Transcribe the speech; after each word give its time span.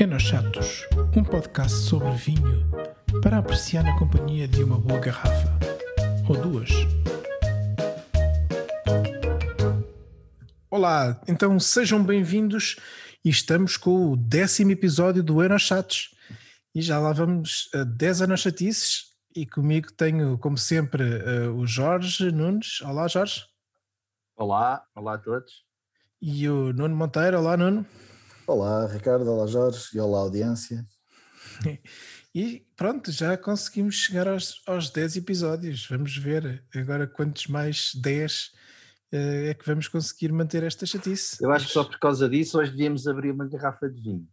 Enochatos, 0.00 0.86
um 1.16 1.24
podcast 1.24 1.76
sobre 1.76 2.12
vinho 2.12 2.70
para 3.20 3.38
apreciar 3.38 3.82
na 3.82 3.98
companhia 3.98 4.46
de 4.46 4.62
uma 4.62 4.78
boa 4.78 5.00
garrafa 5.00 5.58
ou 6.28 6.40
duas. 6.40 6.70
Olá, 10.70 11.20
então 11.26 11.58
sejam 11.58 12.00
bem-vindos 12.00 12.76
e 13.24 13.28
estamos 13.28 13.76
com 13.76 14.12
o 14.12 14.16
décimo 14.16 14.70
episódio 14.70 15.20
do 15.20 15.42
Enochatos 15.42 16.14
e 16.72 16.80
já 16.80 17.00
lá 17.00 17.12
vamos 17.12 17.68
a 17.74 17.82
10 17.82 18.20
Enochatices 18.20 19.06
e 19.34 19.44
comigo 19.44 19.92
tenho, 19.92 20.38
como 20.38 20.56
sempre, 20.56 21.02
eh, 21.02 21.48
o 21.48 21.66
Jorge 21.66 22.30
Nunes. 22.30 22.80
Olá, 22.82 23.08
Jorge. 23.08 23.46
Olá, 24.36 24.80
olá 24.94 25.14
a 25.14 25.18
todos. 25.18 25.64
E 26.22 26.48
o 26.48 26.72
Nuno 26.72 26.94
Monteiro. 26.94 27.38
Olá, 27.38 27.56
Nuno. 27.56 27.84
Olá, 28.48 28.86
Ricardo. 28.86 29.30
Olá, 29.30 29.46
Jorge. 29.46 29.90
E 29.94 30.00
olá, 30.00 30.20
audiência. 30.20 30.82
E 32.34 32.66
pronto, 32.74 33.12
já 33.12 33.36
conseguimos 33.36 33.96
chegar 33.96 34.26
aos, 34.26 34.62
aos 34.66 34.88
10 34.88 35.18
episódios. 35.18 35.86
Vamos 35.86 36.16
ver 36.16 36.64
agora 36.74 37.06
quantos 37.06 37.46
mais 37.48 37.92
10 37.94 38.52
eh, 39.12 39.50
é 39.50 39.54
que 39.54 39.66
vamos 39.66 39.86
conseguir 39.86 40.32
manter 40.32 40.62
esta 40.62 40.86
chatice. 40.86 41.36
Eu 41.44 41.52
acho 41.52 41.66
que 41.66 41.72
só 41.74 41.84
por 41.84 41.98
causa 41.98 42.26
disso 42.26 42.58
hoje 42.58 42.70
devíamos 42.70 43.06
abrir 43.06 43.32
uma 43.32 43.46
garrafa 43.46 43.86
de 43.86 44.00
vinho. 44.00 44.26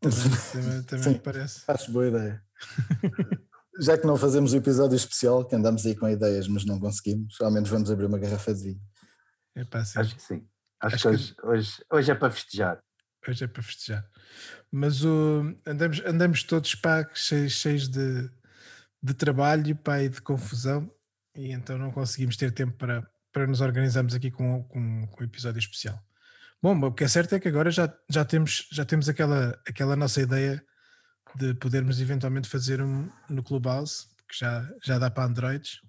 Também, 0.00 0.82
também 0.82 1.08
me 1.12 1.18
parece. 1.20 1.62
Acho 1.68 1.92
boa 1.92 2.08
ideia. 2.08 2.42
Já 3.80 3.96
que 3.96 4.06
não 4.06 4.16
fazemos 4.16 4.52
o 4.52 4.56
episódio 4.56 4.96
especial, 4.96 5.44
que 5.44 5.54
andamos 5.54 5.86
aí 5.86 5.94
com 5.94 6.08
ideias, 6.08 6.48
mas 6.48 6.64
não 6.64 6.80
conseguimos, 6.80 7.40
ao 7.40 7.52
menos 7.52 7.70
vamos 7.70 7.88
abrir 7.88 8.06
uma 8.06 8.18
garrafa 8.18 8.52
de 8.52 8.62
vinho. 8.64 8.80
Epá, 9.54 9.84
sim. 9.84 10.00
Acho 10.00 10.16
que 10.16 10.22
sim. 10.22 10.48
Acho, 10.80 10.94
Acho 10.96 11.08
que, 11.10 11.16
que- 11.16 11.22
Hoje, 11.22 11.34
hoje, 11.44 11.84
hoje 11.92 12.10
é 12.10 12.14
para 12.16 12.30
festejar. 12.32 12.83
Hoje 13.30 13.44
é 13.44 13.48
para 13.48 13.62
festejar. 13.62 14.06
Mas 14.70 15.04
o, 15.04 15.56
andamos, 15.66 16.00
andamos 16.04 16.42
todos 16.42 16.74
pá, 16.74 17.08
cheios, 17.14 17.52
cheios 17.52 17.88
de, 17.88 18.30
de 19.02 19.14
trabalho 19.14 19.76
pá, 19.76 20.02
e 20.02 20.08
de 20.08 20.20
confusão, 20.20 20.90
e 21.34 21.52
então 21.52 21.78
não 21.78 21.90
conseguimos 21.90 22.36
ter 22.36 22.52
tempo 22.52 22.76
para, 22.76 23.08
para 23.32 23.46
nos 23.46 23.60
organizarmos 23.60 24.14
aqui 24.14 24.30
com, 24.30 24.64
com, 24.64 25.06
com 25.06 25.20
o 25.20 25.24
episódio 25.24 25.58
especial. 25.58 26.00
Bom, 26.62 26.78
o 26.86 26.92
que 26.92 27.04
é 27.04 27.08
certo 27.08 27.34
é 27.34 27.40
que 27.40 27.48
agora 27.48 27.70
já, 27.70 27.92
já 28.08 28.24
temos, 28.24 28.66
já 28.72 28.84
temos 28.84 29.08
aquela, 29.08 29.60
aquela 29.68 29.96
nossa 29.96 30.20
ideia 30.20 30.64
de 31.36 31.52
podermos 31.54 32.00
eventualmente 32.00 32.48
fazer 32.48 32.80
um 32.80 33.10
no 33.28 33.42
Clubhouse, 33.42 34.06
que 34.28 34.38
já, 34.38 34.68
já 34.82 34.98
dá 34.98 35.10
para 35.10 35.24
Androids, 35.24 35.80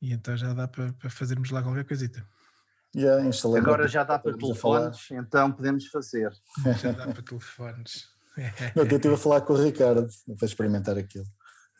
e 0.00 0.12
então 0.12 0.36
já 0.36 0.52
dá 0.52 0.66
para, 0.66 0.92
para 0.92 1.08
fazermos 1.08 1.50
lá 1.50 1.62
qualquer 1.62 1.84
coisita. 1.84 2.26
Yeah, 2.94 3.30
Agora 3.56 3.88
já 3.88 4.04
dá 4.04 4.18
para 4.18 4.36
telefones, 4.36 5.10
então 5.10 5.50
podemos 5.50 5.86
fazer. 5.86 6.30
Já 6.78 6.92
dá 6.92 7.06
para 7.08 7.22
telefones. 7.22 8.08
Não, 8.76 8.84
eu 8.84 8.96
estive 8.96 9.14
a 9.14 9.18
falar 9.18 9.40
com 9.42 9.54
o 9.54 9.62
Ricardo 9.62 10.08
para 10.38 10.46
experimentar 10.46 10.98
aquilo. 10.98 11.26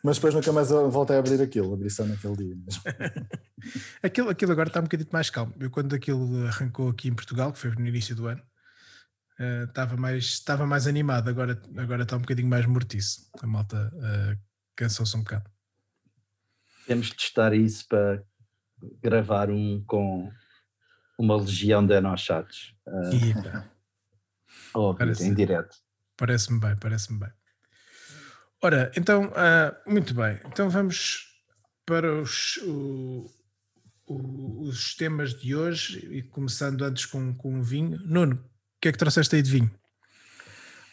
Mas 0.03 0.17
depois 0.17 0.33
nunca 0.33 0.51
mais 0.51 0.69
voltei 0.69 1.15
a 1.15 1.19
abrir 1.19 1.41
aquilo, 1.41 1.73
abri 1.73 1.89
só 1.89 2.03
naquele 2.03 2.35
dia 2.35 2.55
mesmo. 2.55 2.83
Aquilo, 4.03 4.29
aquilo 4.29 4.51
agora 4.51 4.67
está 4.67 4.81
um 4.81 4.83
bocadinho 4.83 5.09
mais 5.13 5.29
calmo. 5.29 5.53
Eu 5.57 5.71
quando 5.71 5.95
aquilo 5.95 6.45
arrancou 6.47 6.89
aqui 6.89 7.07
em 7.07 7.15
Portugal, 7.15 7.53
que 7.53 7.57
foi 7.57 7.71
no 7.71 7.87
início 7.87 8.13
do 8.13 8.27
ano, 8.27 8.41
eh, 9.39 9.63
estava 9.63 9.95
mais, 9.95 10.25
estava 10.25 10.65
mais 10.67 10.85
animado, 10.85 11.29
agora, 11.29 11.61
agora 11.77 12.03
está 12.03 12.17
um 12.17 12.19
bocadinho 12.19 12.49
mais 12.49 12.65
mortiço. 12.65 13.29
A 13.41 13.47
malta 13.47 13.89
eh, 14.03 14.37
cansou-se 14.75 15.15
um 15.15 15.21
bocado. 15.21 15.49
Temos 16.85 17.07
de 17.07 17.15
testar 17.15 17.53
isso 17.53 17.87
para 17.87 18.21
gravar 19.01 19.49
um 19.49 19.81
com 19.87 20.29
uma 21.17 21.35
legião 21.37 21.85
de 21.85 21.93
enochatos. 21.93 22.75
Uh, 22.87 23.63
óbvio, 24.75 24.97
Parece- 25.07 25.27
em 25.27 25.33
direto. 25.33 25.75
parece-me 26.17 26.59
bem, 26.59 26.75
parece-me 26.77 27.19
bem. 27.19 27.29
Ora, 28.61 28.91
então, 28.97 29.31
ah, 29.35 29.75
muito 29.85 30.13
bem. 30.13 30.39
Então 30.45 30.69
vamos 30.69 31.27
para 31.85 32.21
os, 32.21 32.57
o- 32.63 33.29
o- 34.07 34.61
os 34.67 34.95
temas 34.95 35.33
de 35.33 35.53
hoje 35.55 35.99
e 36.11 36.23
começando 36.23 36.81
antes 36.83 37.05
com, 37.05 37.33
com 37.35 37.59
o 37.59 37.63
vinho. 37.63 37.99
Nuno, 38.05 38.35
o 38.35 38.79
que 38.81 38.87
é 38.87 38.91
que 38.91 38.97
trouxeste 38.97 39.35
aí 39.35 39.41
de 39.41 39.51
vinho? 39.51 39.71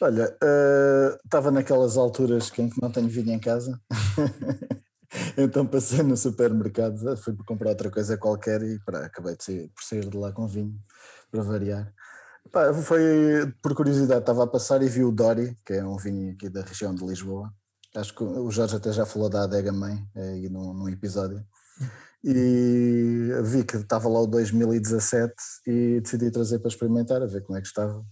Olha, 0.01 0.37
eh, 0.43 1.19
estava 1.25 1.51
naquelas 1.51 1.97
alturas 1.99 2.51
que 2.51 2.63
em 2.63 2.71
que 2.71 2.81
não 2.81 2.91
tenho 2.91 3.07
vinho 3.09 3.33
em 3.33 3.39
casa. 3.39 3.79
então 5.37 5.67
passei 5.67 6.03
no 6.03 6.17
supermercado, 6.17 7.17
fui 7.17 7.37
comprar 7.47 7.71
outra 7.71 7.91
coisa 7.91 8.17
qualquer 8.17 8.63
e 8.63 8.79
pá, 8.81 9.05
acabei 9.05 9.37
de 9.37 9.45
sair, 9.45 9.69
por 9.69 9.83
sair 9.83 10.09
de 10.09 10.17
lá 10.17 10.33
com 10.33 10.47
vinho, 10.47 10.79
para 11.31 11.43
variar. 11.43 11.93
Pá, 12.53 12.73
foi 12.75 13.53
por 13.63 13.75
curiosidade, 13.75 14.21
estava 14.21 14.45
a 14.45 14.47
passar 14.47 14.83
e 14.83 14.89
vi 14.89 15.05
o 15.05 15.13
Dori, 15.13 15.57
que 15.65 15.75
é 15.75 15.85
um 15.85 15.97
vinho 15.97 16.33
aqui 16.33 16.49
da 16.49 16.63
região 16.63 16.95
de 16.95 17.05
Lisboa. 17.05 17.53
Acho 17.95 18.15
que 18.15 18.23
o 18.23 18.51
Jorge 18.51 18.77
até 18.77 18.93
já 18.93 19.05
falou 19.05 19.29
da 19.29 19.43
Adega 19.43 19.73
Mãe 19.73 20.07
eh, 20.15 20.31
aí 20.31 20.49
num, 20.49 20.73
num 20.73 20.89
episódio. 20.89 21.45
E 22.23 23.31
vi 23.45 23.65
que 23.65 23.77
estava 23.77 24.09
lá 24.09 24.21
o 24.21 24.27
2017 24.27 25.33
e 25.67 26.01
decidi 26.01 26.31
trazer 26.31 26.59
para 26.61 26.69
experimentar, 26.69 27.23
a 27.23 27.27
ver 27.27 27.43
como 27.43 27.59
é 27.59 27.61
que 27.61 27.67
estava, 27.67 28.05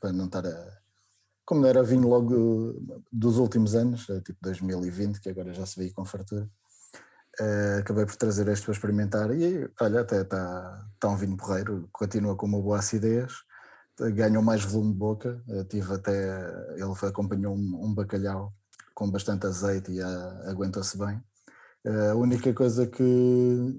para 0.00 0.12
não 0.12 0.26
estar 0.26 0.44
a, 0.44 0.78
como 1.44 1.60
não 1.60 1.68
era 1.68 1.82
vinho 1.82 2.08
logo 2.08 2.74
dos 3.12 3.38
últimos 3.38 3.74
anos, 3.74 4.08
eh, 4.10 4.20
tipo 4.20 4.38
2020, 4.42 5.20
que 5.20 5.28
agora 5.30 5.52
já 5.52 5.66
se 5.66 5.78
vê 5.78 5.90
com 5.90 6.04
fartura, 6.04 6.48
eh, 7.40 7.78
acabei 7.80 8.06
por 8.06 8.16
trazer 8.16 8.46
este 8.48 8.64
para 8.64 8.74
experimentar 8.74 9.30
e 9.32 9.68
olha, 9.80 10.00
até 10.02 10.22
está 10.22 10.86
tá 11.00 11.08
um 11.08 11.16
vinho 11.16 11.36
porreiro, 11.36 11.88
continua 11.92 12.36
com 12.36 12.46
uma 12.46 12.60
boa 12.60 12.78
acidez, 12.78 13.32
eh, 14.00 14.10
ganhou 14.10 14.42
mais 14.42 14.64
volume 14.64 14.92
de 14.92 14.98
boca, 14.98 15.42
eh, 15.48 15.64
tive 15.64 15.94
até, 15.94 16.12
ele 16.74 16.92
acompanhou 17.02 17.54
um, 17.56 17.84
um 17.86 17.94
bacalhau 17.94 18.52
com 18.94 19.10
bastante 19.10 19.46
azeite 19.46 19.92
e 19.92 20.00
ah, 20.00 20.44
aguentou-se 20.46 20.96
bem. 20.98 21.20
Eh, 21.84 22.10
A 22.10 22.14
única 22.16 22.52
coisa 22.54 22.86
que 22.86 23.02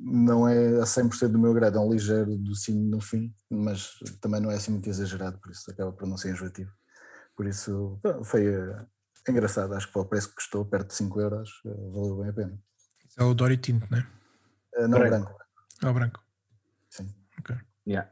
não 0.03 0.47
é 0.47 0.79
a 0.81 0.85
100% 0.85 1.31
do 1.33 1.39
meu 1.39 1.53
grado, 1.53 1.77
é 1.77 1.81
um 1.81 1.91
ligeiro 1.91 2.37
docinho 2.37 2.89
no 2.89 3.01
fim, 3.01 3.33
mas 3.49 3.91
também 4.21 4.41
não 4.41 4.51
é 4.51 4.55
assim 4.55 4.71
muito 4.71 4.89
exagerado, 4.89 5.39
por 5.39 5.51
isso 5.51 5.69
acaba 5.71 5.91
por 5.93 6.07
não 6.07 6.17
ser 6.17 6.31
enjoativo. 6.31 6.71
Por 7.35 7.46
isso 7.47 8.00
foi 8.23 8.46
eh, 8.47 8.85
engraçado, 9.28 9.73
acho 9.73 9.88
que 9.88 9.94
para 9.94 10.01
o 10.01 10.06
preço 10.06 10.29
que 10.29 10.35
custou, 10.35 10.66
perto 10.66 10.88
de 10.88 10.94
5 10.96 11.19
euros, 11.19 11.50
eh, 11.66 11.69
valeu 11.91 12.18
bem 12.18 12.29
a 12.29 12.34
pena. 12.34 12.59
É 13.18 13.23
o 13.23 13.34
Dory 13.34 13.57
Tinto, 13.57 13.88
não 13.91 13.97
é? 13.97 14.07
Eh, 14.75 14.88
Não 14.88 15.00
Branco. 15.00 15.25
branco, 15.25 15.41
É 15.84 15.88
o 15.88 15.94
branco. 15.94 16.23
sim. 16.90 17.13
Yeah. 17.88 18.09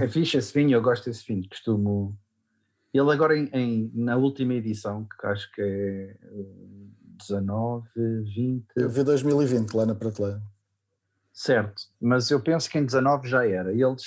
É 0.00 0.06
fixe 0.08 0.36
esse 0.36 0.52
vinho, 0.52 0.72
eu 0.76 0.82
gosto 0.82 1.04
desse 1.06 1.24
vinho. 1.26 1.48
Costumo. 1.48 2.18
Ele 2.92 3.10
agora 3.12 3.36
em, 3.36 3.48
em- 3.52 3.90
na 3.94 4.16
última 4.16 4.54
edição, 4.54 5.06
que 5.06 5.26
acho 5.26 5.50
que 5.52 5.62
é 5.62 6.16
eh, 6.20 6.46
19, 7.18 7.88
20, 7.96 8.66
Eu 8.76 8.88
vi 8.90 9.02
2020 9.04 9.72
lá 9.74 9.86
na 9.86 9.94
prateleira. 9.94 10.42
certo, 11.32 11.82
mas 12.00 12.30
eu 12.30 12.40
penso 12.42 12.68
que 12.68 12.78
em 12.78 12.84
19 12.84 13.28
já 13.28 13.46
era. 13.46 13.72
E 13.72 13.82
eles 13.82 14.04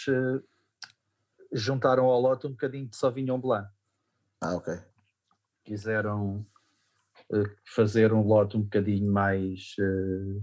juntaram 1.51 2.05
ao 2.05 2.19
lote 2.19 2.47
um 2.47 2.51
bocadinho 2.51 2.87
de 2.87 2.95
Sauvignon 2.95 3.39
Blanc. 3.39 3.69
Ah, 4.41 4.55
ok. 4.55 4.73
Quiseram 5.63 6.45
eh, 7.31 7.55
fazer 7.65 8.13
um 8.13 8.25
lote 8.25 8.57
um 8.57 8.61
bocadinho 8.61 9.11
mais 9.11 9.75
eh, 9.79 10.41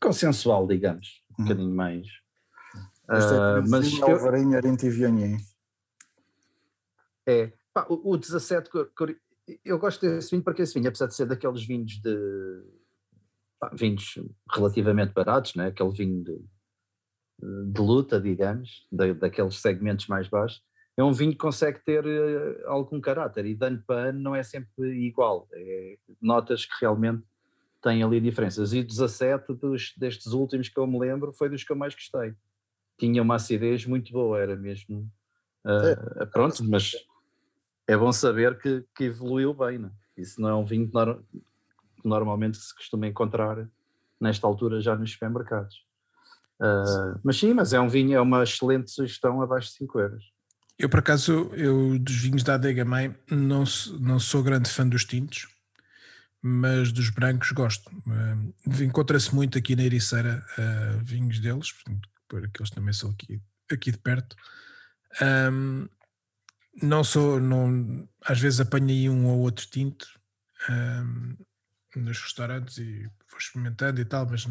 consensual, 0.00 0.66
digamos. 0.66 1.22
Um 1.38 1.42
Uhum. 1.42 1.48
bocadinho 1.48 1.74
mais. 1.74 2.06
Ah, 3.08 3.16
é 3.18 3.60
mas 3.60 3.70
mas 3.70 3.92
eu- 3.98 4.06
Alvarinho 4.08 4.60
Viognier. 4.90 5.38
É, 7.26 7.52
pá, 7.72 7.86
o, 7.88 8.12
o 8.12 8.16
17, 8.16 8.70
cor- 8.70 8.90
cor- 8.96 9.16
eu 9.64 9.78
gosto 9.78 10.00
desse 10.00 10.30
vinho 10.30 10.42
porque 10.42 10.62
esse 10.62 10.74
vinho, 10.74 10.88
apesar 10.88 11.06
de 11.06 11.14
ser 11.14 11.26
daqueles 11.26 11.64
vinhos 11.64 11.92
de 12.00 12.62
pá, 13.58 13.70
vinhos 13.74 14.18
relativamente 14.52 15.12
baratos, 15.12 15.54
né? 15.54 15.66
aquele 15.68 15.90
vinho 15.92 16.22
de, 16.24 16.44
de 17.42 17.80
luta, 17.80 18.20
digamos, 18.20 18.86
da, 18.90 19.12
daqueles 19.12 19.56
segmentos 19.60 20.06
mais 20.06 20.28
baixos, 20.28 20.62
é 20.96 21.02
um 21.02 21.12
vinho 21.12 21.32
que 21.32 21.38
consegue 21.38 21.78
ter 21.84 22.04
eh, 22.06 22.62
algum 22.66 23.00
caráter 23.00 23.46
e 23.46 23.54
de 23.54 23.66
ano 23.66 23.82
para 23.86 24.10
ano 24.10 24.20
não 24.20 24.34
é 24.34 24.42
sempre 24.42 24.90
igual. 25.06 25.48
É, 25.52 25.96
notas 26.20 26.66
que 26.66 26.74
realmente 26.80 27.22
têm 27.82 28.02
ali 28.02 28.20
diferenças. 28.20 28.72
E 28.72 28.80
o 28.80 28.84
17 28.84 29.54
dos, 29.54 29.94
destes 29.96 30.32
últimos 30.32 30.68
que 30.68 30.78
eu 30.78 30.86
me 30.86 30.98
lembro 30.98 31.32
foi 31.32 31.48
dos 31.48 31.64
que 31.64 31.72
eu 31.72 31.76
mais 31.76 31.94
gostei. 31.94 32.34
Tinha 32.98 33.22
uma 33.22 33.36
acidez 33.36 33.86
muito 33.86 34.12
boa, 34.12 34.38
era 34.38 34.54
mesmo. 34.56 35.10
ah, 35.64 36.26
pronto, 36.26 36.62
mas 36.64 36.92
é 37.86 37.96
bom 37.96 38.12
saber 38.12 38.58
que, 38.58 38.84
que 38.94 39.04
evoluiu 39.04 39.54
bem, 39.54 39.78
né? 39.78 39.90
Isso 40.16 40.40
não 40.40 40.48
é 40.48 40.54
um 40.54 40.64
vinho 40.64 40.86
que, 40.86 40.92
nor- 40.94 41.22
que 41.32 42.08
normalmente 42.08 42.58
se 42.58 42.74
costuma 42.74 43.06
encontrar 43.06 43.66
nesta 44.20 44.46
altura 44.46 44.80
já 44.82 44.94
nos 44.94 45.12
supermercados. 45.12 45.82
Ah, 46.60 47.18
mas 47.24 47.38
sim, 47.38 47.54
mas 47.54 47.72
é 47.72 47.80
um 47.80 47.88
vinho, 47.88 48.16
é 48.16 48.20
uma 48.20 48.42
excelente 48.42 48.90
sugestão 48.90 49.40
abaixo 49.40 49.68
de 49.68 49.74
5 49.76 49.98
euros. 49.98 50.24
Eu, 50.78 50.88
por 50.88 51.00
acaso, 51.00 51.50
eu 51.54 51.98
dos 51.98 52.16
vinhos 52.16 52.42
da 52.42 52.54
Adega 52.54 52.84
Mãe 52.84 53.14
não, 53.30 53.64
não 54.00 54.18
sou 54.18 54.42
grande 54.42 54.70
fã 54.70 54.86
dos 54.86 55.04
tintos, 55.04 55.46
mas 56.42 56.90
dos 56.90 57.10
brancos 57.10 57.50
gosto. 57.52 57.90
Eh, 58.08 58.84
Encontra-se 58.84 59.34
muito 59.34 59.58
aqui 59.58 59.76
na 59.76 59.82
Ericeira 59.82 60.42
eh, 60.58 60.98
vinhos 61.02 61.38
deles, 61.38 61.74
porque 62.28 62.62
eles 62.62 62.70
também 62.70 62.94
são 62.94 63.10
aqui, 63.10 63.42
aqui 63.70 63.90
de 63.90 63.98
perto. 63.98 64.34
Ahm, 65.20 65.86
não 66.82 67.04
sou, 67.04 67.40
não, 67.40 68.08
às 68.24 68.40
vezes 68.40 68.60
apanhei 68.60 69.08
um 69.08 69.26
ou 69.26 69.40
outro 69.40 69.66
tinto 69.66 70.06
um, 70.68 71.36
nos 71.96 72.18
restaurantes 72.20 72.78
e 72.78 73.02
vou 73.28 73.38
experimentando 73.38 74.00
e 74.00 74.04
tal, 74.04 74.26
mas 74.26 74.46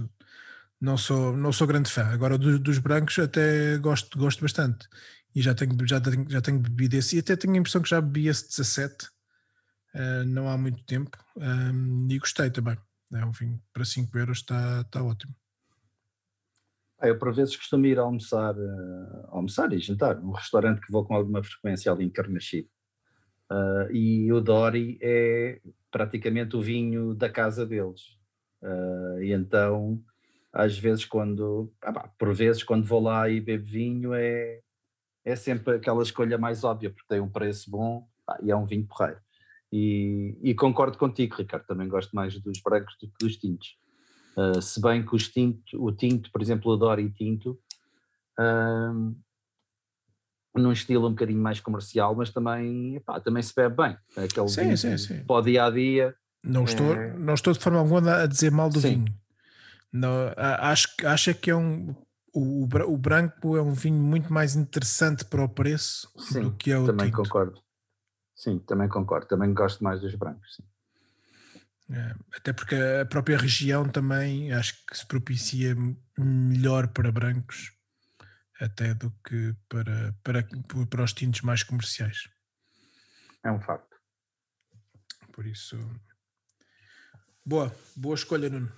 não 0.79 0.97
sou, 0.97 1.35
não 1.35 1.51
sou 1.51 1.67
grande 1.67 1.89
fã. 1.91 2.05
Agora 2.05 2.37
do, 2.37 2.59
dos 2.59 2.77
brancos 2.77 3.19
até 3.19 3.77
gosto, 3.77 4.17
gosto 4.17 4.41
bastante 4.41 4.87
e 5.35 5.41
já 5.41 5.53
tenho, 5.53 5.75
já 5.87 5.99
tenho, 6.01 6.25
já 6.29 6.41
tenho 6.41 6.59
bebido 6.59 6.95
esse 6.95 7.15
e 7.15 7.19
até 7.19 7.35
tenho 7.35 7.53
a 7.53 7.57
impressão 7.57 7.81
que 7.81 7.89
já 7.89 8.01
bebi 8.01 8.27
esse 8.27 8.47
17 8.49 9.05
uh, 9.95 10.25
não 10.25 10.49
há 10.49 10.57
muito 10.57 10.83
tempo 10.85 11.17
um, 11.37 12.07
e 12.09 12.17
gostei 12.17 12.49
também. 12.49 12.77
É 13.13 13.25
um 13.25 13.31
vinho 13.31 13.59
para 13.73 13.83
5 13.83 14.17
euros, 14.17 14.39
está, 14.39 14.81
está 14.81 15.03
ótimo. 15.03 15.33
Eu 17.01 17.17
por 17.17 17.33
vezes 17.33 17.55
costumo 17.55 17.85
ir 17.85 17.97
almoçar, 17.97 18.55
uh, 18.55 19.27
almoçar 19.29 19.71
e 19.73 19.79
jantar, 19.79 20.19
um 20.19 20.31
restaurante 20.31 20.81
que 20.81 20.91
vou 20.91 21.05
com 21.05 21.15
alguma 21.15 21.43
frequência 21.43 21.91
ali 21.91 22.05
em 22.05 22.09
Carnaxide. 22.09 22.69
Uh, 23.51 23.91
e 23.91 24.31
o 24.31 24.39
Dori 24.41 24.99
é 25.01 25.59
praticamente 25.89 26.55
o 26.55 26.61
vinho 26.61 27.15
da 27.15 27.29
casa 27.29 27.65
deles. 27.65 28.01
Uh, 28.61 29.23
e 29.23 29.31
então, 29.31 30.03
às 30.51 30.77
vezes, 30.77 31.05
quando, 31.05 31.71
ah, 31.81 32.09
por 32.17 32.33
vezes, 32.33 32.63
quando 32.63 32.85
vou 32.85 33.01
lá 33.01 33.29
e 33.29 33.39
bebo 33.39 33.65
vinho, 33.65 34.13
é, 34.13 34.59
é 35.23 35.35
sempre 35.35 35.75
aquela 35.75 36.01
escolha 36.01 36.37
mais 36.37 36.63
óbvia, 36.63 36.89
porque 36.89 37.07
tem 37.07 37.19
um 37.19 37.29
preço 37.29 37.69
bom 37.69 38.07
ah, 38.27 38.37
e 38.41 38.51
é 38.51 38.55
um 38.55 38.65
vinho 38.65 38.85
porreiro. 38.85 39.19
E, 39.71 40.35
e, 40.41 40.55
concordo 40.55 40.97
contigo, 40.97 41.35
Ricardo, 41.35 41.65
também 41.65 41.87
gosto 41.87 42.15
mais 42.15 42.39
dos 42.39 42.59
brancos 42.59 42.95
do 42.99 43.07
que 43.07 43.13
dos 43.19 43.37
tintos. 43.37 43.77
Uh, 44.35 44.61
se 44.61 44.81
bem 44.81 45.05
que 45.05 45.15
os 45.15 45.27
tinto, 45.27 45.61
o 45.73 45.91
tinto, 45.91 46.31
por 46.31 46.41
exemplo, 46.41 46.71
o 46.71 46.77
Dori 46.77 47.11
Tinto, 47.11 47.59
uh, 48.39 49.15
num 50.55 50.71
estilo 50.71 51.07
um 51.07 51.11
bocadinho 51.11 51.41
mais 51.41 51.59
comercial, 51.59 52.15
mas 52.15 52.31
também, 52.31 52.95
epá, 52.95 53.19
também 53.19 53.43
se 53.43 53.53
bebe 53.53 53.75
bem. 53.75 53.97
Aquele 54.17 54.47
sim, 54.47 54.75
sim, 54.75 54.97
sim. 54.97 55.23
para 55.23 55.35
o 55.35 55.41
dia 55.41 55.65
a 55.65 55.69
dia. 55.69 56.15
Não, 56.43 56.61
é... 56.61 56.63
estou, 56.63 56.95
não 57.17 57.33
estou 57.35 57.53
de 57.53 57.59
forma 57.59 57.79
alguma 57.79 58.23
a 58.23 58.25
dizer 58.25 58.51
mal 58.51 58.69
do 58.69 58.79
sim. 58.79 58.95
vinho. 58.95 59.18
Não, 59.91 60.31
acho, 60.37 60.87
acho 61.05 61.33
que 61.35 61.49
é 61.49 61.55
um. 61.55 61.95
O, 62.31 62.63
o 62.63 62.97
branco 62.97 63.57
é 63.57 63.61
um 63.61 63.73
vinho 63.73 64.01
muito 64.01 64.31
mais 64.31 64.55
interessante 64.55 65.25
para 65.25 65.43
o 65.43 65.49
preço 65.49 66.07
sim, 66.19 66.41
do 66.41 66.55
que 66.55 66.71
é 66.71 66.77
o 66.77 66.85
também 66.85 67.07
tinto. 67.07 67.23
concordo. 67.23 67.59
Sim, 68.35 68.59
também 68.59 68.87
concordo. 68.87 69.27
Também 69.27 69.51
gosto 69.53 69.83
mais 69.83 69.99
dos 69.99 70.13
brancos. 70.13 70.55
Sim. 70.55 70.63
É, 71.91 72.15
até 72.35 72.53
porque 72.53 72.75
a 72.75 73.05
própria 73.05 73.35
região 73.35 73.89
também 73.89 74.53
acho 74.53 74.85
que 74.85 74.95
se 74.95 75.05
propicia 75.07 75.75
melhor 76.17 76.87
para 76.89 77.11
brancos 77.11 77.73
até 78.61 78.93
do 78.93 79.09
que 79.23 79.55
para, 79.67 80.13
para, 80.23 80.47
para 80.87 81.03
os 81.03 81.13
tintos 81.13 81.41
mais 81.41 81.63
comerciais. 81.63 82.29
É 83.43 83.51
um 83.51 83.59
facto. 83.59 83.97
Por 85.31 85.47
isso. 85.47 85.77
Boa, 87.43 87.73
boa 87.95 88.15
escolha, 88.15 88.49
Nuno. 88.49 88.71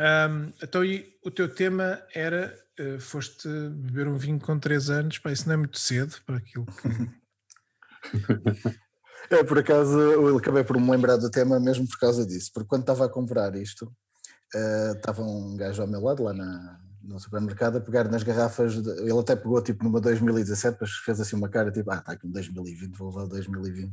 Um, 0.00 0.52
então, 0.62 0.84
e 0.84 1.16
o 1.24 1.30
teu 1.30 1.48
tema 1.48 2.02
era: 2.12 2.54
uh, 2.80 3.00
foste 3.00 3.48
beber 3.48 4.08
um 4.08 4.16
vinho 4.16 4.40
com 4.40 4.58
3 4.58 4.90
anos, 4.90 5.18
pá, 5.18 5.30
isso 5.32 5.46
não 5.46 5.54
é 5.54 5.56
muito 5.56 5.78
cedo 5.78 6.16
para 6.26 6.36
aquilo 6.36 6.66
que. 6.66 6.88
é, 9.30 9.44
por 9.44 9.58
acaso, 9.58 9.98
eu 9.98 10.36
acabei 10.36 10.64
por 10.64 10.80
me 10.80 10.90
lembrar 10.90 11.16
do 11.16 11.30
tema 11.30 11.60
mesmo 11.60 11.86
por 11.88 11.98
causa 11.98 12.26
disso, 12.26 12.50
porque 12.52 12.68
quando 12.68 12.82
estava 12.82 13.06
a 13.06 13.08
comprar 13.08 13.54
isto, 13.54 13.86
uh, 14.54 14.96
estava 14.96 15.22
um 15.22 15.56
gajo 15.56 15.80
ao 15.80 15.88
meu 15.88 16.00
lado 16.00 16.24
lá 16.24 16.32
na, 16.32 16.83
no 17.06 17.18
supermercado 17.18 17.76
a 17.76 17.80
pegar 17.80 18.08
nas 18.08 18.22
garrafas, 18.22 18.82
de, 18.82 18.90
ele 18.90 19.18
até 19.18 19.36
pegou 19.36 19.60
tipo 19.62 19.84
numa 19.84 20.00
2017, 20.00 20.78
mas 20.80 20.90
fez 20.90 21.20
assim 21.20 21.36
uma 21.36 21.48
cara 21.48 21.70
tipo, 21.70 21.90
ah, 21.90 21.96
está 21.96 22.12
aqui 22.12 22.26
um 22.26 22.30
2020, 22.30 22.96
vou 22.96 23.08
levar 23.08 23.24
o 23.24 23.28
2020. 23.28 23.92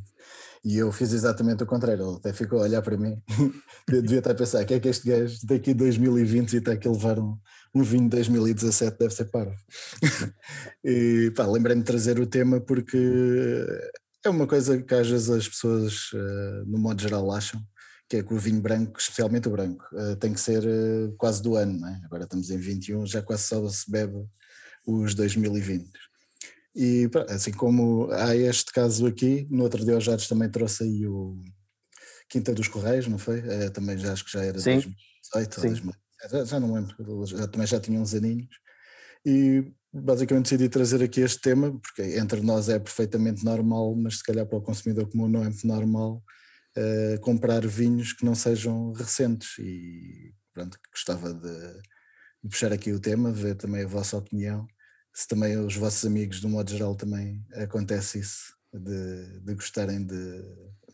E 0.64 0.78
eu 0.78 0.92
fiz 0.92 1.12
exatamente 1.14 1.64
o 1.64 1.66
contrário, 1.66 2.04
ele 2.04 2.18
até 2.18 2.34
ficou 2.34 2.60
a 2.60 2.64
olhar 2.64 2.82
para 2.82 2.98
mim, 2.98 3.22
devia 3.88 4.20
estar 4.20 4.32
a 4.32 4.36
pensar, 4.36 4.64
que 4.66 4.74
é 4.74 4.80
que 4.80 4.88
este 4.88 5.08
gajo 5.08 5.46
daqui 5.46 5.74
2020 5.74 6.54
e 6.54 6.58
está 6.58 6.72
aqui 6.74 6.88
a 6.88 6.92
levar 6.92 7.20
um, 7.20 7.38
um 7.74 7.84
vinho 7.84 8.04
de 8.04 8.10
2017, 8.10 8.98
deve 8.98 9.14
ser 9.14 9.26
parvo. 9.26 9.56
e 10.84 11.32
pá, 11.36 11.46
lembrei-me 11.46 11.82
de 11.82 11.88
trazer 11.88 12.20
o 12.20 12.28
tema 12.28 12.62
porque 12.62 12.98
é 14.24 14.30
uma 14.30 14.48
coisa 14.48 14.82
que 14.82 14.94
às 14.94 15.10
vezes 15.10 15.30
as 15.30 15.48
pessoas, 15.48 16.12
eh, 16.14 16.64
no 16.68 16.78
modo 16.78 17.02
geral, 17.02 17.32
acham, 17.32 17.60
que 18.12 18.18
é 18.18 18.24
que 18.24 18.34
o 18.34 18.38
vinho 18.38 18.60
branco, 18.60 19.00
especialmente 19.00 19.48
o 19.48 19.52
branco, 19.52 19.86
uh, 19.94 20.18
tem 20.18 20.34
que 20.34 20.42
ser 20.42 20.62
uh, 20.66 21.16
quase 21.18 21.42
do 21.42 21.56
ano, 21.56 21.88
é? 21.88 22.02
agora 22.04 22.26
estamos 22.26 22.50
em 22.50 22.58
21, 22.58 23.06
já 23.06 23.22
quase 23.22 23.44
só 23.44 23.66
se 23.70 23.90
bebe 23.90 24.28
os 24.86 25.16
2020. 25.16 25.90
E 26.76 27.10
assim 27.30 27.54
como 27.54 28.12
há 28.12 28.36
este 28.36 28.74
caso 28.74 29.08
aqui, 29.08 29.48
no 29.50 29.64
outro 29.64 29.86
dia 29.86 29.96
o 29.96 30.02
Jardim 30.02 30.28
também 30.28 30.50
trouxe 30.50 30.84
aí 30.84 31.08
o 31.08 31.42
Quinta 32.28 32.54
dos 32.54 32.68
Correios, 32.68 33.08
não 33.08 33.18
foi? 33.18 33.40
É, 33.48 33.70
também 33.70 33.98
já 33.98 34.12
acho 34.12 34.26
que 34.26 34.32
já 34.34 34.44
era 34.44 34.60
Sim. 34.60 34.74
2018 34.74 35.56
Sim. 35.56 35.68
2000, 35.68 35.94
já, 36.30 36.44
já, 36.44 36.60
não 36.60 36.74
lembro, 36.74 37.26
já, 37.26 37.48
também 37.48 37.68
já 37.68 37.80
tinha 37.80 37.98
uns 37.98 38.14
aninhos. 38.14 38.54
E 39.26 39.72
basicamente 39.94 40.50
decidi 40.50 40.68
trazer 40.68 41.02
aqui 41.02 41.22
este 41.22 41.40
tema, 41.40 41.80
porque 41.80 42.02
entre 42.18 42.42
nós 42.42 42.68
é 42.68 42.78
perfeitamente 42.78 43.46
normal, 43.46 43.96
mas 43.96 44.18
se 44.18 44.24
calhar 44.24 44.46
para 44.46 44.58
o 44.58 44.62
consumidor 44.62 45.10
comum 45.10 45.30
não 45.30 45.44
é 45.44 45.46
muito 45.46 45.66
normal 45.66 46.22
uh, 46.78 47.20
comprar 47.22 47.66
vinhos 47.66 48.14
que 48.14 48.26
não 48.26 48.36
sejam 48.36 48.92
recentes. 48.94 49.58
E 49.60 50.34
pronto, 50.54 50.78
gostava 50.92 51.34
de, 51.34 51.82
de, 52.44 52.50
puxar 52.50 52.72
aqui 52.72 52.92
o 52.92 53.00
tema, 53.00 53.32
ver 53.32 53.56
também 53.56 53.84
a 53.84 53.88
vossa 53.88 54.18
opinião, 54.18 54.68
se 55.14 55.28
também 55.28 55.58
os 55.58 55.76
vossos 55.76 56.06
amigos, 56.06 56.40
de 56.40 56.48
um 56.48 56.52
modo 56.52 56.72
geral, 56.72 56.96
também 56.96 57.46
acontece 57.56 58.20
isso, 58.20 58.56
de, 58.74 59.40
de 59.42 59.54
gostarem 59.54 60.06
de, 60.06 60.42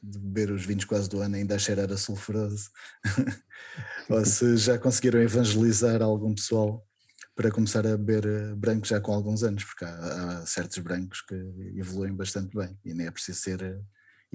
de 0.01 0.19
beber 0.19 0.51
os 0.51 0.65
vinhos 0.65 0.85
quase 0.85 1.09
do 1.09 1.21
ano 1.21 1.35
ainda 1.35 1.56
a 1.56 1.59
cheirar 1.59 1.91
a 1.91 1.97
sulfuroso, 1.97 2.69
ou 4.09 4.25
se 4.25 4.57
já 4.57 4.77
conseguiram 4.77 5.21
evangelizar 5.21 6.01
algum 6.01 6.33
pessoal 6.33 6.88
para 7.35 7.51
começar 7.51 7.85
a 7.85 7.95
beber 7.95 8.25
eh, 8.25 8.56
branco 8.56 8.88
já 8.88 9.00
com 9.00 9.13
alguns 9.13 9.44
anos, 9.44 9.63
porque 9.63 9.85
há, 9.85 10.39
há 10.39 10.45
certos 10.47 10.79
brancos 10.79 11.21
que 11.21 11.35
evoluem 11.75 12.12
bastante 12.12 12.57
bem 12.57 12.75
e 12.83 12.95
nem 12.95 13.06
é 13.06 13.12
preciso 13.12 13.39
ser 13.39 13.62
eh, 13.62 13.79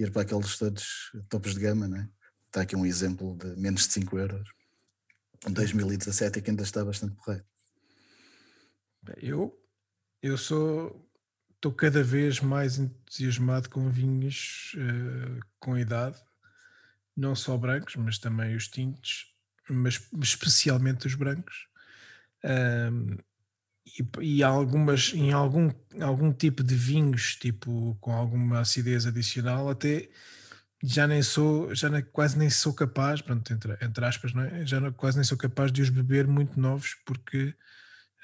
ir 0.03 0.11
para 0.11 0.23
aqueles 0.23 0.57
todos 0.57 1.11
topos 1.29 1.53
de 1.53 1.59
gama, 1.59 1.87
né? 1.87 2.09
Está 2.47 2.61
aqui 2.61 2.75
um 2.75 2.85
exemplo 2.85 3.35
de 3.37 3.55
menos 3.59 3.87
de 3.87 3.93
5 3.93 4.17
euros. 4.17 4.49
2017 5.49 6.39
é 6.39 6.41
que 6.41 6.49
ainda 6.49 6.63
está 6.63 6.85
bastante 6.85 7.15
porreiro. 7.15 7.45
Eu, 9.17 9.59
eu 10.21 10.37
sou, 10.37 11.09
estou 11.55 11.73
cada 11.73 12.03
vez 12.03 12.39
mais 12.39 12.77
entusiasmado 12.77 13.69
com 13.69 13.89
vinhos 13.89 14.73
uh, 14.75 15.39
com 15.59 15.77
idade, 15.77 16.17
não 17.15 17.35
só 17.35 17.57
brancos, 17.57 17.95
mas 17.97 18.17
também 18.17 18.55
os 18.55 18.67
tintos, 18.67 19.33
mas 19.69 20.07
especialmente 20.21 21.07
os 21.07 21.15
brancos. 21.15 21.67
E, 23.85 24.37
e 24.37 24.43
algumas 24.43 25.13
em 25.13 25.31
algum, 25.31 25.69
algum 26.01 26.31
tipo 26.33 26.63
de 26.63 26.75
vinhos, 26.75 27.35
tipo 27.35 27.97
com 28.01 28.11
alguma 28.11 28.59
acidez 28.59 29.05
adicional, 29.05 29.69
até 29.69 30.09
já 30.83 31.07
nem 31.07 31.23
sou, 31.23 31.73
já 31.73 31.89
nem, 31.89 32.03
quase 32.03 32.37
nem 32.37 32.49
sou 32.49 32.73
capaz, 32.73 33.21
pronto, 33.21 33.51
entre, 33.53 33.77
entre 33.81 34.05
aspas, 34.05 34.33
não 34.33 34.43
é? 34.43 34.65
já 34.65 34.79
não, 34.79 34.91
quase 34.91 35.17
nem 35.17 35.23
sou 35.23 35.37
capaz 35.37 35.71
de 35.71 35.81
os 35.81 35.89
beber 35.89 36.27
muito 36.27 36.59
novos 36.59 36.95
porque 37.05 37.55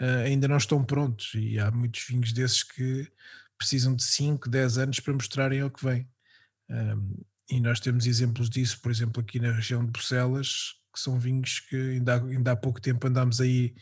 uh, 0.02 0.26
ainda 0.26 0.48
não 0.48 0.58
estão 0.58 0.84
prontos 0.84 1.32
e 1.36 1.60
há 1.60 1.72
muitos 1.72 2.06
vinhos 2.08 2.34
desses 2.34 2.64
que 2.64 3.12
precisam 3.58 3.96
de 3.96 4.04
5, 4.04 4.50
10 4.50 4.78
anos 4.78 5.00
para 5.00 5.14
mostrarem 5.14 5.62
ao 5.62 5.70
que 5.70 5.84
vem. 5.84 6.10
Um, 6.70 7.24
e 7.50 7.60
nós 7.60 7.80
temos 7.80 8.06
exemplos 8.06 8.50
disso, 8.50 8.80
por 8.82 8.92
exemplo, 8.92 9.22
aqui 9.22 9.40
na 9.40 9.52
região 9.52 9.84
de 9.86 9.92
Bruxelas, 9.92 10.76
que 10.94 11.00
são 11.00 11.20
vinhos 11.20 11.60
que 11.62 11.76
ainda 11.76 12.16
há, 12.16 12.24
ainda 12.24 12.52
há 12.52 12.56
pouco 12.56 12.80
tempo 12.82 13.08
andámos 13.08 13.42
aí 13.42 13.76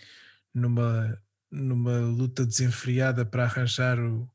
numa 0.54 1.20
numa 1.52 2.00
luta 2.00 2.46
desenfreada 2.46 3.26
para 3.26 3.44
arranjar 3.44 4.00
o, 4.00 4.30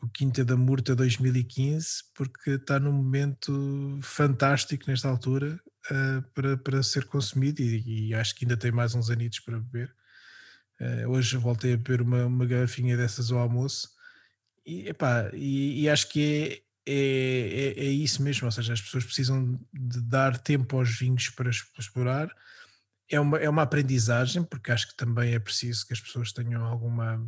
o 0.00 0.08
Quinta 0.08 0.44
da 0.44 0.56
Murta 0.56 0.94
2015, 0.94 1.86
porque 2.14 2.52
está 2.52 2.78
num 2.78 2.92
momento 2.92 3.98
fantástico 4.02 4.84
nesta 4.88 5.08
altura 5.08 5.60
uh, 5.90 6.22
para, 6.34 6.56
para 6.56 6.82
ser 6.82 7.04
consumido 7.06 7.60
e, 7.60 8.08
e, 8.08 8.14
acho 8.14 8.34
que 8.34 8.44
ainda 8.44 8.56
tem 8.56 8.72
mais 8.72 8.94
uns 8.94 9.10
anitos 9.10 9.40
para 9.40 9.60
beber. 9.60 9.94
Uh, 10.80 11.10
hoje 11.10 11.36
voltei 11.36 11.74
a 11.74 11.76
beber 11.76 12.02
uma, 12.02 12.26
uma 12.26 12.46
garrafinha 12.46 12.96
dessas 12.96 13.30
ao 13.30 13.38
almoço 13.38 13.88
e, 14.66 14.88
epá, 14.88 15.30
e, 15.34 15.82
e 15.82 15.88
acho 15.88 16.08
que 16.08 16.64
é, 16.86 16.92
é, 16.92 16.94
é, 16.94 17.86
é, 17.86 17.90
isso 17.90 18.22
mesmo, 18.22 18.46
ou 18.46 18.52
seja, 18.52 18.72
as 18.72 18.80
pessoas 18.80 19.04
precisam 19.04 19.60
de 19.72 20.00
dar 20.00 20.38
tempo 20.38 20.76
aos 20.76 20.90
vinhos 20.96 21.28
para 21.30 21.50
explorar 21.50 22.34
é 23.12 23.20
uma, 23.20 23.38
é 23.38 23.48
uma 23.48 23.62
aprendizagem, 23.62 24.42
porque 24.42 24.72
acho 24.72 24.88
que 24.88 24.96
também 24.96 25.34
é 25.34 25.38
preciso 25.38 25.86
que 25.86 25.92
as 25.92 26.00
pessoas 26.00 26.32
tenham 26.32 26.64
alguma. 26.64 27.18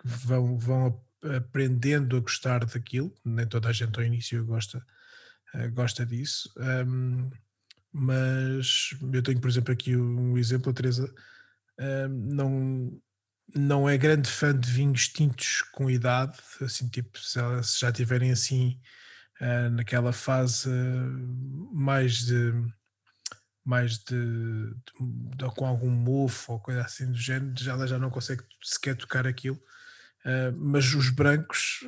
que 0.00 0.08
vão, 0.08 0.58
vão 0.58 1.04
aprendendo 1.36 2.16
a 2.16 2.20
gostar 2.20 2.64
daquilo, 2.64 3.12
nem 3.24 3.46
toda 3.46 3.68
a 3.68 3.72
gente 3.72 3.98
ao 3.98 4.04
início 4.04 4.44
gosta, 4.44 4.84
uh, 5.54 5.70
gosta 5.72 6.04
disso. 6.04 6.52
Um, 6.56 7.30
mas 7.92 8.90
eu 9.12 9.22
tenho, 9.22 9.40
por 9.40 9.48
exemplo, 9.48 9.72
aqui 9.72 9.96
um 9.96 10.36
exemplo, 10.36 10.70
a 10.70 10.74
Teresa 10.74 11.12
um, 11.78 12.08
não, 12.08 13.02
não 13.54 13.88
é 13.88 13.96
grande 13.96 14.28
fã 14.28 14.56
de 14.56 14.70
vinhos 14.70 15.08
tintos 15.08 15.62
com 15.72 15.90
idade, 15.90 16.38
assim, 16.60 16.88
tipo, 16.88 17.18
se, 17.18 17.40
se 17.62 17.80
já 17.80 17.92
tiverem 17.92 18.30
assim 18.30 18.80
uh, 19.40 19.70
naquela 19.70 20.12
fase 20.12 20.68
uh, 20.68 21.74
mais 21.74 22.18
de 22.26 22.52
mais 23.68 23.98
de, 23.98 24.14
de, 24.14 25.36
de, 25.36 25.44
com 25.56 25.66
algum 25.66 25.90
mofo 25.90 26.52
ou 26.52 26.60
coisa 26.60 26.82
assim 26.82 27.10
do 27.10 27.18
género, 27.18 27.52
já 27.56 27.72
ela 27.72 27.86
já 27.86 27.98
não 27.98 28.10
consegue 28.10 28.42
sequer 28.62 28.96
tocar 28.96 29.26
aquilo. 29.26 29.60
Uh, 30.24 30.56
mas 30.56 30.94
os 30.94 31.10
brancos, 31.10 31.80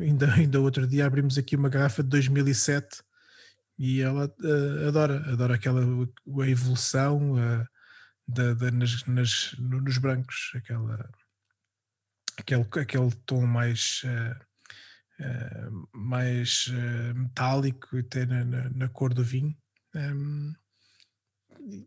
ainda, 0.00 0.32
ainda 0.34 0.60
outro 0.60 0.86
dia 0.86 1.06
abrimos 1.06 1.36
aqui 1.36 1.56
uma 1.56 1.68
garrafa 1.68 2.02
de 2.02 2.08
2007 2.08 3.02
e 3.78 4.00
ela 4.00 4.32
adora, 4.86 5.32
adora 5.32 5.54
aquela 5.54 5.80
a 5.80 6.48
evolução, 6.48 7.36
da, 8.28 8.52
da, 8.52 8.70
nas, 8.70 9.04
nas, 9.06 9.56
nos 9.58 9.96
brancos, 9.96 10.52
aquela, 10.54 11.10
aquele, 12.36 12.66
aquele 12.78 13.10
tom 13.24 13.46
mais, 13.46 14.02
uh, 14.04 15.24
uh, 15.24 15.88
mais 15.92 16.66
uh, 16.68 17.14
metálico 17.14 17.96
até 17.96 18.26
na, 18.26 18.44
na, 18.44 18.70
na, 18.70 18.88
cor 18.88 19.14
do 19.14 19.24
vinho. 19.24 19.56
Um, 19.94 20.52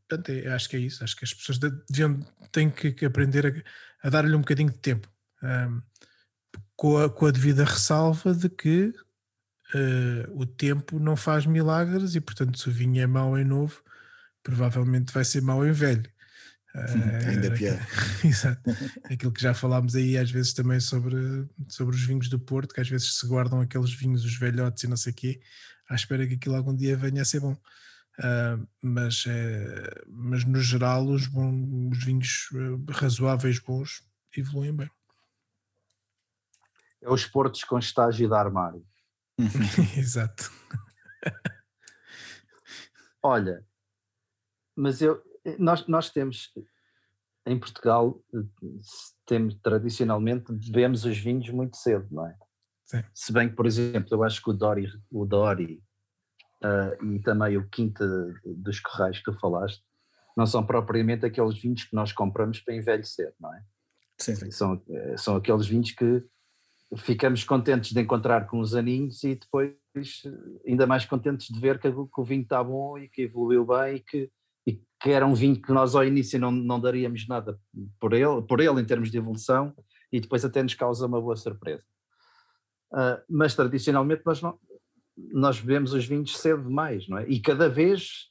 portanto, 0.07 0.29
é, 0.29 0.47
acho 0.53 0.69
que 0.69 0.75
é 0.75 0.79
isso. 0.79 1.03
Acho 1.03 1.15
que 1.15 1.25
as 1.25 1.33
pessoas 1.33 1.57
deviam, 1.57 2.19
têm 2.51 2.69
que, 2.69 3.05
aprender 3.05 3.65
a, 4.03 4.07
a 4.07 4.09
dar-lhe 4.09 4.35
um 4.35 4.41
bocadinho 4.41 4.71
de 4.71 4.79
tempo. 4.79 5.09
Um, 5.43 5.81
com, 6.75 6.97
a, 6.97 7.09
com 7.09 7.25
a 7.25 7.31
devida 7.31 7.63
ressalva 7.63 8.33
de 8.33 8.49
que 8.49 8.93
o 10.35 10.45
tempo 10.45 10.99
não 10.99 11.15
faz 11.15 11.45
milagres 11.45 12.13
e, 12.15 12.19
portanto, 12.19 12.59
se 12.59 12.67
o 12.67 12.71
vinho 12.73 13.01
é 13.01 13.07
mau 13.07 13.37
em 13.37 13.45
novo, 13.45 13.81
provavelmente 14.43 15.13
vai 15.13 15.23
ser 15.23 15.41
mau 15.41 15.65
em 15.65 15.71
velho. 15.71 16.09
Uh, 16.73 17.29
Ainda 17.29 17.51
pior. 17.51 17.77
Exato. 18.23 18.61
Aquilo 19.05 19.31
que 19.31 19.41
já 19.41 19.53
falámos 19.53 19.95
aí 19.95 20.17
às 20.17 20.31
vezes 20.31 20.53
também 20.53 20.79
sobre, 20.79 21.45
sobre 21.67 21.95
os 21.95 22.01
vinhos 22.01 22.29
do 22.29 22.39
Porto, 22.39 22.73
que 22.73 22.81
às 22.81 22.87
vezes 22.87 23.19
se 23.19 23.27
guardam 23.27 23.59
aqueles 23.59 23.93
vinhos, 23.93 24.23
os 24.23 24.37
velhotes 24.37 24.83
e 24.83 24.87
não 24.87 24.95
sei 24.95 25.11
o 25.11 25.15
quê, 25.15 25.41
à 25.89 25.95
espera 25.95 26.25
que 26.25 26.35
aquilo 26.35 26.55
algum 26.55 26.75
dia 26.75 26.95
venha 26.95 27.21
a 27.21 27.25
ser 27.25 27.41
bom. 27.41 27.57
Uh, 28.19 28.67
mas, 28.81 29.23
é, 29.27 30.03
mas 30.07 30.43
no 30.43 30.59
geral 30.59 31.07
os, 31.07 31.27
bons, 31.27 31.91
os 31.91 32.03
vinhos 32.03 32.49
eh, 32.53 32.91
razoáveis 32.91 33.57
bons 33.57 34.05
evoluem 34.35 34.75
bem. 34.75 34.91
É 37.01 37.09
os 37.09 37.25
portos 37.25 37.63
com 37.63 37.79
estágio 37.79 38.27
de 38.27 38.35
armário. 38.35 38.85
Exato. 39.97 40.51
Olha, 43.23 43.65
mas 44.75 45.01
eu, 45.01 45.21
nós, 45.57 45.87
nós 45.87 46.09
temos 46.09 46.51
em 47.45 47.59
Portugal 47.59 48.21
temos 49.25 49.55
tradicionalmente 49.55 50.51
bebemos 50.51 51.05
os 51.05 51.17
vinhos 51.17 51.49
muito 51.49 51.77
cedo, 51.77 52.07
não 52.11 52.27
é? 52.27 52.37
Sim. 52.85 53.03
Se 53.13 53.31
bem 53.31 53.49
que, 53.49 53.55
por 53.55 53.65
exemplo, 53.65 54.09
eu 54.11 54.23
acho 54.23 54.41
que 54.41 54.49
o 54.49 54.53
Dori, 54.53 54.87
o 55.09 55.25
Dori 55.25 55.81
uh, 56.63 57.05
e 57.05 57.19
também 57.19 57.57
o 57.57 57.67
Quinta 57.69 58.05
dos 58.45 58.79
Corrais 58.79 59.17
que 59.17 59.31
tu 59.31 59.33
falaste 59.39 59.83
não 60.35 60.45
são 60.45 60.65
propriamente 60.65 61.25
aqueles 61.25 61.59
vinhos 61.59 61.83
que 61.83 61.95
nós 61.95 62.11
compramos 62.11 62.59
para 62.59 62.75
envelhecer, 62.75 63.33
não 63.39 63.53
é? 63.53 63.61
Sim, 64.17 64.35
sim. 64.35 64.51
São, 64.51 64.81
eh, 64.89 65.17
são 65.17 65.35
aqueles 65.35 65.67
vinhos 65.67 65.91
que 65.91 66.23
ficamos 66.95 67.43
contentes 67.43 67.91
de 67.91 67.99
encontrar 67.99 68.47
com 68.47 68.59
os 68.59 68.75
aninhos 68.75 69.23
e 69.23 69.35
depois 69.35 69.73
ainda 70.65 70.87
mais 70.87 71.05
contentes 71.05 71.47
de 71.47 71.59
ver 71.59 71.79
que, 71.79 71.91
que 71.91 72.21
o 72.21 72.23
vinho 72.23 72.43
está 72.43 72.63
bom 72.63 72.97
e 72.97 73.09
que 73.09 73.23
evoluiu 73.23 73.65
bem 73.65 73.95
e 73.95 73.99
que 73.99 74.31
e 74.65 74.73
que 74.99 75.09
era 75.09 75.25
um 75.25 75.33
vinho 75.33 75.59
que 75.59 75.71
nós 75.71 75.95
ao 75.95 76.05
início 76.05 76.39
não, 76.39 76.51
não 76.51 76.79
daríamos 76.79 77.27
nada 77.27 77.59
por 77.99 78.13
ele, 78.13 78.41
por 78.43 78.59
ele 78.59 78.79
em 78.79 78.85
termos 78.85 79.09
de 79.09 79.17
evolução 79.17 79.73
e 80.11 80.19
depois 80.19 80.45
até 80.45 80.61
nos 80.61 80.75
causa 80.75 81.07
uma 81.07 81.19
boa 81.19 81.35
surpresa. 81.35 81.83
Uh, 82.91 83.17
mas 83.27 83.55
tradicionalmente 83.55 84.21
nós, 84.25 84.41
não, 84.41 84.59
nós 85.17 85.59
bebemos 85.59 85.93
os 85.93 86.05
vinhos 86.05 86.37
cedo 86.37 86.63
demais, 86.63 87.07
não 87.07 87.17
é? 87.17 87.27
E 87.27 87.39
cada 87.39 87.69
vez, 87.69 88.29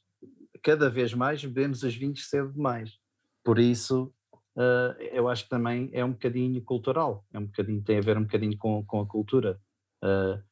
cada 0.62 0.88
vez 0.88 1.14
mais 1.14 1.44
bebemos 1.44 1.82
os 1.82 1.94
vinhos 1.94 2.28
cedo 2.28 2.52
demais. 2.52 2.98
Por 3.44 3.58
isso, 3.58 4.12
uh, 4.56 5.00
eu 5.12 5.28
acho 5.28 5.44
que 5.44 5.50
também 5.50 5.90
é 5.92 6.04
um 6.04 6.12
bocadinho 6.12 6.62
cultural, 6.62 7.24
é 7.32 7.38
um 7.38 7.46
bocadinho, 7.46 7.82
tem 7.82 7.98
a 7.98 8.02
ver 8.02 8.18
um 8.18 8.22
bocadinho 8.22 8.56
com, 8.58 8.84
com 8.84 9.00
a 9.00 9.06
cultura. 9.06 9.60
Uh, 10.02 10.42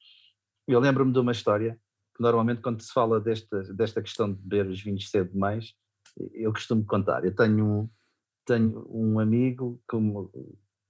eu 0.66 0.78
lembro-me 0.80 1.12
de 1.12 1.18
uma 1.18 1.32
história 1.32 1.78
normalmente 2.18 2.60
quando 2.60 2.82
se 2.82 2.92
fala 2.92 3.20
desta, 3.20 3.62
desta 3.74 4.02
questão 4.02 4.32
de 4.32 4.40
beber 4.40 4.66
os 4.66 4.82
vinhos 4.82 5.08
cedo 5.08 5.30
demais, 5.30 5.72
eu 6.34 6.52
costumo 6.52 6.84
contar. 6.84 7.24
Eu 7.24 7.34
tenho 7.34 7.64
um, 7.64 7.90
tenho 8.44 8.86
um 8.90 9.20
amigo 9.20 9.80
como, 9.86 10.30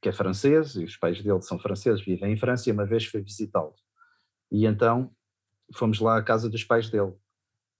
que 0.00 0.08
é 0.08 0.12
francês, 0.12 0.74
e 0.76 0.84
os 0.84 0.96
pais 0.96 1.22
dele 1.22 1.42
são 1.42 1.58
franceses, 1.58 2.04
vivem 2.04 2.32
em 2.32 2.36
França, 2.36 2.68
e 2.68 2.72
uma 2.72 2.86
vez 2.86 3.04
fui 3.04 3.20
visitá-lo. 3.20 3.74
E 4.50 4.66
então 4.66 5.12
fomos 5.74 6.00
lá 6.00 6.18
à 6.18 6.22
casa 6.22 6.48
dos 6.48 6.64
pais 6.64 6.88
dele. 6.90 7.12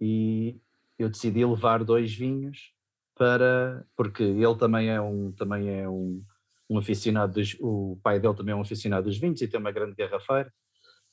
E 0.01 0.61
eu 0.99 1.09
decidi 1.09 1.45
levar 1.45 1.85
dois 1.85 2.13
vinhos 2.15 2.73
para. 3.17 3.87
porque 3.97 4.23
ele 4.23 4.57
também 4.57 4.89
é 4.89 5.01
um, 5.01 5.33
também 5.33 5.69
é 5.69 5.89
um, 5.89 6.23
um 6.69 6.79
aficionado 6.79 7.35
dos. 7.35 7.57
o 7.61 7.99
pai 8.03 8.21
dele 8.21 8.35
também 8.35 8.53
é 8.53 8.57
um 8.57 8.61
aficionado 8.63 9.07
dos 9.09 9.19
vinhos 9.19 9.41
e 9.41 9.49
tem 9.49 9.61
uma 9.61 9.73
grande 9.73 9.95
garrafeira. 9.95 10.53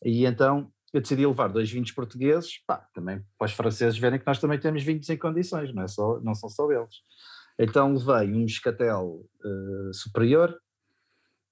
E 0.03 0.25
então 0.25 0.71
eu 0.93 1.01
decidi 1.01 1.25
levar 1.25 1.49
dois 1.49 1.69
vinhos 1.69 1.91
portugueses, 1.91 2.63
pá, 2.65 2.87
também 2.93 3.21
para 3.37 3.45
os 3.45 3.53
franceses 3.53 3.99
verem 3.99 4.19
que 4.19 4.27
nós 4.27 4.39
também 4.39 4.59
temos 4.59 4.83
vinhos 4.83 5.09
em 5.09 5.17
condições, 5.17 5.73
não, 5.73 5.83
é 5.83 5.87
só, 5.87 6.19
não 6.21 6.33
são 6.33 6.49
só 6.49 6.71
eles. 6.71 6.95
Então 7.59 7.93
levei 7.93 8.33
um 8.33 8.45
escatel 8.45 9.25
uh, 9.43 9.93
superior 9.93 10.57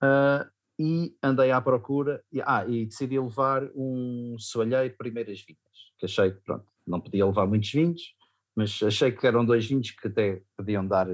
uh, 0.02 0.50
e 0.86 1.16
andei 1.24 1.50
à 1.50 1.62
procura, 1.62 2.22
e, 2.30 2.42
ah, 2.42 2.66
e 2.68 2.86
decidi 2.86 3.18
levar 3.18 3.64
um 3.74 4.36
soalheiro 4.38 4.94
primeiras 4.98 5.40
vinhas, 5.40 5.94
que 5.98 6.06
achei 6.06 6.32
que, 6.32 6.42
pronto, 6.42 6.66
não 6.86 7.00
podia 7.00 7.26
levar 7.26 7.48
muitos 7.48 7.72
vinhos, 7.72 8.14
mas 8.54 8.84
achei 8.84 9.10
que 9.10 9.26
eram 9.26 9.46
dois 9.46 9.66
vinhos 9.66 9.92
que 9.92 10.10
até 10.10 10.42
podiam 10.58 10.86
dar, 10.86 11.08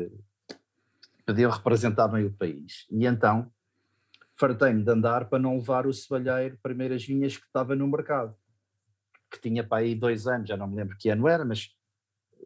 podiam 1.23 1.51
representar 1.51 2.07
bem 2.07 2.25
o 2.25 2.33
país. 2.33 2.87
E 2.89 3.05
então 3.05 3.51
fartei-me 4.33 4.83
de 4.83 4.89
andar 4.89 5.29
para 5.29 5.37
não 5.37 5.57
levar 5.57 5.85
o 5.85 5.93
cebalheiro 5.93 6.57
primeiras 6.63 7.05
vinhas 7.05 7.37
que 7.37 7.45
estava 7.45 7.75
no 7.75 7.87
mercado, 7.87 8.35
que 9.31 9.39
tinha 9.39 9.63
para 9.63 9.83
aí 9.83 9.93
dois 9.93 10.25
anos, 10.25 10.49
já 10.49 10.57
não 10.57 10.67
me 10.67 10.77
lembro 10.77 10.97
que 10.97 11.09
ano 11.09 11.27
era, 11.27 11.45
mas 11.45 11.69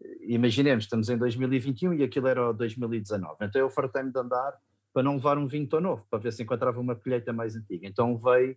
eh, 0.03 0.18
imaginemos, 0.27 0.84
estamos 0.84 1.08
em 1.08 1.18
2021 1.18 1.94
e 1.94 2.03
aquilo 2.03 2.27
era 2.27 2.53
2019, 2.53 3.38
então 3.46 3.62
eu 3.62 3.70
fartei-me 3.70 4.12
de 4.12 4.20
andar 4.20 4.60
para 4.94 5.04
não 5.04 5.16
levar 5.16 5.38
um 5.38 5.48
vinho 5.48 5.68
tão 5.68 5.82
novo, 5.82 6.06
para 6.10 6.20
ver 6.20 6.32
se 6.32 6.44
encontrava 6.44 6.80
uma 6.80 6.96
colheita 6.96 7.34
mais 7.34 7.56
antiga, 7.56 7.88
então 7.88 8.18
veio, 8.18 8.56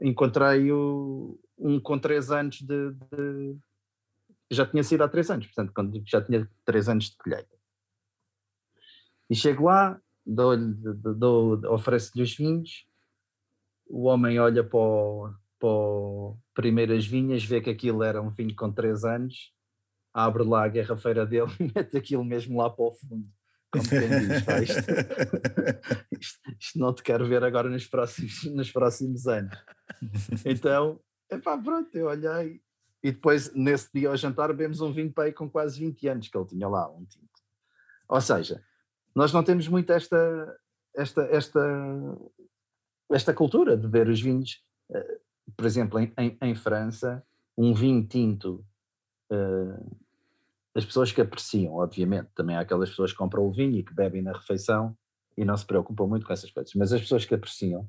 encontrei 0.00 0.70
o, 0.72 1.38
um 1.56 1.80
com 1.80 1.98
três 1.98 2.30
anos 2.30 2.60
de, 2.60 2.92
de, 2.92 3.56
já 4.50 4.66
tinha 4.66 4.82
sido 4.82 5.02
há 5.02 5.08
três 5.08 5.30
anos, 5.30 5.46
portanto 5.46 5.72
quando 5.72 6.02
já 6.04 6.20
tinha 6.20 6.50
três 6.64 6.88
anos 6.88 7.10
de 7.10 7.16
colheita. 7.16 7.56
E 9.30 9.34
chego 9.34 9.64
lá, 9.64 10.00
oferece-lhe 11.70 12.22
os 12.22 12.36
vinhos, 12.36 12.86
o 13.88 14.04
homem 14.04 14.38
olha 14.38 14.64
para, 14.64 14.78
o, 14.78 15.32
para 15.58 16.38
primeiras 16.54 17.06
vinhas, 17.06 17.44
vê 17.44 17.60
que 17.60 17.70
aquilo 17.70 18.02
era 18.02 18.20
um 18.20 18.30
vinho 18.30 18.54
com 18.54 18.72
3 18.72 19.04
anos, 19.04 19.52
abre 20.12 20.42
lá 20.42 20.64
a 20.64 20.68
garrafeira 20.68 21.26
dele 21.26 21.50
e 21.60 21.64
mete 21.74 21.96
aquilo 21.96 22.24
mesmo 22.24 22.58
lá 22.58 22.70
para 22.70 22.84
o 22.84 22.92
fundo. 22.92 23.28
Como 23.76 23.88
quem 23.88 24.08
diz, 24.08 24.70
isto, 24.70 24.90
isto, 26.20 26.40
isto, 26.58 26.78
não 26.78 26.94
te 26.94 27.02
quero 27.02 27.26
ver 27.26 27.42
agora 27.44 27.68
nos 27.68 27.86
próximos, 27.86 28.44
nos 28.54 28.70
próximos 28.70 29.26
anos. 29.26 29.56
Então, 30.44 31.00
epá, 31.30 31.56
pronto, 31.58 31.94
eu 31.94 32.06
olhei 32.06 32.60
e 33.02 33.12
depois 33.12 33.54
nesse 33.54 33.88
dia 33.94 34.08
ao 34.08 34.16
jantar 34.16 34.48
bebemos 34.48 34.80
um 34.80 34.92
vinho 34.92 35.12
aí 35.18 35.32
com 35.32 35.48
quase 35.48 35.78
20 35.78 36.08
anos 36.08 36.28
que 36.28 36.36
ele 36.36 36.46
tinha 36.46 36.68
lá, 36.68 36.90
um 36.90 37.04
tinto. 37.04 37.26
Ou 38.08 38.20
seja, 38.20 38.62
nós 39.14 39.32
não 39.32 39.42
temos 39.42 39.68
muito 39.68 39.92
esta, 39.92 40.58
esta, 40.94 41.22
esta, 41.24 42.18
esta 43.10 43.34
cultura 43.34 43.76
de 43.76 43.86
ver 43.86 44.08
os 44.08 44.20
vinhos. 44.20 44.62
Eh, 44.92 45.20
por 45.56 45.64
exemplo, 45.64 45.98
em, 45.98 46.12
em, 46.18 46.36
em 46.42 46.54
França, 46.54 47.24
um 47.56 47.72
vinho 47.72 48.06
tinto, 48.06 48.64
uh, 49.32 49.96
as 50.76 50.84
pessoas 50.84 51.10
que 51.10 51.22
apreciam, 51.22 51.74
obviamente, 51.74 52.28
também 52.34 52.54
há 52.54 52.60
aquelas 52.60 52.90
pessoas 52.90 53.10
que 53.10 53.16
compram 53.16 53.44
o 53.44 53.50
vinho 53.50 53.78
e 53.78 53.82
que 53.82 53.94
bebem 53.94 54.20
na 54.20 54.32
refeição 54.32 54.94
e 55.34 55.44
não 55.44 55.56
se 55.56 55.64
preocupam 55.64 56.06
muito 56.06 56.26
com 56.26 56.32
essas 56.32 56.50
coisas, 56.50 56.72
mas 56.74 56.92
as 56.92 57.00
pessoas 57.00 57.24
que 57.24 57.34
apreciam, 57.34 57.88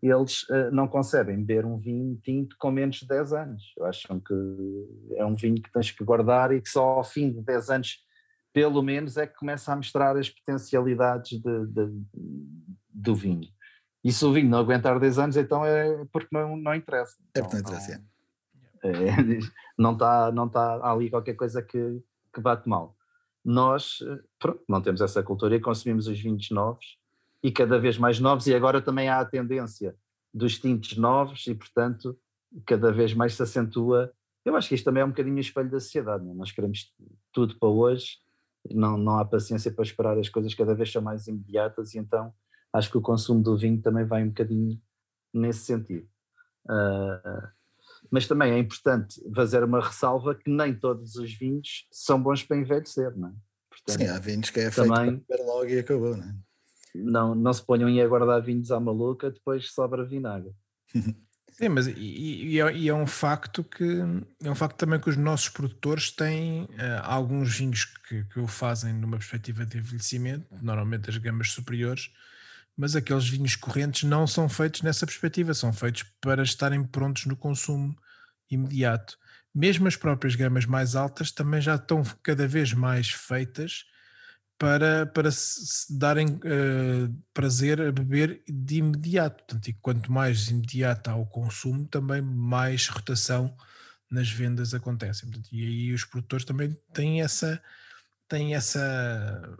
eles 0.00 0.42
uh, 0.44 0.70
não 0.72 0.86
concebem 0.86 1.36
beber 1.36 1.64
um 1.64 1.76
vinho 1.76 2.16
tinto 2.22 2.56
com 2.58 2.70
menos 2.70 2.96
de 2.96 3.06
10 3.06 3.32
anos. 3.32 3.74
Acham 3.82 4.20
que 4.20 4.34
é 5.16 5.24
um 5.24 5.34
vinho 5.34 5.60
que 5.60 5.72
tens 5.72 5.90
que 5.90 6.04
guardar 6.04 6.52
e 6.52 6.60
que 6.60 6.68
só 6.68 6.84
ao 6.84 7.04
fim 7.04 7.30
de 7.30 7.40
10 7.40 7.70
anos 7.70 7.98
pelo 8.52 8.82
menos 8.82 9.16
é 9.16 9.26
que 9.26 9.36
começa 9.36 9.72
a 9.72 9.76
mostrar 9.76 10.16
as 10.16 10.28
potencialidades 10.28 11.40
de, 11.40 11.66
de, 11.66 12.02
do 12.90 13.14
vinho. 13.14 13.48
E 14.04 14.12
se 14.12 14.24
o 14.24 14.32
vinho 14.32 14.48
não 14.48 14.58
aguentar 14.58 14.98
10 14.98 15.18
anos, 15.18 15.36
então 15.36 15.64
é 15.64 16.04
porque 16.12 16.28
não, 16.30 16.56
não 16.56 16.74
interessa. 16.74 17.16
É 17.34 17.40
porque 17.40 17.56
não 17.56 17.62
interessa, 17.62 18.04
é, 18.82 18.88
é, 19.08 19.38
não 19.78 19.92
está 19.92 20.32
não 20.32 20.48
tá 20.48 20.80
ali 20.82 21.08
qualquer 21.08 21.34
coisa 21.34 21.62
que, 21.62 22.02
que 22.32 22.40
bate 22.40 22.68
mal. 22.68 22.96
Nós, 23.44 23.98
pronto, 24.38 24.62
não 24.68 24.80
temos 24.80 25.00
essa 25.00 25.22
cultura 25.22 25.56
e 25.56 25.60
consumimos 25.60 26.06
os 26.06 26.18
vinhos 26.18 26.50
novos 26.50 26.98
e 27.42 27.50
cada 27.50 27.78
vez 27.78 27.98
mais 27.98 28.20
novos, 28.20 28.46
e 28.46 28.54
agora 28.54 28.80
também 28.80 29.08
há 29.08 29.18
a 29.18 29.24
tendência 29.24 29.96
dos 30.32 30.58
tintes 30.58 30.96
novos 30.96 31.46
e, 31.46 31.54
portanto, 31.54 32.16
cada 32.64 32.92
vez 32.92 33.12
mais 33.14 33.34
se 33.34 33.42
acentua. 33.42 34.12
Eu 34.44 34.54
acho 34.56 34.68
que 34.68 34.74
isto 34.74 34.84
também 34.84 35.02
é 35.02 35.04
um 35.04 35.10
bocadinho 35.10 35.38
espelho 35.40 35.70
da 35.70 35.80
sociedade, 35.80 36.24
não? 36.24 36.32
É? 36.32 36.34
nós 36.34 36.52
queremos 36.52 36.92
tudo 37.32 37.58
para 37.58 37.68
hoje, 37.68 38.18
não, 38.70 38.96
não 38.96 39.18
há 39.18 39.24
paciência 39.24 39.72
para 39.72 39.82
esperar 39.82 40.18
as 40.18 40.28
coisas 40.28 40.54
cada 40.54 40.74
vez 40.74 40.90
são 40.90 41.02
mais 41.02 41.26
imediatas 41.26 41.94
e 41.94 41.98
então 41.98 42.32
acho 42.72 42.90
que 42.90 42.98
o 42.98 43.02
consumo 43.02 43.42
do 43.42 43.56
vinho 43.56 43.82
também 43.82 44.04
vai 44.04 44.22
um 44.22 44.28
bocadinho 44.28 44.80
nesse 45.34 45.60
sentido. 45.60 46.08
Uh, 46.64 47.48
mas 48.12 48.26
também 48.28 48.52
é 48.52 48.58
importante 48.58 49.18
fazer 49.34 49.64
uma 49.64 49.80
ressalva 49.80 50.34
que 50.34 50.50
nem 50.50 50.74
todos 50.74 51.16
os 51.16 51.32
vinhos 51.32 51.86
são 51.90 52.22
bons 52.22 52.42
para 52.42 52.58
envelhecer, 52.58 53.16
não 53.16 53.28
é? 53.28 53.32
Portanto, 53.70 53.98
Sim, 53.98 54.06
há 54.06 54.18
vinhos 54.18 54.50
que 54.50 54.60
é 54.60 54.70
feito 54.70 54.92
também, 54.92 55.18
para 55.20 55.42
logo 55.42 55.66
e 55.66 55.78
acabou, 55.78 56.14
não 56.14 56.24
é? 56.24 56.34
Não, 56.94 57.34
não 57.34 57.52
se 57.54 57.64
ponham 57.64 57.88
aí 57.88 58.02
a 58.02 58.06
guardar 58.06 58.42
vinhos 58.42 58.70
à 58.70 58.78
maluca, 58.78 59.30
depois 59.30 59.72
sobra 59.72 60.04
vinagre. 60.04 60.52
Sim, 61.52 61.68
mas 61.70 61.86
e, 61.86 61.92
e, 61.96 62.60
é, 62.60 62.72
e, 62.74 62.88
é, 62.88 62.94
um 62.94 63.06
facto 63.06 63.62
que 63.62 64.00
é 64.42 64.50
um 64.50 64.54
facto 64.54 64.76
também 64.76 64.98
que 64.98 65.08
os 65.08 65.16
nossos 65.16 65.48
produtores 65.50 66.10
têm 66.10 66.64
uh, 66.64 66.68
alguns 67.02 67.56
vinhos 67.56 67.84
que, 67.84 68.24
que 68.24 68.40
o 68.40 68.46
fazem 68.46 68.92
numa 68.92 69.18
perspectiva 69.18 69.64
de 69.64 69.78
envelhecimento, 69.78 70.46
normalmente 70.62 71.10
as 71.10 71.16
gamas 71.18 71.50
superiores, 71.52 72.10
mas 72.76 72.96
aqueles 72.96 73.28
vinhos 73.28 73.56
correntes 73.56 74.04
não 74.04 74.26
são 74.26 74.48
feitos 74.48 74.82
nessa 74.82 75.06
perspectiva, 75.06 75.54
são 75.54 75.72
feitos 75.72 76.04
para 76.20 76.42
estarem 76.42 76.84
prontos 76.84 77.26
no 77.26 77.36
consumo 77.36 77.96
imediato. 78.50 79.18
Mesmo 79.54 79.86
as 79.86 79.96
próprias 79.96 80.34
gamas 80.34 80.64
mais 80.64 80.96
altas 80.96 81.30
também 81.30 81.60
já 81.60 81.74
estão 81.74 82.02
cada 82.22 82.46
vez 82.46 82.72
mais 82.72 83.10
feitas 83.10 83.84
para, 84.58 85.06
para 85.06 85.30
se 85.30 85.98
darem 85.98 86.28
uh, 86.28 87.22
prazer 87.34 87.80
a 87.80 87.92
beber 87.92 88.42
de 88.48 88.76
imediato. 88.76 89.44
Portanto, 89.44 89.68
e 89.68 89.72
quanto 89.74 90.12
mais 90.12 90.48
imediato 90.48 91.10
há 91.10 91.16
o 91.16 91.26
consumo, 91.26 91.86
também 91.86 92.22
mais 92.22 92.88
rotação 92.88 93.54
nas 94.10 94.30
vendas 94.30 94.72
acontecem. 94.72 95.28
Portanto, 95.28 95.48
e 95.52 95.62
aí 95.62 95.92
os 95.92 96.04
produtores 96.04 96.44
também 96.44 96.76
têm 96.92 97.22
essa, 97.22 97.60
têm 98.28 98.54
essa 98.54 99.58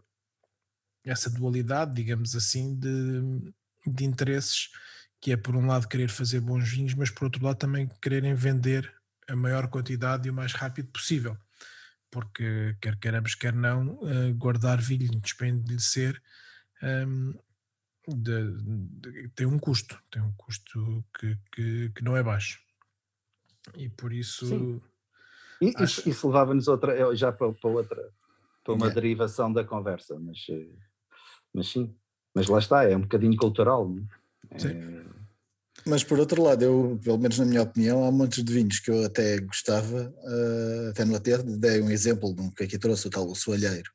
essa 1.05 1.29
dualidade, 1.31 1.95
digamos 1.95 2.35
assim, 2.35 2.75
de, 2.79 3.53
de 3.87 4.05
interesses, 4.05 4.71
que 5.21 5.33
é 5.33 5.37
por 5.37 5.57
um 5.57 5.67
lado 5.67 5.89
querer 5.89 6.09
fazer 6.11 6.41
bons 6.41 6.69
vinhos, 6.69 6.95
mas 6.95 7.11
por 7.11 7.25
outro 7.25 7.45
lado 7.45 7.57
também 7.57 7.89
quererem 8.01 8.35
vender 8.35 8.93
a 9.29 9.37
maior 9.37 9.69
quantidade 9.69 10.27
e 10.27 10.31
o 10.31 10.35
mais 10.35 10.53
rápido 10.53 10.89
possível. 10.89 11.37
Porque 12.11 12.77
quer 12.81 12.99
queiramos, 12.99 13.35
quer 13.35 13.55
não, 13.55 13.99
uh, 14.03 14.35
guardar 14.35 14.81
vinho, 14.81 15.19
despendecer, 15.21 16.21
um, 16.83 17.35
de, 18.09 18.53
de, 19.01 19.29
tem 19.31 19.47
um 19.47 19.59
custo, 19.59 19.99
tem 20.11 20.21
um 20.21 20.33
custo 20.33 21.05
que, 21.19 21.39
que, 21.53 21.91
que 21.91 22.05
não 22.05 22.17
é 22.17 22.23
baixo. 22.23 22.61
E 23.77 23.89
por 23.89 24.13
isso. 24.13 24.47
Sim. 24.47 24.83
E, 25.61 25.73
acho... 25.77 26.09
Isso 26.09 26.27
levava-nos 26.27 26.67
outra, 26.67 27.15
já 27.15 27.31
para, 27.31 27.53
para 27.53 27.71
outra, 27.71 28.13
para 28.65 28.75
uma 28.75 28.91
derivação 28.91 29.53
da 29.53 29.65
conversa, 29.65 30.19
mas 30.19 30.45
eh, 30.51 30.67
mas 31.55 31.69
sim, 31.69 31.95
mas 32.35 32.47
lá 32.47 32.59
está, 32.59 32.85
é 32.85 32.97
um 32.97 33.03
bocadinho 33.03 33.37
cultural. 33.37 33.95
É? 34.51 34.59
Sim. 34.59 35.03
Mas 35.85 36.05
por 36.05 36.19
outro 36.19 36.43
lado, 36.43 36.63
eu, 36.63 37.01
pelo 37.03 37.19
menos 37.19 37.39
na 37.39 37.45
minha 37.45 37.63
opinião, 37.63 38.05
há 38.05 38.13
montes 38.13 38.45
de 38.45 38.53
vinhos 38.53 38.79
que 38.79 38.91
eu 38.91 39.05
até 39.05 39.41
gostava, 39.41 40.15
uh, 40.17 40.91
até 40.91 41.05
no 41.05 41.17
até 41.17 41.39
dei 41.39 41.83
um 41.83 41.91
exemplo 41.91 42.33
de 42.35 42.41
um 42.41 42.51
que 42.51 42.65
aqui 42.65 42.79
trouxe, 42.79 43.09
o 43.09 43.11
tal 43.11 43.27
o 43.29 43.35
soalheiro, 43.35 43.91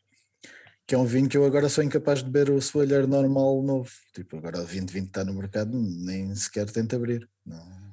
que 0.85 0.95
é 0.95 0.97
um 0.97 1.05
vinho 1.05 1.29
que 1.29 1.37
eu 1.37 1.45
agora 1.45 1.69
sou 1.69 1.83
incapaz 1.83 2.19
de 2.19 2.29
beber 2.29 2.53
o 2.53 2.61
soalheiro 2.61 3.07
normal 3.07 3.61
novo. 3.61 3.89
Tipo, 4.13 4.37
agora 4.37 4.57
o 4.57 4.61
2020 4.61 5.07
está 5.07 5.23
no 5.23 5.33
mercado, 5.33 5.77
nem 5.77 6.33
sequer 6.35 6.69
tento 6.69 6.95
abrir. 6.95 7.27
Não. 7.45 7.87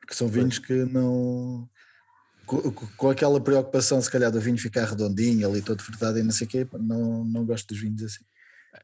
Porque 0.00 0.14
são 0.14 0.28
vinhos 0.28 0.58
que 0.58 0.84
não. 0.86 1.68
Com, 2.46 2.72
com, 2.72 3.10
aquela 3.10 3.38
preocupação, 3.38 4.00
se 4.00 4.10
calhar, 4.10 4.30
do 4.30 4.40
vinho 4.40 4.56
ficar 4.56 4.86
redondinho 4.86 5.46
ali, 5.46 5.60
todo 5.60 5.82
frutado 5.82 6.18
e 6.18 6.22
não 6.22 6.30
sei 6.30 6.46
o 6.46 6.50
quê, 6.50 6.66
não, 6.80 7.24
não 7.24 7.44
gosto 7.44 7.68
dos 7.68 7.78
vinhos 7.78 8.02
assim. 8.02 8.24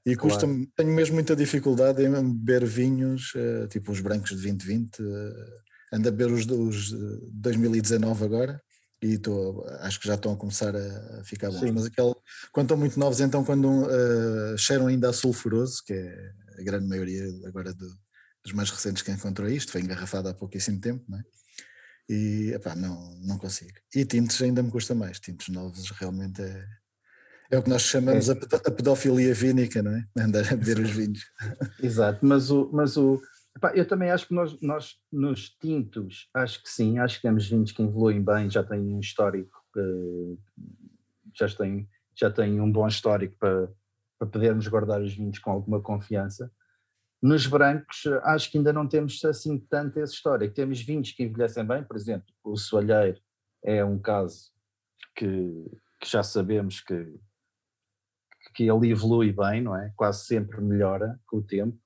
E 0.07 0.17
claro. 0.17 0.35
custa 0.35 0.47
tenho 0.77 0.93
mesmo 0.93 1.15
muita 1.15 1.37
dificuldade 1.37 2.03
em 2.03 2.11
beber 2.11 2.65
vinhos, 2.65 3.33
uh, 3.35 3.67
tipo 3.69 3.93
os 3.93 4.01
brancos 4.01 4.31
de 4.31 4.37
2020, 4.37 5.01
uh, 5.01 5.05
eh, 5.05 5.97
ando 5.97 6.09
a 6.09 6.13
beber 6.13 6.33
os, 6.33 6.47
os 6.47 6.89
de 6.89 7.19
2019 7.33 8.25
agora 8.25 8.61
e 9.03 9.19
tô, 9.19 9.65
acho 9.81 10.01
que 10.01 10.07
já 10.07 10.15
estão 10.15 10.33
a 10.33 10.37
começar 10.37 10.75
a, 10.75 11.21
a 11.21 11.25
ficar 11.25 11.51
bons. 11.51 11.61
Sim. 11.61 11.73
Mas 11.73 11.85
aquele, 11.87 12.15
quando 12.53 12.67
estão 12.67 12.77
muito 12.77 12.99
novos, 12.99 13.21
então 13.21 13.45
quando 13.45 13.69
uh, 13.69 14.57
cheiram 14.57 14.87
ainda 14.87 15.11
a 15.11 15.13
sulfuroso, 15.13 15.83
que 15.85 15.93
é 15.93 16.33
a 16.59 16.63
grande 16.63 16.89
maioria 16.89 17.25
agora 17.47 17.75
do, 17.75 17.87
dos 18.43 18.53
mais 18.55 18.71
recentes 18.71 19.03
que 19.03 19.11
encontrou 19.11 19.49
isto, 19.49 19.73
foi 19.73 19.83
engarrafado 19.83 20.29
há 20.29 20.35
pouquíssimo 20.35 20.81
tempo, 20.81 21.05
não 21.09 21.19
é? 21.19 21.23
E 22.09 22.53
epá, 22.55 22.75
não, 22.75 23.15
não 23.21 23.39
consigo. 23.39 23.73
E 23.95 24.05
tintes 24.05 24.41
ainda 24.41 24.63
me 24.63 24.71
custa 24.71 24.95
mais, 24.95 25.21
tintes 25.21 25.49
novos 25.49 25.91
realmente 25.91 26.43
é, 26.43 26.67
é 27.55 27.59
o 27.59 27.63
que 27.63 27.71
nós 27.71 27.83
chamamos 27.83 28.29
é. 28.29 28.33
a 28.33 28.71
pedofilia 28.71 29.35
vínica, 29.35 29.83
não 29.83 29.93
é? 29.93 30.07
Andar 30.19 30.53
a 30.53 30.57
beber 30.57 30.79
os 30.79 30.91
vinhos. 30.91 31.21
Exato, 31.83 32.25
mas 32.27 32.51
o. 32.51 32.71
Mas 32.73 32.97
o 32.97 33.21
epá, 33.57 33.73
eu 33.75 33.87
também 33.87 34.11
acho 34.11 34.27
que 34.27 34.35
nós, 34.35 34.61
nós, 34.61 34.97
nos 35.13 35.51
tintos, 35.51 36.29
acho 36.35 36.63
que 36.63 36.69
sim, 36.69 36.99
acho 36.99 37.17
que 37.17 37.23
temos 37.23 37.49
vinhos 37.49 37.73
que 37.73 37.83
evoluem 37.83 38.23
bem, 38.23 38.51
já 38.51 38.63
têm 38.63 38.81
um 38.81 39.01
histórico, 39.01 39.65
já 41.35 41.49
têm, 41.49 41.89
já 42.15 42.31
têm 42.31 42.61
um 42.61 42.71
bom 42.71 42.87
histórico 42.87 43.37
para, 43.39 43.69
para 44.19 44.29
podermos 44.29 44.67
guardar 44.69 45.01
os 45.01 45.15
vinhos 45.15 45.39
com 45.39 45.51
alguma 45.51 45.81
confiança. 45.81 46.51
Nos 47.23 47.47
brancos, 47.47 48.07
acho 48.25 48.51
que 48.51 48.59
ainda 48.59 48.73
não 48.73 48.87
temos 48.87 49.25
assim 49.25 49.59
tanto 49.59 49.99
esse 49.99 50.13
histórico. 50.13 50.55
Temos 50.55 50.83
vinhos 50.83 51.11
que 51.11 51.23
envelhecem 51.23 51.65
bem, 51.65 51.83
por 51.83 51.97
exemplo, 51.97 52.27
o 52.43 52.55
Soalheiro 52.57 53.19
é 53.65 53.83
um 53.83 53.99
caso 53.99 54.53
que, 55.17 55.71
que 56.01 56.11
já 56.11 56.23
sabemos 56.23 56.81
que, 56.81 57.19
que 58.55 58.63
ele 58.63 58.91
evolui 58.91 59.33
bem, 59.33 59.61
não 59.61 59.77
é? 59.77 59.93
Quase 59.97 60.25
sempre 60.25 60.61
melhora 60.61 61.19
com 61.27 61.39
o 61.39 61.43
tempo, 61.43 61.79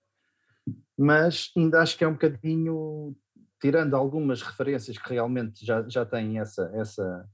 mas 0.96 1.50
ainda 1.56 1.80
acho 1.80 1.96
que 1.96 2.04
é 2.04 2.08
um 2.08 2.12
bocadinho, 2.12 3.16
tirando 3.60 3.94
algumas 3.94 4.42
referências 4.42 4.98
que 4.98 5.08
realmente 5.08 5.64
já, 5.64 5.88
já 5.88 6.04
têm 6.04 6.38
essa, 6.38 6.70
essa, 6.74 7.28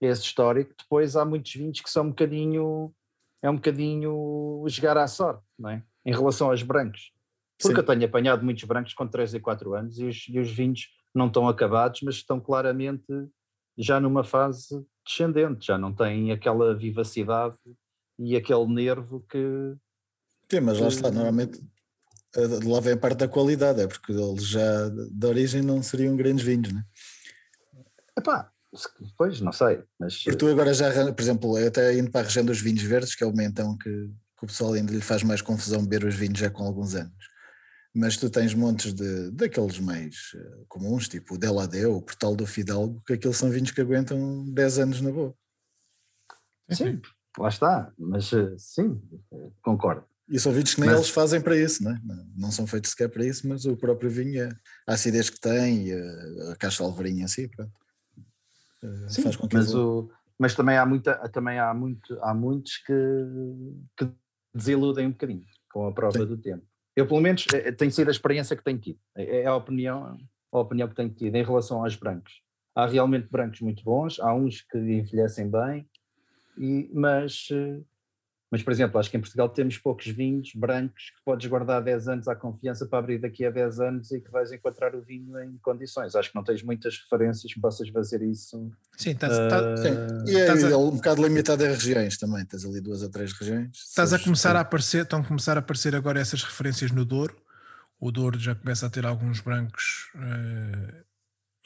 esse 0.00 0.22
histórico, 0.22 0.74
depois 0.78 1.16
há 1.16 1.24
muitos 1.24 1.52
vinhos 1.52 1.80
que 1.80 1.90
são 1.90 2.04
um 2.06 2.10
bocadinho, 2.10 2.94
é 3.42 3.50
um 3.50 3.56
bocadinho 3.56 4.64
jogar 4.68 4.96
à 4.96 5.06
sorte, 5.06 5.44
não 5.58 5.70
é? 5.70 5.82
Em 6.06 6.12
relação 6.12 6.50
aos 6.50 6.62
brancos. 6.62 7.12
Porque 7.60 7.74
Sim. 7.74 7.80
eu 7.80 7.86
tenho 7.86 8.04
apanhado 8.04 8.44
muitos 8.44 8.64
brancos 8.64 8.94
com 8.94 9.06
3 9.06 9.34
e 9.34 9.40
4 9.40 9.74
anos 9.74 9.98
e 9.98 10.04
os, 10.06 10.26
e 10.28 10.38
os 10.38 10.50
vinhos 10.50 10.88
não 11.14 11.26
estão 11.26 11.48
acabados, 11.48 12.00
mas 12.02 12.16
estão 12.16 12.40
claramente 12.40 13.06
já 13.76 14.00
numa 14.00 14.24
fase 14.24 14.84
descendente, 15.04 15.66
já 15.66 15.78
não 15.78 15.92
têm 15.92 16.32
aquela 16.32 16.74
vivacidade 16.74 17.56
e 18.18 18.36
aquele 18.36 18.66
nervo 18.66 19.24
que. 19.28 19.74
Sim, 20.50 20.60
mas 20.60 20.78
lá 20.78 20.88
está, 20.88 21.10
normalmente 21.10 21.60
eh, 22.36 22.64
lá 22.64 22.80
vem 22.80 22.94
a 22.94 22.96
parte 22.96 23.18
da 23.18 23.28
qualidade, 23.28 23.80
é 23.80 23.86
porque 23.86 24.12
eles 24.12 24.46
já 24.46 24.88
de 24.88 25.26
origem 25.26 25.62
não 25.62 25.82
seriam 25.82 26.16
grandes 26.16 26.44
vinhos, 26.44 26.72
né? 26.72 26.84
Epá, 28.18 28.50
pois, 29.16 29.40
não 29.40 29.52
sei, 29.52 29.82
mas... 29.98 30.22
Porque 30.22 30.36
tu 30.36 30.46
agora 30.48 30.72
já, 30.72 30.90
por 31.12 31.22
exemplo, 31.22 31.56
até 31.56 31.96
indo 31.98 32.10
para 32.10 32.22
a 32.22 32.24
região 32.24 32.44
dos 32.44 32.60
vinhos 32.60 32.82
verdes, 32.82 33.14
que 33.14 33.24
é 33.24 33.26
uma 33.26 33.44
então 33.44 33.76
que, 33.76 33.90
que 33.90 34.44
o 34.44 34.46
pessoal 34.46 34.72
ainda 34.72 34.92
lhe 34.92 35.00
faz 35.00 35.22
mais 35.22 35.42
confusão 35.42 35.84
beber 35.84 36.06
os 36.06 36.14
vinhos 36.14 36.38
já 36.38 36.50
com 36.50 36.64
alguns 36.64 36.94
anos, 36.94 37.28
mas 37.94 38.16
tu 38.16 38.30
tens 38.30 38.54
montes 38.54 38.94
de, 38.94 39.30
daqueles 39.32 39.78
mais 39.78 40.32
eh, 40.34 40.64
comuns, 40.68 41.08
tipo 41.08 41.34
o 41.34 41.38
Deladeu, 41.38 41.96
o 41.96 42.02
Portal 42.02 42.34
do 42.34 42.46
Fidalgo, 42.46 43.02
que 43.06 43.14
aqueles 43.14 43.36
são 43.36 43.50
vinhos 43.50 43.70
que 43.70 43.80
aguentam 43.80 44.50
10 44.52 44.78
anos 44.78 45.00
na 45.02 45.10
boa. 45.10 45.34
Sim, 46.70 47.00
lá 47.38 47.48
está, 47.48 47.92
mas 47.98 48.32
eh, 48.32 48.54
sim, 48.58 49.00
concordo. 49.62 50.04
E 50.28 50.38
são 50.38 50.52
vinhos 50.52 50.74
que 50.74 50.80
nem 50.80 50.88
mas, 50.88 50.98
eles 50.98 51.10
fazem 51.10 51.40
para 51.40 51.56
isso, 51.56 51.82
não 51.84 51.92
é? 51.92 52.00
Não 52.36 52.50
são 52.50 52.66
feitos 52.66 52.92
sequer 52.92 53.08
para 53.08 53.24
isso, 53.24 53.46
mas 53.46 53.64
o 53.64 53.76
próprio 53.76 54.10
vinho, 54.10 54.48
a 54.86 54.94
acidez 54.94 55.28
que 55.28 55.40
tem 55.40 55.88
e 55.88 55.92
a, 55.92 56.52
a 56.52 56.56
caixa 56.56 56.82
alvarinha 56.82 57.24
em 57.24 57.28
si, 57.28 57.48
pronto. 57.48 57.72
Eh, 58.82 59.08
sim, 59.08 59.22
faz 59.22 59.36
com 59.36 59.48
que 59.48 59.56
mas, 59.56 59.74
o, 59.74 60.10
mas 60.38 60.54
também 60.54 60.76
há, 60.76 60.86
muita, 60.86 61.16
também 61.28 61.58
há, 61.58 61.74
muito, 61.74 62.18
há 62.22 62.34
muitos 62.34 62.78
que, 62.78 62.94
que 63.96 64.10
desiludem 64.54 65.06
um 65.06 65.12
bocadinho 65.12 65.44
com 65.70 65.86
a 65.86 65.92
prova 65.92 66.18
sim. 66.18 66.26
do 66.26 66.36
tempo. 66.36 66.64
Eu, 66.96 67.06
pelo 67.06 67.20
menos, 67.20 67.46
eh, 67.52 67.72
tem 67.72 67.90
sido 67.90 68.08
a 68.08 68.12
experiência 68.12 68.56
que 68.56 68.64
tenho 68.64 68.78
tido. 68.78 68.98
É, 69.16 69.42
é 69.42 69.46
a 69.46 69.56
opinião, 69.56 70.18
a 70.52 70.58
opinião 70.58 70.88
que 70.88 70.94
tenho 70.94 71.10
tido 71.10 71.34
em 71.34 71.44
relação 71.44 71.82
aos 71.82 71.96
brancos. 71.96 72.32
Há 72.74 72.86
realmente 72.86 73.28
brancos 73.30 73.60
muito 73.60 73.82
bons, 73.84 74.18
há 74.18 74.34
uns 74.34 74.62
que 74.62 74.78
envelhecem 74.78 75.50
bem, 75.50 75.86
e, 76.56 76.90
mas, 76.92 77.48
Mas, 78.52 78.62
por 78.62 78.70
exemplo, 78.70 79.00
acho 79.00 79.10
que 79.10 79.16
em 79.16 79.20
Portugal 79.20 79.48
temos 79.48 79.78
poucos 79.78 80.06
vinhos 80.08 80.52
brancos 80.54 81.04
que 81.16 81.24
podes 81.24 81.48
guardar 81.48 81.82
10 81.82 82.08
anos 82.08 82.28
à 82.28 82.36
confiança 82.36 82.84
para 82.84 82.98
abrir 82.98 83.18
daqui 83.18 83.46
a 83.46 83.50
10 83.50 83.80
anos 83.80 84.10
e 84.10 84.20
que 84.20 84.30
vais 84.30 84.52
encontrar 84.52 84.94
o 84.94 85.00
vinho 85.00 85.42
em 85.42 85.56
condições. 85.62 86.14
Acho 86.14 86.28
que 86.28 86.36
não 86.36 86.44
tens 86.44 86.62
muitas 86.62 86.98
referências 86.98 87.50
que 87.50 87.58
possas 87.58 87.88
fazer 87.88 88.20
isso. 88.20 88.70
Sim, 88.94 89.12
estás, 89.12 89.32
uh, 89.32 89.82
sim. 89.82 90.30
E 90.30 90.36
é 90.36 90.70
a... 90.70 90.76
um 90.76 90.96
bocado 90.96 91.22
limitado 91.26 91.64
a 91.64 91.68
regiões 91.68 92.18
também. 92.18 92.44
Tens 92.44 92.66
ali 92.66 92.78
duas 92.82 93.02
ou 93.02 93.08
três 93.08 93.32
regiões. 93.32 93.70
Estás 93.74 94.12
a 94.12 94.18
começar 94.18 94.54
a 94.54 94.60
aparecer, 94.60 95.04
estão 95.04 95.20
a 95.20 95.24
começar 95.24 95.56
a 95.56 95.60
aparecer 95.60 95.96
agora 95.96 96.20
essas 96.20 96.44
referências 96.44 96.90
no 96.90 97.06
Douro. 97.06 97.34
O 97.98 98.12
Douro 98.12 98.38
já 98.38 98.54
começa 98.54 98.84
a 98.86 98.90
ter 98.90 99.06
alguns 99.06 99.40
brancos 99.40 100.10
uh, 100.14 101.04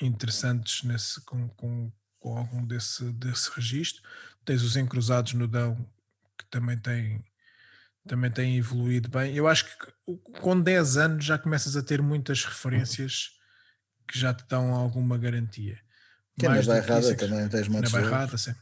interessantes 0.00 0.84
nesse, 0.84 1.20
com, 1.22 1.48
com, 1.48 1.90
com 2.20 2.38
algum 2.38 2.64
desse, 2.64 3.02
desse 3.14 3.50
registro. 3.56 4.04
Tens 4.46 4.62
os 4.62 4.76
encruzados 4.76 5.34
no 5.34 5.46
Dão 5.46 5.76
que 6.38 6.46
também 6.50 6.78
tem, 6.78 7.24
também 8.06 8.30
tem 8.30 8.56
evoluído 8.56 9.08
bem. 9.08 9.34
Eu 9.34 9.48
acho 9.48 9.66
que 9.66 9.92
com 10.40 10.58
10 10.58 10.96
anos 10.96 11.24
já 11.24 11.38
começas 11.38 11.76
a 11.76 11.82
ter 11.82 12.00
muitas 12.00 12.44
referências 12.44 13.30
que 14.06 14.18
já 14.18 14.32
te 14.32 14.46
dão 14.48 14.72
alguma 14.72 15.18
garantia. 15.18 15.78
Que 16.38 16.48
Mais 16.48 16.66
na 16.66 16.74
Bairrada 16.74 17.14
que, 17.14 17.26
também 17.26 17.48
tens 17.48 17.68
Na 17.68 17.80
Bairrada, 17.90 18.38
sim. 18.38 18.54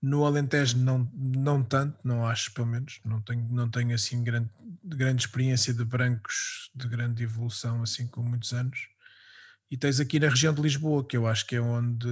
No 0.00 0.24
Alentejo 0.24 0.78
não, 0.78 1.10
não 1.14 1.62
tanto, 1.62 1.98
não 2.04 2.26
acho 2.26 2.52
pelo 2.52 2.68
menos, 2.68 3.00
não 3.04 3.20
tenho, 3.20 3.46
não 3.50 3.68
tenho 3.68 3.94
assim 3.94 4.22
grande, 4.22 4.48
grande 4.84 5.22
experiência 5.22 5.74
de 5.74 5.84
brancos 5.84 6.70
de 6.74 6.88
grande 6.88 7.24
evolução 7.24 7.82
assim 7.82 8.06
com 8.06 8.22
muitos 8.22 8.52
anos. 8.52 8.88
E 9.70 9.76
tens 9.76 10.00
aqui 10.00 10.18
na 10.18 10.28
região 10.28 10.54
de 10.54 10.62
Lisboa, 10.62 11.06
que 11.06 11.16
eu 11.16 11.26
acho 11.26 11.46
que 11.46 11.56
é 11.56 11.60
onde 11.60 12.08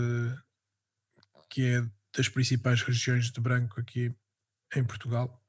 que 1.48 1.64
é 1.64 1.86
das 2.16 2.28
principais 2.28 2.82
regiões 2.82 3.30
de 3.30 3.40
branco 3.40 3.78
aqui 3.78 4.14
em 4.74 4.82
Portugal 4.82 5.42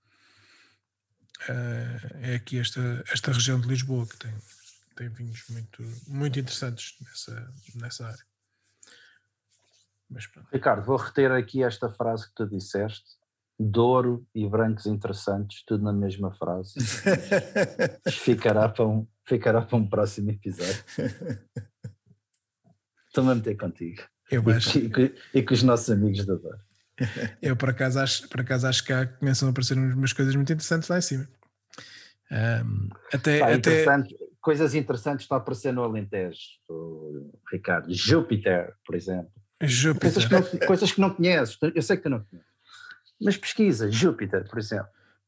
uh, 1.49 2.17
é 2.21 2.35
aqui 2.35 2.59
esta, 2.59 3.03
esta 3.11 3.31
região 3.31 3.59
de 3.59 3.67
Lisboa 3.67 4.05
que 4.05 4.17
tem, 4.17 4.33
tem 4.95 5.09
vinhos 5.09 5.43
muito, 5.49 5.83
muito 6.07 6.39
interessantes 6.39 6.95
nessa, 7.01 7.53
nessa 7.75 8.07
área. 8.07 8.25
Ricardo, 10.53 10.85
vou 10.85 10.97
reter 10.97 11.31
aqui 11.31 11.63
esta 11.63 11.89
frase 11.89 12.27
que 12.27 12.35
tu 12.35 12.47
disseste: 12.47 13.17
Douro 13.59 14.25
e 14.33 14.47
brancos 14.47 14.85
interessantes, 14.85 15.63
tudo 15.65 15.83
na 15.83 15.91
mesma 15.91 16.33
frase. 16.33 16.75
ficará, 18.09 18.69
para 18.69 18.87
um, 18.87 19.05
ficará 19.25 19.61
para 19.61 19.77
um 19.77 19.87
próximo 19.87 20.31
episódio. 20.31 20.83
Estou-me 23.07 23.31
a 23.31 23.35
meter 23.35 23.57
contigo. 23.57 24.03
Eu 24.29 24.43
acho. 24.49 24.77
E, 24.77 24.85
e, 24.85 25.39
e, 25.39 25.43
com 25.43 25.53
os 25.53 25.63
nossos 25.63 25.89
amigos 25.89 26.25
da 26.25 26.35
Douro. 26.35 26.59
Eu 27.41 27.55
por 27.55 27.69
acaso 27.69 27.99
acho, 27.99 28.27
por 28.27 28.41
acaso 28.41 28.67
acho 28.67 28.83
que 28.83 28.91
há, 28.91 29.05
começam 29.05 29.47
a 29.47 29.51
aparecer 29.51 29.77
umas 29.77 30.13
coisas 30.13 30.35
muito 30.35 30.51
interessantes 30.51 30.89
lá 30.89 30.97
em 30.97 31.01
cima. 31.01 31.27
Um, 32.31 32.89
até, 33.13 33.39
Pá, 33.39 33.45
até... 33.47 33.55
Interessante, 33.55 34.15
coisas 34.41 34.75
interessantes 34.75 35.23
estão 35.23 35.37
a 35.37 35.41
aparecer 35.41 35.71
no 35.71 35.83
Alentejo, 35.83 36.39
Ricardo. 37.51 37.93
Júpiter, 37.93 38.73
por 38.85 38.95
exemplo. 38.95 39.31
Júpiter. 39.61 40.11
Coisas 40.11 40.25
que, 40.25 40.33
não, 40.33 40.67
coisas 40.67 40.91
que 40.91 41.01
não 41.01 41.09
conheces, 41.11 41.57
eu 41.73 41.81
sei 41.81 41.97
que 41.97 42.03
tu 42.03 42.09
não 42.09 42.19
conheces. 42.19 42.51
Mas 43.19 43.37
pesquisa, 43.37 43.91
Júpiter, 43.91 44.47
por 44.47 44.59
exemplo. 44.59 44.87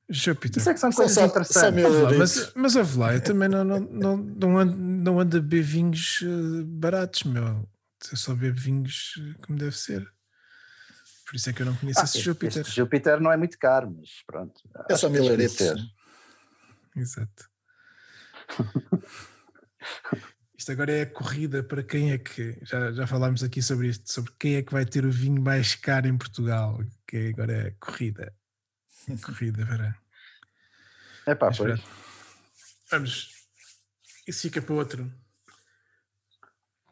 Júpiter. 0.09 0.59
Isso 0.59 0.69
é 0.69 0.73
que 0.73 0.79
são 0.79 0.91
coisas 0.91 1.13
só, 1.13 1.25
interessantes. 1.25 1.83
Só 1.83 2.17
mas, 2.17 2.53
mas 2.55 2.77
a 2.77 2.99
lá, 2.99 3.13
eu 3.13 3.21
também 3.21 3.47
não, 3.47 3.63
não, 3.63 3.79
não, 3.79 4.17
não, 4.17 4.57
ando, 4.57 4.75
não 4.75 5.19
ando 5.19 5.38
a 5.38 5.39
beber 5.39 5.62
vinhos 5.62 6.23
eh, 6.23 6.63
baratos, 6.63 7.23
meu. 7.23 7.67
Eu 8.12 8.17
só 8.17 8.33
bebo 8.33 8.59
vinhos 8.59 9.15
eh, 9.19 9.35
como 9.45 9.57
deve 9.57 9.77
ser. 9.77 10.09
Por 11.25 11.35
isso 11.35 11.49
é 11.49 11.53
que 11.53 11.62
eu 11.62 11.65
não 11.65 11.75
conheço 11.75 11.99
ah, 11.99 12.03
esse 12.03 12.19
Júpiter. 12.19 12.62
Este 12.62 12.75
Júpiter 12.75 13.19
não 13.19 13.31
é 13.31 13.38
muito 13.38 13.57
caro, 13.59 13.91
mas 13.95 14.23
pronto. 14.25 14.62
É 14.89 14.95
só 14.95 15.09
mil 15.09 15.23
Exato. 16.95 17.49
Isto 20.57 20.73
agora 20.73 20.91
é 20.91 21.03
a 21.03 21.09
corrida 21.09 21.63
para 21.63 21.81
quem 21.81 22.12
é 22.12 22.17
que. 22.17 22.59
Já, 22.63 22.91
já 22.91 23.07
falámos 23.07 23.43
aqui 23.43 23.62
sobre 23.62 23.88
isto, 23.88 24.12
sobre 24.12 24.33
quem 24.38 24.55
é 24.55 24.62
que 24.62 24.73
vai 24.73 24.85
ter 24.85 25.05
o 25.05 25.12
vinho 25.12 25.41
mais 25.41 25.73
caro 25.73 26.05
em 26.05 26.17
Portugal. 26.17 26.83
Que 27.07 27.29
agora 27.29 27.53
é 27.53 27.67
a 27.67 27.71
corrida. 27.79 28.35
Corrida 29.23 29.65
para. 29.65 29.95
É 31.25 31.33
pá, 31.33 31.49
pois. 31.55 31.81
Vamos. 32.91 33.29
Isso 34.27 34.41
fica 34.41 34.62
para 34.62 34.75
outro. 34.75 35.09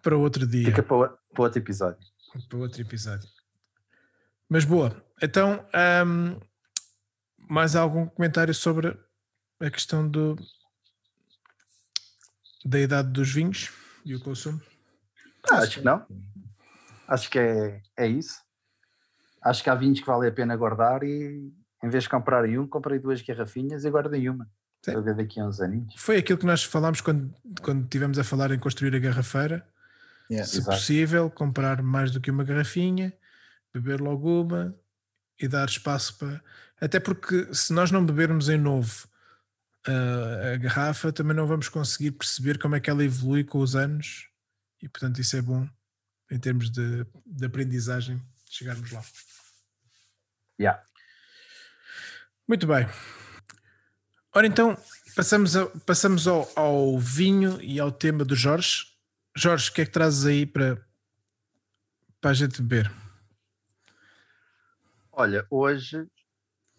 Para 0.07 0.15
outro 0.15 0.47
dia. 0.47 0.67
Fica 0.67 0.81
para, 0.81 1.09
para 1.33 1.43
outro 1.43 1.59
episódio. 1.59 1.99
Para 2.47 2.59
outro 2.59 2.81
episódio. 2.81 3.27
Mas 4.47 4.63
boa. 4.63 4.95
Então, 5.21 5.65
um, 6.07 6.39
mais 7.37 7.75
algum 7.75 8.07
comentário 8.07 8.53
sobre 8.53 8.97
a 9.59 9.69
questão 9.69 10.07
do, 10.07 10.37
da 12.63 12.79
idade 12.79 13.09
dos 13.09 13.33
vinhos 13.33 13.69
e 14.05 14.15
o 14.15 14.21
consumo? 14.21 14.61
Ah, 15.51 15.57
acho 15.57 15.79
que 15.79 15.85
não. 15.85 16.07
Acho 17.05 17.29
que 17.29 17.39
é, 17.39 17.81
é 17.97 18.07
isso. 18.07 18.39
Acho 19.43 19.61
que 19.61 19.69
há 19.69 19.75
vinhos 19.75 19.99
que 19.99 20.07
vale 20.07 20.29
a 20.29 20.31
pena 20.31 20.55
guardar 20.55 21.03
e 21.03 21.51
em 21.83 21.89
vez 21.89 22.05
de 22.05 22.09
comprarem 22.09 22.57
um, 22.57 22.65
comprei 22.65 22.97
duas 22.97 23.21
garrafinhas 23.21 23.83
e 23.83 23.89
guardei 23.89 24.29
uma. 24.29 24.49
Para 24.85 25.01
ver 25.01 25.17
daqui 25.17 25.37
a 25.41 25.45
uns 25.45 25.59
aninhos. 25.59 25.95
Foi 25.97 26.15
aquilo 26.15 26.39
que 26.39 26.45
nós 26.45 26.63
falámos 26.63 27.01
quando, 27.01 27.29
quando 27.61 27.83
estivemos 27.83 28.17
a 28.17 28.23
falar 28.23 28.51
em 28.51 28.59
construir 28.59 28.95
a 28.95 28.99
garrafeira. 28.99 29.67
Yeah, 30.29 30.47
Se 30.47 30.57
exato. 30.57 30.77
possível, 30.77 31.29
comprar 31.29 31.81
mais 31.81 32.11
do 32.11 32.19
que 32.19 32.31
uma 32.31 32.43
garrafinha 32.43 33.13
beber 33.73 34.01
logo 34.01 34.41
uma 34.41 34.77
e 35.39 35.47
dar 35.47 35.67
espaço 35.67 36.17
para. 36.17 36.43
Até 36.79 36.99
porque 36.99 37.53
se 37.53 37.73
nós 37.73 37.91
não 37.91 38.05
bebermos 38.05 38.49
em 38.49 38.57
novo 38.57 39.07
uh, 39.87 40.53
a 40.53 40.57
garrafa, 40.57 41.11
também 41.11 41.35
não 41.35 41.47
vamos 41.47 41.69
conseguir 41.69 42.11
perceber 42.11 42.57
como 42.57 42.75
é 42.75 42.79
que 42.79 42.89
ela 42.89 43.03
evolui 43.03 43.43
com 43.43 43.59
os 43.59 43.75
anos 43.75 44.29
e 44.81 44.87
portanto 44.87 45.19
isso 45.19 45.35
é 45.35 45.41
bom 45.41 45.67
em 46.29 46.39
termos 46.39 46.69
de, 46.69 47.05
de 47.25 47.45
aprendizagem 47.45 48.21
chegarmos 48.49 48.91
lá. 48.91 49.03
Yeah. 50.59 50.81
Muito 52.47 52.65
bem. 52.65 52.87
Ora 54.33 54.47
então, 54.47 54.77
passamos, 55.15 55.55
a, 55.55 55.65
passamos 55.85 56.27
ao, 56.27 56.49
ao, 56.55 56.99
vinho 56.99 57.61
e 57.61 57.79
ao 57.79 57.91
tema 57.91 58.23
do 58.23 58.35
Jorge. 58.35 58.85
Jorge, 59.39 59.69
o 59.69 59.73
que 59.75 59.81
é 59.81 59.85
que 59.85 59.91
trazes 59.91 60.25
aí 60.25 60.47
para, 60.47 60.83
para 62.19 62.31
a 62.31 62.33
gente 62.33 62.59
beber? 62.59 62.91
Olha, 65.11 65.45
hoje 65.51 66.07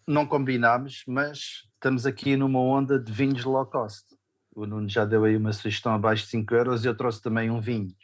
não 0.05 0.27
combinámos, 0.27 1.05
mas 1.07 1.65
estamos 1.75 2.05
aqui 2.05 2.35
numa 2.35 2.59
onda 2.59 2.99
de 2.99 3.13
vinhos 3.13 3.45
low 3.45 3.65
cost. 3.65 4.13
O 4.53 4.65
Nuno 4.65 4.89
já 4.89 5.05
deu 5.05 5.23
aí 5.23 5.37
uma 5.37 5.53
sugestão 5.53 5.93
abaixo 5.93 6.25
de 6.25 6.31
5 6.31 6.53
euros 6.53 6.83
e 6.83 6.89
eu 6.89 6.97
trouxe 6.97 7.21
também 7.21 7.49
um 7.49 7.61
vinho 7.61 7.95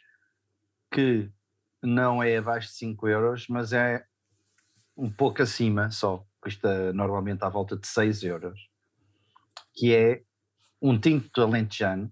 que 0.90 1.30
não 1.82 2.22
é 2.22 2.38
abaixo 2.38 2.68
de 2.68 2.76
5 2.76 3.08
euros, 3.08 3.46
mas 3.48 3.74
é 3.74 4.06
um 4.96 5.12
pouco 5.12 5.42
acima 5.42 5.90
só, 5.90 6.26
custa 6.40 6.94
normalmente 6.94 7.44
à 7.44 7.50
volta 7.50 7.76
de 7.76 7.86
6 7.86 8.22
euros, 8.22 8.58
que 9.74 9.94
é 9.94 10.22
um 10.80 10.98
tinto 10.98 11.42
alentejano, 11.42 12.10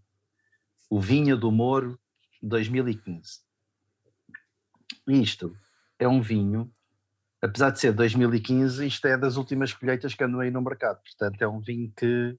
o 0.90 1.00
Vinha 1.00 1.34
do 1.34 1.50
Moro 1.50 1.98
2015. 2.46 3.40
Isto 5.06 5.56
é 5.98 6.08
um 6.08 6.20
vinho 6.20 6.72
apesar 7.44 7.70
de 7.70 7.78
ser 7.78 7.92
2015, 7.92 8.86
isto 8.86 9.06
é 9.06 9.18
das 9.18 9.36
últimas 9.36 9.74
colheitas 9.74 10.14
que 10.14 10.24
andam 10.24 10.40
aí 10.40 10.50
no 10.50 10.62
mercado. 10.62 10.98
Portanto, 11.02 11.42
é 11.42 11.46
um 11.46 11.60
vinho 11.60 11.92
que, 11.94 12.38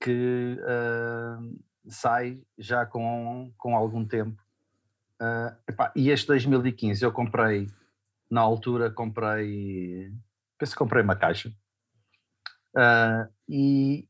que 0.00 0.56
uh, 0.60 1.60
sai 1.86 2.40
já 2.56 2.86
com, 2.86 3.52
com 3.58 3.76
algum 3.76 4.02
tempo. 4.02 4.42
Uh, 5.20 5.54
epá, 5.68 5.92
e 5.94 6.08
este 6.08 6.26
2015 6.28 7.04
eu 7.04 7.12
comprei, 7.12 7.68
na 8.30 8.40
altura 8.40 8.90
comprei, 8.90 10.10
penso 10.56 10.72
que 10.72 10.78
comprei 10.78 11.02
uma 11.02 11.14
caixa. 11.14 11.52
Uh, 12.74 13.30
e, 13.46 14.08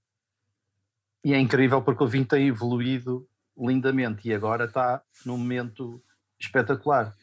e 1.25 1.35
é 1.35 1.41
incrível 1.41 1.83
porque 1.83 2.05
o 2.05 2.07
vinho 2.07 2.25
tem 2.25 2.47
evoluído 2.47 3.29
lindamente 3.57 4.29
e 4.29 4.35
agora 4.35 4.65
está 4.65 5.03
num 5.25 5.39
momento 5.39 6.03
espetacular. 6.41 7.15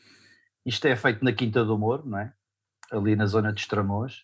Isto 0.65 0.87
é 0.87 0.95
feito 0.95 1.23
na 1.23 1.33
Quinta 1.33 1.63
do 1.63 1.77
Moro, 1.77 2.07
não 2.07 2.19
é? 2.19 2.33
ali 2.91 3.15
na 3.15 3.25
zona 3.25 3.53
de 3.53 3.61
Estremoz. 3.61 4.23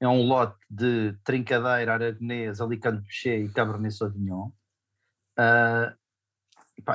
É 0.00 0.08
um 0.08 0.22
lote 0.22 0.58
de 0.68 1.14
trincadeira, 1.24 1.94
aragonês, 1.94 2.60
alicante 2.60 3.06
Pichet 3.06 3.44
e 3.44 3.52
cabernet 3.52 3.94
sauvignon. 3.94 4.50
Uh, 5.38 5.94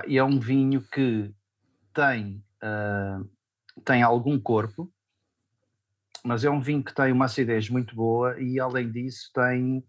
e 0.07 0.17
é 0.17 0.23
um 0.23 0.39
vinho 0.39 0.81
que 0.81 1.33
tem, 1.93 2.43
uh, 2.63 3.27
tem 3.83 4.03
algum 4.03 4.39
corpo, 4.39 4.91
mas 6.23 6.43
é 6.43 6.49
um 6.49 6.62
vinho 6.62 6.83
que 6.83 6.93
tem 6.93 7.12
uma 7.12 7.25
acidez 7.25 7.69
muito 7.69 7.95
boa 7.95 8.39
e 8.39 8.59
além 8.59 8.91
disso 8.91 9.31
tem 9.33 9.83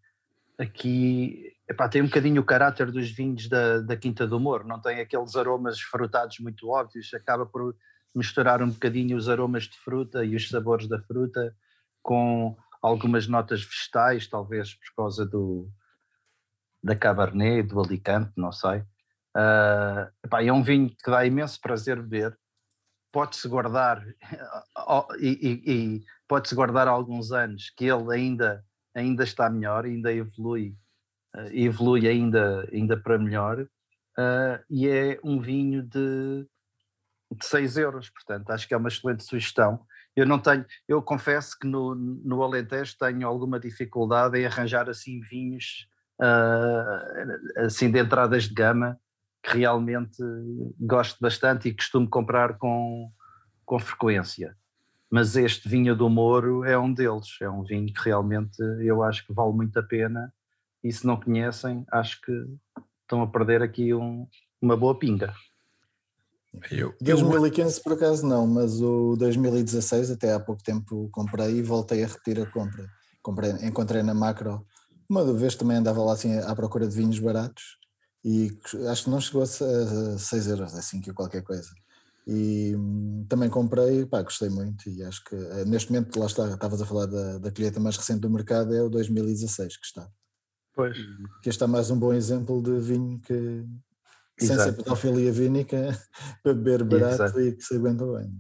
aqui 0.59 1.53
epá, 1.71 1.89
tem 1.89 2.03
um 2.03 2.07
bocadinho 2.07 2.43
o 2.43 2.45
caráter 2.45 2.91
dos 2.91 3.09
vinhos 3.11 3.49
da, 3.49 3.81
da 3.81 3.97
Quinta 3.97 4.27
do 4.27 4.41
Moro, 4.41 4.67
não 4.67 4.81
tem 4.81 5.01
aqueles 5.01 5.37
aromas 5.37 5.81
frutados 5.81 6.41
muito 6.41 6.69
óbvios, 6.69 7.15
acaba 7.15 7.47
por 7.47 7.77
misturar 8.13 8.61
um 8.61 8.71
bocadinho 8.71 9.17
os 9.17 9.29
aromas 9.29 9.65
de 9.65 9.79
fruta 9.79 10.25
e 10.25 10.35
os 10.35 10.49
sabores 10.49 10.89
da 10.89 11.01
fruta 11.01 11.55
com 12.03 12.57
algumas 12.83 13.29
notas 13.29 13.63
vegetais, 13.63 14.27
talvez 14.27 14.75
por 14.75 14.97
causa 14.97 15.25
do, 15.25 15.71
da 16.83 16.97
Cabernet, 16.97 17.69
do 17.69 17.81
Alicante, 17.81 18.33
não 18.37 18.51
sei. 18.51 18.81
Uh, 19.37 20.11
epá, 20.25 20.43
é 20.43 20.53
um 20.53 20.65
vinho 20.65 20.89
que 20.89 21.09
dá 21.09 21.25
imenso 21.25 21.61
prazer 21.61 22.03
beber, 22.03 22.37
pode-se 23.13 23.47
guardar 23.47 24.05
e, 25.21 25.29
e, 25.29 25.73
e 25.73 26.05
pode-se 26.27 26.53
guardar 26.53 26.89
alguns 26.89 27.31
anos 27.31 27.71
que 27.77 27.85
ele 27.85 28.13
ainda, 28.13 28.65
ainda 28.93 29.23
está 29.23 29.49
melhor, 29.49 29.85
ainda 29.85 30.13
evolui, 30.13 30.77
evolui 31.53 32.09
ainda, 32.09 32.69
ainda 32.73 32.97
para 32.97 33.19
melhor, 33.19 33.61
uh, 33.63 34.65
e 34.69 34.89
é 34.89 35.19
um 35.23 35.41
vinho 35.41 35.83
de, 35.83 36.47
de 37.33 37.47
6 37.47 37.77
euros, 37.77 38.11
portanto 38.11 38.51
acho 38.51 38.67
que 38.67 38.75
é 38.75 38.77
uma 38.77 38.89
excelente 38.89 39.25
sugestão. 39.25 39.81
Eu 40.17 40.27
não 40.27 40.39
tenho, 40.39 40.65
eu 40.89 41.01
confesso 41.01 41.57
que 41.59 41.67
no, 41.67 41.95
no 41.95 42.43
Alentejo 42.43 42.97
tenho 42.99 43.27
alguma 43.27 43.61
dificuldade 43.61 44.39
em 44.39 44.45
arranjar 44.45 44.89
assim 44.91 45.21
vinhos 45.21 45.89
uh, 46.21 47.65
assim 47.65 47.91
de 47.91 48.01
entradas 48.01 48.45
de 48.45 48.55
gama 48.55 48.99
que 49.43 49.59
realmente 49.59 50.23
gosto 50.79 51.19
bastante 51.21 51.69
e 51.69 51.75
costumo 51.75 52.09
comprar 52.09 52.59
com, 52.59 53.11
com 53.65 53.79
frequência. 53.79 54.55
Mas 55.11 55.35
este 55.35 55.69
vinho 55.69 55.97
do 55.97 56.11
Moro 56.11 56.63
é 56.65 56.79
um 56.79 56.93
deles, 56.93 57.39
é 57.41 57.49
um 57.49 57.63
vinho 57.63 57.87
que 57.87 58.05
realmente 58.05 58.61
eu 58.81 59.03
acho 59.03 59.27
que 59.27 59.33
vale 59.33 59.53
muito 59.53 59.79
a 59.79 59.83
pena 59.83 60.33
e 60.83 60.93
se 60.93 61.07
não 61.07 61.19
conhecem, 61.19 61.85
acho 61.91 62.21
que 62.21 62.33
estão 63.03 63.23
a 63.23 63.27
perder 63.27 63.63
aqui 63.63 63.93
um, 63.95 64.27
uma 64.61 64.77
boa 64.77 64.99
pinga. 64.99 65.35
Eu, 66.71 66.95
2015 67.01 67.81
por 67.83 67.93
acaso 67.93 68.27
não, 68.27 68.47
mas 68.47 68.81
o 68.81 69.15
2016 69.17 70.11
até 70.11 70.33
há 70.33 70.41
pouco 70.41 70.63
tempo 70.63 71.09
comprei 71.13 71.59
e 71.59 71.63
voltei 71.63 72.03
a 72.03 72.07
repetir 72.07 72.41
a 72.41 72.47
compra. 72.47 72.89
Comprei, 73.23 73.53
encontrei 73.63 74.03
na 74.03 74.15
macro, 74.15 74.67
uma 75.09 75.25
vez 75.33 75.55
também 75.55 75.77
andava 75.77 76.03
lá 76.03 76.15
assim 76.15 76.39
à 76.39 76.55
procura 76.55 76.89
de 76.89 76.97
vinhos 76.97 77.19
baratos 77.19 77.79
e 78.25 78.51
acho 78.89 79.05
que 79.05 79.11
não 79.11 79.21
chegou 79.21 79.43
a 79.43 79.47
6 79.47 80.47
euros, 80.47 80.75
assim 80.75 81.01
que 81.01 81.13
qualquer 81.13 81.43
coisa. 81.43 81.69
E 82.27 82.75
hum, 82.77 83.27
também 83.29 83.49
comprei, 83.49 84.07
pá, 84.07 84.23
gostei 84.23 84.49
muito 84.49 84.89
e 84.89 85.03
acho 85.03 85.25
que 85.25 85.35
eh, 85.35 85.65
neste 85.65 85.91
momento, 85.91 86.19
lá 86.19 86.27
está, 86.27 86.49
estavas 86.49 86.81
a 86.81 86.87
falar 86.87 87.07
da, 87.07 87.39
da 87.39 87.51
colheita 87.51 87.81
mais 87.81 87.97
recente 87.97 88.21
do 88.21 88.31
mercado, 88.31 88.75
é 88.75 88.83
o 88.83 88.89
2016 88.89 89.77
que 89.77 89.87
está. 89.87 90.09
Pois. 90.75 90.97
Que 91.43 91.49
este 91.49 91.63
é 91.63 91.67
mais 91.67 91.91
um 91.91 91.99
bom 91.99 92.13
exemplo 92.13 92.63
de 92.63 92.79
vinho 92.81 93.21
que, 93.21 93.65
sem 94.39 94.57
ser 94.57 94.73
pedofilia 94.73 95.33
vínica, 95.33 95.99
para 96.43 96.55
beber 96.55 96.85
barato 96.85 97.15
Exato. 97.15 97.41
e 97.41 97.53
que 97.53 97.63
se 97.63 97.77
aguenta 97.77 98.05
bem. 98.07 98.33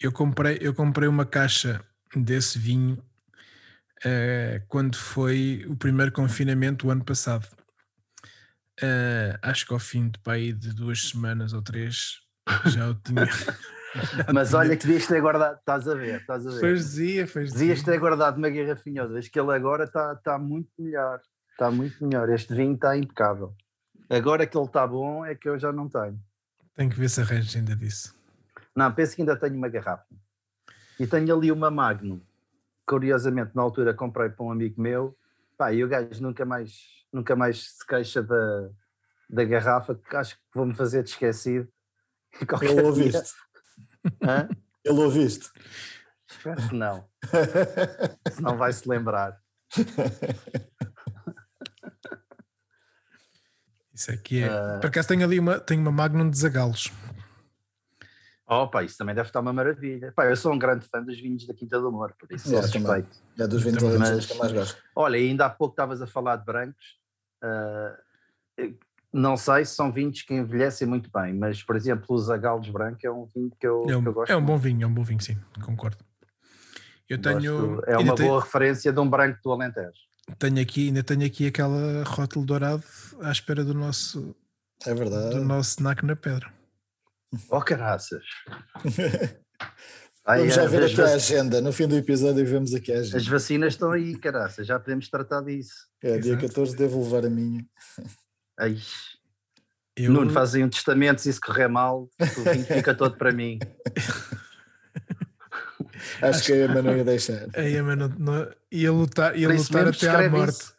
Eu 0.00 0.12
comprei, 0.12 0.58
eu 0.60 0.74
comprei 0.74 1.08
uma 1.08 1.24
caixa 1.24 1.82
desse 2.14 2.58
vinho 2.58 3.02
uh, 4.04 4.66
quando 4.68 4.96
foi 4.96 5.64
o 5.68 5.76
primeiro 5.76 6.12
confinamento 6.12 6.86
o 6.86 6.90
ano 6.90 7.04
passado. 7.04 7.46
Uh, 8.82 9.38
acho 9.40 9.66
que 9.66 9.72
ao 9.72 9.78
fim 9.78 10.08
de, 10.08 10.18
pai, 10.18 10.52
de 10.52 10.74
duas 10.74 11.08
semanas 11.08 11.52
ou 11.52 11.62
três 11.62 12.20
já 12.66 12.88
o 12.88 12.94
tinha. 12.94 13.26
Mas 14.32 14.52
olha 14.52 14.76
que 14.76 14.86
devias 14.86 15.06
ter 15.06 15.20
guardado, 15.20 15.58
estás 15.58 15.88
a 15.88 15.94
ver, 15.94 16.20
estás 16.20 16.46
a 16.46 16.50
ver. 16.50 16.60
Pois 16.60 16.80
dizia, 16.80 17.26
pois 17.26 17.52
dizia. 17.52 17.68
Devias 17.68 17.82
ter 17.82 17.98
guardado 17.98 18.36
uma 18.36 18.50
garrafinha 18.50 19.04
ou 19.04 19.08
duas, 19.08 19.28
que 19.28 19.40
ele 19.40 19.52
agora 19.52 19.84
está 19.84 20.14
tá 20.16 20.38
muito 20.38 20.68
melhor, 20.78 21.20
está 21.56 21.70
muito 21.70 22.04
melhor. 22.04 22.28
Este 22.28 22.54
vinho 22.54 22.74
está 22.74 22.96
impecável. 22.96 23.54
Agora 24.08 24.46
que 24.46 24.56
ele 24.56 24.66
está 24.66 24.86
bom 24.86 25.24
é 25.24 25.34
que 25.34 25.48
eu 25.48 25.58
já 25.58 25.72
não 25.72 25.88
tenho. 25.88 26.20
Tenho 26.74 26.90
que 26.90 27.00
ver 27.00 27.08
se 27.08 27.22
arranjo 27.22 27.56
ainda 27.56 27.74
disso. 27.74 28.14
Não, 28.74 28.92
penso 28.92 29.16
que 29.16 29.22
ainda 29.22 29.34
tenho 29.36 29.56
uma 29.56 29.68
garrafa. 29.68 30.06
E 31.00 31.06
tenho 31.06 31.34
ali 31.34 31.50
uma 31.50 31.70
Magnum. 31.70 32.20
Curiosamente, 32.86 33.52
na 33.54 33.62
altura 33.62 33.94
comprei 33.94 34.28
para 34.28 34.44
um 34.44 34.52
amigo 34.52 34.80
meu. 34.80 35.16
Pá, 35.56 35.72
e 35.72 35.82
o 35.82 35.88
gajo 35.88 36.22
nunca 36.22 36.44
mais, 36.44 36.82
nunca 37.10 37.34
mais 37.34 37.72
se 37.72 37.86
queixa 37.86 38.22
da, 38.22 38.68
da 39.28 39.44
garrafa, 39.44 39.94
que 39.94 40.14
acho 40.14 40.36
que 40.36 40.42
vou-me 40.54 40.74
fazer 40.74 41.02
de 41.02 41.10
esquecido. 41.10 41.66
Ele 42.60 42.82
ouviste. 42.82 43.32
Hã? 44.22 44.48
Ele 44.84 45.00
ouviste. 45.00 45.50
Espero 46.28 46.68
que 46.68 46.74
não. 46.74 47.08
Senão 48.30 48.58
vai 48.58 48.72
se 48.72 48.86
lembrar. 48.86 49.40
Isso 53.96 54.12
aqui 54.12 54.42
é. 54.42 54.48
Uh... 54.48 54.80
Por 54.80 54.88
acaso 54.88 55.08
tenho 55.08 55.24
ali 55.24 55.40
uma, 55.40 55.58
tenho 55.58 55.80
uma 55.80 55.90
Magnum 55.90 56.28
de 56.28 56.38
Zagalos. 56.38 56.92
Oh, 58.48 58.68
pá, 58.68 58.84
isso 58.84 58.96
também 58.96 59.14
deve 59.14 59.28
estar 59.28 59.40
uma 59.40 59.52
maravilha. 59.52 60.12
Pá, 60.14 60.26
eu 60.26 60.36
sou 60.36 60.52
um 60.52 60.58
grande 60.58 60.86
fã 60.86 61.02
dos 61.02 61.18
vinhos 61.18 61.44
da 61.46 61.54
Quinta 61.54 61.80
do 61.80 61.88
Amor, 61.88 62.14
por 62.16 62.30
isso 62.30 62.46
é, 62.54 62.62
sou 62.62 62.62
suspeito. 62.62 63.08
É 63.36 63.46
dos 63.46 63.62
vinhos 63.62 63.82
mas, 63.82 64.26
que 64.26 64.32
eu 64.34 64.38
mais 64.38 64.52
gosto. 64.52 64.80
Olha, 64.94 65.18
ainda 65.18 65.46
há 65.46 65.50
pouco 65.50 65.72
estavas 65.72 66.00
a 66.00 66.06
falar 66.06 66.36
de 66.36 66.44
brancos. 66.44 66.96
Uh, 67.42 68.76
não 69.12 69.36
sei 69.36 69.64
se 69.64 69.74
são 69.74 69.90
vinhos 69.90 70.22
que 70.22 70.34
envelhecem 70.34 70.86
muito 70.86 71.10
bem, 71.10 71.34
mas, 71.34 71.62
por 71.62 71.74
exemplo, 71.74 72.06
o 72.08 72.18
Zagalos 72.18 72.68
Branco 72.68 72.98
é 73.02 73.10
um 73.10 73.24
vinho 73.24 73.50
que 73.58 73.66
eu, 73.66 73.84
é 73.88 73.96
um, 73.96 74.02
que 74.02 74.08
eu 74.08 74.12
gosto 74.12 74.30
É 74.30 74.36
um 74.36 74.44
bom 74.44 74.58
vinho, 74.58 74.84
é 74.84 74.86
um 74.86 74.94
bom 74.94 75.02
vinho, 75.02 75.20
sim, 75.20 75.36
concordo. 75.64 76.04
Eu 77.08 77.20
tenho... 77.20 77.82
é 77.84 77.96
uma 77.96 78.14
boa 78.14 78.42
referência 78.42 78.92
de 78.92 79.00
um 79.00 79.08
branco 79.08 79.40
do 79.42 79.52
Alentejo. 79.52 80.06
Tenho 80.38 80.60
aqui, 80.60 80.88
ainda 80.88 81.02
tenho 81.02 81.24
aqui 81.24 81.46
aquela 81.46 82.02
rótulo 82.04 82.44
dourado 82.44 82.82
à 83.22 83.30
espera 83.30 83.64
do 83.64 83.72
nosso 83.72 84.34
é 84.84 84.92
verdade. 84.92 85.36
do 85.36 85.44
nosso 85.44 85.82
naco 85.82 86.04
na 86.04 86.16
pedra. 86.16 86.52
Oh 87.50 87.60
caraças! 87.60 88.24
Vamos 90.26 90.54
já 90.54 90.66
ver 90.66 90.82
aqui 90.84 91.00
a 91.00 91.14
agenda. 91.14 91.60
No 91.60 91.72
fim 91.72 91.86
do 91.86 91.96
episódio 91.96 92.44
vemos 92.44 92.74
aqui 92.74 92.92
a 92.92 92.98
agenda. 92.98 93.16
As 93.16 93.26
vacinas 93.26 93.74
estão 93.74 93.92
aí, 93.92 94.18
caraças, 94.18 94.66
já 94.66 94.78
podemos 94.78 95.08
tratar 95.08 95.40
disso. 95.42 95.86
É, 96.02 96.18
dia 96.18 96.32
Exato. 96.32 96.48
14 96.48 96.76
devo 96.76 97.02
levar 97.02 97.24
a 97.24 97.30
minha. 97.30 97.64
Ai. 98.58 98.76
Eu... 99.96 100.12
Nuno, 100.12 100.30
fazem 100.30 100.64
um 100.64 100.68
testamento, 100.68 101.20
se 101.20 101.30
isso 101.30 101.40
correr 101.40 101.68
mal, 101.68 102.10
o 102.20 102.50
vinho 102.52 102.66
fica 102.66 102.94
todo 102.94 103.16
para 103.16 103.32
mim. 103.32 103.58
Acho, 106.22 106.44
que 106.44 106.52
a 106.52 106.64
Emma 106.64 106.82
não 106.82 106.96
ia 106.96 107.04
deixar. 107.04 107.48
A 107.54 107.68
Emma 107.68 107.96
não, 107.96 108.08
não, 108.08 108.50
ia 108.70 108.92
lutar, 108.92 109.36
ia 109.36 109.48
lutar 109.48 109.88
até 109.88 110.08
à 110.08 110.28
morte. 110.30 110.72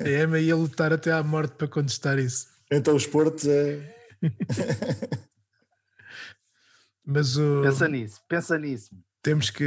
A 0.00 0.08
Emma 0.22 0.38
ia 0.38 0.56
lutar 0.56 0.92
até 0.92 1.12
à 1.12 1.22
morte 1.22 1.54
para 1.56 1.68
contestar 1.68 2.18
isso. 2.18 2.48
Então 2.70 2.94
os 2.94 3.06
portos 3.06 3.46
é. 3.46 3.94
Mas 7.04 7.36
o. 7.36 7.62
Pensa 7.62 7.88
nisso, 7.88 8.20
pensa 8.28 8.58
nisso. 8.58 8.90
Temos 9.22 9.50
que. 9.50 9.64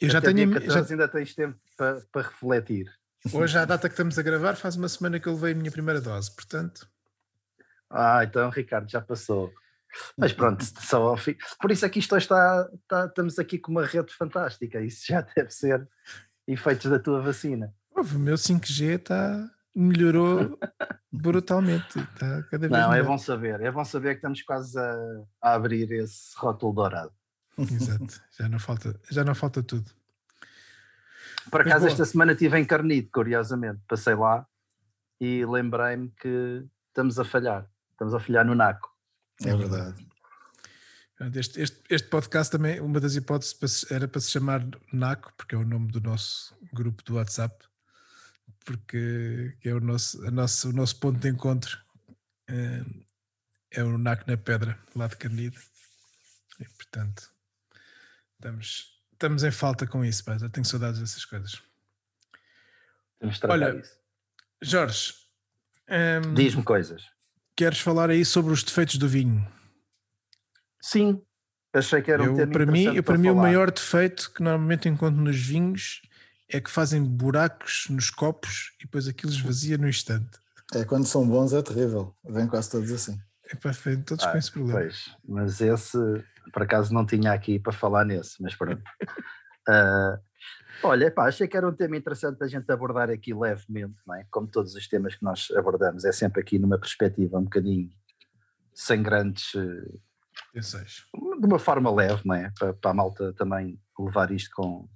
Eu 0.00 0.10
já 0.10 0.20
tenho. 0.20 0.34
Dia 0.36 0.60
14 0.60 0.88
já... 0.88 0.94
ainda 0.94 1.08
tens 1.08 1.34
tempo 1.34 1.58
para, 1.76 2.00
para 2.12 2.22
refletir. 2.22 2.92
Hoje, 3.32 3.56
à 3.56 3.64
data 3.64 3.88
que 3.88 3.92
estamos 3.92 4.18
a 4.18 4.22
gravar, 4.22 4.56
faz 4.56 4.74
uma 4.76 4.88
semana 4.88 5.20
que 5.20 5.28
eu 5.28 5.34
levei 5.34 5.52
a 5.52 5.54
minha 5.54 5.70
primeira 5.70 6.00
dose, 6.00 6.34
portanto. 6.34 6.88
Ah, 7.88 8.24
então, 8.24 8.50
Ricardo, 8.50 8.90
já 8.90 9.00
passou. 9.00 9.52
Mas 10.16 10.32
pronto, 10.32 10.64
só 10.64 11.08
ao 11.08 11.16
fim. 11.16 11.36
Por 11.60 11.70
isso 11.70 11.84
é 11.84 11.88
que 11.88 11.98
isto 11.98 12.16
está, 12.16 12.68
está, 12.74 13.06
estamos 13.06 13.38
aqui 13.38 13.58
com 13.58 13.72
uma 13.72 13.84
rede 13.84 14.12
fantástica. 14.14 14.80
Isso 14.80 15.06
já 15.06 15.20
deve 15.36 15.50
ser 15.50 15.88
efeitos 16.46 16.90
da 16.90 16.98
tua 16.98 17.20
vacina. 17.20 17.72
O 17.94 18.02
meu 18.18 18.36
5G 18.36 18.98
está 18.98 19.50
melhorou 19.74 20.58
brutalmente. 21.10 21.98
Está 21.98 22.42
cada 22.44 22.68
vez 22.68 22.70
Não, 22.70 22.90
melhor. 22.90 22.96
é 22.96 23.02
bom 23.02 23.18
saber. 23.18 23.60
É 23.60 23.70
bom 23.70 23.84
saber 23.84 24.10
que 24.10 24.16
estamos 24.16 24.42
quase 24.42 24.78
a, 24.78 25.22
a 25.40 25.54
abrir 25.54 25.90
esse 25.92 26.36
rótulo 26.36 26.72
dourado. 26.72 27.12
Exato, 27.58 28.20
já 28.38 28.48
não 28.48 28.58
falta, 28.58 28.98
já 29.10 29.24
não 29.24 29.34
falta 29.34 29.62
tudo. 29.62 29.90
Por 31.50 31.60
acaso, 31.60 31.86
esta 31.86 32.04
semana 32.04 32.32
estive 32.32 32.58
encarnido, 32.58 33.08
curiosamente. 33.12 33.80
Passei 33.88 34.14
lá 34.14 34.46
e 35.20 35.44
lembrei-me 35.44 36.08
que 36.10 36.64
estamos 36.88 37.18
a 37.18 37.24
falhar. 37.24 37.68
Estamos 37.90 38.14
a 38.14 38.20
falhar 38.20 38.44
no 38.44 38.54
NACO. 38.54 38.91
É 39.44 39.56
verdade. 39.56 40.06
Este, 41.34 41.60
este, 41.60 41.80
este, 41.88 42.08
podcast 42.08 42.50
também, 42.50 42.80
uma 42.80 42.98
das 42.98 43.14
hipóteses 43.14 43.90
era 43.90 44.08
para 44.08 44.20
se 44.20 44.30
chamar 44.30 44.66
NACO, 44.92 45.32
porque 45.36 45.54
é 45.54 45.58
o 45.58 45.64
nome 45.64 45.92
do 45.92 46.00
nosso 46.00 46.56
grupo 46.72 47.02
do 47.04 47.14
WhatsApp, 47.14 47.64
porque 48.64 49.56
é 49.64 49.72
o 49.72 49.80
nosso, 49.80 50.26
a 50.26 50.30
nosso, 50.30 50.70
o 50.70 50.72
nosso 50.72 50.98
ponto 50.98 51.20
de 51.20 51.28
encontro 51.28 51.78
é, 52.48 52.84
é 53.70 53.84
o 53.84 53.96
NACO 53.96 54.24
na 54.26 54.36
Pedra, 54.36 54.78
lá 54.96 55.06
de 55.06 55.16
Carnide. 55.16 55.58
E, 56.58 56.64
portanto, 56.64 57.30
estamos, 58.34 59.00
estamos 59.12 59.44
em 59.44 59.50
falta 59.50 59.86
com 59.86 60.04
isso, 60.04 60.24
pá. 60.24 60.36
Eu 60.40 60.50
tenho 60.50 60.66
saudades 60.66 60.98
dessas 60.98 61.24
coisas. 61.24 61.62
Temos 63.20 63.38
de 63.38 63.46
Olha, 63.46 63.76
isso. 63.76 63.96
Jorge, 64.60 65.14
um, 65.88 66.34
diz-me 66.34 66.64
coisas. 66.64 67.08
Queres 67.62 67.78
falar 67.78 68.10
aí 68.10 68.24
sobre 68.24 68.52
os 68.52 68.64
defeitos 68.64 68.96
do 68.96 69.08
vinho? 69.08 69.46
Sim, 70.80 71.22
achei 71.72 72.02
que 72.02 72.10
era 72.10 72.20
um 72.20 72.26
eu, 72.26 72.34
tema 72.34 72.52
para 72.52 72.66
mim, 72.66 72.96
eu, 72.96 73.04
para, 73.04 73.16
mim 73.16 73.30
o 73.30 73.36
maior 73.36 73.70
defeito 73.70 74.32
que 74.34 74.42
normalmente 74.42 74.88
encontro 74.88 75.22
nos 75.22 75.36
vinhos 75.36 76.02
é 76.50 76.60
que 76.60 76.68
fazem 76.68 77.00
buracos 77.04 77.86
nos 77.88 78.10
copos 78.10 78.72
e 78.80 78.84
depois 78.84 79.06
aquilo 79.06 79.30
esvazia 79.30 79.78
no 79.78 79.88
instante. 79.88 80.40
É 80.74 80.84
quando 80.84 81.06
são 81.06 81.24
bons 81.24 81.52
é 81.52 81.62
terrível, 81.62 82.12
vem 82.28 82.48
quase 82.48 82.68
todos 82.68 82.90
assim. 82.90 83.16
É 83.48 83.54
para 83.54 83.72
frente, 83.72 84.06
todos 84.06 84.24
ah, 84.24 84.32
com 84.32 84.38
esse 84.38 84.50
problema. 84.50 84.80
Pois, 84.80 85.16
mas 85.24 85.60
esse 85.60 85.96
por 86.52 86.64
acaso 86.64 86.92
não 86.92 87.06
tinha 87.06 87.32
aqui 87.32 87.60
para 87.60 87.72
falar 87.72 88.04
nesse, 88.04 88.42
mas 88.42 88.56
pronto. 88.56 88.82
uh, 89.68 90.18
Olha, 90.84 91.10
pá, 91.10 91.28
achei 91.28 91.46
que 91.46 91.56
era 91.56 91.68
um 91.68 91.72
tema 91.72 91.96
interessante 91.96 92.42
a 92.42 92.46
gente 92.46 92.70
abordar 92.70 93.08
aqui 93.08 93.32
levemente, 93.32 93.96
não 94.06 94.14
é? 94.14 94.26
Como 94.30 94.48
todos 94.48 94.74
os 94.74 94.88
temas 94.88 95.14
que 95.14 95.22
nós 95.22 95.48
abordamos, 95.56 96.04
é 96.04 96.12
sempre 96.12 96.40
aqui 96.40 96.58
numa 96.58 96.78
perspectiva 96.78 97.38
um 97.38 97.44
bocadinho 97.44 97.90
sem 98.74 99.02
grandes. 99.02 99.52
Penseios. 100.52 101.06
De 101.40 101.46
uma 101.46 101.58
forma 101.58 101.90
leve, 101.94 102.22
não 102.24 102.34
é? 102.34 102.50
Para, 102.58 102.74
para 102.74 102.90
a 102.90 102.94
malta 102.94 103.32
também 103.34 103.80
levar 103.98 104.30
isto 104.30 104.50
com, 104.54 104.88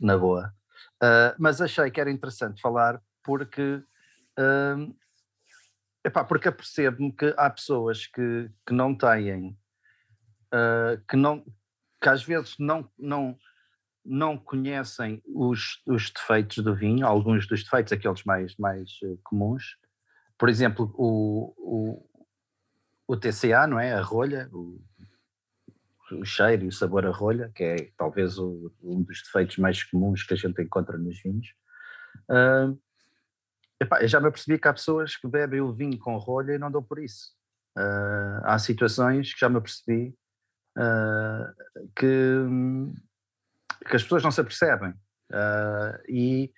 na 0.00 0.18
boa. 0.18 0.54
Uh, 1.02 1.34
mas 1.38 1.60
achei 1.60 1.90
que 1.90 2.00
era 2.00 2.10
interessante 2.10 2.60
falar 2.60 3.00
porque. 3.22 3.82
Uh, 4.38 4.94
epá, 6.04 6.24
porque 6.24 6.48
apercebo-me 6.48 7.12
que 7.12 7.34
há 7.36 7.48
pessoas 7.50 8.06
que, 8.06 8.50
que 8.66 8.74
não 8.74 8.94
têm. 8.94 9.58
Uh, 10.52 11.02
que, 11.08 11.16
não, 11.16 11.44
que 12.00 12.08
às 12.08 12.22
vezes 12.22 12.54
não, 12.58 12.88
não, 12.98 13.36
não 14.04 14.36
conhecem 14.36 15.22
os, 15.26 15.82
os 15.86 16.10
defeitos 16.10 16.62
do 16.62 16.74
vinho, 16.74 17.06
alguns 17.06 17.46
dos 17.46 17.64
defeitos, 17.64 17.92
aqueles 17.92 18.22
mais, 18.24 18.54
mais 18.56 18.90
comuns. 19.22 19.76
Por 20.38 20.48
exemplo, 20.48 20.92
o, 20.96 21.54
o, 21.56 22.10
o 23.06 23.16
TCA, 23.16 23.66
não 23.66 23.80
é? 23.80 23.94
A 23.94 24.02
rolha, 24.02 24.48
o, 24.52 24.80
o 26.12 26.24
cheiro 26.24 26.64
e 26.64 26.68
o 26.68 26.72
sabor 26.72 27.06
a 27.06 27.10
rolha, 27.10 27.50
que 27.54 27.64
é 27.64 27.90
talvez 27.96 28.38
o, 28.38 28.72
um 28.82 29.02
dos 29.02 29.22
defeitos 29.22 29.56
mais 29.56 29.82
comuns 29.82 30.22
que 30.22 30.34
a 30.34 30.36
gente 30.36 30.60
encontra 30.60 30.98
nos 30.98 31.20
vinhos. 31.22 31.54
Uh, 32.30 32.78
epá, 33.80 34.02
eu 34.02 34.08
já 34.08 34.20
me 34.20 34.28
apercebi 34.28 34.58
que 34.58 34.68
há 34.68 34.72
pessoas 34.72 35.16
que 35.16 35.26
bebem 35.26 35.60
o 35.60 35.72
vinho 35.72 35.98
com 35.98 36.16
rolha 36.16 36.52
e 36.52 36.58
não 36.58 36.70
dão 36.70 36.82
por 36.82 36.98
isso. 36.98 37.32
Uh, 37.76 38.40
há 38.44 38.58
situações 38.58 39.32
que 39.32 39.40
já 39.40 39.48
me 39.48 39.56
apercebi 39.56 40.14
uh, 40.78 41.90
que, 41.96 42.06
que 43.88 43.96
as 43.96 44.02
pessoas 44.02 44.22
não 44.22 44.30
se 44.30 44.40
apercebem. 44.40 44.94
e 46.08 46.52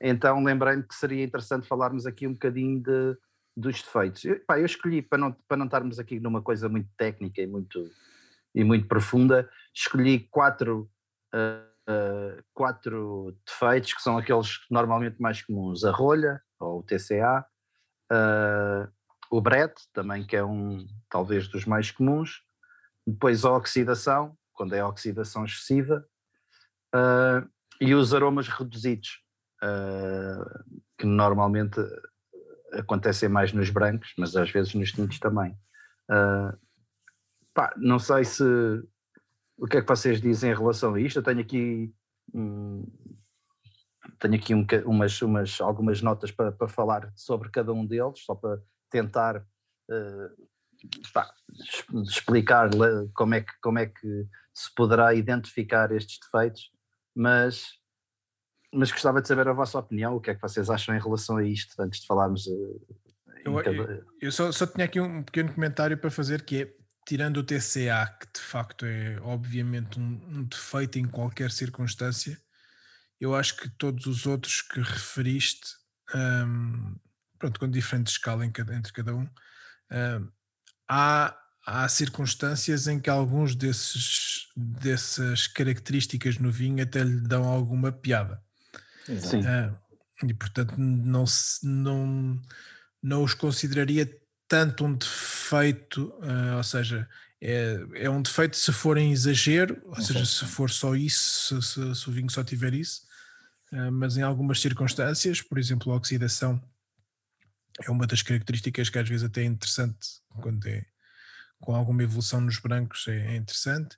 então 0.00 0.42
lembrei-me 0.42 0.82
que 0.82 0.94
seria 0.94 1.24
interessante 1.24 1.66
falarmos 1.66 2.06
aqui 2.06 2.26
um 2.26 2.32
bocadinho 2.32 2.80
de, 2.80 3.16
dos 3.56 3.82
defeitos. 3.82 4.24
Eu, 4.24 4.40
eu 4.48 4.64
escolhi, 4.64 5.02
para 5.02 5.18
não, 5.18 5.32
para 5.32 5.56
não 5.56 5.66
estarmos 5.66 5.98
aqui 5.98 6.20
numa 6.20 6.40
coisa 6.40 6.68
muito 6.68 6.88
técnica 6.96 7.42
e 7.42 7.46
muito 7.46 7.90
e 8.54 8.64
muito 8.64 8.88
profunda, 8.88 9.48
escolhi 9.74 10.20
quatro, 10.30 10.90
uh, 11.34 11.90
uh, 11.90 12.42
quatro 12.52 13.36
defeitos 13.46 13.94
que 13.94 14.02
são 14.02 14.18
aqueles 14.18 14.60
normalmente 14.70 15.20
mais 15.20 15.42
comuns: 15.42 15.84
a 15.84 15.90
rolha, 15.90 16.42
ou 16.58 16.80
o 16.80 16.82
TCA, 16.82 17.46
uh, 18.12 18.90
o 19.30 19.40
Brett, 19.40 19.74
também 19.92 20.26
que 20.26 20.36
é 20.36 20.44
um 20.44 20.86
talvez 21.08 21.48
dos 21.48 21.64
mais 21.64 21.90
comuns, 21.90 22.42
depois 23.06 23.44
a 23.44 23.52
oxidação, 23.52 24.36
quando 24.52 24.74
é 24.74 24.80
a 24.80 24.88
oxidação 24.88 25.44
excessiva, 25.44 26.04
e 27.80 27.94
os 27.94 28.14
aromas 28.14 28.48
reduzidos, 28.48 29.22
que 30.98 31.06
normalmente 31.06 31.80
acontecem 32.72 33.28
mais 33.28 33.52
nos 33.52 33.70
brancos, 33.70 34.12
mas 34.18 34.36
às 34.36 34.50
vezes 34.50 34.74
nos 34.74 34.92
tintos 34.92 35.18
também. 35.18 35.52
Uh, 36.10 36.56
Pá, 37.54 37.74
não 37.76 37.98
sei 37.98 38.24
se 38.24 38.44
o 39.56 39.66
que 39.66 39.78
é 39.78 39.82
que 39.82 39.88
vocês 39.88 40.20
dizem 40.20 40.52
em 40.52 40.54
relação 40.54 40.94
a 40.94 41.00
isto. 41.00 41.18
Eu 41.18 41.22
tenho 41.24 41.40
aqui 41.40 41.92
hum, 42.32 42.86
tenho 44.18 44.34
aqui 44.34 44.54
um, 44.54 44.64
umas, 44.86 45.20
umas, 45.22 45.60
algumas 45.60 46.00
notas 46.00 46.30
para, 46.30 46.52
para 46.52 46.68
falar 46.68 47.12
sobre 47.16 47.50
cada 47.50 47.72
um 47.72 47.84
deles, 47.84 48.20
só 48.24 48.34
para 48.34 48.60
tentar 48.90 49.38
uh, 49.38 50.48
pá, 51.12 51.32
explicar 52.04 52.70
como 53.14 53.34
é, 53.34 53.40
que, 53.40 53.52
como 53.60 53.78
é 53.78 53.86
que 53.86 54.26
se 54.54 54.72
poderá 54.74 55.14
identificar 55.14 55.90
estes 55.92 56.18
defeitos, 56.20 56.70
mas, 57.18 57.72
mas 58.72 58.92
gostava 58.92 59.20
de 59.20 59.26
saber 59.26 59.48
a 59.48 59.52
vossa 59.52 59.78
opinião, 59.78 60.14
o 60.14 60.20
que 60.20 60.30
é 60.30 60.34
que 60.36 60.40
vocês 60.40 60.70
acham 60.70 60.94
em 60.94 61.00
relação 61.00 61.36
a 61.36 61.44
isto, 61.44 61.74
antes 61.82 62.00
de 62.00 62.06
falarmos. 62.06 62.46
Uh, 62.46 62.86
eu, 63.44 63.54
cada... 63.56 63.72
eu, 63.72 64.04
eu 64.20 64.32
só, 64.32 64.52
só 64.52 64.66
tinha 64.66 64.84
aqui 64.84 65.00
um 65.00 65.24
pequeno 65.24 65.52
comentário 65.52 65.98
para 65.98 66.10
fazer 66.10 66.42
que 66.42 66.62
é 66.62 66.72
tirando 67.04 67.38
o 67.38 67.42
TCA, 67.42 68.06
que 68.20 68.26
de 68.34 68.40
facto 68.40 68.84
é 68.84 69.18
obviamente 69.22 69.98
um, 69.98 70.20
um, 70.28 70.44
defeito 70.44 70.98
em 70.98 71.06
qualquer 71.06 71.50
circunstância, 71.50 72.38
eu 73.18 73.34
acho 73.34 73.56
que 73.56 73.68
todos 73.70 74.06
os 74.06 74.26
outros 74.26 74.60
que 74.60 74.78
referiste, 74.78 75.74
um, 76.14 76.94
pronto, 77.38 77.58
com 77.58 77.68
diferente 77.68 78.08
escala 78.08 78.48
cada, 78.50 78.76
entre 78.76 78.92
cada 78.92 79.14
um, 79.14 79.22
um, 79.90 80.30
há, 80.86 81.36
há 81.66 81.88
circunstâncias 81.88 82.86
em 82.86 83.00
que 83.00 83.10
alguns 83.10 83.56
desses, 83.56 84.47
dessas 84.58 85.46
características 85.46 86.38
no 86.38 86.50
vinho 86.50 86.82
até 86.82 87.04
lhe 87.04 87.20
dão 87.20 87.44
alguma 87.44 87.92
piada. 87.92 88.42
Sim. 89.06 89.40
Uh, 89.40 89.76
e 90.26 90.34
portanto 90.34 90.74
não, 90.76 91.24
não, 91.62 92.42
não 93.00 93.22
os 93.22 93.34
consideraria 93.34 94.10
tanto 94.48 94.84
um 94.84 94.94
defeito, 94.94 96.12
uh, 96.18 96.56
ou 96.56 96.64
seja, 96.64 97.08
é, 97.40 97.78
é 97.94 98.10
um 98.10 98.20
defeito 98.20 98.56
se 98.56 98.72
for 98.72 98.98
em 98.98 99.12
exagero, 99.12 99.80
ou 99.86 100.00
seja, 100.02 100.26
se 100.26 100.44
for 100.44 100.70
só 100.70 100.96
isso, 100.96 101.62
se, 101.62 101.74
se, 101.74 101.94
se 101.94 102.08
o 102.08 102.12
vinho 102.12 102.28
só 102.28 102.42
tiver 102.42 102.74
isso, 102.74 103.02
uh, 103.72 103.92
mas 103.92 104.16
em 104.16 104.22
algumas 104.22 104.60
circunstâncias, 104.60 105.40
por 105.40 105.56
exemplo, 105.56 105.92
a 105.92 105.96
oxidação 105.96 106.60
é 107.80 107.90
uma 107.90 108.08
das 108.08 108.22
características 108.22 108.90
que 108.90 108.98
às 108.98 109.08
vezes 109.08 109.24
até 109.24 109.42
é 109.42 109.44
interessante 109.44 110.20
quando 110.40 110.66
é 110.66 110.84
com 111.60 111.74
alguma 111.74 112.02
evolução 112.02 112.40
nos 112.40 112.58
brancos, 112.58 113.06
é, 113.08 113.34
é 113.34 113.36
interessante. 113.36 113.96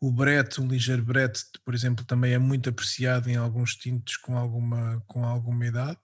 O 0.00 0.12
brete, 0.12 0.60
um 0.60 0.68
ligeiro 0.68 1.02
brete, 1.02 1.44
por 1.64 1.74
exemplo, 1.74 2.04
também 2.04 2.32
é 2.32 2.38
muito 2.38 2.68
apreciado 2.68 3.28
em 3.28 3.36
alguns 3.36 3.74
tintos 3.74 4.16
com 4.16 4.36
alguma, 4.36 5.02
com 5.06 5.24
alguma 5.24 5.66
idade. 5.66 5.98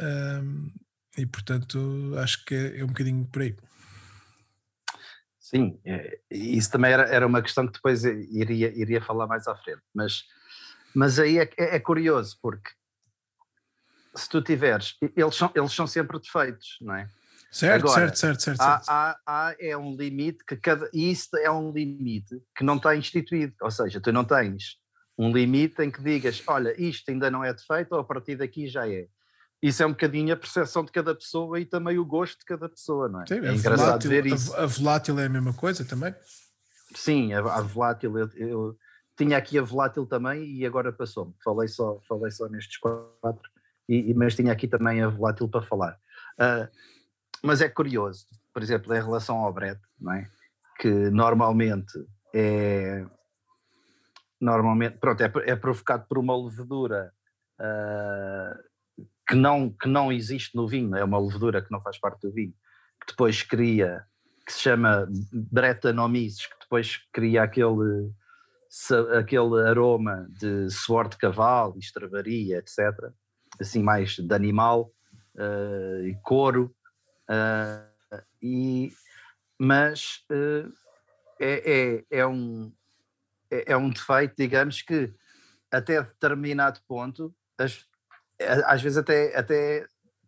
Um, 0.00 0.72
e 1.16 1.26
portanto 1.26 2.14
acho 2.18 2.44
que 2.44 2.54
é, 2.54 2.80
é 2.80 2.84
um 2.84 2.88
bocadinho 2.88 3.26
por 3.26 3.42
aí. 3.42 3.56
Sim, 5.38 5.78
é, 5.84 6.18
isso 6.30 6.70
também 6.70 6.92
era, 6.92 7.02
era 7.04 7.26
uma 7.26 7.42
questão 7.42 7.66
que 7.66 7.74
depois 7.74 8.04
iria, 8.04 8.72
iria 8.74 9.02
falar 9.02 9.26
mais 9.26 9.46
à 9.46 9.54
frente, 9.54 9.82
mas, 9.94 10.24
mas 10.94 11.18
aí 11.18 11.38
é, 11.38 11.50
é, 11.58 11.76
é 11.76 11.80
curioso, 11.80 12.38
porque 12.40 12.70
se 14.14 14.28
tu 14.28 14.40
tiveres, 14.40 14.96
eles 15.14 15.34
são, 15.34 15.52
eles 15.54 15.72
são 15.72 15.86
sempre 15.86 16.18
defeitos, 16.18 16.78
não 16.80 16.94
é? 16.94 17.08
Certo, 17.52 17.84
Agora, 17.84 18.00
certo, 18.00 18.16
certo, 18.18 18.42
certo. 18.42 18.60
Há, 18.62 18.82
há, 18.88 19.18
há, 19.26 19.56
é 19.60 19.76
um 19.76 19.94
limite 19.94 20.42
que 20.44 20.56
cada. 20.56 20.88
E 20.92 21.10
isso 21.10 21.36
é 21.36 21.50
um 21.50 21.70
limite 21.70 22.42
que 22.56 22.64
não 22.64 22.76
está 22.76 22.96
instituído. 22.96 23.54
Ou 23.60 23.70
seja, 23.70 24.00
tu 24.00 24.10
não 24.10 24.24
tens 24.24 24.78
um 25.18 25.30
limite 25.30 25.82
em 25.82 25.90
que 25.90 26.02
digas, 26.02 26.42
olha, 26.46 26.74
isto 26.80 27.10
ainda 27.10 27.30
não 27.30 27.44
é 27.44 27.52
defeito, 27.52 27.92
ou 27.92 28.00
a 28.00 28.04
partir 28.04 28.36
daqui 28.36 28.66
já 28.66 28.88
é 28.88 29.06
isso 29.62 29.80
é 29.80 29.86
um 29.86 29.90
bocadinho 29.90 30.34
a 30.34 30.36
percepção 30.36 30.84
de 30.84 30.90
cada 30.90 31.14
pessoa 31.14 31.60
e 31.60 31.64
também 31.64 31.96
o 31.96 32.04
gosto 32.04 32.40
de 32.40 32.44
cada 32.44 32.68
pessoa, 32.68 33.08
não 33.08 33.22
é? 33.22 33.26
Sim, 33.26 33.34
é 33.36 33.48
a 33.48 33.54
engraçado 33.54 33.86
volátil, 33.86 34.10
ver 34.10 34.26
isso. 34.26 34.54
A, 34.54 34.64
a, 34.64 34.66
volátil 34.66 35.18
é 35.20 35.26
a 35.26 35.28
mesma 35.28 35.54
coisa 35.54 35.84
também? 35.84 36.12
Sim, 36.96 37.32
a, 37.32 37.38
a 37.38 37.60
volátil, 37.60 38.18
eu, 38.18 38.28
eu, 38.34 38.76
tinha 39.16 39.36
aqui 39.36 39.56
a 39.56 39.62
volátil 39.62 40.04
também 40.04 40.44
e 40.44 40.66
agora 40.66 40.92
passou-me. 40.92 41.32
Falei 41.44 41.68
só, 41.68 42.00
falei 42.08 42.32
só 42.32 42.48
nestes 42.48 42.76
quatro, 42.78 43.50
e, 43.88 44.12
mas 44.14 44.34
tinha 44.34 44.52
aqui 44.52 44.66
também 44.66 45.00
a 45.00 45.08
volátil 45.08 45.48
para 45.48 45.62
falar. 45.62 45.96
Uh, 46.40 46.68
mas 47.42 47.60
é 47.60 47.68
curioso, 47.68 48.26
por 48.52 48.62
exemplo, 48.62 48.94
em 48.94 49.02
relação 49.02 49.36
ao 49.38 49.52
Brett, 49.52 49.80
não 50.00 50.12
é? 50.12 50.28
Que 50.78 50.88
normalmente 50.88 51.92
é. 52.34 53.04
Normalmente, 54.40 54.98
pronto, 54.98 55.20
é, 55.20 55.32
é 55.46 55.56
provocado 55.56 56.06
por 56.08 56.18
uma 56.18 56.36
levedura. 56.36 57.12
Uh, 57.60 58.72
que 59.28 59.36
não, 59.36 59.70
que 59.70 59.88
não 59.88 60.12
existe 60.12 60.56
no 60.56 60.66
vinho, 60.66 60.96
é 60.96 61.04
uma 61.04 61.18
levedura 61.18 61.62
que 61.62 61.70
não 61.70 61.80
faz 61.80 61.98
parte 61.98 62.20
do 62.22 62.32
vinho, 62.32 62.52
que 63.00 63.12
depois 63.12 63.42
cria, 63.42 64.04
que 64.44 64.52
se 64.52 64.60
chama 64.60 65.08
Brettanomyces, 65.32 66.46
que 66.46 66.58
depois 66.60 66.98
cria 67.12 67.42
aquele, 67.42 68.10
aquele 69.16 69.68
aroma 69.68 70.26
de 70.30 70.68
suor 70.70 71.08
de 71.08 71.16
cavalo, 71.16 71.78
estravaria, 71.78 72.58
etc. 72.58 73.10
Assim, 73.60 73.82
mais 73.82 74.16
de 74.16 74.34
animal 74.34 74.90
uh, 75.36 76.06
e 76.06 76.14
couro. 76.22 76.74
Uh, 77.32 78.22
e, 78.42 78.92
mas 79.58 80.22
uh, 80.30 80.70
é, 81.40 82.04
é, 82.10 82.18
é, 82.18 82.26
um, 82.26 82.70
é, 83.50 83.72
é 83.72 83.76
um 83.76 83.88
defeito, 83.88 84.34
digamos, 84.36 84.82
que 84.82 85.14
até 85.70 86.02
determinado 86.02 86.78
ponto 86.86 87.34
as, 87.58 87.86
às 88.66 88.82
vezes 88.82 88.98
até, 88.98 89.34
até 89.36 89.86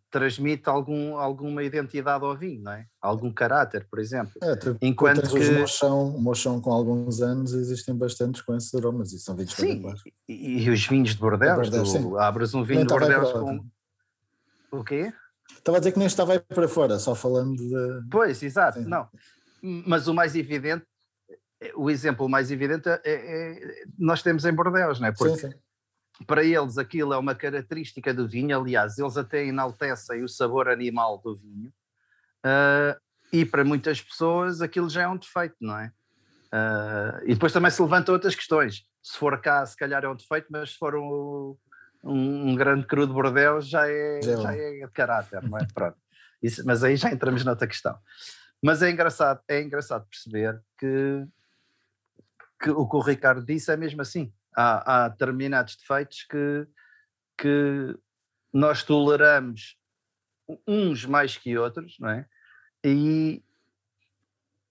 transmite 0.09 0.69
algum, 0.69 1.17
alguma 1.17 1.61
identidade 1.61 2.23
ao 2.23 2.35
vinho, 2.35 2.63
não 2.63 2.71
é? 2.71 2.87
Algum 3.01 3.31
caráter, 3.31 3.85
por 3.89 3.99
exemplo. 3.99 4.33
É, 4.41 4.57
Enquanto 4.81 5.29
que... 5.29 5.51
mochão, 5.51 6.17
mochão 6.17 6.61
com 6.61 6.71
alguns 6.71 7.21
anos 7.21 7.53
existem 7.53 7.93
bastantes 7.95 8.41
com 8.41 8.55
esses 8.55 8.73
aromas 8.73 9.11
e 9.11 9.19
são 9.19 9.35
vinhos 9.35 9.53
Sim, 9.53 9.83
e, 10.27 10.63
e, 10.63 10.69
os 10.69 10.87
vinhos 10.87 11.09
de 11.09 11.17
Bordeaux, 11.17 11.69
tu 11.69 12.17
abres 12.17 12.53
um 12.53 12.63
vinho 12.63 12.85
de 12.85 12.93
Bordeaux 12.93 13.31
com... 13.33 13.65
O 14.71 14.83
quê? 14.83 15.13
Estava 15.51 15.77
a 15.77 15.79
dizer 15.79 15.91
que 15.91 15.99
nem 15.99 16.07
estava 16.07 16.33
aí 16.33 16.39
para 16.39 16.67
fora, 16.67 16.99
só 16.99 17.15
falando 17.15 17.55
de... 17.55 18.09
Pois, 18.09 18.41
exato, 18.41 18.79
Sim. 18.79 18.85
não. 18.85 19.07
Mas 19.61 20.07
o 20.07 20.13
mais 20.13 20.35
evidente, 20.35 20.85
o 21.75 21.89
exemplo 21.89 22.29
mais 22.29 22.51
evidente 22.51 22.87
é, 22.87 22.99
é, 23.05 23.83
nós 23.97 24.21
temos 24.21 24.45
em 24.45 24.53
Bordeaux, 24.53 24.99
não 24.99 25.07
é? 25.07 25.11
Porque 25.11 25.37
sim, 25.37 25.51
sim 25.51 25.57
para 26.25 26.43
eles 26.43 26.77
aquilo 26.77 27.13
é 27.13 27.17
uma 27.17 27.35
característica 27.35 28.13
do 28.13 28.27
vinho, 28.27 28.57
aliás, 28.57 28.97
eles 28.97 29.17
até 29.17 29.45
enaltecem 29.45 30.23
o 30.23 30.29
sabor 30.29 30.69
animal 30.69 31.19
do 31.19 31.35
vinho, 31.35 31.73
uh, 32.45 32.99
e 33.33 33.45
para 33.45 33.65
muitas 33.65 34.01
pessoas 34.01 34.61
aquilo 34.61 34.89
já 34.89 35.03
é 35.03 35.07
um 35.07 35.17
defeito, 35.17 35.55
não 35.59 35.77
é? 35.77 35.91
Uh, 36.53 37.23
e 37.25 37.33
depois 37.33 37.51
também 37.51 37.69
se 37.69 37.81
levantam 37.81 38.13
outras 38.13 38.33
questões. 38.33 38.85
Se 39.03 39.17
for 39.17 39.39
cá, 39.41 39.65
se 39.65 39.75
calhar 39.75 40.03
é 40.05 40.07
um 40.07 40.15
defeito, 40.15 40.47
mas 40.49 40.71
se 40.71 40.77
for 40.77 40.95
um, 40.95 41.57
um, 42.05 42.51
um 42.51 42.55
grande 42.55 42.85
cru 42.85 43.07
de 43.07 43.13
bordel, 43.13 43.59
já 43.61 43.89
é, 43.89 44.21
já, 44.21 44.35
já 44.37 44.55
é 44.55 44.85
de 44.85 44.91
caráter, 44.91 45.41
não 45.43 45.57
é? 45.57 45.65
Pronto. 45.73 45.97
Isso, 46.41 46.63
mas 46.65 46.83
aí 46.83 46.95
já 46.95 47.11
entramos 47.11 47.43
noutra 47.43 47.67
questão. 47.67 47.97
Mas 48.61 48.81
é 48.81 48.91
engraçado, 48.91 49.41
é 49.47 49.61
engraçado 49.61 50.07
perceber 50.07 50.61
que, 50.77 51.25
que 52.61 52.69
o 52.69 52.87
que 52.87 52.95
o 52.95 53.01
Ricardo 53.01 53.43
disse 53.45 53.71
é 53.71 53.77
mesmo 53.77 54.01
assim. 54.01 54.31
Há, 54.55 55.05
há 55.05 55.09
determinados 55.09 55.75
defeitos 55.75 56.23
que, 56.29 56.67
que 57.37 57.97
nós 58.53 58.83
toleramos 58.83 59.77
uns 60.67 61.05
mais 61.05 61.37
que 61.37 61.57
outros, 61.57 61.97
não 61.99 62.09
é? 62.09 62.25
E, 62.83 63.43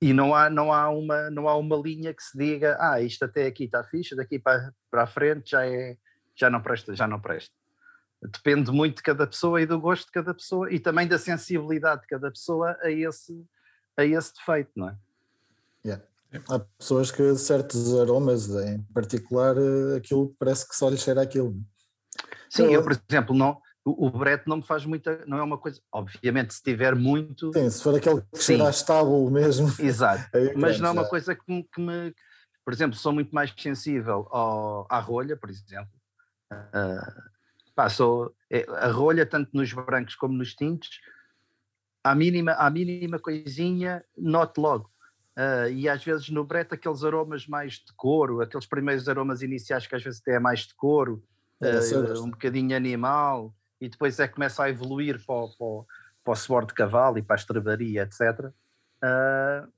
e 0.00 0.12
não 0.12 0.34
há, 0.34 0.48
não, 0.48 0.72
há 0.72 0.88
uma, 0.88 1.30
não 1.30 1.48
há 1.48 1.56
uma 1.56 1.76
linha 1.76 2.14
que 2.14 2.22
se 2.22 2.38
diga, 2.38 2.76
ah, 2.80 3.00
isto 3.00 3.24
até 3.24 3.46
aqui 3.46 3.64
está 3.64 3.82
fixe, 3.82 4.14
daqui 4.14 4.38
para, 4.38 4.72
para 4.90 5.02
a 5.02 5.06
frente 5.06 5.50
já, 5.50 5.66
é, 5.66 5.96
já 6.34 6.50
não 6.50 6.60
presta, 6.60 6.94
já 6.94 7.06
não 7.06 7.20
presta. 7.20 7.54
Depende 8.22 8.70
muito 8.70 8.96
de 8.96 9.02
cada 9.02 9.26
pessoa 9.26 9.60
e 9.60 9.66
do 9.66 9.78
gosto 9.78 10.06
de 10.06 10.12
cada 10.12 10.32
pessoa 10.32 10.72
e 10.72 10.78
também 10.78 11.06
da 11.06 11.18
sensibilidade 11.18 12.02
de 12.02 12.06
cada 12.06 12.30
pessoa 12.30 12.76
a 12.80 12.90
esse, 12.90 13.44
a 13.96 14.04
esse 14.04 14.32
defeito, 14.34 14.70
não 14.74 14.88
é? 14.88 14.96
Yeah. 15.84 16.04
Há 16.48 16.58
pessoas 16.78 17.10
que 17.10 17.36
certos 17.36 17.94
aromas, 17.98 18.48
em 18.48 18.82
particular, 18.94 19.56
eh, 19.56 19.96
aquilo 19.98 20.34
parece 20.38 20.66
que 20.68 20.74
só 20.74 20.88
lhe 20.88 20.96
cheira 20.96 21.22
aquilo. 21.22 21.54
Sim, 22.48 22.72
eu, 22.72 22.82
por 22.82 22.92
exemplo, 22.92 23.36
não, 23.36 23.60
o, 23.84 24.10
brete 24.10 24.48
não 24.48 24.56
me 24.56 24.62
faz 24.62 24.84
muita, 24.86 25.24
não 25.26 25.38
é 25.38 25.42
uma 25.42 25.58
coisa, 25.58 25.80
obviamente 25.92 26.54
se 26.54 26.62
tiver 26.62 26.94
muito... 26.94 27.52
Sim, 27.52 27.68
se 27.68 27.82
for 27.82 27.94
aquele 27.94 28.22
que 28.22 28.42
cheira 28.42 28.68
estável 28.70 29.30
mesmo. 29.30 29.68
Exato, 29.78 30.30
mas 30.56 30.80
não 30.80 30.88
é 30.88 30.92
uma 30.92 31.08
coisa 31.08 31.34
que 31.34 31.42
me, 31.46 31.62
que 31.64 31.80
me, 31.80 32.14
por 32.64 32.72
exemplo, 32.72 32.96
sou 32.96 33.12
muito 33.12 33.34
mais 33.34 33.52
sensível 33.56 34.26
ao, 34.30 34.86
à 34.88 34.98
rolha, 34.98 35.36
por 35.36 35.50
exemplo, 35.50 35.92
uh, 36.54 37.22
pá, 37.74 37.88
é, 38.50 38.64
a 38.68 38.88
rolha 38.88 39.26
tanto 39.26 39.50
nos 39.52 39.72
brancos 39.72 40.14
como 40.14 40.34
nos 40.34 40.54
tintos, 40.54 41.00
à 42.02 42.14
mínima, 42.14 42.52
à 42.52 42.70
mínima 42.70 43.18
coisinha, 43.18 44.04
note 44.16 44.60
logo. 44.60 44.90
Uh, 45.36 45.68
e 45.72 45.88
às 45.88 46.04
vezes 46.04 46.28
no 46.28 46.44
brete 46.44 46.74
aqueles 46.74 47.02
aromas 47.02 47.48
mais 47.48 47.74
de 47.74 47.92
couro, 47.96 48.40
aqueles 48.40 48.66
primeiros 48.66 49.08
aromas 49.08 49.42
iniciais 49.42 49.84
que 49.84 49.96
às 49.96 50.02
vezes 50.02 50.20
até 50.20 50.34
é 50.34 50.38
mais 50.38 50.60
de 50.60 50.74
couro, 50.74 51.24
uh, 51.60 52.22
um 52.22 52.30
bocadinho 52.30 52.76
animal, 52.76 53.52
e 53.80 53.88
depois 53.88 54.20
é 54.20 54.28
que 54.28 54.34
começa 54.34 54.62
a 54.62 54.70
evoluir 54.70 55.20
para 55.26 55.34
o, 55.34 55.48
para, 55.56 55.66
o, 55.66 55.86
para 56.22 56.32
o 56.32 56.36
suor 56.36 56.64
de 56.64 56.74
cavalo 56.74 57.18
e 57.18 57.22
para 57.22 57.34
a 57.34 57.38
estrebaria, 57.38 58.02
etc. 58.02 58.52
Uh, 59.02 59.68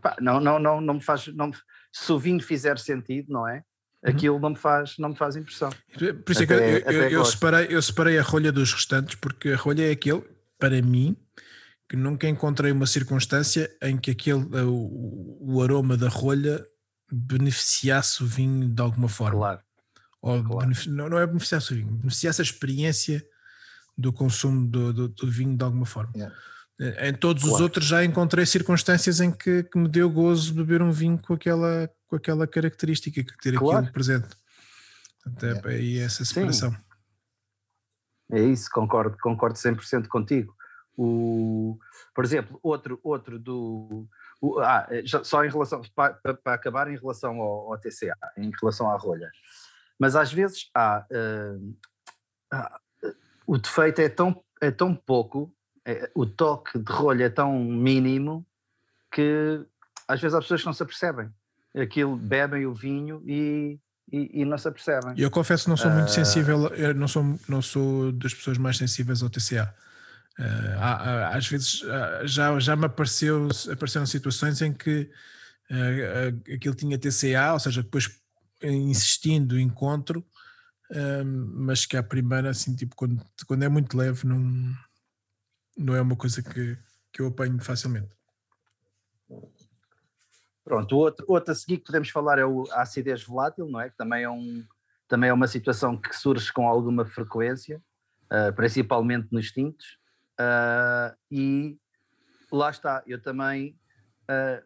pá, 0.00 0.16
não, 0.20 0.40
não, 0.40 0.58
não, 0.58 0.80
não 0.80 0.94
me 0.94 1.00
faz. 1.00 1.28
Não, 1.28 1.52
se 1.92 2.12
o 2.12 2.18
vinho 2.18 2.42
fizer 2.42 2.76
sentido, 2.78 3.32
não 3.32 3.46
é? 3.46 3.64
Uhum. 4.04 4.10
Aquilo 4.10 4.38
não 4.38 4.50
me 4.50 4.56
faz, 4.56 4.98
não 4.98 5.08
me 5.10 5.16
faz 5.16 5.34
impressão. 5.34 5.70
Por 5.92 6.32
isso 6.32 6.42
até, 6.42 6.76
é 6.76 6.80
que 6.80 6.88
eu, 6.88 6.92
eu, 6.92 7.08
eu, 7.10 7.24
separei, 7.24 7.66
eu 7.70 7.80
separei 7.80 8.18
a 8.18 8.22
rolha 8.22 8.52
dos 8.52 8.72
restantes, 8.72 9.14
porque 9.14 9.50
a 9.50 9.56
rolha 9.56 9.88
é 9.88 9.92
aquele, 9.92 10.22
para 10.58 10.80
mim, 10.82 11.16
que 11.88 11.96
nunca 11.96 12.28
encontrei 12.28 12.70
uma 12.70 12.86
circunstância 12.86 13.70
em 13.80 13.96
que 13.96 14.10
aquele, 14.10 14.44
o, 14.62 15.38
o 15.40 15.62
aroma 15.62 15.96
da 15.96 16.08
rolha 16.08 16.64
beneficiasse 17.10 18.22
o 18.22 18.26
vinho 18.26 18.68
de 18.68 18.82
alguma 18.82 19.08
forma. 19.08 19.38
Claro. 19.38 19.60
Ou 20.20 20.42
claro. 20.42 20.70
não, 20.88 21.08
não 21.08 21.18
é 21.18 21.26
beneficiasse 21.26 21.72
o 21.72 21.76
vinho, 21.76 21.92
beneficiasse 21.92 22.40
a 22.40 22.44
experiência 22.44 23.24
do 23.96 24.12
consumo 24.12 24.66
do, 24.66 24.92
do, 24.92 25.08
do 25.08 25.30
vinho 25.30 25.56
de 25.56 25.64
alguma 25.64 25.86
forma. 25.86 26.12
Yeah. 26.16 26.34
Em 26.80 27.14
todos 27.14 27.42
claro. 27.42 27.56
os 27.56 27.60
outros 27.60 27.86
já 27.86 28.04
encontrei 28.04 28.44
circunstâncias 28.44 29.20
em 29.20 29.30
que, 29.30 29.62
que, 29.62 29.78
me 29.78 29.88
deu 29.88 30.10
gozo 30.10 30.52
beber 30.54 30.82
um 30.82 30.90
vinho 30.90 31.18
com 31.18 31.34
aquela, 31.34 31.88
com 32.08 32.16
aquela 32.16 32.46
característica, 32.48 33.22
que 33.22 33.36
ter 33.38 33.56
claro. 33.56 33.78
aquilo 33.78 33.92
presente. 33.92 34.36
Portanto, 35.22 35.68
é, 35.68 35.80
é 35.80 35.98
essa 35.98 36.24
separação. 36.24 36.72
Sim. 36.72 36.76
É 38.32 38.40
isso, 38.40 38.68
concordo, 38.72 39.16
concordo 39.20 39.56
100% 39.56 40.08
contigo. 40.08 40.54
O, 40.96 41.78
por 42.14 42.24
exemplo, 42.24 42.58
outro, 42.62 43.00
outro 43.02 43.38
do. 43.38 44.08
O, 44.40 44.58
ah, 44.60 44.86
já, 45.04 45.22
só 45.22 45.44
em 45.44 45.50
relação, 45.50 45.82
para, 45.94 46.14
para, 46.14 46.54
acabar, 46.54 46.88
em 46.88 46.96
relação 46.96 47.40
ao, 47.40 47.72
ao, 47.72 47.78
TCA, 47.78 48.16
em 48.36 48.50
relação 48.60 48.90
à 48.90 48.96
rolha. 48.96 49.30
Mas 49.98 50.16
às 50.16 50.32
vezes 50.32 50.70
há. 50.74 51.06
Uh, 51.10 51.76
uh, 52.52 53.14
o 53.46 53.58
defeito 53.58 54.00
é 54.00 54.08
tão, 54.08 54.42
é 54.60 54.70
tão 54.70 54.94
pouco 54.94 55.54
é, 55.84 56.10
o 56.14 56.24
toque 56.24 56.78
de 56.78 56.90
rolha 56.90 57.24
é 57.24 57.28
tão 57.28 57.58
mínimo 57.58 58.46
que 59.12 59.60
às 60.08 60.20
vezes 60.20 60.34
há 60.34 60.40
pessoas 60.40 60.60
que 60.60 60.66
não 60.66 60.72
se 60.72 60.82
apercebem. 60.82 61.28
Aquilo 61.76 62.16
bebem 62.16 62.66
o 62.66 62.74
vinho 62.74 63.22
e, 63.26 63.78
e, 64.10 64.42
e 64.42 64.44
não 64.44 64.56
se 64.56 64.68
apercebem. 64.68 65.14
Eu 65.16 65.30
confesso 65.30 65.64
que 65.64 65.70
não 65.70 65.76
sou 65.76 65.90
muito 65.90 66.08
uh, 66.08 66.12
sensível, 66.12 66.70
não 66.94 67.08
sou, 67.08 67.38
não 67.48 67.62
sou 67.62 68.12
das 68.12 68.32
pessoas 68.32 68.58
mais 68.58 68.76
sensíveis 68.76 69.22
ao 69.22 69.28
TCA. 69.28 69.74
Uh, 70.38 70.78
há, 70.78 71.36
às 71.36 71.46
vezes 71.46 71.82
já, 72.24 72.58
já 72.58 72.76
me 72.76 72.86
apareceu, 72.86 73.48
apareceram 73.70 74.06
situações 74.06 74.62
em 74.62 74.72
que 74.72 75.10
uh, 75.70 76.54
aquilo 76.54 76.74
tinha 76.74 76.98
TCA, 76.98 77.52
ou 77.52 77.60
seja, 77.60 77.82
depois 77.82 78.10
insistindo 78.62 79.60
encontro, 79.60 80.24
mas 81.54 81.84
que 81.84 81.98
à 81.98 82.02
primeira, 82.02 82.48
assim, 82.48 82.74
tipo, 82.74 82.96
quando, 82.96 83.20
quando 83.46 83.62
é 83.62 83.68
muito 83.68 83.94
leve, 83.94 84.26
não, 84.26 84.38
não 85.76 85.94
é 85.94 86.00
uma 86.00 86.16
coisa 86.16 86.42
que, 86.42 86.78
que 87.12 87.22
eu 87.22 87.28
apanho 87.28 87.60
facilmente. 87.60 88.10
Pronto, 90.64 90.96
o 90.96 90.98
outro, 90.98 91.26
outro 91.28 91.52
a 91.52 91.54
seguir 91.54 91.78
que 91.78 91.84
podemos 91.84 92.08
falar 92.08 92.38
é 92.38 92.44
o, 92.44 92.64
a 92.70 92.82
acidez 92.82 93.22
volátil, 93.22 93.68
não 93.68 93.80
é? 93.80 93.90
Que 93.90 93.96
também 93.96 94.24
é, 94.24 94.30
um, 94.30 94.64
também 95.06 95.28
é 95.28 95.32
uma 95.32 95.46
situação 95.46 95.96
que 95.96 96.14
surge 96.16 96.50
com 96.52 96.66
alguma 96.66 97.04
frequência, 97.04 97.82
uh, 98.32 98.52
principalmente 98.54 99.28
nos 99.30 99.52
tintos, 99.52 99.98
uh, 100.40 101.14
e 101.30 101.78
lá 102.50 102.70
está, 102.70 103.02
eu 103.06 103.20
também, 103.20 103.78
uh, 104.22 104.64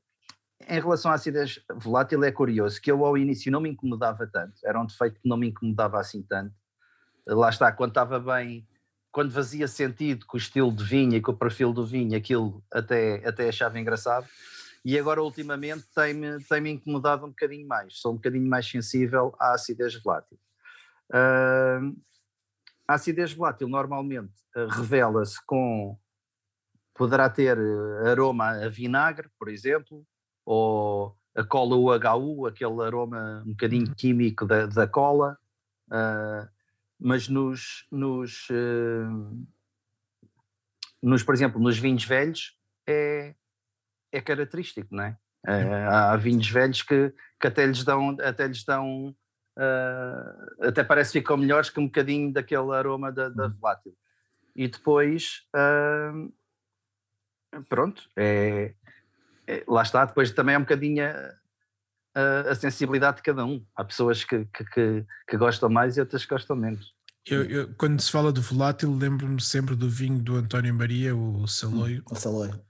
em 0.68 0.80
relação 0.80 1.10
à 1.10 1.14
acidez 1.14 1.60
volátil 1.74 2.22
é 2.22 2.30
curioso, 2.30 2.80
que 2.80 2.92
eu 2.92 3.04
ao 3.04 3.18
início 3.18 3.50
não 3.50 3.60
me 3.60 3.70
incomodava 3.70 4.24
tanto, 4.26 4.54
era 4.64 4.80
um 4.80 4.86
defeito 4.86 5.20
que 5.20 5.28
não 5.28 5.36
me 5.36 5.48
incomodava 5.48 5.98
assim 5.98 6.22
tanto, 6.22 6.54
lá 7.26 7.48
está, 7.48 7.72
quando 7.72 7.90
estava 7.90 8.20
bem 8.20 8.67
quando 9.10 9.32
fazia 9.32 9.66
sentido 9.66 10.26
com 10.26 10.36
o 10.36 10.40
estilo 10.40 10.72
de 10.72 10.84
vinho 10.84 11.14
e 11.14 11.20
com 11.20 11.32
o 11.32 11.36
perfil 11.36 11.72
do 11.72 11.86
vinho, 11.86 12.16
aquilo 12.16 12.62
até, 12.72 13.26
até 13.26 13.48
achava 13.48 13.78
engraçado. 13.78 14.26
E 14.84 14.98
agora, 14.98 15.22
ultimamente, 15.22 15.84
tem-me 15.94 16.42
tem 16.44 16.60
-me 16.60 16.70
incomodado 16.70 17.26
um 17.26 17.30
bocadinho 17.30 17.66
mais. 17.66 17.98
Sou 17.98 18.12
um 18.12 18.16
bocadinho 18.16 18.48
mais 18.48 18.68
sensível 18.68 19.34
à 19.38 19.54
acidez 19.54 20.00
volátil. 20.02 20.38
Uh, 21.10 21.96
a 22.86 22.94
acidez 22.94 23.32
volátil 23.32 23.68
normalmente 23.68 24.32
uh, 24.56 24.66
revela-se 24.68 25.44
com. 25.44 25.98
poderá 26.94 27.28
ter 27.28 27.58
uh, 27.58 28.06
aroma 28.06 28.50
a 28.64 28.68
vinagre, 28.68 29.28
por 29.38 29.48
exemplo, 29.48 30.06
ou 30.44 31.16
a 31.34 31.44
cola 31.44 31.76
UHU, 31.76 32.46
aquele 32.46 32.82
aroma 32.82 33.42
um 33.46 33.50
bocadinho 33.50 33.88
uhum. 33.88 33.94
químico 33.94 34.46
da, 34.46 34.66
da 34.66 34.86
cola. 34.86 35.36
Uh, 35.88 36.57
mas 36.98 37.28
nos, 37.28 37.86
nos, 37.90 38.48
uh, 38.50 39.46
nos, 41.02 41.22
por 41.22 41.34
exemplo, 41.34 41.60
nos 41.60 41.78
vinhos 41.78 42.04
velhos 42.04 42.58
é, 42.86 43.34
é 44.12 44.20
característico, 44.20 44.94
não 44.94 45.04
é? 45.04 45.18
Uh, 45.46 45.90
há 45.90 46.16
vinhos 46.16 46.48
velhos 46.50 46.82
que, 46.82 47.14
que 47.40 47.46
até 47.46 47.64
lhes 47.64 47.84
dão, 47.84 48.16
até 48.20 48.46
lhes 48.46 48.64
dão 48.64 49.14
uh, 49.56 50.66
até 50.66 50.82
parece 50.82 51.12
que 51.12 51.20
ficam 51.20 51.36
melhores 51.36 51.70
que 51.70 51.78
um 51.78 51.86
bocadinho 51.86 52.32
daquele 52.32 52.74
aroma 52.74 53.12
da, 53.12 53.28
da 53.28 53.44
uhum. 53.44 53.52
volátil. 53.52 53.96
E 54.56 54.66
depois, 54.66 55.46
pronto, 57.68 58.10
é, 58.16 58.74
é, 59.46 59.64
lá 59.66 59.82
está, 59.82 60.04
depois 60.04 60.32
também 60.32 60.56
é 60.56 60.58
um 60.58 60.62
bocadinho 60.62 61.04
a, 61.04 61.37
a, 62.18 62.54
sensibilidade 62.54 63.18
de 63.18 63.22
cada 63.22 63.44
um. 63.44 63.64
Há 63.76 63.84
pessoas 63.84 64.24
que, 64.24 64.44
que, 64.46 64.64
que, 64.64 65.06
que 65.28 65.36
gostam 65.36 65.68
mais 65.68 65.96
e 65.96 66.00
outras 66.00 66.24
que 66.24 66.34
gostam 66.34 66.56
menos. 66.56 66.92
Eu, 67.26 67.44
eu, 67.44 67.74
quando 67.74 68.00
se 68.00 68.10
fala 68.10 68.32
de 68.32 68.40
volátil, 68.40 68.94
lembro-me 68.94 69.40
sempre 69.40 69.76
do 69.76 69.88
vinho 69.88 70.20
do 70.20 70.36
António 70.36 70.74
Maria, 70.74 71.14
o 71.14 71.46
Saloio. 71.46 72.00
Hum, 72.00 72.14
o 72.14 72.16
Saloio. 72.16 72.60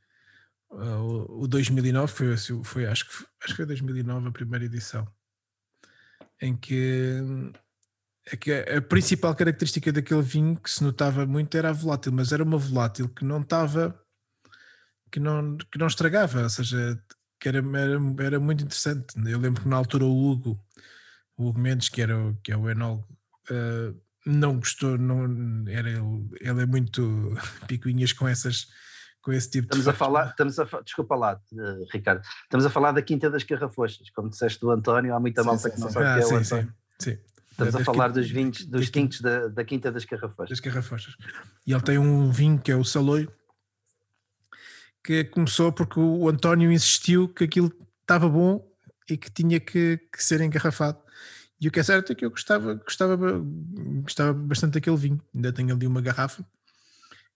Uh, 0.70 1.26
o, 1.30 1.42
o 1.44 1.48
2009 1.48 2.12
foi, 2.12 2.36
foi 2.64 2.86
acho, 2.86 3.06
que, 3.06 3.24
acho 3.42 3.52
que 3.52 3.56
foi 3.56 3.66
2009 3.66 4.28
a 4.28 4.32
primeira 4.32 4.64
edição, 4.64 5.06
em 6.42 6.56
que, 6.56 7.22
é 8.26 8.36
que 8.36 8.52
a, 8.52 8.78
a 8.78 8.82
principal 8.82 9.34
característica 9.34 9.92
daquele 9.92 10.22
vinho 10.22 10.56
que 10.56 10.70
se 10.70 10.82
notava 10.82 11.24
muito 11.24 11.56
era 11.56 11.70
a 11.70 11.72
volátil, 11.72 12.12
mas 12.12 12.32
era 12.32 12.42
uma 12.42 12.58
volátil 12.58 13.08
que 13.08 13.24
não 13.24 13.40
estava, 13.40 13.98
que 15.10 15.20
não, 15.20 15.56
que 15.56 15.78
não 15.78 15.86
estragava, 15.86 16.42
ou 16.42 16.50
seja, 16.50 17.00
que 17.40 17.48
era, 17.48 17.58
era, 17.58 18.24
era 18.26 18.40
muito 18.40 18.64
interessante. 18.64 19.14
Eu 19.26 19.38
lembro 19.38 19.62
que 19.62 19.68
na 19.68 19.76
altura 19.76 20.04
o 20.04 20.30
Hugo, 20.30 20.58
o 21.36 21.48
Hugo 21.48 21.58
Mendes, 21.58 21.88
que, 21.88 22.02
era, 22.02 22.16
o- 22.18 22.36
que 22.42 22.52
é 22.52 22.56
o 22.56 22.68
enólogo, 22.68 23.06
eh, 23.50 23.92
não 24.26 24.56
gostou, 24.58 24.98
não, 24.98 25.24
era 25.68 25.88
ele, 25.88 26.28
ele 26.40 26.62
é 26.62 26.66
muito 26.66 27.34
picuinhas 27.68 28.12
com 28.12 28.26
essas 28.28 28.66
com 29.20 29.32
esse 29.32 29.50
tipo 29.50 29.64
Estamos 29.66 29.84
de 29.84 29.90
a 29.90 29.92
falar, 29.94 30.26
é? 30.26 30.30
estamos 30.30 30.58
a, 30.58 30.66
fa- 30.66 30.80
desculpa 30.80 31.14
lá, 31.16 31.40
eh, 31.52 31.84
Ricardo, 31.92 32.22
estamos 32.44 32.64
a 32.64 32.70
falar 32.70 32.92
da 32.92 33.02
Quinta 33.02 33.28
das 33.28 33.42
Carrafochas, 33.44 34.08
como 34.14 34.30
disseste 34.30 34.60
do 34.60 34.70
António, 34.70 35.14
há 35.14 35.20
muita 35.20 35.42
Sim, 35.42 35.46
malta 35.48 35.68
sim, 35.68 35.74
que 35.74 35.80
não 35.80 35.90
sabe 35.90 36.06
o 36.06 36.08
Ah, 36.08 36.14
que 36.14 36.20
é 36.20 36.24
o 36.24 36.28
sim, 36.28 36.36
António. 36.36 36.74
sim, 37.00 37.10
sim. 37.12 37.18
Estamos 37.50 37.74
a 37.74 37.84
falar 37.84 38.08
dos 38.12 38.30
vinhos, 38.30 38.64
dos 38.66 38.88
quin- 38.88 39.02
tintos 39.02 39.20
da, 39.20 39.48
da 39.48 39.64
Quinta 39.64 39.90
das 39.90 40.04
Carrafochas. 40.04 40.48
das 40.50 40.60
garrafochas. 40.60 41.14
E 41.66 41.72
ele 41.72 41.82
tem 41.82 41.98
um 41.98 42.30
vinho 42.30 42.58
que 42.60 42.70
é 42.70 42.76
o 42.76 42.84
Saloio, 42.84 43.30
que 45.02 45.24
começou 45.24 45.72
porque 45.72 45.98
o 45.98 46.28
António 46.28 46.72
insistiu 46.72 47.28
que 47.28 47.44
aquilo 47.44 47.72
estava 48.00 48.28
bom 48.28 48.66
e 49.08 49.16
que 49.16 49.30
tinha 49.30 49.58
que, 49.58 49.98
que 50.12 50.22
ser 50.22 50.40
engarrafado. 50.40 50.98
E 51.60 51.66
o 51.66 51.72
que 51.72 51.80
é 51.80 51.82
certo 51.82 52.12
é 52.12 52.14
que 52.14 52.24
eu 52.24 52.30
gostava, 52.30 52.74
gostava, 52.74 53.16
gostava 54.02 54.32
bastante 54.32 54.74
daquele 54.74 54.96
vinho. 54.96 55.20
Ainda 55.34 55.52
tenho 55.52 55.74
ali 55.74 55.86
uma 55.86 56.00
garrafa, 56.00 56.44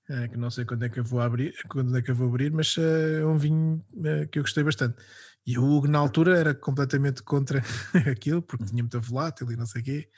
eh, 0.08 0.28
que 0.28 0.36
não 0.36 0.50
sei 0.50 0.64
quando 0.64 0.84
é 0.84 0.88
que 0.88 1.00
eu 1.00 1.04
vou 1.04 1.20
abrir, 1.20 1.54
quando 1.68 1.96
é 1.96 2.02
que 2.02 2.10
eu 2.10 2.14
vou 2.14 2.28
abrir, 2.28 2.52
mas 2.52 2.76
eh, 2.78 3.20
é 3.20 3.26
um 3.26 3.36
vinho 3.36 3.84
eh, 4.04 4.26
que 4.26 4.38
eu 4.38 4.42
gostei 4.42 4.62
bastante. 4.62 4.96
E 5.44 5.58
o 5.58 5.64
Hugo 5.64 5.88
na 5.88 5.98
altura 5.98 6.38
era 6.38 6.54
completamente 6.54 7.22
contra 7.22 7.60
aquilo, 8.10 8.42
porque 8.42 8.64
tinha 8.66 8.82
muita 8.82 9.00
volátil 9.00 9.50
e 9.50 9.56
não 9.56 9.66
sei 9.66 9.80
o 9.82 9.84
quê. 9.84 10.08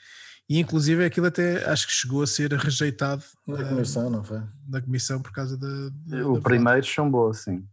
E 0.47 0.59
inclusive 0.59 1.03
aquilo 1.03 1.25
até 1.25 1.67
acho 1.69 1.87
que 1.87 1.93
chegou 1.93 2.21
a 2.21 2.27
ser 2.27 2.51
rejeitado 2.53 3.23
Na 3.47 3.61
eh, 3.61 3.69
comissão, 3.69 4.09
não 4.09 4.23
foi? 4.23 4.41
na 4.67 4.81
comissão 4.81 5.21
por 5.21 5.31
causa 5.31 5.57
da. 5.57 5.89
da- 6.05 6.27
O 6.27 6.35
da 6.35 6.41
primeiro 6.41 6.85
são 6.85 7.09
boas, 7.09 7.39
sim. 7.39 7.67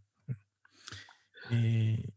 E, 1.51 2.09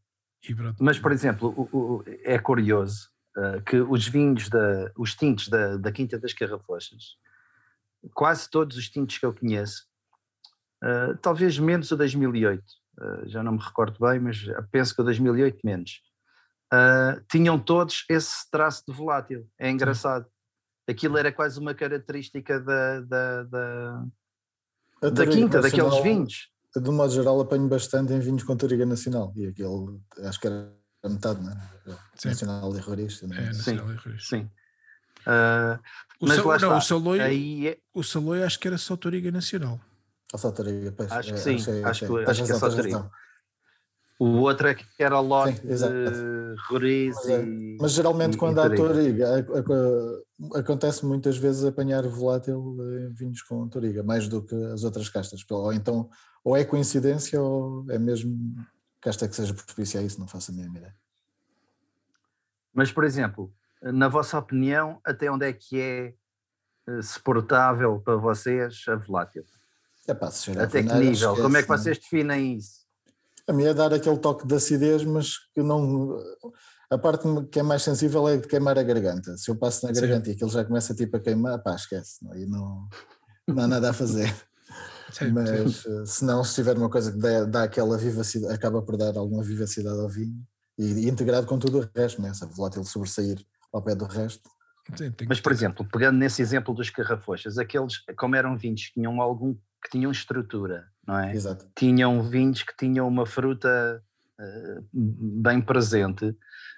e 0.49 0.55
pronto. 0.55 0.83
Mas, 0.83 0.99
por 0.99 1.13
exemplo, 1.13 1.49
o- 1.57 1.97
o- 1.97 2.05
é 2.25 2.39
curioso 2.39 3.11
eh, 3.37 3.61
que 3.67 3.77
os 3.81 4.07
vinhos, 4.09 4.49
da, 4.49 4.91
os 4.97 5.15
tintos 5.15 5.49
da, 5.49 5.77
da 5.77 5.93
Quinta 5.93 6.19
das 6.19 6.33
Carrafochas, 6.33 7.17
quase 8.15 8.49
todos 8.49 8.77
os 8.79 8.89
tintos 8.89 9.19
que 9.19 9.27
eu 9.27 9.35
conheço, 9.35 9.85
eh, 10.83 11.15
talvez 11.21 11.59
menos 11.59 11.91
o 11.91 11.97
2008, 11.97 12.65
eh, 12.99 13.23
já 13.29 13.43
não 13.43 13.53
me 13.53 13.59
recordo 13.63 13.99
bem, 14.01 14.19
mas 14.21 14.39
penso 14.71 14.95
que 14.95 15.03
o 15.03 15.05
2008 15.05 15.59
menos, 15.65 16.01
tinham 17.31 17.59
todos 17.61 18.05
esse 18.09 18.51
traço 18.51 18.83
de 18.89 18.93
volátil. 18.93 19.49
É 19.59 19.71
engraçado. 19.71 20.27
Aquilo 20.89 21.19
era 21.19 21.33
quase 21.33 21.59
uma 21.59 21.75
característica 21.75 22.61
da, 22.61 23.01
da, 23.01 23.43
da, 23.45 24.05
da 25.11 25.27
Quinta, 25.27 25.61
daqueles 25.61 25.85
Nacional, 25.85 26.03
vinhos. 26.03 26.49
De 26.77 26.91
modo 26.91 27.13
geral, 27.13 27.41
apanho 27.41 27.67
bastante 27.69 28.13
em 28.13 28.21
vinhos 28.21 28.43
com 28.45 28.57
Toriga 28.57 28.87
Nacional. 28.87 29.33
E 29.37 29.47
aquele, 29.49 29.99
acho 30.25 30.39
que 30.41 30.47
era 30.47 30.73
a 31.03 31.09
metade, 31.09 31.43
não 31.43 31.51
é? 31.53 31.57
Sim. 32.15 32.29
Nacional 32.29 32.77
e 32.77 32.79
Rorista. 32.81 33.27
É, 33.27 33.47
Nacional 33.47 33.91
e 33.93 33.97
Ruiz. 33.97 34.29
Sim. 34.29 34.51
Eh, 35.27 35.79
O, 36.21 36.27
Mas 36.29 36.37
Sa- 36.37 36.45
lá 36.47 36.59
não, 36.59 36.79
o 36.79 36.81
Saloio, 36.81 37.23
aí 37.23 37.69
é, 37.69 37.79
o 37.93 38.03
Saloio 38.03 38.45
acho 38.45 38.59
que 38.61 38.69
era 38.69 38.79
só 38.79 38.97
Toriga 38.97 39.31
Nacional. 39.33 39.81
Ou 40.33 40.39
só 40.39 40.51
Toriga, 40.53 40.93
pois. 40.93 41.11
Acho 41.13 41.29
que 41.31 41.35
é, 41.35 41.39
sim, 41.39 41.57
é, 41.71 41.85
acho 41.85 42.05
é. 42.05 42.09
que- 42.09 42.31
acho 42.31 42.45
que 42.45 42.53
é 42.53 42.55
só 42.55 42.71
Toriga. 42.71 43.11
O 44.19 44.39
outro 44.39 44.69
é 44.69 44.75
que 44.75 44.85
era 44.99 45.17
exato. 45.65 45.93
de 45.93 46.55
Roriz 46.69 47.15
Mas 47.17 47.29
é, 47.29 47.45
e. 47.45 47.77
Mas 47.79 47.93
geralmente 47.93 48.35
e- 48.35 48.37
quando 48.39 48.57
e 48.57 48.61
há 48.61 48.63
Toriga. 48.63 48.89
Toriga, 48.89 49.29
a- 49.29 50.57
a- 50.57 50.61
acontece 50.61 51.05
muitas 51.05 51.37
vezes 51.37 51.65
apanhar 51.65 52.07
volátil 52.09 52.77
em 52.99 53.13
vinhos 53.13 53.43
com 53.43 53.69
Toriga, 53.69 54.03
mais 54.03 54.27
do 54.27 54.43
que 54.43 54.55
as 54.73 54.85
outras 54.85 55.09
castas. 55.11 55.45
Ou 55.51 55.71
então, 55.73 56.09
ou 56.43 56.57
é 56.57 56.65
coincidência 56.65 57.41
ou 57.41 57.85
é 57.91 57.99
mesmo 57.99 58.57
casta 59.03 59.29
que 59.29 59.37
seja 59.37 59.53
propícia 59.53 60.01
a 60.01 60.03
isso, 60.03 60.19
não 60.19 60.27
faço 60.27 60.51
a 60.51 60.55
mínima 60.55 60.79
ideia. 60.79 60.95
Mas, 62.73 62.91
por 62.91 63.05
exemplo, 63.05 63.53
na 63.83 64.09
vossa 64.09 64.39
opinião, 64.39 64.99
até 65.05 65.31
onde 65.31 65.47
é 65.47 65.53
que 65.53 65.79
é 65.79 66.15
eh, 66.89 67.03
suportável 67.03 68.01
para 68.01 68.17
vocês 68.17 68.83
a 68.89 68.97
volátil? 68.97 69.45
É 70.09 70.13
a 70.13 70.15
Até 70.63 70.83
que 70.83 70.95
nível? 70.95 71.35
Como 71.37 71.57
é 71.57 71.63
que 71.63 71.69
não 71.69 71.77
vocês 71.77 71.99
definem 71.99 72.57
isso? 72.57 72.86
A 73.49 73.53
minha 73.53 73.71
é 73.71 73.75
dar 73.75 73.93
aquele 73.95 74.19
toque 74.19 74.47
de 74.47 74.55
acidez, 74.55 75.05
mas 75.05 75.39
que 75.55 75.63
não. 75.63 76.19
A 76.91 76.99
parte 76.99 77.25
que 77.51 77.61
é 77.61 77.63
mais 77.63 77.83
sensível 77.83 78.29
é 78.29 78.37
de 78.37 78.47
queimar 78.47 78.79
a 78.79 78.83
garganta. 78.83 79.37
Se 79.37 79.51
eu 79.51 79.57
passo 79.57 79.87
na 79.87 79.95
Sim. 79.95 80.01
garganta 80.01 80.31
e 80.31 80.33
aquilo 80.33 80.51
já 80.51 80.65
começa 80.65 80.95
tipo 80.95 81.17
a 81.17 81.21
queimar, 81.21 81.63
pá, 81.63 81.75
esquece. 81.75 82.25
Não, 82.25 82.33
aí 82.33 82.47
não, 82.47 82.89
não 83.49 83.65
há 83.65 83.67
nada 83.67 83.91
a 83.91 83.93
fazer. 83.93 84.35
Sim, 85.11 85.31
mas 85.31 85.87
eh, 85.87 86.07
se 86.07 86.25
não, 86.25 86.43
se 86.43 86.55
tiver 86.55 86.77
uma 86.77 86.91
coisa 86.91 87.13
que 87.13 87.19
dá, 87.19 87.45
dá 87.45 87.63
aquela 87.63 87.97
vivacidade, 87.97 88.53
acaba 88.53 88.83
por 88.83 88.97
dar 88.97 89.17
alguma 89.17 89.43
vivacidade 89.43 89.99
ao 89.99 90.09
vinho 90.09 90.45
e, 90.79 90.85
e 90.85 91.09
integrado 91.09 91.47
com 91.47 91.59
tudo 91.59 91.79
o 91.79 91.91
resto, 91.95 92.21
né? 92.21 92.31
essa 92.31 92.47
volátil 92.47 92.85
sobressair 92.85 93.41
ao 93.73 93.83
pé 93.83 93.95
do 93.95 94.05
resto. 94.05 94.49
Sim, 94.97 95.13
Mas, 95.29 95.41
por 95.41 95.51
exemplo, 95.51 95.87
pegando 95.91 96.19
nesse 96.19 96.41
exemplo 96.41 96.73
dos 96.73 96.91
carrafochas, 96.91 97.59
aqueles, 97.59 97.99
como 98.17 98.37
eram 98.37 98.57
vinhos 98.57 98.87
que 98.87 98.95
tinham 98.95 99.21
algum 99.21 99.55
que 99.55 99.91
tinham 99.91 100.11
estrutura, 100.11 100.87
não 101.07 101.19
é? 101.19 101.35
Exato. 101.35 101.67
tinham 101.75 102.23
vinhos 102.23 102.63
que 102.63 102.77
tinham 102.77 103.07
uma 103.07 103.27
fruta 103.27 104.03
eh, 104.39 104.81
bem 104.93 105.61
presente, 105.61 106.37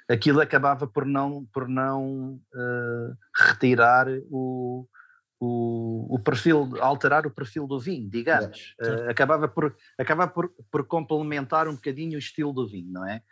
aquilo 0.08 0.40
acabava 0.40 0.86
por 0.86 1.04
não, 1.04 1.44
por 1.52 1.68
não 1.68 2.40
eh, 2.54 3.12
retirar 3.36 4.06
o, 4.30 4.86
o, 5.40 6.14
o 6.14 6.18
perfil, 6.20 6.70
alterar 6.80 7.26
o 7.26 7.30
perfil 7.30 7.66
do 7.66 7.80
vinho, 7.80 8.08
digamos. 8.08 8.74
Eh, 8.80 9.10
acabava 9.10 9.48
por, 9.48 9.74
acabava 9.98 10.30
por, 10.30 10.52
por 10.70 10.86
complementar 10.86 11.66
um 11.66 11.74
bocadinho 11.74 12.16
o 12.16 12.18
estilo 12.18 12.52
do 12.52 12.66
vinho, 12.66 12.92
não 12.92 13.06
é? 13.06 13.22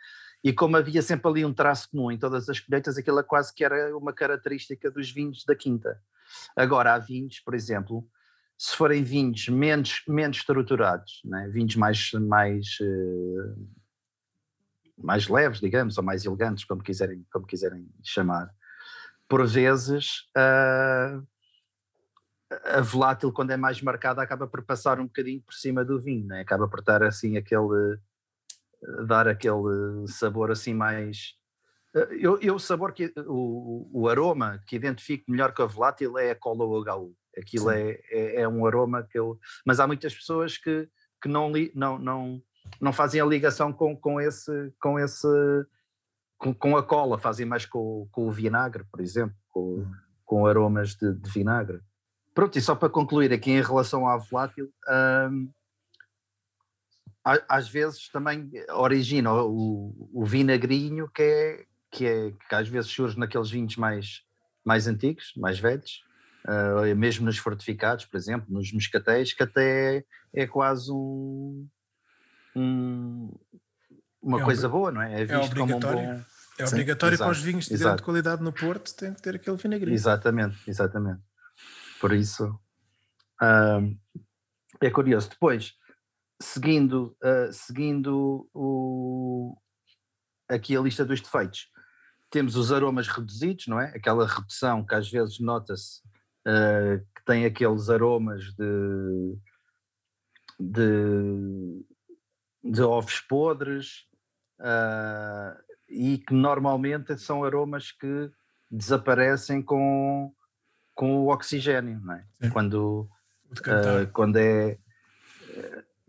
E 0.43 0.53
como 0.53 0.77
havia 0.77 1.01
sempre 1.01 1.29
ali 1.29 1.45
um 1.45 1.53
traço 1.53 1.89
comum 1.89 2.11
em 2.11 2.17
todas 2.17 2.47
as 2.47 2.59
colheitas, 2.59 2.97
aquilo 2.97 3.23
quase 3.23 3.53
que 3.53 3.63
era 3.63 3.95
uma 3.97 4.13
característica 4.13 4.91
dos 4.91 5.11
vinhos 5.11 5.43
da 5.45 5.55
quinta. 5.55 5.99
Agora, 6.55 6.93
há 6.93 6.99
vinhos, 6.99 7.39
por 7.39 7.55
exemplo, 7.55 8.07
se 8.57 8.75
forem 8.75 9.03
vinhos 9.03 9.47
menos, 9.49 10.01
menos 10.07 10.37
estruturados, 10.37 11.21
né? 11.23 11.47
vinhos 11.49 11.75
mais, 11.75 12.11
mais, 12.13 12.77
eh, 12.81 13.55
mais 14.97 15.27
leves, 15.27 15.59
digamos, 15.59 15.97
ou 15.97 16.03
mais 16.03 16.25
elegantes, 16.25 16.65
como 16.65 16.81
quiserem, 16.81 17.25
como 17.31 17.45
quiserem 17.45 17.87
chamar, 18.03 18.49
por 19.29 19.45
vezes 19.45 20.23
ah, 20.35 21.21
a 22.63 22.81
volátil, 22.81 23.31
quando 23.31 23.51
é 23.51 23.57
mais 23.57 23.81
marcada, 23.81 24.21
acaba 24.21 24.47
por 24.47 24.63
passar 24.63 24.99
um 24.99 25.05
bocadinho 25.05 25.41
por 25.41 25.53
cima 25.53 25.85
do 25.85 25.99
vinho, 25.99 26.25
né? 26.25 26.39
acaba 26.41 26.67
por 26.67 26.81
dar 26.81 27.03
assim 27.03 27.37
aquele 27.37 27.99
dar 29.05 29.27
aquele 29.27 30.07
sabor 30.07 30.51
assim 30.51 30.73
mais 30.73 31.35
eu, 32.11 32.39
eu 32.39 32.55
o 32.55 32.59
sabor 32.59 32.93
que 32.93 33.11
o, 33.25 33.89
o 33.91 34.07
aroma 34.07 34.63
que 34.67 34.75
identifico 34.75 35.31
melhor 35.31 35.51
que 35.51 35.63
a 35.63 35.65
volátil 35.65 36.17
é 36.17 36.29
a 36.31 36.35
cola 36.35 36.63
HU 36.63 37.15
aquilo 37.37 37.69
é, 37.69 37.99
é, 38.11 38.41
é 38.41 38.47
um 38.47 38.65
aroma 38.65 39.03
que 39.03 39.17
eu 39.17 39.39
mas 39.65 39.79
há 39.79 39.87
muitas 39.87 40.13
pessoas 40.13 40.57
que, 40.57 40.87
que 41.21 41.27
não, 41.27 41.51
li, 41.51 41.71
não, 41.75 41.97
não, 41.99 42.41
não 42.81 42.93
fazem 42.93 43.21
a 43.21 43.25
ligação 43.25 43.71
com, 43.71 43.95
com 43.95 44.19
esse 44.19 44.73
com 44.79 44.99
esse 44.99 45.27
com, 46.37 46.53
com 46.53 46.77
a 46.77 46.83
cola, 46.83 47.17
fazem 47.17 47.45
mais 47.45 47.65
com, 47.65 48.07
com 48.11 48.27
o 48.27 48.31
vinagre, 48.31 48.83
por 48.91 49.01
exemplo, 49.01 49.35
com, 49.49 49.79
Hum. 49.79 49.91
com 50.23 50.45
aromas 50.45 50.95
de, 50.95 51.13
de 51.13 51.29
vinagre. 51.29 51.81
Pronto, 52.33 52.57
e 52.57 52.61
só 52.61 52.75
para 52.75 52.89
concluir 52.89 53.33
aqui 53.33 53.51
em 53.51 53.61
relação 53.61 54.07
à 54.07 54.17
volátil, 54.17 54.71
hum, 55.31 55.49
às 57.49 57.67
vezes 57.67 58.09
também 58.09 58.49
origina 58.69 59.33
o, 59.33 60.09
o 60.13 60.23
vinagrinho 60.23 61.09
que 61.09 61.23
é, 61.23 61.65
que 61.91 62.05
é 62.05 62.31
que 62.31 62.55
às 62.55 62.69
vezes 62.69 62.91
surge 62.91 63.17
naqueles 63.17 63.49
vinhos 63.49 63.75
mais, 63.75 64.23
mais 64.63 64.87
antigos, 64.87 65.33
mais 65.35 65.59
velhos, 65.59 66.03
ah, 66.47 66.95
mesmo 66.95 67.25
nos 67.25 67.37
fortificados, 67.37 68.05
por 68.05 68.17
exemplo, 68.17 68.47
nos 68.49 68.71
moscatéis, 68.71 69.33
que 69.33 69.43
até 69.43 70.03
é 70.33 70.47
quase 70.47 70.91
um, 70.91 71.67
um- 72.55 73.31
uma 74.21 74.39
É 74.41 74.43
coisa 74.43 74.67
boa, 74.67 74.91
não 74.91 75.01
é? 75.01 75.21
É 75.21 75.25
visto 75.25 75.55
como 75.55 75.73
um 75.73 75.77
obrigatório. 75.77 76.07
bom. 76.17 76.23
É 76.59 76.65
Sim, 76.65 76.73
obrigatório 76.75 77.17
para 77.17 77.29
os 77.29 77.39
vinhos 77.41 77.65
de 77.67 77.73
exato. 77.75 77.87
grande 77.89 78.03
qualidade 78.03 78.41
no 78.43 78.51
Porto, 78.51 78.95
tem 78.95 79.13
que 79.13 79.21
ter 79.21 79.35
aquele 79.35 79.57
vinagrinho. 79.57 79.93
Exatamente, 79.93 80.57
exatamente. 80.67 81.21
Por 82.01 82.11
isso 82.13 82.59
ahm, 83.39 83.95
é 84.81 84.89
curioso. 84.89 85.29
Depois, 85.29 85.73
seguindo, 86.41 87.15
ah, 87.23 87.51
seguindo 87.51 88.49
o, 88.53 89.55
aqui 90.49 90.75
a 90.75 90.81
lista 90.81 91.05
dos 91.05 91.21
defeitos, 91.21 91.67
temos 92.31 92.55
os 92.55 92.71
aromas 92.71 93.07
reduzidos, 93.07 93.67
não 93.67 93.79
é? 93.79 93.89
Aquela 93.95 94.27
redução 94.27 94.83
que 94.83 94.95
às 94.95 95.09
vezes 95.09 95.39
nota-se 95.39 96.01
ah, 96.47 97.03
que 97.13 97.25
tem 97.25 97.43
aqueles 97.43 97.89
aromas 97.89 98.41
de, 98.53 99.37
de, 100.57 101.85
de 102.63 102.81
ovos 102.81 103.19
podres 103.19 104.05
ah, 104.57 105.59
e 105.89 106.19
que 106.19 106.33
normalmente 106.33 107.17
são 107.17 107.43
aromas 107.43 107.91
que 107.91 108.31
desaparecem 108.71 109.61
com, 109.61 110.33
com 110.95 111.17
o 111.17 111.33
oxigênio, 111.33 111.99
não 112.01 112.13
é? 112.13 112.25
Sim. 112.41 112.49
Quando, 112.49 113.09
ah, 113.65 114.09
quando 114.13 114.37
é 114.37 114.77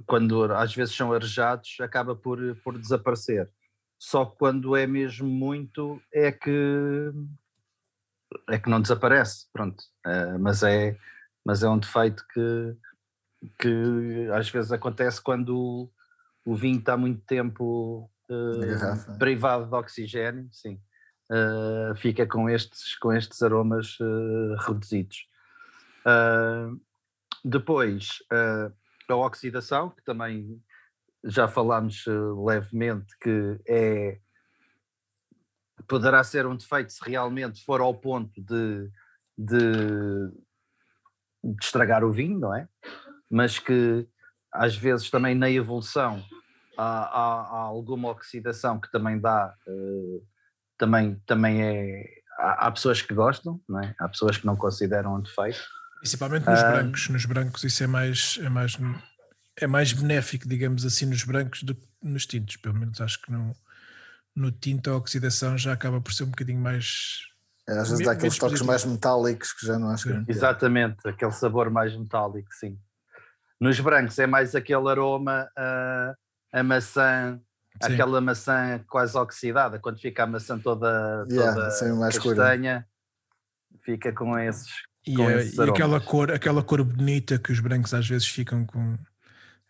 quando 0.06 0.44
às 0.44 0.74
vezes 0.74 0.94
são 0.94 1.12
arejados 1.12 1.76
acaba 1.80 2.14
por, 2.14 2.38
por 2.62 2.78
desaparecer 2.78 3.50
só 3.98 4.24
que 4.24 4.36
quando 4.38 4.76
é 4.76 4.86
mesmo 4.86 5.28
muito 5.28 6.00
é 6.12 6.30
que 6.30 7.12
é 8.48 8.58
que 8.58 8.68
não 8.68 8.80
desaparece, 8.80 9.46
pronto. 9.52 9.82
Uh, 10.06 10.38
mas, 10.38 10.62
é, 10.62 10.96
mas 11.44 11.62
é 11.62 11.68
um 11.68 11.78
defeito 11.78 12.24
que, 12.32 12.76
que 13.58 14.28
às 14.34 14.48
vezes 14.50 14.72
acontece 14.72 15.22
quando 15.22 15.56
o, 15.56 15.92
o 16.44 16.54
vinho 16.54 16.78
está 16.78 16.96
muito 16.96 17.22
tempo 17.24 18.10
uh, 18.30 19.18
privado 19.18 19.66
de 19.66 19.74
oxigênio, 19.74 20.48
sim. 20.52 20.80
Uh, 21.30 21.94
fica 21.96 22.26
com 22.26 22.48
estes, 22.48 22.96
com 22.98 23.12
estes 23.12 23.42
aromas 23.42 23.98
reduzidos. 24.66 25.26
depois, 27.44 28.22
a 29.08 29.14
oxidação, 29.14 29.90
que 29.90 30.02
também 30.02 30.58
já 31.24 31.46
falámos 31.46 32.04
levemente, 32.06 33.14
que 33.20 33.60
é 33.68 34.18
poderá 35.88 36.22
ser 36.22 36.46
um 36.46 36.56
defeito 36.56 36.92
se 36.92 37.00
realmente 37.02 37.64
for 37.64 37.80
ao 37.80 37.94
ponto 37.94 38.40
de, 38.40 38.90
de, 39.36 40.30
de 41.42 41.56
estragar 41.64 42.04
o 42.04 42.12
vinho, 42.12 42.38
não 42.38 42.54
é? 42.54 42.68
Mas 43.30 43.58
que 43.58 44.06
às 44.52 44.76
vezes 44.76 45.10
também 45.10 45.34
na 45.34 45.50
evolução 45.50 46.22
há, 46.76 46.84
há, 46.84 47.40
há 47.40 47.60
alguma 47.60 48.10
oxidação 48.10 48.78
que 48.78 48.90
também 48.90 49.18
dá, 49.18 49.54
uh, 49.66 50.26
também, 50.76 51.20
também 51.26 51.62
é. 51.62 52.18
Há, 52.38 52.66
há, 52.66 52.70
pessoas 52.70 53.02
que 53.02 53.12
gostam, 53.12 53.60
não 53.68 53.80
é? 53.80 53.94
Há 53.98 54.08
pessoas 54.08 54.36
que 54.36 54.46
não 54.46 54.56
consideram 54.56 55.16
um 55.16 55.20
defeito. 55.20 55.60
Principalmente 56.00 56.46
nos 56.46 56.60
uh, 56.60 56.70
brancos, 56.70 57.08
nos 57.08 57.24
brancos 57.24 57.64
isso 57.64 57.82
é 57.82 57.86
mais, 57.86 58.38
é 58.40 58.48
mais 58.48 58.78
é 59.60 59.66
mais 59.66 59.92
benéfico, 59.92 60.48
digamos 60.48 60.84
assim, 60.84 61.06
nos 61.06 61.24
brancos 61.24 61.62
do 61.62 61.74
que 61.74 61.86
nos 62.02 62.26
tintos, 62.26 62.56
pelo 62.56 62.76
menos 62.76 63.00
acho 63.00 63.20
que 63.20 63.32
não 63.32 63.54
no 64.38 64.52
tinto 64.52 64.90
a 64.90 64.96
oxidação 64.96 65.58
já 65.58 65.72
acaba 65.72 66.00
por 66.00 66.12
ser 66.12 66.24
um 66.24 66.30
bocadinho 66.30 66.60
mais. 66.60 67.18
É, 67.68 67.78
às 67.78 67.90
vezes 67.90 68.06
dá 68.06 68.12
aqueles 68.12 68.38
toques 68.38 68.62
mais 68.62 68.84
metálicos 68.84 69.52
que 69.52 69.66
já 69.66 69.78
não 69.78 69.90
acho 69.90 70.04
que. 70.08 70.30
Exatamente, 70.30 70.96
aquele 71.06 71.32
sabor 71.32 71.68
mais 71.70 71.94
metálico, 71.94 72.48
sim. 72.52 72.78
Nos 73.60 73.78
brancos 73.80 74.18
é 74.18 74.26
mais 74.26 74.54
aquele 74.54 74.88
aroma 74.88 75.48
a, 75.56 76.14
a 76.52 76.62
maçã, 76.62 77.40
sim. 77.82 77.92
aquela 77.92 78.20
maçã 78.20 78.80
quase 78.88 79.18
oxidada, 79.18 79.78
quando 79.80 80.00
fica 80.00 80.22
a 80.22 80.26
maçã 80.26 80.58
toda, 80.58 81.26
yeah, 81.28 81.52
toda 81.52 81.94
mais 81.96 82.16
castanha, 82.16 82.86
fica 83.82 84.12
com 84.12 84.38
esses. 84.38 84.70
E, 85.04 85.16
com 85.16 85.28
esses 85.30 85.58
e 85.58 85.62
aquela 85.62 86.00
cor, 86.00 86.30
aquela 86.30 86.62
cor 86.62 86.84
bonita 86.84 87.38
que 87.38 87.50
os 87.50 87.58
brancos 87.58 87.92
às 87.92 88.06
vezes 88.06 88.28
ficam 88.28 88.64
com 88.64 88.96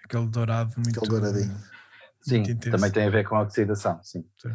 aquele 0.05 0.27
dourado 0.27 0.75
muito. 0.77 0.99
Aquele 0.99 1.21
douradinho 1.21 1.78
Sim, 2.29 2.43
também 2.59 2.91
tem 2.91 3.07
a 3.07 3.11
ver 3.11 3.27
com 3.27 3.37
a 3.37 3.43
oxidação, 3.43 4.01
sim. 4.03 4.25
sim. 4.41 4.51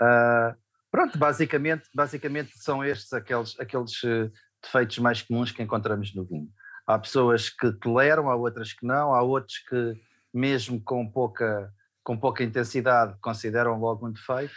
Uh, 0.00 0.54
pronto, 0.90 1.18
basicamente, 1.18 1.88
basicamente 1.94 2.52
são 2.58 2.84
estes 2.84 3.12
aqueles, 3.12 3.58
aqueles 3.58 4.02
uh, 4.02 4.30
defeitos 4.62 4.98
mais 4.98 5.22
comuns 5.22 5.50
que 5.50 5.62
encontramos 5.62 6.14
no 6.14 6.24
vinho. 6.24 6.48
Há 6.86 6.98
pessoas 6.98 7.48
que 7.48 7.72
toleram, 7.72 8.30
há 8.30 8.36
outras 8.36 8.72
que 8.72 8.86
não, 8.86 9.14
há 9.14 9.22
outros 9.22 9.58
que, 9.58 10.00
mesmo 10.32 10.80
com 10.82 11.10
pouca, 11.10 11.72
com 12.04 12.16
pouca 12.16 12.44
intensidade, 12.44 13.16
consideram 13.20 13.80
logo 13.80 14.06
um 14.06 14.12
defeito. 14.12 14.54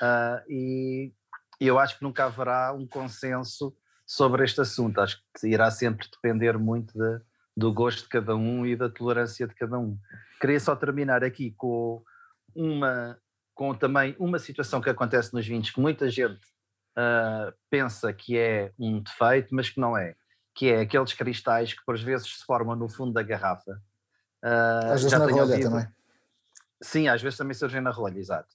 Uh, 0.00 0.50
e 0.50 1.12
eu 1.60 1.78
acho 1.78 1.96
que 1.96 2.02
nunca 2.02 2.24
haverá 2.24 2.72
um 2.72 2.86
consenso 2.86 3.74
sobre 4.06 4.44
este 4.44 4.60
assunto. 4.60 5.00
Acho 5.00 5.18
que 5.38 5.46
irá 5.46 5.70
sempre 5.70 6.06
depender 6.10 6.58
muito 6.58 6.92
de, 6.92 7.20
do 7.56 7.72
gosto 7.72 8.02
de 8.02 8.08
cada 8.08 8.34
um 8.34 8.66
e 8.66 8.74
da 8.74 8.88
tolerância 8.88 9.46
de 9.46 9.54
cada 9.54 9.78
um. 9.78 9.98
Queria 10.40 10.60
só 10.60 10.74
terminar 10.74 11.22
aqui 11.22 11.52
com 11.56 12.02
uma 12.54 13.18
com 13.54 13.74
também 13.74 14.16
uma 14.18 14.38
situação 14.38 14.80
que 14.80 14.88
acontece 14.88 15.34
nos 15.34 15.46
vinhos 15.46 15.70
que 15.70 15.78
muita 15.78 16.08
gente 16.08 16.40
uh, 16.96 17.52
pensa 17.70 18.12
que 18.12 18.38
é 18.38 18.72
um 18.78 19.00
defeito, 19.00 19.54
mas 19.54 19.68
que 19.68 19.78
não 19.78 19.96
é, 19.96 20.14
que 20.54 20.68
é 20.68 20.80
aqueles 20.80 21.12
cristais 21.12 21.74
que 21.74 21.84
por 21.84 21.96
vezes 21.98 22.38
se 22.38 22.44
formam 22.44 22.74
no 22.74 22.88
fundo 22.88 23.12
da 23.12 23.22
garrafa. 23.22 23.72
Uh, 24.42 24.92
às 24.92 25.02
vezes 25.02 25.18
na 25.18 25.26
rolha 25.26 25.42
ouvido, 25.42 25.70
também. 25.70 25.86
Sim, 26.82 27.08
às 27.08 27.22
vezes 27.22 27.38
também 27.38 27.54
surgem 27.54 27.80
na 27.80 27.90
rolha, 27.90 28.18
exato. 28.18 28.48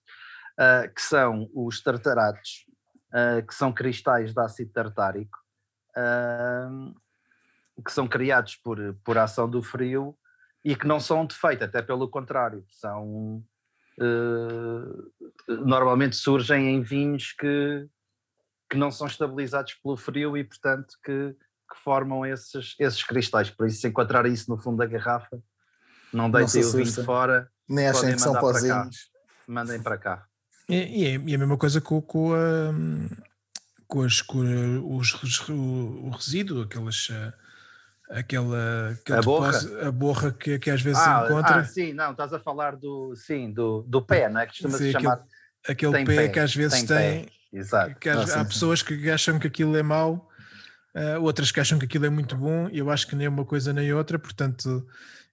Uh, 0.60 0.92
que 0.94 1.02
são 1.02 1.50
os 1.54 1.82
tartaratos, 1.82 2.66
que 3.48 3.56
são 3.56 3.72
cristais 3.72 4.34
de 4.34 4.40
ácido 4.42 4.72
tartárico, 4.72 5.38
que 7.84 7.92
são 7.92 8.08
criados 8.08 8.56
por, 8.56 8.78
por 9.04 9.18
ação 9.18 9.50
do 9.50 9.62
frio 9.62 10.18
e 10.64 10.76
que 10.76 10.88
não 10.88 11.00
são 11.00 11.22
um 11.22 11.26
defeito, 11.26 11.64
até 11.64 11.82
pelo 11.82 12.10
contrário, 12.10 12.66
são 12.70 13.44
uh, 14.00 15.14
normalmente 15.48 16.16
surgem 16.16 16.76
em 16.76 16.82
vinhos 16.82 17.34
que, 17.34 17.88
que 18.70 18.78
não 18.78 18.92
são 18.92 19.08
estabilizados 19.08 19.76
pelo 19.76 19.96
frio 19.96 20.36
e 20.36 20.44
portanto 20.44 20.96
que, 21.04 21.36
que 21.72 21.80
formam 21.84 22.26
esses, 22.26 22.76
esses 22.80 23.04
cristais, 23.04 23.50
por 23.50 23.68
isso 23.68 23.82
se 23.82 23.88
encontrar 23.88 24.26
isso 24.26 24.50
no 24.50 24.58
fundo 24.58 24.78
da 24.78 24.86
garrafa, 24.86 25.42
não 26.12 26.30
deitem 26.32 26.64
o 26.64 26.72
vinho 26.72 27.04
fora, 27.04 27.50
nem 27.68 27.88
achem 27.88 28.14
que 28.14 28.22
são 28.22 28.40
pozinhos. 28.40 29.10
Mandem 29.48 29.82
para 29.82 29.98
cá. 29.98 30.26
E, 30.68 30.76
e, 30.76 31.06
é, 31.06 31.12
e, 31.12 31.36
a 31.36 31.38
mesma 31.38 31.58
coisa 31.58 31.80
com, 31.80 32.02
com, 32.02 32.34
a, 32.34 32.74
com, 33.88 34.02
as, 34.04 34.22
com 34.22 34.40
os, 34.98 35.50
o, 35.50 35.54
o 35.54 36.10
resíduo, 36.10 36.64
aquelas 36.64 37.08
uh, 37.10 37.34
aquela, 38.10 38.98
a 39.10 39.22
borra, 39.22 39.52
a 39.88 39.92
borra 39.92 40.32
que, 40.32 40.58
que 40.60 40.70
às 40.70 40.82
vezes 40.82 41.00
ah, 41.00 41.20
se 41.20 41.26
encontra. 41.26 41.56
Ah, 41.56 41.64
sim, 41.66 41.94
não, 41.94 42.12
estás 42.12 42.34
a 42.34 42.40
falar 42.40 42.76
do, 42.76 43.16
sim, 43.16 43.52
do, 43.52 43.84
do 43.88 44.02
pé, 44.02 44.30
não 44.30 44.42
é? 44.42 44.46
Que 44.46 44.54
costuma-se 44.54 44.92
chamar. 44.92 45.24
Aquele, 45.68 45.96
aquele 45.96 46.06
pé, 46.06 46.16
pé, 46.16 46.30
que 46.30 46.40
às 46.40 46.56
vezes 46.56 46.84
tem. 46.84 47.24
tem 47.24 47.38
Exato. 47.52 47.96
Que, 48.00 48.10
há, 48.10 48.20
ah, 48.20 48.42
há 48.42 48.46
pessoas 48.46 48.82
que 48.82 49.10
acham 49.10 49.40
que 49.40 49.48
aquilo 49.48 49.76
é 49.76 49.84
mau, 49.84 50.30
uh, 50.96 51.22
outras 51.22 51.52
que 51.52 51.60
acham 51.60 51.80
que 51.80 51.86
aquilo 51.86 52.06
é 52.06 52.10
muito 52.10 52.36
bom, 52.36 52.70
e 52.70 52.80
eu 52.80 52.90
acho 52.90 53.08
que 53.08 53.16
nem 53.16 53.28
uma 53.28 53.46
coisa 53.46 53.74
nem 53.74 53.94
outra, 53.94 54.20
portanto. 54.20 54.86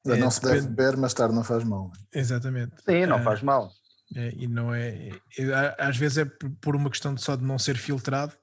É, 0.07 0.16
não 0.16 0.31
se 0.31 0.43
deve 0.43 0.68
beber, 0.68 0.97
mas 0.97 1.14
tarde 1.14 1.35
não 1.35 1.43
faz 1.43 1.64
mal. 1.64 1.91
Exatamente. 2.12 2.72
Sim, 2.85 3.07
não 3.07 3.20
uh, 3.20 3.22
faz 3.22 3.43
mal. 3.43 3.72
É, 4.14 4.33
e 4.37 4.47
não 4.47 4.72
é, 4.72 5.11
é, 5.39 5.77
Às 5.79 5.97
vezes 5.97 6.18
é 6.18 6.25
por 6.61 6.77
uma 6.77 6.91
questão 6.91 7.14
de 7.14 7.22
só 7.22 7.35
de 7.37 7.43
não 7.43 7.59
ser 7.59 7.77
filtrado 7.77 8.35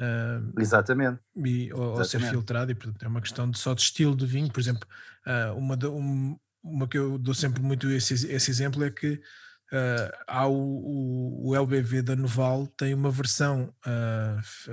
Uh, 0.00 0.58
Exatamente. 0.58 1.20
E, 1.36 1.70
ou, 1.74 1.98
ou, 1.98 2.04
ser 2.04 2.22
filtrado, 2.22 2.72
e 2.72 2.74
portanto 2.74 3.02
é 3.02 3.08
uma 3.08 3.20
questão 3.20 3.50
de, 3.50 3.58
só 3.58 3.74
de 3.74 3.82
estilo 3.82 4.16
de 4.16 4.24
vinho. 4.24 4.50
Por 4.50 4.58
exemplo, 4.58 4.88
uh, 5.26 5.54
uma, 5.54 5.76
de, 5.76 5.86
um, 5.86 6.38
uma 6.62 6.88
que 6.88 6.96
eu 6.96 7.18
dou 7.18 7.34
sempre 7.34 7.62
muito 7.62 7.90
esse, 7.90 8.14
esse 8.32 8.50
exemplo 8.50 8.82
é 8.82 8.90
que 8.90 9.12
uh, 9.12 10.16
há 10.26 10.46
o, 10.46 10.54
o, 10.54 11.50
o, 11.50 11.56
LBV 11.56 12.00
da 12.00 12.16
Noval 12.16 12.66
tem 12.66 12.94
uma 12.94 13.10
versão 13.10 13.74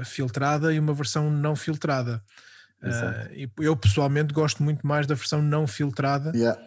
filtrada 0.06 0.74
e 0.74 0.80
uma 0.80 0.94
versão 0.94 1.30
não 1.30 1.58
filtrada. 1.58 2.24
e 3.34 3.50
eu 3.60 3.76
pessoalmente 3.76 4.34
gosto 4.34 4.64
muito 4.64 4.88
mais 4.88 5.06
da 5.06 5.16
versão 5.16 5.42
não 5.42 5.68
filtrada. 5.68 6.32
Yeah. 6.34 6.62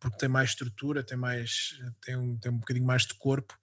porque 0.00 0.16
tem 0.16 0.28
mais 0.28 0.50
estrutura, 0.50 1.02
tem 1.02 1.18
mais 1.18 1.78
tem 2.02 2.16
um, 2.16 2.38
tem 2.38 2.50
um 2.50 2.58
bocadinho 2.58 2.86
mais 2.86 3.02
de 3.02 3.12
corpo 3.12 3.54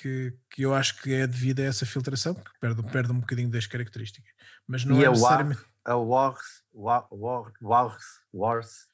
que, 0.00 0.32
que 0.48 0.62
eu 0.62 0.74
acho 0.74 1.02
que 1.02 1.12
é 1.12 1.26
devido 1.26 1.60
a 1.60 1.64
essa 1.64 1.84
filtração, 1.84 2.32
que 2.32 2.50
perde, 2.58 2.82
perde 2.90 3.12
um 3.12 3.20
bocadinho 3.20 3.50
das 3.50 3.66
características. 3.66 4.32
Mas 4.66 4.82
não 4.82 4.98
e 4.98 5.04
é 5.04 5.06
a 5.06 5.10
necessariamente. 5.10 5.60
A 5.84 5.96
Wars, 5.96 6.62
Wars, 6.72 8.04
Wars, 8.32 8.86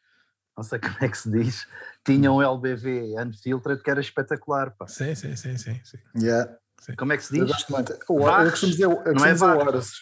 não 0.57 0.65
sei 0.65 0.81
como 0.81 0.97
é 1.01 1.09
que 1.09 1.17
se 1.17 1.31
diz, 1.31 1.67
tinha 2.05 2.33
um 2.33 2.43
LBV 2.43 3.15
unfiltered 3.21 3.83
que 3.83 3.91
era 3.91 4.01
espetacular. 4.01 4.73
Pá. 4.73 4.89
Sim, 4.89 5.15
sim, 5.15 5.37
sim, 5.37 5.57
sim. 5.57 5.81
sim. 5.85 5.99
Yeah. 6.17 6.53
Como 6.97 7.13
é 7.13 7.17
que 7.17 7.25
se 7.25 7.33
diz? 7.33 7.41
Eu, 7.41 7.47
gosto 7.47 7.73
muito. 7.73 7.93
eu 7.93 8.51
costumo 8.51 8.73
dizer, 8.73 8.85
eu 8.85 8.97
costumo 8.97 9.25
é 9.25 9.33
dizer 9.33 9.45
Wars. 9.45 9.93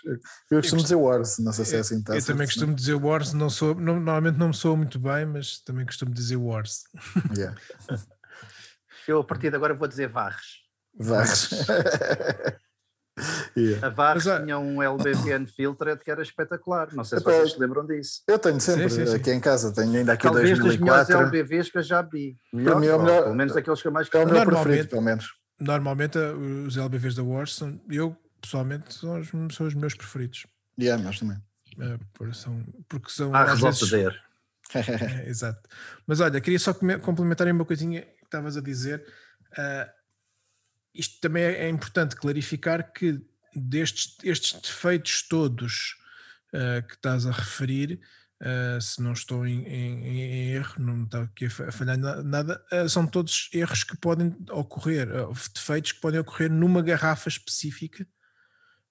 Eu 0.50 0.61
costumo 0.61 0.82
dizer 0.82 0.94
Wars, 0.96 1.38
não 1.38 1.52
sei 1.52 1.64
se 1.64 1.76
é 1.76 1.78
assim. 1.80 2.02
Tá 2.02 2.16
eu 2.16 2.24
também 2.24 2.46
costumo 2.46 2.74
dizer 2.74 2.94
Wars, 2.94 3.32
não 3.32 3.48
sou, 3.48 3.74
não, 3.74 4.00
normalmente 4.00 4.38
não 4.38 4.48
me 4.48 4.55
sou 4.55 4.76
muito 4.76 4.98
bem, 4.98 5.24
mas 5.24 5.61
também 5.61 5.86
costumo 5.86 6.12
dizer 6.12 6.36
Wars. 6.36 6.84
Yeah. 7.36 7.57
eu 9.07 9.20
a 9.20 9.24
partir 9.24 9.50
de 9.50 9.57
agora 9.57 9.74
vou 9.74 9.86
dizer 9.86 10.09
Varres. 10.09 10.63
Varres. 10.99 11.51
yeah. 13.57 13.86
A 13.86 13.90
Varres 13.90 14.26
Mas, 14.26 14.42
tinha 14.42 14.59
um 14.59 14.82
LBV 14.82 15.36
Unfiltered 15.38 16.03
que 16.03 16.11
era 16.11 16.22
espetacular. 16.22 16.92
Não 16.92 17.05
sei 17.05 17.18
se 17.18 17.24
vocês 17.24 17.53
se 17.53 17.61
lembram 17.61 17.86
disso. 17.86 18.22
Eu 18.28 18.38
tenho 18.38 18.61
sempre 18.61 18.88
sim, 18.88 19.01
sim, 19.01 19.07
sim. 19.07 19.16
aqui 19.16 19.32
em 19.32 19.40
casa, 19.40 19.72
tenho 19.72 19.95
ainda 19.95 20.12
aqui 20.12 20.24
Talvez 20.24 20.59
2004. 20.59 20.68
dos 20.68 20.80
melhores 20.80 21.11
LBVs 21.32 21.70
que 21.70 21.78
eu 21.78 21.82
já 21.82 22.03
vi. 22.03 22.36
Melhor, 22.53 22.80
mim, 22.80 22.86
é 22.86 22.99
melhor, 22.99 23.22
pelo 23.24 23.34
menos 23.34 23.55
daqueles 23.55 23.82
que 23.82 23.88
eu 23.88 23.92
mais 23.92 24.09
É 24.12 24.18
o 24.18 24.26
meu 24.26 24.45
preferido, 24.45 24.88
pelo 24.88 25.03
menos. 25.03 25.26
Normalmente 25.61 26.18
eh, 26.18 26.32
os 26.66 26.76
LBVs 26.76 27.14
da 27.14 27.22
Wars, 27.22 27.55
são, 27.55 27.80
eu 27.88 28.16
pessoalmente, 28.40 28.92
são 28.92 29.20
os, 29.20 29.28
são 29.55 29.66
os 29.66 29.74
meus 29.74 29.95
preferidos. 29.95 30.47
Yeah, 30.78 31.03
nós 31.03 31.18
também. 31.18 31.38
É, 31.80 31.99
porque 32.12 32.34
são, 32.34 32.64
porque 32.88 33.11
são 33.11 33.34
ah, 33.34 33.45
às 33.45 33.61
vezes... 33.61 33.92
é, 34.74 35.28
exato. 35.28 35.68
Mas 36.07 36.20
olha, 36.20 36.40
queria 36.40 36.59
só 36.59 36.74
complementar 37.03 37.47
uma 37.49 37.64
coisinha 37.64 38.03
que 38.03 38.24
estavas 38.24 38.57
a 38.57 38.61
dizer. 38.61 39.05
Uh, 39.53 40.03
isto 40.95 41.20
também 41.20 41.42
é, 41.42 41.68
importante 41.68 42.16
clarificar 42.16 42.92
que 42.92 43.20
destes 43.55 44.16
estes 44.22 44.53
defeitos 44.61 45.22
todos 45.22 45.97
uh, 46.53 46.86
que 46.86 46.95
estás 46.95 47.26
a 47.26 47.32
referir, 47.32 48.01
uh, 48.40 48.80
se 48.80 49.03
não 49.03 49.12
estou 49.12 49.47
em, 49.47 49.64
em, 49.64 50.07
em, 50.07 50.51
erro, 50.53 50.74
não 50.78 51.05
está 51.05 51.22
aqui 51.22 51.47
a 51.47 51.51
falhar 51.51 51.99
nada, 51.99 52.64
uh, 52.72 52.88
são 52.88 53.07
todos 53.07 53.49
erros 53.53 53.84
que 53.84 53.97
podem 53.97 54.36
ocorrer, 54.51 55.09
defeitos 55.53 55.92
que 55.92 56.01
podem 56.01 56.20
ocorrer 56.20 56.51
numa 56.51 56.82
garrafa 56.82 57.28
específica 57.28 58.07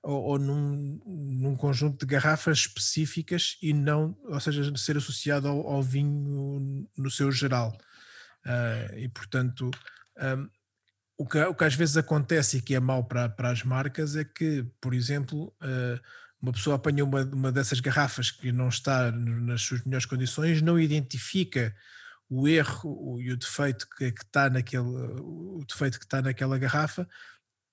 ou, 0.02 0.22
ou 0.24 0.40
num, 0.40 1.02
num, 1.06 1.56
conjunto 1.56 2.06
de 2.06 2.12
garrafas 2.12 2.60
específicas 2.60 3.58
e 3.62 3.74
não, 3.74 4.18
ou 4.26 4.40
seja, 4.40 4.76
ser 4.76 4.98
associado 4.98 5.48
ao, 5.48 5.66
ao 5.66 5.82
vinho 5.82 6.90
no 6.98 7.10
seu 7.10 7.32
geral. 7.32 7.78
E 8.98 9.08
portanto, 9.08 9.72
um, 10.18 10.50
o, 11.24 11.26
que, 11.26 11.40
o 11.42 11.56
que 11.56 11.64
às 11.64 11.74
vezes 11.74 11.96
acontece 11.96 12.58
e 12.58 12.62
que 12.62 12.76
é 12.76 12.80
mau 12.82 13.06
para, 13.06 13.30
para 13.30 13.50
as 13.50 13.64
marcas 13.64 14.18
é 14.18 14.26
que, 14.26 14.66
por 14.82 14.94
exemplo, 14.94 15.56
uh, 15.62 16.00
uma 16.42 16.52
pessoa 16.52 16.76
apanha 16.76 17.06
uma, 17.06 17.24
uma 17.24 17.50
dessas 17.50 17.80
garrafas 17.80 18.30
que 18.30 18.52
não 18.52 18.68
está 18.68 19.10
nas 19.10 19.62
suas 19.62 19.86
melhores 19.86 20.06
condições, 20.06 20.62
não 20.62 20.78
identifica 20.78 21.74
o 22.30 22.46
erro 22.46 23.22
e 23.22 23.32
o 23.32 23.38
defeito 23.38 23.88
que, 23.98 24.12
que 24.12 24.22
está 24.22 24.50
naquele 24.50 24.84
o 24.84 25.64
defeito 25.66 25.98
que 25.98 26.06
está 26.06 26.22
naquela 26.22 26.58
garrafa 26.58 27.08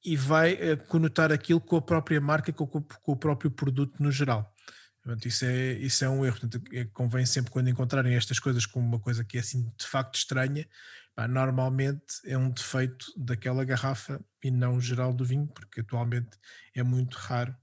e 0.05 0.17
vai 0.17 0.55
uh, 0.55 0.77
conotar 0.87 1.33
aquilo 1.33 1.61
com 1.61 1.75
a 1.75 1.83
própria 1.83 2.21
marca 2.21 2.53
com, 2.53 2.69
com 2.69 3.13
o 3.13 3.17
próprio 3.17 3.51
produto 3.51 4.01
no 4.01 4.13
geral. 4.13 4.55
Portanto, 5.03 5.27
isso 5.27 5.45
é, 5.45 5.73
isso 5.73 6.05
é 6.05 6.09
um 6.09 6.25
erro. 6.25 6.39
Portanto, 6.39 6.63
é, 6.73 6.85
convém 6.85 7.27
sempre, 7.27 7.51
quando 7.51 7.69
encontrarem 7.69 8.15
estas 8.15 8.39
coisas 8.39 8.65
como 8.65 8.87
uma 8.87 9.01
coisa 9.01 9.25
que 9.25 9.39
é 9.39 9.41
assim 9.41 9.69
de 9.77 9.87
facto 9.87 10.15
estranha, 10.15 10.69
pá, 11.15 11.29
normalmente 11.29 12.21
é 12.25 12.37
um 12.37 12.51
defeito 12.51 13.07
daquela 13.17 13.65
garrafa 13.65 14.21
e 14.43 14.51
não 14.51 14.81
geral 14.81 15.13
do 15.13 15.25
vinho, 15.25 15.47
porque 15.47 15.81
atualmente 15.81 16.31
é 16.75 16.83
muito 16.83 17.17
raro 17.17 17.55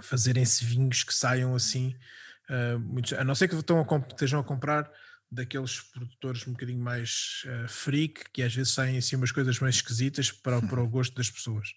fazerem-se 0.00 0.64
vinhos 0.64 1.04
que 1.04 1.14
saiam 1.14 1.54
assim. 1.54 1.96
Uh, 2.48 2.78
muitos, 2.78 3.12
a 3.12 3.24
não 3.24 3.34
ser 3.34 3.48
que 3.48 3.54
estão 3.54 3.80
a, 3.80 4.08
estejam 4.08 4.40
a 4.40 4.44
comprar 4.44 4.90
daqueles 5.30 5.80
produtores 5.80 6.46
um 6.46 6.52
bocadinho 6.52 6.82
mais 6.82 7.42
uh, 7.46 7.68
freak, 7.68 8.30
que 8.30 8.42
às 8.42 8.54
vezes 8.54 8.72
saem 8.72 8.98
assim 8.98 9.16
umas 9.16 9.32
coisas 9.32 9.58
mais 9.58 9.76
esquisitas 9.76 10.30
para, 10.30 10.60
para 10.62 10.82
o 10.82 10.88
gosto 10.88 11.14
das 11.14 11.30
pessoas. 11.30 11.70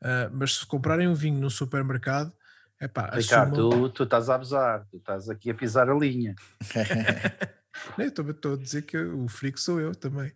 Uh, 0.00 0.30
mas 0.32 0.58
se 0.58 0.66
comprarem 0.66 1.08
um 1.08 1.14
vinho 1.14 1.40
no 1.40 1.50
supermercado, 1.50 2.32
Epá, 2.80 3.10
Ricardo, 3.14 3.68
assumam... 3.68 3.88
tu, 3.88 3.90
tu 3.90 4.02
estás 4.04 4.28
a 4.28 4.34
abusar, 4.34 4.86
tu 4.90 4.96
estás 4.98 5.30
aqui 5.30 5.50
a 5.50 5.54
pisar 5.54 5.88
a 5.88 5.94
linha. 5.94 6.34
Estou 7.98 8.54
a 8.54 8.56
dizer 8.56 8.82
que 8.82 8.96
o 8.96 9.28
freak 9.28 9.60
sou 9.60 9.80
eu 9.80 9.94
também. 9.94 10.32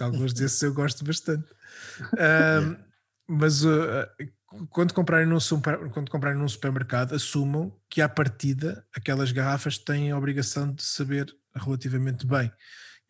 Alguns 0.00 0.32
desses 0.32 0.62
eu 0.62 0.72
gosto 0.72 1.04
bastante. 1.04 1.46
Um, 2.14 2.76
mas 3.28 3.62
uh, 3.62 4.08
quando, 4.70 4.94
comprarem 4.94 5.26
num 5.26 5.38
super, 5.38 5.90
quando 5.90 6.10
comprarem 6.10 6.38
num 6.38 6.48
supermercado, 6.48 7.14
assumam 7.14 7.70
que 7.90 8.00
à 8.00 8.08
partida 8.08 8.86
aquelas 8.94 9.30
garrafas 9.30 9.76
têm 9.76 10.10
a 10.10 10.16
obrigação 10.16 10.72
de 10.72 10.82
saber 10.82 11.34
relativamente 11.54 12.26
bem. 12.26 12.50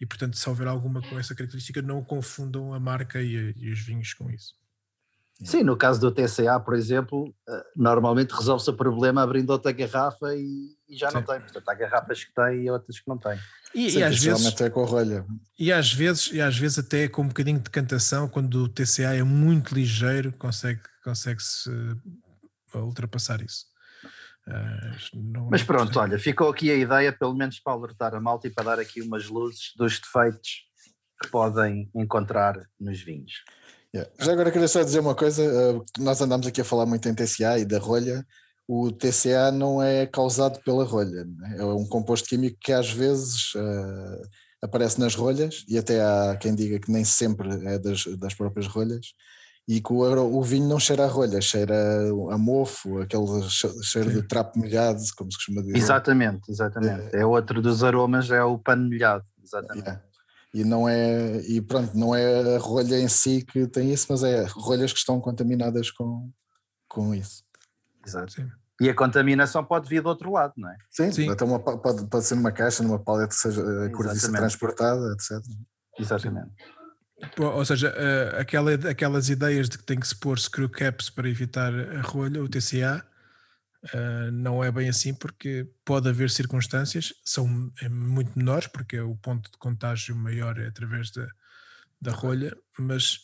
E 0.01 0.07
portanto, 0.07 0.37
se 0.37 0.49
houver 0.49 0.67
alguma 0.67 1.01
com 1.01 1.19
essa 1.19 1.35
característica, 1.35 1.81
não 1.81 2.03
confundam 2.03 2.75
a 2.75 2.81
marca 2.81 3.21
e, 3.21 3.55
e 3.57 3.71
os 3.71 3.81
vinhos 3.81 4.13
com 4.15 4.31
isso. 4.31 4.55
Sim, 5.43 5.63
no 5.63 5.77
caso 5.77 6.01
do 6.01 6.11
TCA, 6.11 6.59
por 6.59 6.75
exemplo, 6.75 7.33
eh, 7.49 7.65
normalmente 7.77 8.33
resolve-se 8.33 8.71
o 8.71 8.75
problema 8.75 9.23
abrindo 9.23 9.51
outra 9.51 9.71
garrafa 9.71 10.35
e, 10.35 10.77
e 10.89 10.97
já 10.97 11.09
Sim. 11.11 11.17
não 11.17 11.23
tem. 11.23 11.41
Portanto, 11.41 11.69
há 11.69 11.75
garrafas 11.75 12.25
que 12.25 12.35
têm 12.35 12.65
e 12.65 12.71
outras 12.71 12.99
que 12.99 13.09
não 13.09 13.19
têm. 13.19 13.39
E, 13.75 13.91
Sim, 13.91 13.99
e 13.99 14.03
às 14.03 14.19
vezes 14.19 14.47
até 14.47 14.71
com 14.71 14.83
a 14.83 14.87
rolha. 14.87 15.27
E 15.59 15.73
às 15.73 15.93
vezes, 15.93 16.31
e 16.33 16.41
às 16.41 16.57
vezes 16.57 16.79
até 16.79 17.09
com 17.09 17.23
um 17.23 17.29
bocadinho 17.29 17.61
de 17.61 17.71
cantação, 17.71 18.29
quando 18.29 18.65
o 18.65 18.69
TCA 18.69 19.15
é 19.15 19.23
muito 19.23 19.75
ligeiro, 19.75 20.33
consegue 20.33 20.81
consegue 21.05 21.43
se 21.43 21.71
ultrapassar 22.75 23.41
isso. 23.41 23.67
Uh, 24.47 25.49
Mas 25.51 25.63
pronto, 25.63 25.99
olha, 25.99 26.19
ficou 26.19 26.51
aqui 26.51 26.71
a 26.71 26.75
ideia, 26.75 27.13
pelo 27.13 27.35
menos 27.35 27.61
para 27.61 27.73
alertar 27.75 28.15
a 28.15 28.21
malta 28.21 28.47
e 28.47 28.51
para 28.51 28.65
dar 28.65 28.79
aqui 28.79 29.03
umas 29.03 29.27
luzes 29.27 29.73
dos 29.77 30.01
defeitos 30.01 30.67
que 31.21 31.29
podem 31.31 31.91
encontrar 31.95 32.57
nos 32.81 33.01
vinhos. 33.01 33.45
Yeah. 33.95 34.11
Já 34.19 34.33
agora 34.33 34.51
queria 34.51 34.69
só 34.69 34.83
dizer 34.83 35.01
uma 35.01 35.15
coisa: 35.15 35.43
uh, 35.43 35.85
nós 35.99 36.21
andamos 36.21 36.47
aqui 36.47 36.61
a 36.61 36.65
falar 36.65 36.87
muito 36.87 37.09
em 37.09 37.15
TCA 37.15 37.59
e 37.59 37.65
da 37.65 37.79
rolha. 37.79 38.27
O 38.69 38.93
TCA 38.93 39.51
não 39.51 39.83
é 39.83 40.07
causado 40.07 40.61
pela 40.63 40.85
rolha, 40.85 41.27
é? 41.57 41.61
é 41.63 41.65
um 41.65 41.87
composto 41.87 42.29
químico 42.29 42.59
que 42.61 42.71
às 42.71 42.91
vezes 42.91 43.55
uh, 43.55 44.29
aparece 44.63 45.01
nas 45.01 45.15
rolhas 45.15 45.65
e 45.67 45.79
até 45.79 46.03
há 46.03 46.37
quem 46.39 46.55
diga 46.55 46.79
que 46.79 46.93
nem 46.93 47.03
sempre 47.03 47.49
é 47.67 47.79
das, 47.79 48.05
das 48.19 48.35
próprias 48.35 48.67
rolhas. 48.67 49.15
E 49.67 49.83
que 49.83 49.93
o, 49.93 49.99
o, 49.99 50.43
vinho 50.43 50.67
não 50.67 50.81
cheira 50.81 51.05
a 51.05 51.09
rolha, 51.09 51.43
cheira 51.43 51.75
a 52.31 52.39
mofo, 52.39 53.01
aquele 53.01 53.27
cheiro 53.83 54.11
de 54.11 54.23
trapo 54.23 54.59
molhado, 54.59 54.99
como 55.15 55.31
se 55.31 55.37
costuma 55.37 55.61
dizer. 55.61 55.77
Exatamente, 55.77 56.51
exatamente. 56.51 57.15
É, 57.15 57.21
é 57.21 57.27
outro 57.27 57.61
dos 57.61 57.85
aromas, 57.85 58.31
é 58.31 58.43
o 58.43 58.59
pano 58.59 58.87
molhado, 58.87 59.25
exatamente. 59.43 60.01
E 60.55 60.65
não 60.65 60.89
é 60.89 61.41
e 61.43 61.61
pronto 61.61 61.97
não 61.97 62.15
é 62.15 62.57
a 62.57 62.59
rolha 62.59 62.99
em 62.99 63.09
si 63.09 63.45
que 63.45 63.67
tem 63.67 63.93
isso 63.93 64.07
mas 64.09 64.23
é 64.23 64.47
rolhas 64.49 64.95
que 64.95 64.99
estão 64.99 65.21
contaminadas 65.21 65.91
com 65.91 66.31
com 66.89 67.15
isso 67.15 67.45
exato. 68.09 68.33
Sim. 68.33 68.51
e 68.81 68.89
a 68.89 68.95
contaminação 68.95 69.65
pode 69.65 69.89
vir 69.89 70.03
do 70.03 70.09
outro 70.09 70.33
lado 70.33 70.55
não 70.57 70.71
é? 70.71 70.77
Sim, 70.91 71.13
sim. 71.13 71.31
Até 71.31 71.45
uma, 71.45 71.59
pode, 71.59 72.07
pode 72.07 72.25
ser 72.25 72.35
numa 72.35 72.53
caixa 72.53 72.83
numa 72.83 72.99
paleta 72.99 73.35
seja 73.35 73.63
a 73.87 73.91
cortiça 73.91 74.33
transportada 74.33 75.13
etc 75.13 75.43
exatamente. 75.99 76.53
Ou 77.37 77.65
seja, 77.65 77.93
uh, 77.93 78.41
aquela, 78.41 78.73
aquelas 78.75 79.29
ideias 79.29 79.69
de 79.69 79.77
que 79.77 79.83
tem 79.83 79.99
que 79.99 80.07
se 80.07 80.15
pôr 80.15 80.39
screw 80.39 80.69
caps 80.69 81.11
para 81.11 81.29
evitar 81.29 81.75
a 81.75 82.01
rolha, 82.01 82.41
o 82.41 82.49
TCA, 82.49 83.05
não 84.33 84.63
é 84.63 84.71
bem 84.71 84.89
assim 84.89 85.15
porque 85.15 85.69
pode 85.85 86.09
haver 86.09 86.31
circunstâncias, 86.31 87.15
são 87.25 87.73
é 87.81 87.89
muito 87.89 88.37
menores, 88.37 88.67
porque 88.67 88.97
é 88.97 89.03
o 89.03 89.15
ponto 89.17 89.51
de 89.51 89.59
contágio 89.59 90.17
maior 90.17 90.59
é 90.59 90.67
através 90.67 91.11
da, 91.11 91.27
da 92.01 92.13
rolha, 92.13 92.57
mas, 92.79 93.21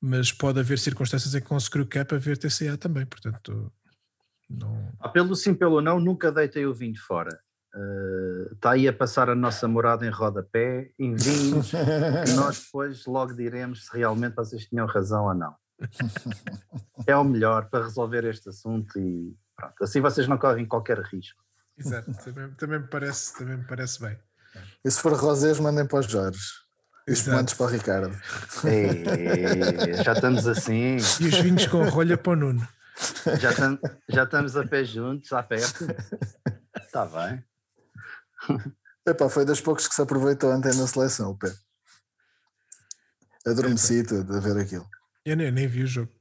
mas 0.00 0.32
pode 0.32 0.60
haver 0.60 0.78
circunstâncias 0.78 1.34
em 1.34 1.40
que 1.40 1.46
com 1.46 1.58
screw 1.58 1.86
cap 1.86 2.14
haver 2.14 2.36
TCA 2.36 2.76
também, 2.76 3.06
portanto 3.06 3.72
não... 4.48 4.92
Ah, 5.00 5.08
pelo 5.08 5.34
sim, 5.34 5.54
pelo 5.54 5.80
não, 5.80 6.00
nunca 6.00 6.32
deitei 6.32 6.66
o 6.66 6.74
vinho 6.74 6.98
fora. 6.98 7.38
Uh, 7.74 8.54
está 8.54 8.70
aí 8.70 8.88
a 8.88 8.92
passar 8.92 9.28
a 9.28 9.34
nossa 9.34 9.68
morada 9.68 10.06
em 10.06 10.10
rodapé, 10.10 10.90
em 10.98 11.14
vinhos, 11.14 11.72
e 12.26 12.32
nós 12.34 12.64
depois 12.64 13.04
logo 13.04 13.34
diremos 13.34 13.86
se 13.86 13.96
realmente 13.96 14.34
vocês 14.34 14.66
tinham 14.66 14.86
razão 14.86 15.26
ou 15.26 15.34
não. 15.34 15.54
É 17.06 17.14
o 17.14 17.22
melhor 17.22 17.68
para 17.68 17.84
resolver 17.84 18.24
este 18.24 18.48
assunto 18.48 18.98
e 18.98 19.36
Pronto, 19.56 19.82
assim 19.82 20.00
vocês 20.00 20.28
não 20.28 20.36
correm 20.36 20.66
qualquer 20.66 21.00
risco. 21.00 21.42
Exato, 21.78 22.12
também, 22.24 22.50
também, 22.52 22.78
me, 22.80 22.86
parece, 22.86 23.36
também 23.36 23.56
me 23.56 23.64
parece 23.64 24.00
bem. 24.00 24.18
E 24.84 24.90
se 24.90 25.00
for 25.00 25.12
rosés, 25.14 25.58
mandem 25.58 25.86
para 25.86 26.00
os 26.00 26.06
Jorge. 26.06 26.40
E 27.08 27.12
os 27.12 27.22
para 27.22 27.66
o 27.66 27.66
Ricardo. 27.66 28.16
Ei, 28.64 30.02
já 30.02 30.12
estamos 30.12 30.46
assim. 30.46 30.96
E 30.96 31.26
os 31.26 31.38
vinhos 31.38 31.66
com 31.66 31.88
rolha 31.88 32.18
para 32.18 32.32
o 32.32 32.36
Nuno. 32.36 32.66
Já, 33.40 33.54
tam, 33.54 33.78
já 34.08 34.24
estamos 34.24 34.56
a 34.56 34.66
pé 34.66 34.84
juntos, 34.84 35.32
à 35.32 35.42
perto. 35.42 35.84
Está 36.80 37.06
bem. 37.06 37.44
Epá, 39.06 39.28
foi 39.28 39.44
dos 39.44 39.60
poucos 39.60 39.86
que 39.86 39.94
se 39.94 40.02
aproveitou 40.02 40.50
ontem 40.50 40.74
na 40.74 40.86
seleção, 40.86 41.30
o 41.30 41.38
pé. 41.38 41.54
Adormeci 43.46 44.02
tudo 44.02 44.36
a 44.36 44.40
ver 44.40 44.56
aquilo. 44.58 44.88
Eu 45.24 45.36
nem, 45.36 45.50
nem 45.52 45.68
vi 45.68 45.84
o 45.84 45.86
jogo. 45.86 46.12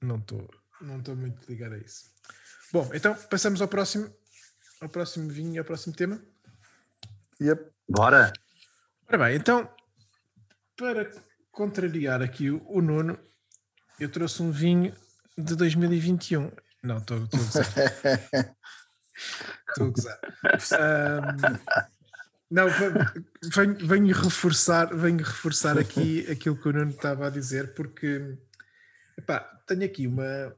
Não 0.00 0.18
estou 0.18 0.48
não 0.80 1.16
muito 1.16 1.48
ligado 1.48 1.74
a 1.74 1.78
isso. 1.78 2.04
Bom, 2.72 2.88
então 2.92 3.14
passamos 3.14 3.62
ao 3.62 3.68
próximo, 3.68 4.12
ao 4.80 4.88
próximo 4.88 5.28
vinho, 5.28 5.60
ao 5.60 5.64
próximo 5.64 5.94
tema. 5.94 6.20
Yep. 7.40 7.70
Bora! 7.88 8.32
Ora 9.08 9.18
bem, 9.18 9.36
então, 9.36 9.68
para 10.76 11.10
contrariar 11.50 12.20
aqui 12.20 12.50
o, 12.50 12.62
o 12.66 12.82
Nuno, 12.82 13.18
eu 13.98 14.10
trouxe 14.10 14.42
um 14.42 14.50
vinho 14.50 14.94
de 15.36 15.54
2021. 15.56 16.50
Não, 16.82 16.98
estou 16.98 17.16
a 17.16 17.20
gozar. 17.20 17.66
Estou 19.68 19.86
a 19.86 19.90
gozar. 19.90 20.18
Um, 20.72 21.86
não, 22.50 22.66
venho, 23.42 23.86
venho, 23.86 24.14
reforçar, 24.14 24.94
venho 24.94 25.18
reforçar 25.18 25.78
aqui 25.78 26.30
aquilo 26.30 26.56
que 26.56 26.68
o 26.68 26.72
Nuno 26.72 26.90
estava 26.90 27.26
a 27.26 27.30
dizer, 27.30 27.74
porque 27.74 28.38
epá, 29.18 29.40
tenho 29.66 29.84
aqui 29.84 30.06
uma, 30.06 30.54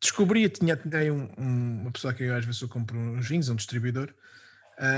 descobri, 0.00 0.48
tinha, 0.48 0.76
tinha 0.76 1.12
um, 1.12 1.28
um, 1.38 1.80
uma 1.82 1.92
pessoa 1.92 2.12
que 2.12 2.24
eu 2.24 2.34
às 2.34 2.44
vezes 2.44 2.60
eu 2.60 2.68
compro 2.68 2.98
uns 2.98 3.28
vinhos, 3.28 3.48
um 3.48 3.56
distribuidor, 3.56 4.12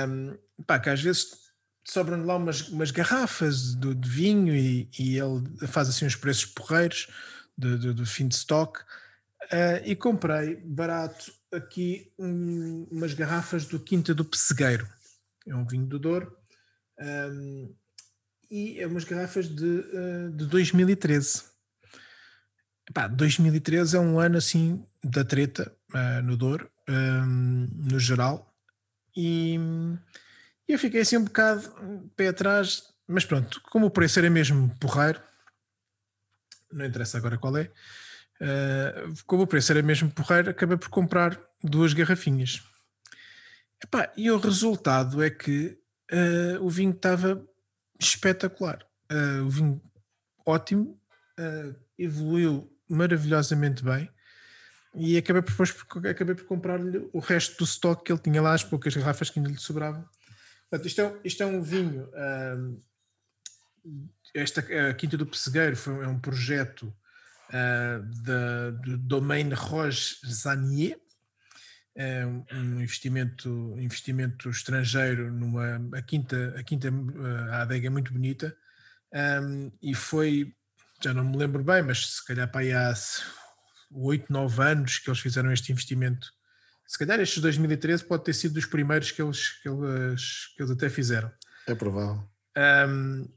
um, 0.09 0.37
pá, 0.65 0.79
que 0.79 0.91
às 0.91 1.03
vezes 1.03 1.49
sobram 1.85 2.25
lá 2.25 2.37
umas, 2.37 2.69
umas 2.69 2.91
garrafas 2.91 3.75
de, 3.75 3.95
de 3.95 4.09
vinho 4.09 4.55
e, 4.55 4.89
e, 4.99 5.19
ele 5.19 5.67
faz 5.69 5.89
assim 5.89 6.05
uns 6.05 6.17
preços 6.17 6.47
porreiros 6.47 7.09
do 7.59 8.07
fim 8.07 8.29
de 8.29 8.35
stock. 8.37 8.81
Uh, 9.45 9.81
e 9.85 9.97
comprei 9.97 10.57
barato 10.57 11.33
aqui 11.53 12.13
um, 12.19 12.87
umas 12.91 13.15
garrafas 13.15 13.65
do 13.65 13.81
Quinta 13.81 14.15
do 14.15 14.25
Pessegueiro, 14.25 14.87
é 15.47 15.55
um 15.55 15.67
vinho 15.67 15.87
do 15.87 15.99
Douro, 15.99 16.37
um, 17.01 17.75
e 18.51 18.79
é 18.79 18.87
umas 18.87 19.05
garrafas 19.05 19.49
de, 19.49 19.65
uh, 19.65 20.31
de 20.37 20.45
2013. 20.47 21.45
Pá, 22.93 23.07
2013 23.07 23.97
é 23.97 24.01
um 24.01 24.19
ano 24.19 24.37
assim 24.37 24.85
da 25.03 25.25
treta 25.25 25.75
uh, 25.95 26.23
no 26.23 26.37
Douro, 26.37 26.71
um, 26.89 27.69
no 27.91 27.99
geral, 27.99 28.55
e 29.17 29.59
eu 30.67 30.79
fiquei 30.79 31.01
assim 31.01 31.17
um 31.17 31.25
bocado 31.25 32.11
pé 32.17 32.29
atrás, 32.29 32.83
mas 33.07 33.25
pronto, 33.25 33.61
como 33.71 33.87
o 33.87 33.91
preço 33.91 34.19
era 34.19 34.29
mesmo 34.29 34.69
porreiro, 34.79 35.21
não 36.73 36.85
interessa 36.85 37.19
agora 37.19 37.39
qual 37.39 37.57
é, 37.57 37.71
Uh, 38.41 39.13
como 39.27 39.43
o 39.43 39.47
preço 39.47 39.73
era 39.73 39.83
mesmo 39.83 40.11
porreiro, 40.11 40.51
acabei 40.51 40.77
por 40.77 40.89
comprar 40.89 41.41
duas 41.63 41.93
garrafinhas. 41.93 42.63
Epá, 43.83 44.13
e 44.17 44.31
o 44.31 44.39
resultado 44.39 45.23
é 45.23 45.31
que 45.31 45.79
uh, 46.13 46.65
o 46.65 46.71
vinho 46.71 46.93
estava 46.93 47.45
espetacular. 47.99 48.87
Uh, 49.11 49.45
o 49.45 49.51
vinho 49.51 49.83
ótimo, 50.47 50.99
evoluiu 51.99 52.69
maravilhosamente 52.89 53.85
bem 53.85 54.11
e 54.95 55.17
acabei 55.17 55.43
por, 55.43 55.51
depois, 55.51 55.77
acabei 56.11 56.35
por 56.35 56.45
comprar-lhe 56.47 57.09
o 57.13 57.21
resto 57.21 57.59
do 57.59 57.65
estoque 57.65 58.05
que 58.05 58.13
ele 58.13 58.21
tinha 58.21 58.43
lá, 58.43 58.55
as 58.55 58.65
poucas 58.65 58.97
garrafas 58.97 59.31
que 59.31 59.39
ainda 59.39 59.51
lhe 59.51 59.59
sobravam. 59.59 60.05
Portanto, 60.69 60.87
isto, 60.87 61.01
é, 61.01 61.21
isto 61.23 61.43
é 61.43 61.47
um 61.47 61.63
vinho. 61.63 62.09
Esta 64.35 64.61
a 64.61 64.95
Quinta 64.95 65.17
do 65.17 65.27
Pessegueiro 65.27 65.77
foi, 65.77 66.05
é 66.05 66.09
um 66.09 66.19
projeto 66.19 66.95
uh, 67.49 68.23
da, 68.23 68.71
do 68.71 68.99
Domaine 68.99 69.55
Roche 69.55 70.17
Zanier, 70.27 70.99
é 71.97 72.25
um 72.25 72.81
investimento, 72.81 73.75
investimento 73.79 74.49
estrangeiro 74.51 75.33
numa 75.33 75.81
a 75.99 76.03
quinta, 76.03 76.55
a 76.57 76.63
quinta 76.63 76.89
a 77.51 77.63
adega 77.63 77.89
é 77.89 77.91
muito 77.91 78.13
bonita 78.13 78.57
um, 79.13 79.73
e 79.83 79.95
foi, 79.95 80.55
já 81.03 81.13
não 81.13 81.25
me 81.25 81.37
lembro 81.37 81.65
bem, 81.65 81.83
mas 81.83 82.07
se 82.15 82.25
calhar 82.25 82.51
para 82.51 82.61
aí 82.61 82.73
há 82.73 82.95
8, 83.91 84.33
9 84.33 84.63
anos 84.63 84.99
que 84.99 85.11
eles 85.11 85.21
fizeram 85.21 85.53
este 85.53 85.73
investimento. 85.73 86.29
Se 86.87 86.99
calhar 86.99 87.21
estes 87.21 87.43
2013 87.43 88.05
pode 88.05 88.25
ter 88.25 88.33
sido 88.33 88.55
dos 88.55 88.67
primeiros 88.67 89.11
que 89.11 89.21
eles, 89.21 89.61
que 89.61 89.69
eles, 89.69 90.55
que 90.57 90.63
eles 90.63 90.71
até 90.71 90.89
fizeram. 90.89 91.31
É 91.67 91.75
provável. 91.75 92.29
Um, 92.57 93.29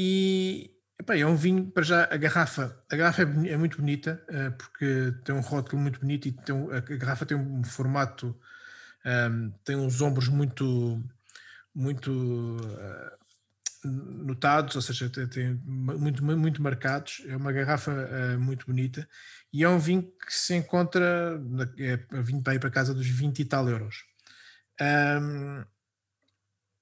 e, 0.00 0.78
Epá, 1.00 1.16
é 1.16 1.26
um 1.26 1.34
vinho, 1.34 1.70
para 1.70 1.82
já, 1.82 2.04
a 2.04 2.16
garrafa, 2.16 2.80
a 2.88 2.96
garrafa 2.96 3.22
é, 3.22 3.52
é 3.52 3.56
muito 3.56 3.78
bonita, 3.78 4.24
uh, 4.28 4.56
porque 4.56 5.12
tem 5.24 5.34
um 5.34 5.40
rótulo 5.40 5.80
muito 5.80 5.98
bonito 6.00 6.28
e 6.28 6.32
tem 6.32 6.54
um, 6.54 6.70
a 6.72 6.80
garrafa 6.80 7.26
tem 7.26 7.36
um 7.36 7.64
formato, 7.64 8.38
um, 9.04 9.10
ehm, 9.10 9.50
tem 9.64 9.74
uns 9.76 10.00
ombros 10.00 10.28
muito, 10.28 11.02
muito 11.74 12.10
uh, 12.10 13.88
notados, 14.24 14.76
ou 14.76 14.82
seja, 14.82 15.08
tem, 15.10 15.26
tem, 15.28 15.54
muito, 15.64 16.24
muito 16.24 16.62
marcados, 16.62 17.22
é 17.26 17.36
uma 17.36 17.52
garrafa 17.52 17.92
uh, 17.92 18.40
muito 18.40 18.66
bonita 18.66 19.08
e 19.52 19.64
é 19.64 19.68
um 19.68 19.78
vinho 19.78 20.02
que 20.02 20.32
se 20.34 20.54
encontra, 20.54 21.40
é 21.78 22.22
vinho 22.22 22.42
para 22.42 22.54
ir 22.54 22.60
para 22.60 22.70
casa 22.70 22.94
dos 22.94 23.06
20 23.08 23.40
e 23.40 23.44
tal 23.44 23.68
euros. 23.68 24.04
Um, 24.80 24.84
ehm, 24.84 25.64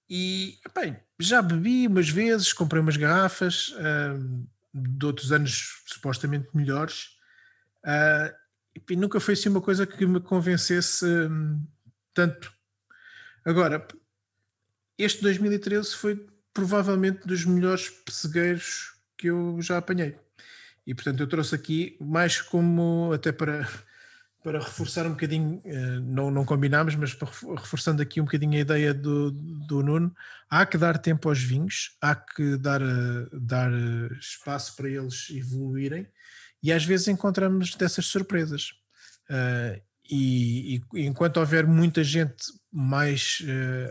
e, 0.08 0.58
bem, 0.74 1.05
já 1.18 1.40
bebi 1.40 1.86
umas 1.86 2.08
vezes, 2.08 2.52
comprei 2.52 2.80
umas 2.80 2.96
garrafas 2.96 3.68
uh, 3.68 4.46
de 4.74 5.06
outros 5.06 5.32
anos 5.32 5.82
supostamente 5.86 6.48
melhores, 6.54 7.16
uh, 7.84 8.34
e 8.88 8.96
nunca 8.96 9.18
foi 9.18 9.34
assim 9.34 9.48
uma 9.48 9.60
coisa 9.60 9.86
que 9.86 10.06
me 10.06 10.20
convencesse 10.20 11.04
um, 11.06 11.66
tanto. 12.12 12.52
Agora, 13.44 13.86
este 14.98 15.22
2013 15.22 15.94
foi 15.94 16.26
provavelmente 16.52 17.26
dos 17.26 17.44
melhores 17.44 17.88
pessegueiros 17.88 18.94
que 19.16 19.28
eu 19.28 19.58
já 19.60 19.78
apanhei. 19.78 20.18
E 20.86 20.94
portanto 20.94 21.20
eu 21.20 21.26
trouxe 21.26 21.54
aqui 21.54 21.96
mais 22.00 22.40
como 22.40 23.10
até 23.12 23.32
para 23.32 23.68
para 24.46 24.60
reforçar 24.60 25.04
um 25.08 25.10
bocadinho, 25.10 25.60
eh, 25.64 25.98
não, 26.04 26.30
não 26.30 26.44
combinámos, 26.44 26.94
mas 26.94 27.18
reforçando 27.58 28.00
aqui 28.00 28.20
um 28.20 28.24
bocadinho 28.26 28.52
a 28.52 28.60
ideia 28.60 28.94
do, 28.94 29.32
do 29.32 29.82
Nuno, 29.82 30.14
há 30.48 30.64
que 30.64 30.78
dar 30.78 30.98
tempo 30.98 31.28
aos 31.28 31.42
vinhos, 31.42 31.96
há 32.00 32.14
que 32.14 32.56
dar, 32.56 32.80
eh, 32.80 33.28
dar 33.32 33.72
eh, 33.72 34.14
espaço 34.20 34.76
para 34.76 34.88
eles 34.88 35.30
evoluírem 35.30 36.06
e 36.62 36.72
às 36.72 36.84
vezes 36.84 37.08
encontramos 37.08 37.74
dessas 37.74 38.06
surpresas. 38.06 38.70
E, 40.08 40.80
e 40.94 41.00
enquanto 41.04 41.38
houver 41.38 41.66
muita 41.66 42.04
gente 42.04 42.44
mais 42.70 43.42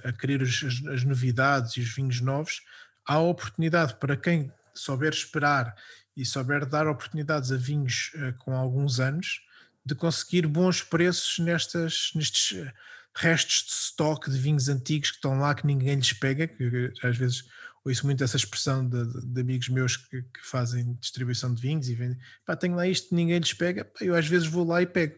a 0.06 0.14
querer 0.14 0.42
as, 0.42 0.64
as 0.90 1.04
novidades 1.04 1.74
e 1.74 1.82
os 1.82 1.94
vinhos 1.94 2.22
novos, 2.22 2.62
há 3.06 3.20
oportunidade 3.20 3.96
para 3.96 4.16
quem 4.16 4.50
souber 4.74 5.12
esperar 5.12 5.76
e 6.16 6.26
souber 6.26 6.66
dar 6.66 6.88
oportunidades 6.88 7.52
a 7.52 7.58
vinhos 7.58 8.14
com 8.40 8.56
alguns 8.56 9.02
anos 9.02 9.45
de 9.86 9.94
conseguir 9.94 10.48
bons 10.48 10.82
preços 10.82 11.38
nestas, 11.40 12.12
nestes 12.16 12.58
eh, 12.58 12.74
restos 13.14 13.66
de 13.66 13.72
estoque 13.72 14.32
de 14.32 14.38
vinhos 14.38 14.68
antigos 14.68 15.12
que 15.12 15.18
estão 15.18 15.40
lá 15.40 15.54
que 15.54 15.68
ninguém 15.68 15.96
lhes 15.96 16.12
pega, 16.12 16.48
que 16.48 16.92
às 17.04 17.16
vezes 17.16 17.44
ouço 17.86 18.06
muito 18.06 18.24
essa 18.24 18.36
expressão 18.36 18.88
de, 18.88 19.06
de, 19.06 19.28
de 19.28 19.42
amigos 19.42 19.70
meus 19.70 19.96
que, 19.96 20.24
que, 20.24 20.44
fazem 20.44 20.98
distribuição 21.00 21.54
de 21.54 21.62
vinhos 21.62 21.88
e 21.88 21.94
vendem, 21.94 22.18
pá, 22.44 22.56
tenho 22.56 22.76
lá 22.76 22.88
isto, 22.88 23.14
ninguém 23.14 23.38
lhes 23.38 23.54
pega, 23.54 23.86
pá, 23.86 24.04
eu 24.04 24.16
às 24.16 24.28
vezes 24.28 24.48
vou 24.48 24.66
lá 24.66 24.82
e 24.82 24.88
pego. 24.88 25.16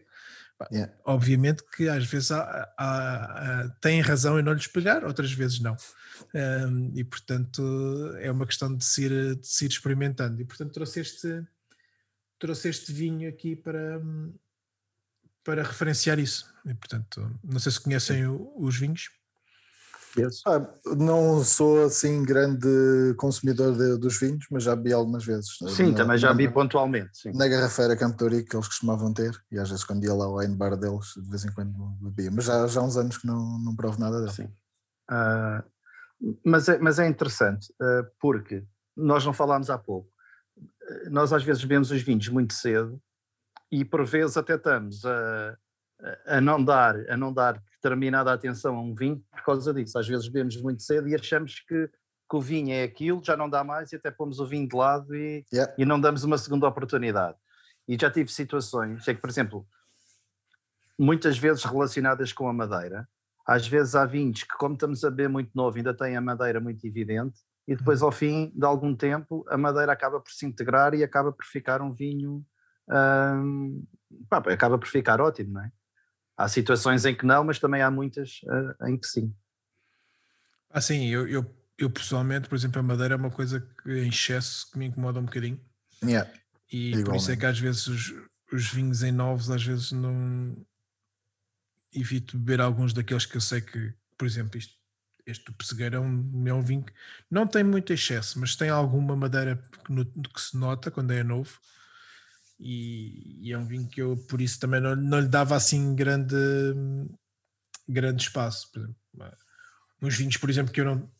Pá, 0.58 0.68
yeah. 0.70 0.92
Obviamente 1.04 1.62
que 1.74 1.88
às 1.88 2.04
vezes 2.04 2.30
há, 2.30 2.72
há, 2.76 3.62
há, 3.62 3.68
têm 3.80 4.00
razão 4.00 4.38
em 4.38 4.42
não 4.42 4.52
lhes 4.52 4.66
pegar, 4.66 5.04
outras 5.04 5.32
vezes 5.32 5.60
não. 5.60 5.76
Um, 6.34 6.92
e 6.94 7.04
portanto 7.04 7.62
é 8.18 8.30
uma 8.30 8.44
questão 8.44 8.76
de 8.76 8.84
se, 8.84 9.04
ir, 9.04 9.36
de 9.36 9.46
se 9.46 9.64
ir 9.64 9.68
experimentando. 9.68 10.40
E 10.42 10.44
portanto 10.44 10.72
trouxe 10.72 11.00
este, 11.00 11.42
trouxe 12.38 12.68
este 12.68 12.92
vinho 12.92 13.28
aqui 13.28 13.56
para, 13.56 14.00
para 15.48 15.62
referenciar 15.62 16.18
isso. 16.18 16.44
E, 16.66 16.74
portanto, 16.74 17.26
não 17.42 17.58
sei 17.58 17.72
se 17.72 17.80
conhecem 17.80 18.26
o, 18.26 18.52
os 18.58 18.76
vinhos. 18.76 19.08
Ah, 20.46 20.60
não 20.94 21.42
sou 21.42 21.86
assim 21.86 22.22
grande 22.22 22.68
consumidor 23.16 23.74
de, 23.74 23.96
dos 23.96 24.18
vinhos, 24.20 24.44
mas 24.50 24.64
já 24.64 24.76
bebi 24.76 24.92
algumas 24.92 25.24
vezes. 25.24 25.56
Sim, 25.74 25.92
na, 25.92 25.96
também 25.96 26.18
já 26.18 26.34
bebi 26.34 26.52
pontualmente. 26.52 27.16
Sim. 27.16 27.32
Na 27.32 27.48
garrafeira 27.48 27.96
Campo 27.96 28.28
que 28.28 28.54
eles 28.54 28.68
costumavam 28.68 29.14
ter, 29.14 29.42
e 29.50 29.58
às 29.58 29.70
vezes 29.70 29.84
quando 29.84 30.04
ia 30.04 30.12
lá 30.12 30.26
ao 30.26 30.36
wine 30.36 30.54
bar 30.54 30.76
deles, 30.76 31.14
de 31.16 31.30
vez 31.30 31.46
em 31.46 31.52
quando 31.52 31.72
bebia, 31.98 32.30
mas 32.30 32.44
já, 32.44 32.66
já 32.66 32.82
há 32.82 32.84
uns 32.84 32.98
anos 32.98 33.16
que 33.16 33.26
não, 33.26 33.58
não 33.58 33.74
provo 33.74 33.98
nada 33.98 34.20
dele. 34.20 34.32
Sim. 34.32 34.52
Uh, 35.10 36.36
mas, 36.44 36.68
é, 36.68 36.78
mas 36.78 36.98
é 36.98 37.08
interessante, 37.08 37.72
uh, 37.80 38.04
porque 38.20 38.66
nós 38.94 39.24
não 39.24 39.32
falámos 39.32 39.70
há 39.70 39.78
pouco, 39.78 40.10
nós 41.10 41.32
às 41.32 41.42
vezes 41.42 41.62
bebemos 41.62 41.90
os 41.90 42.02
vinhos 42.02 42.28
muito 42.28 42.52
cedo 42.52 43.00
e 43.70 43.84
por 43.84 44.04
vezes 44.04 44.36
até 44.36 44.54
estamos 44.54 45.04
a, 45.04 45.56
a, 46.26 46.40
não 46.40 46.62
dar, 46.62 46.96
a 47.10 47.16
não 47.16 47.32
dar 47.32 47.62
determinada 47.74 48.32
atenção 48.32 48.76
a 48.76 48.80
um 48.80 48.94
vinho 48.94 49.22
por 49.30 49.42
causa 49.44 49.72
disso. 49.72 49.98
Às 49.98 50.08
vezes 50.08 50.28
bebemos 50.28 50.56
muito 50.60 50.82
cedo 50.82 51.08
e 51.08 51.14
achamos 51.14 51.60
que, 51.60 51.88
que 51.88 52.36
o 52.36 52.40
vinho 52.40 52.72
é 52.72 52.82
aquilo, 52.82 53.22
já 53.22 53.36
não 53.36 53.48
dá 53.48 53.62
mais 53.62 53.92
e 53.92 53.96
até 53.96 54.10
pomos 54.10 54.40
o 54.40 54.46
vinho 54.46 54.68
de 54.68 54.76
lado 54.76 55.14
e, 55.14 55.44
yeah. 55.52 55.72
e 55.76 55.84
não 55.84 56.00
damos 56.00 56.24
uma 56.24 56.38
segunda 56.38 56.66
oportunidade. 56.66 57.36
E 57.86 57.96
já 57.98 58.10
tive 58.10 58.30
situações, 58.30 59.06
é 59.08 59.14
que, 59.14 59.20
por 59.20 59.30
exemplo, 59.30 59.66
muitas 60.98 61.38
vezes 61.38 61.64
relacionadas 61.64 62.32
com 62.32 62.48
a 62.48 62.52
madeira, 62.52 63.08
às 63.46 63.66
vezes 63.66 63.94
há 63.94 64.04
vinhos 64.04 64.42
que, 64.42 64.54
como 64.58 64.74
estamos 64.74 65.02
a 65.04 65.10
beber 65.10 65.28
muito 65.28 65.50
novo, 65.54 65.78
ainda 65.78 65.94
têm 65.94 66.16
a 66.16 66.20
madeira 66.20 66.60
muito 66.60 66.86
evidente, 66.86 67.40
e 67.66 67.74
depois, 67.76 68.00
uhum. 68.00 68.06
ao 68.06 68.12
fim 68.12 68.52
de 68.54 68.64
algum 68.64 68.94
tempo, 68.94 69.44
a 69.48 69.56
madeira 69.56 69.92
acaba 69.92 70.20
por 70.20 70.30
se 70.30 70.44
integrar 70.44 70.94
e 70.94 71.02
acaba 71.02 71.32
por 71.32 71.44
ficar 71.44 71.80
um 71.80 71.92
vinho 71.92 72.44
um, 72.90 73.84
pá, 74.28 74.38
acaba 74.38 74.78
por 74.78 74.88
ficar 74.88 75.20
ótimo, 75.20 75.54
não 75.54 75.62
é? 75.62 75.72
Há 76.36 76.48
situações 76.48 77.04
em 77.04 77.14
que 77.14 77.26
não, 77.26 77.44
mas 77.44 77.58
também 77.58 77.82
há 77.82 77.90
muitas 77.90 78.40
uh, 78.44 78.86
em 78.86 78.96
que 78.96 79.06
sim. 79.06 79.34
Ah, 80.70 80.80
sim, 80.80 81.08
eu, 81.08 81.26
eu, 81.26 81.56
eu, 81.76 81.90
pessoalmente, 81.90 82.48
por 82.48 82.54
exemplo, 82.54 82.78
a 82.78 82.82
madeira 82.82 83.14
é 83.14 83.16
uma 83.16 83.30
coisa 83.30 83.60
que 83.60 83.90
em 83.90 84.08
excesso 84.08 84.70
que 84.70 84.78
me 84.78 84.86
incomoda 84.86 85.18
um 85.18 85.24
bocadinho. 85.24 85.60
Yeah. 86.02 86.30
E 86.70 86.88
Igualmente. 86.88 87.04
por 87.04 87.16
isso 87.16 87.30
é 87.32 87.36
que 87.36 87.46
às 87.46 87.58
vezes 87.58 87.86
os, 87.86 88.14
os 88.52 88.70
vinhos 88.70 89.02
em 89.02 89.10
novos, 89.10 89.50
às 89.50 89.64
vezes 89.64 89.90
não 89.90 90.56
evito 91.92 92.36
beber 92.38 92.60
alguns 92.60 92.92
daqueles 92.92 93.26
que 93.26 93.36
eu 93.36 93.40
sei 93.40 93.60
que, 93.60 93.92
por 94.16 94.26
exemplo, 94.26 94.58
isto, 94.58 94.74
este 95.26 95.44
do 95.46 95.52
pessegueiro 95.54 95.96
é 95.96 96.00
um, 96.00 96.44
é 96.46 96.54
um 96.54 96.62
vinho 96.62 96.84
que 96.84 96.92
não 97.30 97.46
tem 97.46 97.64
muito 97.64 97.92
excesso, 97.92 98.38
mas 98.38 98.54
tem 98.54 98.68
alguma 98.68 99.16
madeira 99.16 99.60
que, 99.84 99.92
no, 99.92 100.04
que 100.04 100.40
se 100.40 100.56
nota 100.56 100.90
quando 100.90 101.10
é 101.10 101.24
novo 101.24 101.58
e, 102.60 103.48
e, 103.48 103.52
é 103.52 103.58
um 103.58 103.66
vinho 103.66 103.88
que 103.88 104.02
eu 104.02 104.16
por 104.28 104.40
isso 104.40 104.58
também 104.58 104.80
não, 104.80 104.96
não 104.96 105.20
lhe 105.20 105.28
dava 105.28 105.54
assim 105.54 105.94
grande, 105.94 106.34
grande 107.88 108.22
espaço. 108.22 108.70
Uns 110.02 110.16
vinhos, 110.16 110.36
por 110.36 110.50
exemplo, 110.50 110.72
que 110.72 110.80
eu 110.80 110.84
não, 110.84 111.10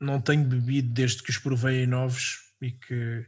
não 0.00 0.20
tenho 0.20 0.44
bebido 0.44 0.92
desde 0.92 1.22
que 1.22 1.30
os 1.30 1.38
provei 1.38 1.84
em 1.84 1.86
novos 1.86 2.40
e 2.60 2.72
que, 2.72 3.26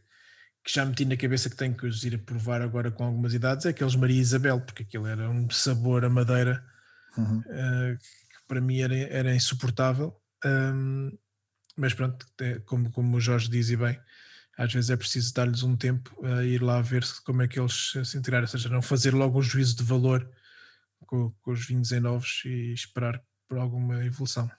que 0.62 0.72
já 0.74 0.84
meti 0.84 1.04
na 1.04 1.16
cabeça 1.16 1.48
que 1.48 1.56
tenho 1.56 1.74
que 1.74 1.86
os 1.86 2.04
ir 2.04 2.14
a 2.14 2.18
provar 2.18 2.60
agora 2.60 2.90
com 2.90 3.04
algumas 3.04 3.32
idades, 3.32 3.66
é 3.66 3.70
aqueles 3.70 3.96
Maria 3.96 4.20
Isabel, 4.20 4.60
porque 4.60 4.82
aquilo 4.82 5.06
era 5.06 5.28
um 5.30 5.48
sabor 5.50 6.04
a 6.04 6.10
madeira 6.10 6.64
uhum. 7.16 7.38
uh, 7.38 7.98
que 7.98 8.46
para 8.46 8.60
mim 8.60 8.80
era, 8.80 8.96
era 8.96 9.34
insuportável. 9.34 10.14
Um, 10.44 11.16
mas 11.76 11.94
pronto, 11.94 12.26
é, 12.40 12.60
como, 12.60 12.90
como 12.92 13.16
o 13.16 13.20
Jorge 13.20 13.50
diz 13.50 13.70
e 13.70 13.76
bem, 13.76 13.98
às 14.56 14.72
vezes 14.72 14.90
é 14.90 14.96
preciso 14.96 15.34
dar-lhes 15.34 15.62
um 15.62 15.76
tempo 15.76 16.14
a 16.24 16.44
ir 16.44 16.62
lá 16.62 16.80
ver 16.80 17.04
como 17.24 17.42
é 17.42 17.48
que 17.48 17.58
eles 17.58 17.92
se 18.04 18.16
inteirar, 18.16 18.42
ou 18.42 18.48
seja, 18.48 18.68
não 18.68 18.82
fazer 18.82 19.14
logo 19.14 19.38
um 19.38 19.42
juízo 19.42 19.76
de 19.76 19.82
valor 19.82 20.28
com, 21.06 21.30
com 21.42 21.52
os 21.52 21.66
vinhos 21.66 21.92
em 21.92 22.00
novos 22.00 22.42
e 22.44 22.72
esperar 22.72 23.22
por 23.48 23.58
alguma 23.58 24.04
evolução. 24.04 24.50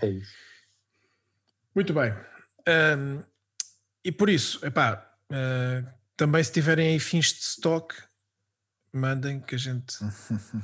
É 0.00 0.08
isso. 0.08 0.32
Muito 1.74 1.92
bem. 1.94 2.12
Um, 2.68 3.22
e 4.04 4.12
por 4.12 4.28
isso, 4.28 4.64
epá, 4.64 5.06
uh, 5.30 5.88
Também 6.16 6.42
se 6.42 6.52
tiverem 6.52 6.88
aí 6.88 7.00
fins 7.00 7.32
de 7.32 7.40
stock, 7.40 7.94
mandem 8.92 9.40
que 9.40 9.54
a 9.54 9.58
gente. 9.58 9.96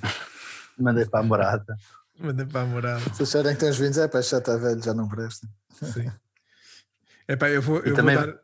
Mandei 0.78 1.06
para 1.06 1.20
a 1.20 1.22
morada. 1.22 1.76
Mandem 2.18 2.46
para 2.46 2.62
a 2.62 2.66
morada. 2.66 3.14
Se 3.14 3.22
acharem 3.22 3.54
que 3.54 3.60
tens 3.60 3.78
vinhos, 3.78 3.98
é 3.98 4.06
pá, 4.06 4.20
já 4.20 4.38
está 4.38 4.56
velho, 4.56 4.82
já 4.82 4.94
não 4.94 5.08
presta. 5.08 5.48
Sim. 5.72 6.12
Epá, 7.28 7.48
eu 7.50 7.60
vou, 7.62 7.78
eu 7.80 7.94
também- 7.94 8.16
vou 8.16 8.26
dar. 8.26 8.38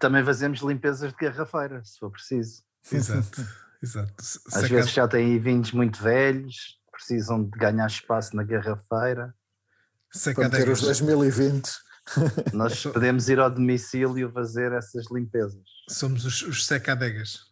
Também 0.00 0.24
fazemos 0.24 0.60
limpezas 0.60 1.12
de 1.12 1.18
garrafeira, 1.18 1.84
se 1.84 1.98
for 1.98 2.10
preciso. 2.10 2.62
Exato, 2.90 3.46
exato. 3.82 4.12
Se- 4.22 4.38
Às 4.48 4.54
sacar- 4.54 4.70
vezes 4.70 4.90
já 4.92 5.06
têm 5.08 5.38
vinhos 5.38 5.72
muito 5.72 6.02
velhos, 6.02 6.78
precisam 6.90 7.42
de 7.44 7.50
ganhar 7.58 7.86
espaço 7.86 8.34
na 8.36 8.42
garrafeira. 8.42 9.34
Para 10.34 10.44
meter 10.48 10.68
os 10.68 10.80
sacadegas. 10.80 10.80
2020. 10.82 11.70
Nós 12.52 12.82
podemos 12.82 13.28
ir 13.28 13.38
ao 13.38 13.50
domicílio 13.50 14.30
fazer 14.32 14.72
essas 14.72 15.10
limpezas. 15.10 15.62
Somos 15.88 16.24
os, 16.24 16.42
os 16.42 16.66
secadegas. 16.66 17.46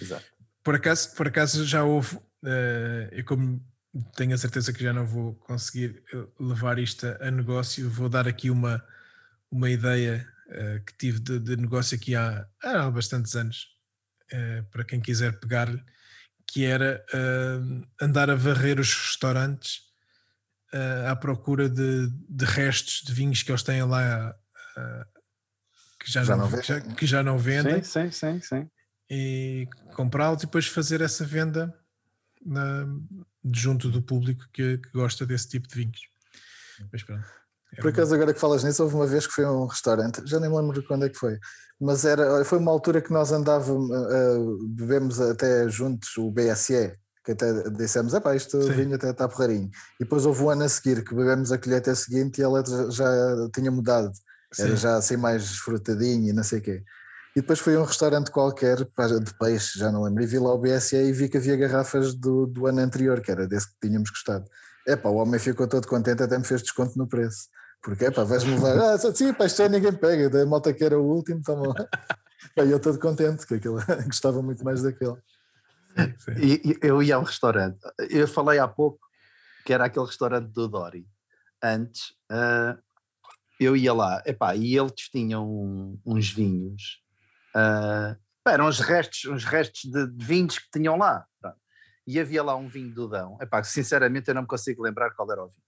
Exato. 0.00 0.24
Por 0.62 0.74
acaso, 0.74 1.14
por 1.14 1.28
acaso 1.28 1.64
já 1.66 1.84
houve, 1.84 2.18
eh, 2.44 3.10
eu 3.12 3.24
como 3.24 3.62
tenho 4.16 4.34
a 4.34 4.38
certeza 4.38 4.72
que 4.72 4.82
já 4.82 4.92
não 4.92 5.06
vou 5.06 5.34
conseguir 5.34 6.02
eh, 6.12 6.26
levar 6.40 6.78
isto 6.78 7.06
a 7.20 7.30
negócio, 7.30 7.88
vou 7.90 8.08
dar 8.08 8.26
aqui 8.26 8.50
uma, 8.50 8.82
uma 9.54 9.70
ideia 9.70 10.26
eh, 10.48 10.80
que 10.84 10.96
tive 10.98 11.20
de, 11.20 11.38
de 11.38 11.56
negócio 11.56 11.96
aqui 11.96 12.14
há, 12.16 12.46
há 12.62 12.90
bastantes 12.90 13.34
anos, 13.36 13.68
eh, 14.32 14.62
para 14.70 14.84
quem 14.84 15.00
quiser 15.00 15.38
pegar-lhe, 15.38 15.82
que 16.46 16.64
era 16.64 17.04
eh, 17.12 17.58
andar 18.00 18.28
a 18.30 18.34
varrer 18.34 18.78
os 18.80 18.92
restaurantes 18.94 19.82
à 21.08 21.14
procura 21.14 21.68
de, 21.68 22.08
de 22.28 22.44
restos 22.44 23.02
de 23.04 23.12
vinhos 23.12 23.44
que 23.44 23.52
eles 23.52 23.62
têm 23.62 23.84
lá 23.84 24.34
que, 26.00 26.10
já 26.10 26.24
Já 26.24 26.36
não, 26.36 26.50
não 26.50 26.58
que 26.60 26.66
já- 26.66 26.74
vendem. 26.80 26.94
que 26.96 27.06
já 27.06 27.22
não 27.22 27.38
vendem 27.38 27.84
sim, 27.84 28.10
sim, 28.10 28.40
sim. 28.40 28.68
e 29.08 29.68
comprá-los 29.94 30.42
e 30.42 30.46
depois 30.46 30.66
fazer 30.66 31.00
essa 31.00 31.24
venda 31.24 31.72
na- 32.44 32.86
junto 33.52 33.88
do 33.88 34.02
público 34.02 34.48
que, 34.52 34.78
que 34.78 34.90
gosta 34.90 35.24
desse 35.24 35.48
tipo 35.48 35.68
de 35.68 35.76
vinhos. 35.76 36.00
Mas 36.92 37.04
pronto. 37.04 37.24
É 37.76 37.80
Por 37.80 37.90
acaso, 37.90 38.14
agora 38.14 38.32
que 38.32 38.40
falas 38.40 38.64
nisso, 38.64 38.82
houve 38.82 38.94
uma 38.94 39.06
vez 39.06 39.26
que 39.26 39.32
foi 39.32 39.44
a 39.44 39.50
um 39.50 39.66
restaurante, 39.66 40.22
já 40.24 40.38
nem 40.38 40.48
me 40.48 40.56
lembro 40.56 40.82
quando 40.86 41.04
é 41.04 41.08
que 41.08 41.18
foi, 41.18 41.38
mas 41.80 42.04
era, 42.04 42.44
foi 42.44 42.58
uma 42.58 42.70
altura 42.70 43.00
que 43.00 43.12
nós 43.12 43.32
andávamos, 43.32 43.90
uh, 43.90 44.68
bebemos 44.68 45.20
até 45.20 45.68
juntos 45.68 46.16
o 46.16 46.30
BSE, 46.30 46.92
que 47.24 47.32
até 47.32 47.70
dissemos, 47.70 48.14
epá, 48.14 48.36
isto 48.36 48.62
Sim. 48.62 48.72
vinho 48.72 48.94
até 48.94 49.10
está 49.10 49.28
porreirinho. 49.28 49.70
E 49.98 50.04
depois 50.04 50.26
houve 50.26 50.42
o 50.42 50.50
ano 50.50 50.64
a 50.64 50.68
seguir, 50.68 51.02
que 51.02 51.14
bebemos 51.14 51.50
a 51.50 51.58
colheita 51.58 51.94
seguinte 51.94 52.38
e 52.38 52.42
ela 52.42 52.62
já, 52.90 53.08
tinha 53.52 53.70
mudado, 53.70 54.12
era 54.58 54.70
Sim. 54.70 54.76
já 54.76 54.96
assim 54.96 55.16
mais 55.16 55.42
desfrutadinho 55.42 56.28
e 56.28 56.32
não 56.32 56.44
sei 56.44 56.58
o 56.58 56.62
quê. 56.62 56.82
E 57.34 57.40
depois 57.40 57.58
fui 57.58 57.74
a 57.74 57.80
um 57.80 57.84
restaurante 57.84 58.30
qualquer, 58.30 58.84
pá, 58.94 59.08
de 59.08 59.34
peixe, 59.36 59.78
já 59.78 59.90
não 59.90 60.04
lembro, 60.04 60.22
e 60.22 60.26
vi 60.26 60.38
lá 60.38 60.54
o 60.54 60.58
BSE 60.58 60.96
e 60.96 61.12
vi 61.12 61.28
que 61.28 61.38
havia 61.38 61.56
garrafas 61.56 62.14
do, 62.14 62.46
do 62.46 62.66
ano 62.66 62.80
anterior, 62.80 63.20
que 63.20 63.30
era 63.30 63.48
desse 63.48 63.66
que 63.68 63.88
tínhamos 63.88 64.10
gostado. 64.10 64.44
Epá, 64.86 65.08
o 65.08 65.16
homem 65.16 65.40
ficou 65.40 65.66
todo 65.66 65.88
contente, 65.88 66.22
até 66.22 66.38
me 66.38 66.44
fez 66.44 66.62
desconto 66.62 66.96
no 66.96 67.08
preço. 67.08 67.48
Porque, 67.84 68.06
epá, 68.06 68.24
vais-me 68.24 68.52
levar, 68.54 68.78
ah, 68.78 68.98
sim, 68.98 69.32
pá, 69.34 69.44
isto 69.46 69.58
já 69.58 69.68
ninguém 69.68 69.92
pega, 69.94 70.30
da 70.30 70.46
malta 70.46 70.72
que 70.72 70.82
era 70.82 70.98
o 70.98 71.04
último, 71.04 71.42
toma 71.42 71.68
lá. 71.68 71.74
Pá, 72.56 72.64
E 72.64 72.70
eu 72.70 72.80
todo 72.80 72.98
contente, 72.98 73.46
que 73.46 73.54
aquilo, 73.54 73.76
gostava 74.06 74.42
muito 74.42 74.64
mais 74.64 74.82
daquele. 74.82 75.16
Sim. 76.18 76.32
E, 76.40 76.78
eu 76.82 77.02
ia 77.02 77.16
ao 77.16 77.22
restaurante. 77.22 77.78
Eu 78.10 78.26
falei 78.26 78.58
há 78.58 78.66
pouco 78.66 78.98
que 79.66 79.72
era 79.72 79.84
aquele 79.84 80.06
restaurante 80.06 80.50
do 80.50 80.66
Dori. 80.66 81.06
Antes, 81.62 82.14
ah, 82.30 82.76
eu 83.60 83.76
ia 83.76 83.92
lá, 83.92 84.22
epá, 84.26 84.54
e 84.56 84.76
eles 84.76 84.92
tinham 85.10 85.46
um- 85.48 86.00
uns 86.06 86.30
vinhos. 86.32 87.00
ah, 87.54 88.16
pá, 88.42 88.52
eram 88.52 88.66
os 88.66 88.80
restos, 88.80 89.24
uns 89.30 89.44
restos 89.44 89.90
de, 89.90 90.06
de 90.10 90.24
vinhos 90.24 90.58
que 90.58 90.70
tinham 90.72 90.96
lá. 90.96 91.26
pronto. 91.40 91.56
E 92.06 92.18
havia 92.18 92.42
lá 92.42 92.56
um 92.56 92.66
vinho 92.66 92.92
do 92.94 93.08
Dão. 93.08 93.36
Epá, 93.40 93.62
sinceramente 93.62 94.28
eu 94.28 94.34
não 94.34 94.42
me 94.42 94.48
consigo 94.48 94.82
lembrar 94.82 95.10
qual 95.14 95.30
era 95.30 95.42
o 95.44 95.48
vinho. 95.48 95.62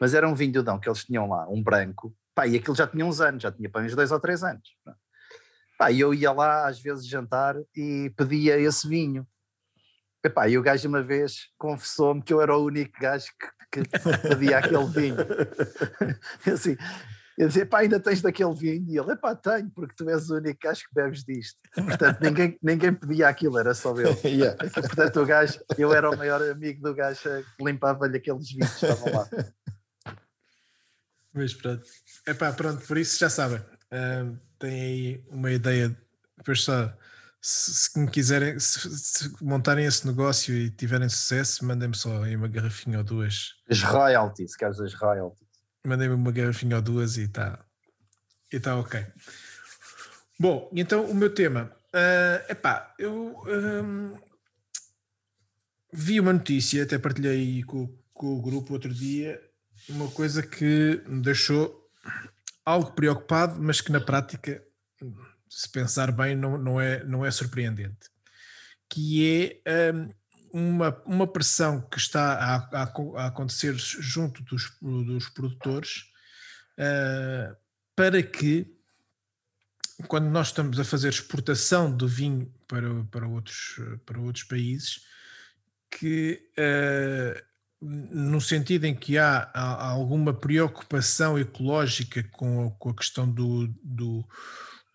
Mas 0.00 0.14
era 0.14 0.28
um 0.28 0.34
vinho 0.34 0.52
que 0.80 0.88
eles 0.88 1.04
tinham 1.04 1.28
lá, 1.28 1.48
um 1.48 1.62
branco. 1.62 2.14
Pá, 2.34 2.46
e 2.46 2.56
aquilo 2.56 2.76
já 2.76 2.86
tinha 2.86 3.04
uns 3.04 3.20
anos, 3.20 3.42
já 3.42 3.50
tinha 3.50 3.68
para 3.68 3.84
uns 3.84 3.94
dois 3.94 4.12
ou 4.12 4.20
três 4.20 4.42
anos. 4.42 4.68
pronto. 4.84 4.98
Pá, 5.78 5.92
e 5.92 6.00
eu 6.00 6.12
ia 6.12 6.32
lá 6.32 6.66
às 6.68 6.80
vezes 6.80 7.06
jantar 7.06 7.54
e 7.74 8.12
pedia 8.16 8.58
esse 8.58 8.88
vinho. 8.88 9.26
Epá, 10.24 10.48
e 10.48 10.58
o 10.58 10.62
gajo 10.62 10.88
uma 10.88 11.02
vez 11.02 11.48
confessou-me 11.56 12.20
que 12.20 12.32
eu 12.32 12.40
era 12.40 12.56
o 12.56 12.64
único 12.64 12.98
gajo 13.00 13.26
que, 13.70 13.82
que 13.82 14.28
pedia 14.28 14.58
aquele 14.58 14.86
vinho. 14.86 15.16
Eu 16.44 16.54
assim, 16.54 16.76
eu 17.38 17.46
dizia, 17.46 17.64
pá, 17.64 17.78
ainda 17.78 18.00
tens 18.00 18.20
daquele 18.20 18.52
vinho? 18.52 18.84
E 18.88 18.98
ele, 18.98 19.12
epá, 19.12 19.32
tenho, 19.36 19.70
porque 19.70 19.94
tu 19.96 20.10
és 20.10 20.28
o 20.28 20.38
único 20.38 20.58
gajo 20.60 20.80
que 20.80 20.92
bebes 20.92 21.22
disto. 21.22 21.56
Portanto, 21.72 22.18
ninguém, 22.20 22.58
ninguém 22.60 22.92
pedia 22.92 23.28
aquilo, 23.28 23.56
era 23.58 23.72
só 23.74 23.94
eu. 23.94 24.18
Yeah. 24.28 24.56
Portanto, 24.70 25.20
o 25.20 25.26
gajo, 25.26 25.60
eu 25.78 25.92
era 25.94 26.10
o 26.10 26.16
maior 26.16 26.42
amigo 26.42 26.82
do 26.82 26.92
gajo 26.92 27.20
que 27.22 27.64
limpava-lhe 27.64 28.16
aqueles 28.16 28.50
vinhos 28.50 28.74
que 28.74 28.86
estavam 28.86 29.12
lá. 29.12 29.28
Mas 31.32 31.54
pronto. 31.54 31.82
Epá, 32.26 32.52
pronto, 32.52 32.86
por 32.86 32.96
isso 32.98 33.18
já 33.18 33.30
sabem. 33.30 33.60
Ah, 33.90 34.32
tem 34.58 34.80
aí 34.80 35.24
uma 35.30 35.50
ideia. 35.50 35.96
Depois 36.36 36.62
só, 36.62 36.92
se, 37.40 37.74
se 37.74 37.98
me 37.98 38.10
quiserem, 38.10 38.58
se, 38.58 38.90
se 38.98 39.44
montarem 39.44 39.84
esse 39.84 40.06
negócio 40.06 40.54
e 40.54 40.70
tiverem 40.70 41.08
sucesso, 41.08 41.64
mandem-me 41.64 41.96
só 41.96 42.22
aí 42.22 42.36
uma 42.36 42.48
garrafinha 42.48 42.98
ou 42.98 43.04
duas. 43.04 43.54
As 43.70 43.82
royalties, 43.82 44.56
queres 44.56 44.80
as 44.80 44.94
royalties? 44.94 45.48
Mandem-me 45.86 46.14
uma 46.14 46.32
garrafinha 46.32 46.76
ou 46.76 46.82
duas 46.82 47.16
e 47.16 47.22
está 47.22 47.64
e 48.52 48.58
tá 48.58 48.76
ok. 48.76 49.04
Bom, 50.38 50.70
então 50.72 51.04
o 51.04 51.14
meu 51.14 51.32
tema. 51.34 51.74
é 51.92 52.46
epá, 52.50 52.94
eu 52.98 53.36
hum, 53.84 54.14
vi 55.92 56.20
uma 56.20 56.32
notícia, 56.32 56.82
até 56.82 56.98
partilhei 56.98 57.62
com, 57.64 57.88
com 58.12 58.38
o 58.38 58.42
grupo 58.42 58.72
outro 58.72 58.92
dia, 58.92 59.40
uma 59.88 60.10
coisa 60.10 60.42
que 60.42 61.02
me 61.06 61.22
deixou 61.22 61.88
algo 62.64 62.92
preocupado, 62.92 63.60
mas 63.60 63.80
que 63.80 63.90
na 63.90 64.00
prática, 64.00 64.62
se 65.48 65.68
pensar 65.70 66.12
bem, 66.12 66.36
não, 66.36 66.58
não, 66.58 66.80
é, 66.80 67.02
não 67.04 67.24
é 67.24 67.30
surpreendente. 67.30 68.10
Que 68.88 69.60
é 69.64 69.92
hum, 69.92 70.12
uma, 70.52 71.02
uma 71.06 71.26
pressão 71.26 71.80
que 71.80 71.98
está 71.98 72.34
a, 72.34 72.82
a, 72.82 72.92
a 73.16 73.26
acontecer 73.26 73.74
junto 73.76 74.42
dos, 74.44 74.70
dos 74.80 75.28
produtores 75.30 76.04
uh, 76.78 77.56
para 77.96 78.22
que, 78.22 78.66
quando 80.06 80.26
nós 80.26 80.48
estamos 80.48 80.78
a 80.78 80.84
fazer 80.84 81.08
exportação 81.08 81.94
do 81.94 82.06
vinho 82.06 82.52
para, 82.66 83.04
para, 83.04 83.26
outros, 83.26 83.80
para 84.04 84.20
outros 84.20 84.44
países, 84.44 85.00
que 85.90 86.50
uh, 86.58 87.47
no 87.80 88.40
sentido 88.40 88.84
em 88.86 88.94
que 88.94 89.18
há, 89.18 89.50
alguma 89.54 90.34
preocupação 90.34 91.38
ecológica 91.38 92.22
com 92.32 92.66
a, 92.66 92.70
com 92.72 92.90
a 92.90 92.94
questão 92.94 93.30
do, 93.30 93.68
do, 93.82 94.24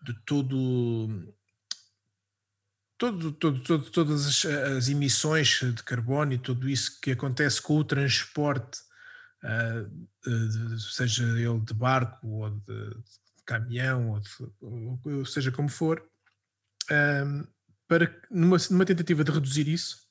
de 0.02 0.12
todo 0.26 1.34
todo, 2.98 3.32
todo, 3.32 3.60
todo, 3.60 3.90
todas 3.90 4.26
as, 4.26 4.44
as, 4.44 4.88
emissões 4.88 5.60
de 5.60 5.82
carbono 5.82 6.32
e 6.32 6.38
tudo 6.38 6.68
isso 6.68 7.00
que 7.00 7.12
acontece 7.12 7.60
com 7.60 7.76
o 7.76 7.84
transporte, 7.84 8.80
uh, 9.42 10.78
seja 10.78 11.24
ele 11.24 11.60
de 11.60 11.74
barco 11.74 12.26
ou 12.26 12.50
de, 12.50 12.90
de 12.90 13.42
caminhão, 13.44 14.10
ou, 14.10 14.20
de, 14.20 15.10
ou, 15.10 15.24
seja 15.26 15.50
como 15.50 15.68
for, 15.68 16.06
uh, 16.90 17.48
para 17.88 18.14
numa, 18.30 18.56
numa 18.70 18.84
tentativa 18.84 19.24
de 19.24 19.32
reduzir 19.32 19.68
isso, 19.68 20.03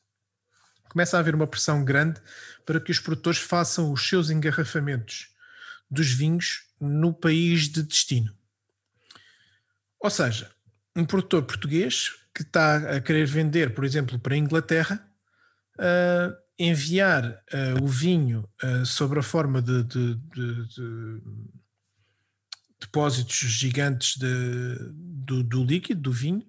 começa 0.94 1.18
a 1.18 1.20
haver 1.20 1.36
uma 1.36 1.48
pressão 1.48 1.84
grande 1.84 2.22
para 2.66 2.80
que 2.80 2.92
os 2.92 3.00
produtores 3.00 3.40
façam 3.40 3.92
os 3.92 4.08
seus 4.08 4.30
engarrafamentos 4.30 5.30
dos 5.90 6.12
vinhos 6.12 6.68
no 6.80 7.14
país 7.14 7.68
de 7.68 7.84
destino. 7.84 8.34
Ou 10.00 10.10
seja, 10.10 10.52
um 10.96 11.04
produtor 11.04 11.44
português 11.44 12.12
que 12.34 12.44
está 12.44 12.96
a 12.96 13.02
querer 13.02 13.26
vender, 13.26 13.74
por 13.74 13.84
exemplo, 13.84 14.20
para 14.20 14.36
a 14.36 14.38
Inglaterra, 14.38 15.08
uh, 15.80 16.36
enviar 16.58 17.26
uh, 17.26 17.84
o 17.84 17.88
vinho 17.88 18.48
uh, 18.64 18.86
sobre 18.86 19.20
a 19.20 19.24
forma 19.24 19.62
de, 19.62 19.84
de, 19.84 20.16
de, 20.16 20.68
de 20.68 21.22
depósitos 22.80 23.36
gigantes 23.36 24.18
do, 24.18 25.44
do, 25.44 25.64
líquido, 25.64 26.02
do 26.02 26.12
vinho, 26.12 26.46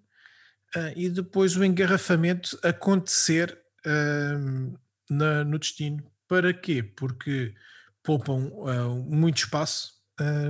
e 0.96 1.08
depois 1.08 1.56
o 1.56 1.62
engarrafamento 1.62 2.58
acontecer 2.60 3.63
na, 5.10 5.44
no 5.44 5.58
destino. 5.58 6.02
Para 6.26 6.52
quê? 6.52 6.82
Porque 6.82 7.54
poupam 8.02 8.50
muito 9.06 9.38
espaço 9.38 9.92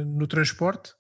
no 0.07 0.27
transporte, 0.27 0.93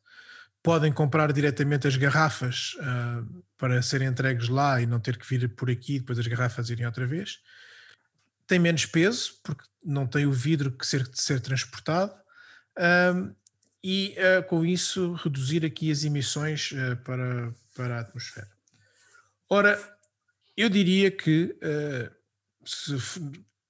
podem 0.64 0.90
comprar 0.90 1.30
diretamente 1.30 1.86
as 1.86 1.94
garrafas 1.94 2.74
uh, 2.78 3.44
para 3.58 3.82
serem 3.82 4.08
entregues 4.08 4.48
lá 4.48 4.80
e 4.80 4.86
não 4.86 4.98
ter 4.98 5.18
que 5.18 5.28
vir 5.28 5.46
por 5.54 5.70
aqui 5.70 5.98
depois 5.98 6.18
as 6.18 6.26
garrafas 6.26 6.70
irem 6.70 6.86
outra 6.86 7.06
vez. 7.06 7.38
Tem 8.46 8.58
menos 8.58 8.86
peso, 8.86 9.34
porque 9.44 9.62
não 9.84 10.06
tem 10.06 10.24
o 10.24 10.32
vidro 10.32 10.72
que 10.72 10.86
ser, 10.86 11.02
de 11.02 11.20
ser 11.20 11.40
transportado, 11.40 12.14
uh, 12.78 13.36
e 13.82 14.16
uh, 14.16 14.42
com 14.44 14.64
isso 14.64 15.12
reduzir 15.12 15.66
aqui 15.66 15.90
as 15.90 16.02
emissões 16.02 16.72
para, 17.04 17.52
para 17.76 17.96
a 17.98 18.00
atmosfera. 18.00 18.48
Ora, 19.50 19.78
eu 20.56 20.70
diria 20.70 21.10
que 21.10 21.58
uh, 21.62 22.10
se, 22.64 22.96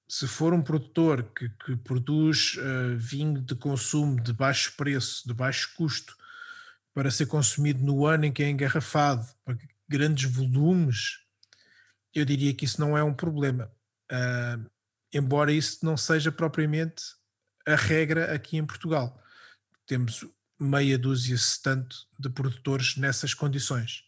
se 0.07 0.27
for 0.27 0.53
um 0.53 0.61
produtor 0.61 1.23
que, 1.35 1.49
que 1.49 1.75
produz 1.77 2.55
uh, 2.57 2.97
vinho 2.97 3.41
de 3.41 3.55
consumo 3.55 4.21
de 4.21 4.33
baixo 4.33 4.73
preço, 4.75 5.27
de 5.27 5.33
baixo 5.33 5.73
custo, 5.75 6.15
para 6.93 7.11
ser 7.11 7.25
consumido 7.25 7.83
no 7.83 8.05
ano 8.05 8.25
em 8.25 8.31
que 8.31 8.43
é 8.43 8.49
engarrafado, 8.49 9.27
para 9.43 9.57
grandes 9.87 10.31
volumes, 10.31 11.19
eu 12.13 12.23
diria 12.23 12.53
que 12.53 12.65
isso 12.65 12.79
não 12.79 12.97
é 12.97 13.03
um 13.03 13.13
problema. 13.13 13.71
Uh, 14.11 14.69
embora 15.13 15.51
isso 15.51 15.85
não 15.85 15.97
seja 15.97 16.31
propriamente 16.31 17.03
a 17.67 17.75
regra 17.75 18.33
aqui 18.33 18.57
em 18.57 18.65
Portugal. 18.65 19.21
Temos 19.85 20.25
meia 20.59 20.97
dúzia, 20.97 21.37
se 21.37 21.61
tanto, 21.61 21.95
de 22.17 22.29
produtores 22.29 22.95
nessas 22.95 23.33
condições. 23.33 24.03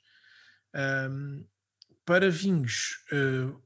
Um, 0.73 1.45
para 2.05 2.29
vinhos 2.29 3.03
uh, 3.11 3.61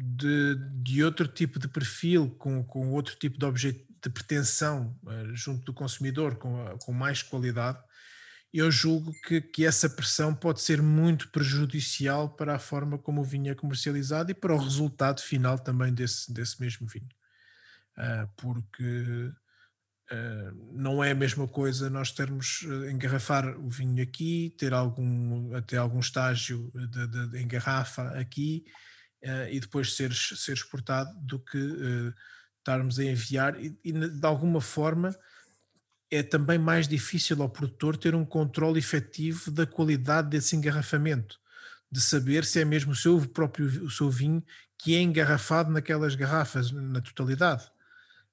de, 0.00 0.56
de 0.82 1.04
outro 1.04 1.28
tipo 1.28 1.58
de 1.58 1.68
perfil, 1.68 2.30
com, 2.38 2.64
com 2.64 2.90
outro 2.92 3.14
tipo 3.16 3.38
de 3.38 3.44
objeto 3.44 3.84
de 4.02 4.08
pretensão 4.08 4.98
uh, 5.04 5.34
junto 5.36 5.64
do 5.64 5.74
consumidor, 5.74 6.36
com, 6.36 6.64
com 6.78 6.92
mais 6.92 7.22
qualidade, 7.22 7.78
eu 8.52 8.70
julgo 8.70 9.12
que, 9.26 9.40
que 9.40 9.64
essa 9.64 9.88
pressão 9.88 10.34
pode 10.34 10.60
ser 10.62 10.82
muito 10.82 11.28
prejudicial 11.28 12.30
para 12.30 12.56
a 12.56 12.58
forma 12.58 12.98
como 12.98 13.20
o 13.20 13.24
vinho 13.24 13.52
é 13.52 13.54
comercializado 13.54 14.30
e 14.30 14.34
para 14.34 14.54
o 14.54 14.58
resultado 14.58 15.20
final 15.20 15.58
também 15.58 15.92
desse, 15.92 16.32
desse 16.32 16.60
mesmo 16.60 16.86
vinho. 16.86 17.08
Uh, 17.96 18.26
porque 18.36 19.30
uh, 20.10 20.72
não 20.72 21.04
é 21.04 21.10
a 21.10 21.14
mesma 21.14 21.46
coisa 21.46 21.90
nós 21.90 22.10
termos 22.10 22.62
engarrafar 22.90 23.56
o 23.60 23.68
vinho 23.68 24.02
aqui, 24.02 24.54
ter 24.58 24.72
algum 24.72 25.54
até 25.54 25.76
algum 25.76 26.00
estágio 26.00 26.72
de, 26.74 27.06
de, 27.06 27.26
de 27.28 27.42
engarrafa 27.42 28.08
aqui 28.18 28.64
e 29.50 29.60
depois 29.60 29.94
ser, 29.94 30.12
ser 30.14 30.52
exportado 30.52 31.10
do 31.20 31.38
que 31.38 31.58
estarmos 32.58 32.98
a 32.98 33.04
enviar 33.04 33.58
e, 33.62 33.78
e 33.84 33.92
de 33.92 34.26
alguma 34.26 34.60
forma 34.60 35.14
é 36.10 36.22
também 36.22 36.58
mais 36.58 36.88
difícil 36.88 37.40
ao 37.40 37.48
produtor 37.48 37.96
ter 37.96 38.14
um 38.14 38.24
controle 38.24 38.78
efetivo 38.78 39.50
da 39.50 39.66
qualidade 39.66 40.28
desse 40.28 40.56
engarrafamento, 40.56 41.38
de 41.90 42.00
saber 42.00 42.44
se 42.44 42.60
é 42.60 42.64
mesmo 42.64 42.92
o 42.92 42.96
seu 42.96 43.20
próprio 43.28 43.66
o 43.84 43.90
seu 43.90 44.10
vinho 44.10 44.44
que 44.76 44.96
é 44.96 45.00
engarrafado 45.00 45.70
naquelas 45.70 46.14
garrafas 46.14 46.72
na 46.72 47.00
totalidade. 47.00 47.70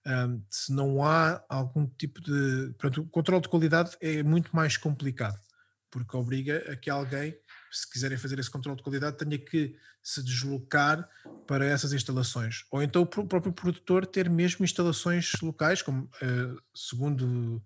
Um, 0.05 0.41
se 0.49 0.71
não 0.71 1.03
há 1.03 1.43
algum 1.49 1.85
tipo 1.85 2.21
de. 2.21 2.73
Pronto, 2.77 3.01
o 3.01 3.09
controle 3.09 3.41
de 3.41 3.49
qualidade 3.49 3.97
é 3.99 4.23
muito 4.23 4.55
mais 4.55 4.77
complicado, 4.77 5.37
porque 5.91 6.15
obriga 6.15 6.63
a 6.71 6.77
que 6.77 6.89
alguém, 6.89 7.37
se 7.71 7.89
quiserem 7.89 8.17
fazer 8.17 8.39
esse 8.39 8.49
controle 8.49 8.77
de 8.77 8.83
qualidade, 8.83 9.17
tenha 9.17 9.37
que 9.37 9.75
se 10.01 10.23
deslocar 10.23 11.07
para 11.45 11.65
essas 11.65 11.93
instalações. 11.93 12.65
Ou 12.71 12.81
então 12.81 13.01
o 13.01 13.05
próprio 13.05 13.51
produtor 13.51 14.05
ter 14.05 14.29
mesmo 14.29 14.63
instalações 14.63 15.33
locais, 15.41 15.81
como 15.81 16.03
uh, 16.03 16.61
segundo, 16.73 17.61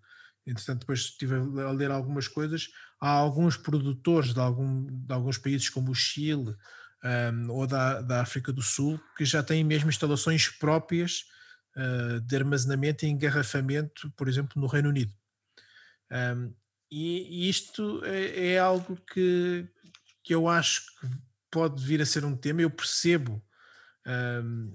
entretanto, 0.46 0.80
depois 0.80 1.00
estive 1.00 1.36
a 1.36 1.72
ler 1.72 1.92
algumas 1.92 2.28
coisas, 2.28 2.70
há 3.00 3.10
alguns 3.10 3.58
produtores 3.58 4.34
de, 4.34 4.40
algum, 4.40 4.86
de 4.86 5.14
alguns 5.14 5.38
países 5.38 5.70
como 5.70 5.92
o 5.92 5.96
Chile 5.96 6.56
um, 7.04 7.52
ou 7.52 7.66
da, 7.66 8.02
da 8.02 8.22
África 8.22 8.52
do 8.52 8.62
Sul 8.62 9.00
que 9.18 9.26
já 9.26 9.42
têm 9.42 9.64
mesmo 9.64 9.90
instalações 9.90 10.48
próprias 10.48 11.26
uh, 11.76 12.20
de 12.22 12.36
armazenamento 12.36 13.06
e 13.06 13.10
engarrafamento, 13.10 14.12
por 14.16 14.28
exemplo, 14.28 14.60
no 14.62 14.68
Reino 14.68 14.90
Unido. 14.90 15.14
Um, 16.12 16.54
e, 16.92 17.46
e 17.46 17.50
isto 17.50 18.02
é, 18.04 18.54
é 18.54 18.60
algo 18.60 18.98
que, 19.14 19.66
que 20.24 20.34
eu 20.34 20.48
acho 20.48 20.82
que 21.00 21.08
pode 21.50 21.84
vir 21.84 22.02
a 22.02 22.06
ser 22.06 22.24
um 22.24 22.36
tema. 22.36 22.62
Eu 22.62 22.70
percebo 22.70 23.44
um, 24.06 24.74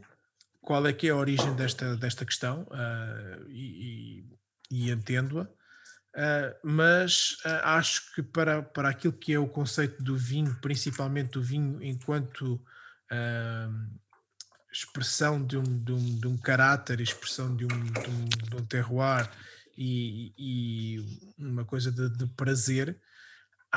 qual 0.60 0.86
é 0.86 0.92
que 0.92 1.06
é 1.06 1.10
a 1.10 1.16
origem 1.16 1.54
desta, 1.54 1.96
desta 1.96 2.24
questão 2.24 2.62
uh, 2.62 3.48
e, 3.48 4.24
e 4.70 4.90
entendo-a, 4.90 5.44
uh, 5.44 6.56
mas 6.64 7.36
uh, 7.44 7.62
acho 7.62 8.12
que 8.14 8.22
para, 8.22 8.62
para 8.62 8.88
aquilo 8.88 9.12
que 9.12 9.32
é 9.32 9.38
o 9.38 9.48
conceito 9.48 10.02
do 10.02 10.16
vinho, 10.16 10.58
principalmente 10.60 11.30
do 11.30 11.42
vinho 11.42 11.82
enquanto 11.82 12.60
expressão 14.72 15.42
de 15.46 15.56
um, 15.56 15.62
de, 15.62 15.92
um, 15.92 16.18
de 16.18 16.26
um 16.26 16.36
caráter, 16.36 17.00
expressão 17.00 17.54
de 17.54 17.64
um, 17.64 17.68
de 17.68 18.10
um, 18.10 18.24
de 18.24 18.56
um 18.56 18.66
terroir 18.66 19.30
e, 19.78 20.34
e, 20.36 21.34
uma 21.38 21.64
coisa 21.64 21.92
de, 21.92 22.08
de 22.10 22.26
prazer, 22.34 23.00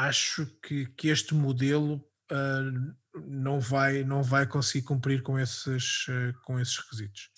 acho 0.08 0.46
que, 0.64 0.86
que 0.86 1.10
este 1.10 1.34
modelo 1.34 1.96
uh, 2.32 3.20
não, 3.28 3.60
vai, 3.60 4.04
não 4.04 4.24
vai 4.24 4.48
conseguir 4.48 4.86
cumprir 4.86 5.22
com 5.22 5.38
esses, 5.38 6.08
uh, 6.08 6.34
com 6.44 6.60
esses 6.60 6.78
requisitos. 6.78 7.30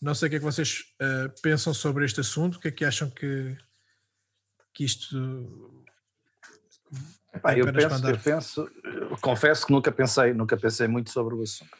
Não 0.00 0.14
sei 0.14 0.26
o 0.26 0.30
que 0.30 0.36
é 0.36 0.38
que 0.40 0.44
vocês 0.44 0.80
uh, 1.00 1.42
pensam 1.42 1.72
sobre 1.72 2.04
este 2.04 2.20
assunto, 2.20 2.56
o 2.56 2.60
que 2.60 2.68
é 2.68 2.72
que 2.72 2.84
acham 2.84 3.08
que, 3.08 3.56
que 4.74 4.84
isto. 4.84 5.84
Epá, 7.32 7.56
eu, 7.56 7.72
penso, 7.72 8.08
eu 8.08 8.18
penso, 8.18 8.70
eu 8.84 9.16
confesso 9.18 9.66
que 9.66 9.72
nunca 9.72 9.92
pensei, 9.92 10.34
nunca 10.34 10.56
pensei 10.56 10.88
muito 10.88 11.10
sobre 11.10 11.34
o 11.34 11.42
assunto, 11.42 11.70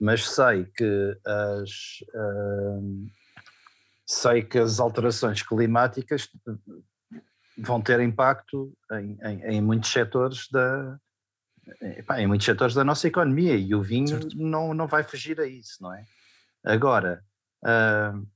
mas 0.00 0.26
sei 0.30 0.64
que 0.64 1.18
as 1.26 1.70
sei 4.06 4.42
que 4.42 4.58
as 4.58 4.80
alterações 4.80 5.42
climáticas 5.42 6.30
vão 7.58 7.80
ter 7.80 8.00
impacto 8.00 8.72
em, 8.92 9.18
em, 9.22 9.42
em 9.56 9.60
muitos 9.60 9.90
setores 9.90 10.48
da, 10.50 10.98
em 12.16 12.26
muitos 12.26 12.46
setores 12.46 12.74
da 12.74 12.84
nossa 12.84 13.06
economia 13.06 13.56
e 13.56 13.74
o 13.74 13.82
vinho 13.82 14.20
não, 14.34 14.72
não 14.72 14.86
vai 14.86 15.02
fugir 15.02 15.40
a 15.40 15.46
isso, 15.46 15.82
não 15.82 15.92
é? 15.92 16.04
Agora, 16.64 17.22
uh, 17.64 18.26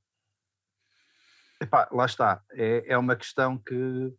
epá, 1.61 1.89
lá 1.93 2.07
está, 2.07 2.43
é, 2.53 2.85
é 2.93 2.99
uma 2.99 3.17
questão 3.17 3.59
que, 3.59 4.13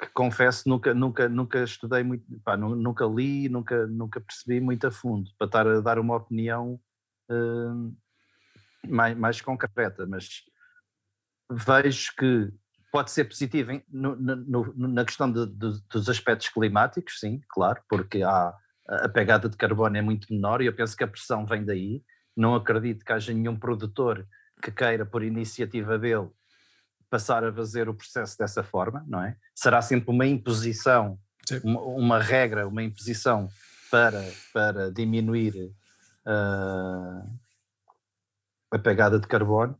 que 0.00 0.06
confesso 0.12 0.68
nunca, 0.68 0.94
nunca, 0.94 1.28
nunca 1.28 1.64
estudei 1.64 2.02
muito, 2.02 2.24
epá, 2.34 2.56
nunca 2.56 3.04
li, 3.06 3.48
nunca, 3.48 3.86
nunca 3.86 4.20
percebi 4.20 4.60
muito 4.60 4.86
a 4.86 4.90
fundo 4.90 5.30
para 5.38 5.46
estar 5.46 5.66
a 5.66 5.80
dar 5.80 5.98
uma 5.98 6.16
opinião 6.16 6.80
uh, 7.30 7.96
mais, 8.88 9.16
mais 9.16 9.40
concreta, 9.40 10.06
mas 10.06 10.42
vejo 11.50 12.12
que 12.16 12.52
pode 12.92 13.10
ser 13.10 13.24
positivo 13.24 13.82
no, 13.90 14.14
no, 14.14 14.74
na 14.76 15.04
questão 15.04 15.32
de, 15.32 15.46
de, 15.46 15.82
dos 15.90 16.08
aspectos 16.10 16.50
climáticos, 16.50 17.18
sim, 17.18 17.40
claro, 17.48 17.82
porque 17.88 18.22
há, 18.22 18.54
a 18.86 19.08
pegada 19.08 19.48
de 19.48 19.56
carbono 19.56 19.96
é 19.96 20.02
muito 20.02 20.30
menor 20.30 20.60
e 20.60 20.66
eu 20.66 20.74
penso 20.74 20.94
que 20.94 21.02
a 21.02 21.08
pressão 21.08 21.46
vem 21.46 21.64
daí. 21.64 22.04
Não 22.36 22.54
acredito 22.54 23.02
que 23.02 23.12
haja 23.12 23.32
nenhum 23.32 23.56
produtor 23.58 24.26
que 24.62 24.70
queira, 24.70 25.06
por 25.06 25.22
iniciativa 25.22 25.98
dele, 25.98 26.28
passar 27.08 27.42
a 27.44 27.52
fazer 27.52 27.88
o 27.88 27.94
processo 27.94 28.36
dessa 28.36 28.62
forma, 28.62 29.02
não 29.08 29.24
é? 29.24 29.36
Será 29.54 29.80
sempre 29.80 30.10
uma 30.10 30.26
imposição, 30.26 31.18
uma, 31.64 31.80
uma, 31.80 32.18
regra, 32.18 32.68
uma 32.68 32.82
imposição 32.82 33.48
para, 33.90 34.22
para 34.52 34.90
diminuir 34.92 35.54
uh, 36.26 37.38
a 38.70 38.78
pegada 38.78 39.18
de 39.18 39.26
carbono. 39.26 39.78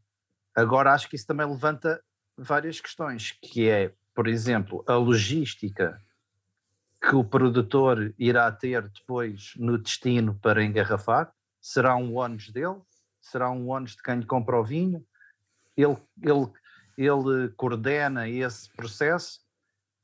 Agora 0.56 0.92
acho 0.92 1.08
que 1.08 1.16
isso 1.16 1.26
também 1.26 1.46
levanta 1.46 2.02
várias 2.36 2.80
questões, 2.80 3.32
que 3.42 3.68
é, 3.68 3.92
por 4.14 4.26
exemplo, 4.26 4.84
a 4.86 4.94
logística 4.94 6.00
que 7.00 7.16
o 7.16 7.24
produtor 7.24 8.14
irá 8.18 8.50
ter 8.52 8.88
depois 8.88 9.54
no 9.56 9.76
destino 9.76 10.38
para 10.40 10.64
engarrafar, 10.64 11.32
será 11.60 11.96
um 11.96 12.14
ónus 12.16 12.50
dele, 12.50 12.80
será 13.20 13.50
um 13.50 13.68
ónus 13.68 13.96
de 13.96 14.02
quem 14.02 14.20
lhe 14.20 14.26
compra 14.26 14.58
o 14.58 14.64
vinho, 14.64 15.04
ele, 15.76 15.96
ele, 16.22 16.50
ele 16.96 17.48
coordena 17.56 18.28
esse 18.28 18.70
processo? 18.74 19.40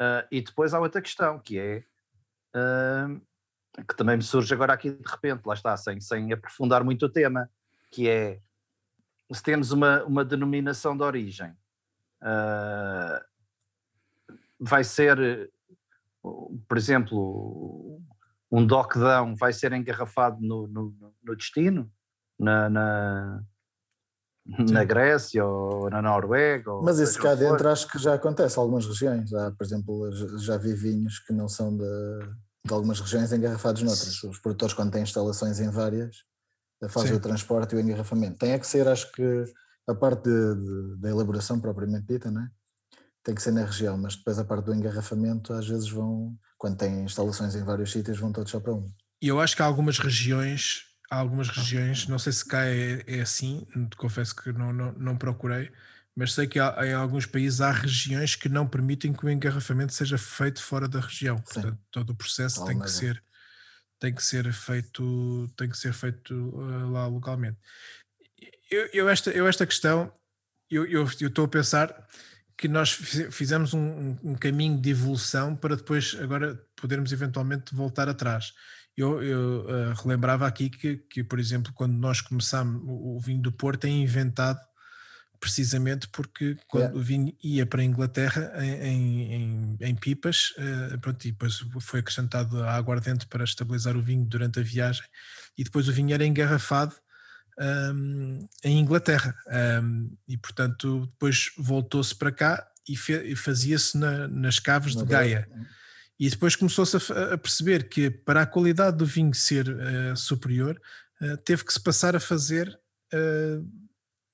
Uh, 0.01 0.27
e 0.31 0.41
depois 0.41 0.75
há 0.75 0.81
outra 0.81 1.03
questão 1.03 1.39
que 1.39 1.59
é 1.59 1.85
uh, 2.55 3.21
que 3.85 3.97
também 3.97 4.17
me 4.17 4.23
surge 4.23 4.53
agora 4.53 4.73
aqui 4.73 4.91
de 4.91 5.09
repente, 5.09 5.45
lá 5.45 5.55
está, 5.55 5.77
sem, 5.77 6.01
sem 6.01 6.33
aprofundar 6.33 6.83
muito 6.83 7.07
o 7.07 7.09
tema, 7.09 7.51
que 7.91 8.09
é 8.09 8.41
se 9.33 9.43
temos 9.43 9.73
uma, 9.73 10.03
uma 10.05 10.25
denominação 10.25 10.97
de 10.97 11.03
origem 11.03 11.55
uh, 12.23 13.21
vai 14.59 14.83
ser, 14.85 15.51
por 16.23 16.77
exemplo, 16.77 18.01
um 18.51 18.67
docdão 18.67 19.37
vai 19.37 19.53
ser 19.53 19.73
engarrafado 19.73 20.39
no, 20.41 20.67
no, 20.67 20.95
no 21.23 21.37
destino, 21.37 21.91
na, 22.39 22.71
na, 22.71 23.43
na, 24.47 24.85
Grécia 24.85 25.45
ou 25.45 25.91
na 25.91 26.01
Noruega. 26.01 26.73
Ou 26.73 26.83
Mas 26.83 26.99
isso 26.99 27.21
cá 27.21 27.35
dentro 27.35 27.69
acho 27.69 27.89
que 27.89 27.99
já 27.99 28.15
acontece 28.15 28.59
em 28.59 28.61
algumas 28.61 28.87
regiões. 28.87 29.33
Há, 29.33 29.51
por 29.53 29.65
exemplo, 29.65 30.11
já 30.39 30.57
vi 30.57 30.75
vinhos 30.75 31.19
que 31.19 31.33
não 31.33 31.49
são 31.49 31.77
de, 31.77 31.85
de 32.65 32.73
algumas 32.73 33.01
regiões 33.01 33.33
engarrafados 33.33 33.83
noutras. 33.83 34.23
Os 34.25 34.39
produtores, 34.39 34.75
quando 34.75 34.93
têm 34.93 35.03
instalações 35.03 35.61
em 35.61 35.71
várias, 35.71 36.17
fazem 36.89 37.11
Sim. 37.11 37.17
o 37.17 37.21
transporte 37.21 37.75
e 37.75 37.79
o 37.79 37.81
engarrafamento. 37.81 38.39
Tem 38.39 38.53
é 38.53 38.59
que 38.59 38.67
ser, 38.67 38.89
acho 38.89 39.11
que, 39.13 39.45
a 39.89 39.95
parte 39.95 40.29
da 40.99 41.09
elaboração 41.09 41.59
propriamente 41.59 42.07
dita, 42.07 42.31
não 42.31 42.43
é? 42.43 42.51
tem 43.29 43.35
que 43.35 43.43
ser 43.43 43.53
na 43.53 43.65
região, 43.65 43.99
mas 43.99 44.17
depois 44.17 44.39
a 44.39 44.45
parte 44.45 44.65
do 44.65 44.75
engarrafamento 44.75 45.53
às 45.53 45.69
vezes 45.69 45.91
vão, 45.91 46.35
quando 46.57 46.79
têm 46.79 47.05
instalações 47.05 47.55
em 47.55 47.63
vários 47.63 47.93
sítios, 47.93 48.19
vão 48.19 48.33
todos 48.33 48.51
só 48.51 48.59
para 48.59 48.73
um. 48.73 48.91
E 49.21 49.29
eu 49.29 49.39
acho 49.39 49.55
que 49.55 49.61
há 49.61 49.67
algumas 49.67 49.99
regiões, 49.99 50.85
há 51.11 51.17
algumas 51.17 51.49
regiões, 51.49 52.07
não 52.07 52.19
sei 52.19 52.33
se 52.33 52.45
cá 52.45 52.65
é, 52.65 53.05
é 53.07 53.21
assim, 53.21 53.67
confesso 53.99 54.35
que 54.35 54.51
não, 54.53 54.73
não, 54.73 54.93
não 54.93 55.17
procurei, 55.19 55.71
mas 56.17 56.33
sei 56.33 56.47
que 56.47 56.59
há, 56.59 56.75
em 56.87 56.95
alguns 56.95 57.27
países 57.27 57.61
há 57.61 57.71
regiões 57.71 58.35
que 58.35 58.49
não 58.49 58.67
permitem 58.67 59.13
que 59.13 59.27
o 59.27 59.31
engarrafamento 59.31 59.93
seja 59.93 60.17
feito 60.17 60.63
fora 60.63 60.89
da 60.89 61.01
região. 61.01 61.37
Sim. 61.39 61.45
Portanto, 61.45 61.79
todo 61.91 62.11
o 62.11 62.17
processo 62.17 62.65
tem 62.65 62.79
que 62.79 62.91
ser 62.91 63.23
tem 64.01 64.15
que 64.15 64.23
ser 64.23 64.53
feito 64.53 65.53
tem 65.57 65.69
que 65.69 65.77
ser 65.77 65.93
feito 65.93 66.33
uh, 66.33 66.91
lá 66.91 67.07
localmente. 67.07 67.59
Eu, 68.71 68.89
eu, 68.93 69.09
esta 69.09 69.31
eu 69.31 69.47
esta 69.49 69.67
questão 69.67 70.13
eu, 70.71 70.85
eu, 70.87 71.09
eu 71.21 71.29
estou 71.29 71.45
a 71.45 71.49
pensar 71.49 72.07
que 72.57 72.69
nós 72.69 72.93
fizemos 72.93 73.73
um, 73.73 74.17
um, 74.23 74.35
caminho 74.35 74.81
de 74.81 74.91
evolução 74.91 75.55
para 75.55 75.77
depois 75.77 76.17
agora 76.21 76.61
podermos 76.77 77.13
eventualmente 77.13 77.73
voltar 77.73 78.09
atrás. 78.09 78.53
Eu, 78.97 79.23
eu 79.23 79.65
uh, 79.65 80.03
relembrava 80.03 80.45
aqui 80.45 80.69
que, 80.69 80.97
que, 80.97 81.23
por 81.23 81.39
exemplo, 81.39 81.73
quando 81.73 81.95
nós 81.95 82.21
começámos, 82.21 82.83
o, 82.85 83.17
o 83.17 83.21
vinho 83.21 83.41
do 83.41 83.53
Porto 83.53 83.85
é 83.85 83.89
inventado 83.89 84.59
precisamente 85.39 86.09
porque 86.09 86.57
quando 86.67 86.83
yeah. 86.83 86.99
o 86.99 87.01
vinho 87.01 87.33
ia 87.41 87.65
para 87.65 87.81
a 87.81 87.85
Inglaterra 87.85 88.53
em, 88.61 89.33
em, 89.33 89.77
em 89.81 89.95
pipas, 89.95 90.53
uh, 90.59 90.99
pronto, 90.99 91.25
e 91.25 91.31
depois 91.31 91.65
foi 91.81 92.01
acrescentado 92.01 92.61
a 92.65 92.75
aguardente 92.75 93.25
para 93.29 93.45
estabilizar 93.45 93.97
o 93.97 94.03
vinho 94.03 94.25
durante 94.25 94.59
a 94.59 94.65
viagem, 94.65 95.05
e 95.57 95.63
depois 95.63 95.89
o 95.89 95.93
vinho 95.93 96.13
era 96.13 96.27
engarrafado 96.27 96.93
um, 97.59 98.49
em 98.65 98.79
Inglaterra, 98.79 99.37
um, 99.83 100.11
e 100.27 100.37
portanto 100.37 101.07
depois 101.07 101.51
voltou-se 101.59 102.15
para 102.15 102.33
cá 102.33 102.69
e, 102.89 102.95
e 102.95 103.37
fazia-se 103.37 103.97
na, 103.97 104.29
nas 104.29 104.59
caves 104.59 104.95
de 104.95 105.05
Gaia. 105.05 105.49
E 106.19 106.29
depois 106.29 106.57
começou-se 106.57 106.97
a, 106.97 107.35
a, 107.35 107.39
perceber 107.39 107.89
que 107.89 108.11
para 108.11 108.43
a 108.43 108.47
qualidade 108.47 108.97
do 108.97 109.07
vinho 109.07 109.35
ser 109.35 109.69
uh, 109.69 110.17
superior, 110.17 110.81
uh, 111.21 111.37
teve 111.39 111.65
que 111.65 111.73
se 111.73 111.81
passar 111.81 112.17
a 112.17 112.21
fazer 112.21 112.79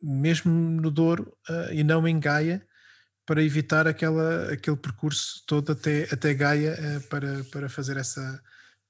mesmo 0.05 0.53
no 0.53 0.91
Douro 0.91 1.37
uh, 1.49 1.73
e 1.73 1.83
não 1.83 2.07
em 2.07 2.21
Gaia, 2.21 2.67
para 3.27 3.43
evitar 3.43 3.87
aquela, 3.87 4.53
aquele 4.53 4.77
percurso 4.77 5.43
todo 5.47 5.73
até, 5.73 6.07
até 6.13 6.35
Gaia 6.35 6.77
uh, 6.79 7.09
para, 7.09 7.43
para 7.45 7.69
fazer 7.71 7.97
essa, 7.97 8.43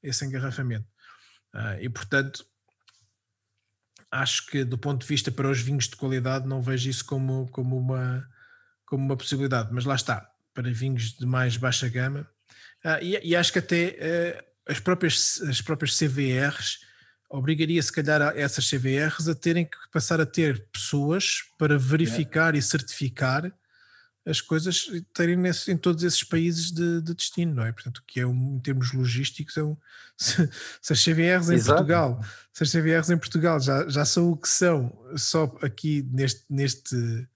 esse 0.02 0.24
engarrafamento. 0.24 0.86
Uh, 1.54 1.80
e 1.80 1.88
portanto, 1.88 2.44
acho 4.14 4.46
que 4.46 4.64
do 4.64 4.78
ponto 4.78 5.00
de 5.00 5.06
vista 5.06 5.30
para 5.30 5.50
os 5.50 5.60
vinhos 5.60 5.88
de 5.88 5.96
qualidade, 5.96 6.46
não 6.46 6.62
vejo 6.62 6.88
isso 6.88 7.04
como, 7.04 7.48
como, 7.48 7.76
uma, 7.76 8.26
como 8.86 9.04
uma 9.04 9.16
possibilidade, 9.16 9.70
mas 9.72 9.84
lá 9.84 9.94
está, 9.96 10.30
para 10.54 10.70
vinhos 10.70 11.14
de 11.14 11.26
mais 11.26 11.56
baixa 11.56 11.88
gama. 11.88 12.28
E, 13.02 13.30
e, 13.30 13.34
acho 13.34 13.52
que 13.52 13.58
até 13.58 14.44
as, 14.68 14.78
próprias, 14.78 15.40
as 15.48 15.60
próprias 15.60 15.96
CVRs 15.98 16.80
obrigaria 17.30 17.82
se 17.82 17.90
calhar 17.90 18.20
essas 18.36 18.68
CVRs 18.68 19.26
a 19.28 19.34
terem 19.34 19.64
que 19.64 19.76
passar 19.90 20.20
a 20.20 20.26
ter 20.26 20.66
pessoas 20.72 21.42
para 21.58 21.78
verificar 21.78 22.54
é. 22.54 22.58
e 22.58 22.62
certificar 22.62 23.50
as 24.26 24.40
coisas 24.40 24.86
terem 25.12 25.36
nesse, 25.36 25.70
em 25.70 25.76
todos 25.76 26.02
esses 26.02 26.22
países 26.22 26.70
de, 26.70 27.02
de, 27.02 27.14
destino, 27.14 27.54
não 27.54 27.64
é? 27.64 27.72
Portanto, 27.72 28.02
que 28.06 28.20
é 28.20 28.26
um, 28.26 28.56
em 28.56 28.60
termos 28.60 28.92
logísticos, 28.92 29.56
é 29.56 29.62
um, 29.62 29.76
se, 30.16 30.48
se 30.80 30.92
as 30.92 31.04
CVRs 31.04 31.50
em 31.50 31.54
Exato. 31.54 31.78
Portugal, 31.78 32.24
se 32.52 32.62
as 32.62 32.72
CVRs 32.72 33.10
em 33.10 33.18
Portugal 33.18 33.60
já, 33.60 33.88
já 33.88 34.04
são 34.04 34.30
o 34.30 34.36
que 34.36 34.48
são, 34.48 34.96
só 35.16 35.54
aqui 35.60 36.08
neste, 36.10 36.44
neste, 36.48 37.28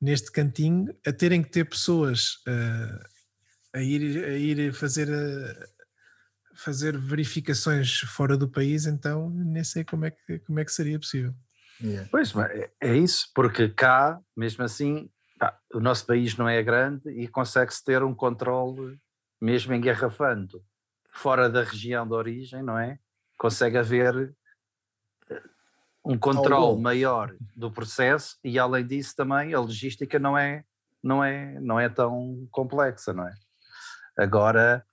neste 0.00 0.32
cantinho, 0.32 0.94
a 1.06 1.12
terem 1.12 1.42
que 1.42 1.50
ter 1.50 1.64
pessoas 1.64 2.38
uh, 2.48 3.04
a, 3.72 3.80
ir, 3.80 4.24
a 4.24 4.36
ir 4.36 4.72
fazer 4.72 5.08
a, 5.12 5.66
fazer 6.54 6.96
verificações 6.98 8.00
fora 8.00 8.36
do 8.36 8.48
país, 8.48 8.86
então 8.86 9.30
nem 9.30 9.64
sei 9.64 9.84
como 9.84 10.04
é 10.06 10.10
que, 10.10 10.38
como 10.40 10.58
é 10.60 10.64
que 10.64 10.72
seria 10.72 10.98
possível. 10.98 11.34
Yeah. 11.80 12.08
Pois, 12.10 12.34
é, 12.36 12.70
é 12.80 12.96
isso, 12.96 13.28
porque 13.34 13.68
cá, 13.68 14.20
mesmo 14.36 14.62
assim, 14.62 15.10
o 15.74 15.80
nosso 15.80 16.06
país 16.06 16.36
não 16.36 16.48
é 16.48 16.62
grande 16.62 17.08
e 17.10 17.26
consegue-se 17.26 17.84
ter 17.84 18.02
um 18.02 18.14
controle, 18.14 18.98
mesmo 19.40 19.74
engarrafando, 19.74 20.62
fora 21.10 21.48
da 21.48 21.62
região 21.62 22.06
de 22.06 22.14
origem, 22.14 22.62
não 22.62 22.78
é? 22.78 22.98
Consegue 23.38 23.78
haver 23.78 24.34
eh, 25.30 25.42
um 26.04 26.18
controle 26.18 26.80
maior 26.80 27.34
do 27.56 27.70
processo 27.70 28.38
e 28.44 28.58
além 28.58 28.86
disso 28.86 29.16
também 29.16 29.52
a 29.54 29.60
logística 29.60 30.18
não 30.18 30.36
é 30.36 30.64
não 31.02 31.24
é 31.24 31.58
não 31.60 31.80
é 31.80 31.88
tão 31.88 32.46
complexa 32.50 33.12
não 33.12 33.26
é? 33.26 33.34
Agora 34.16 34.84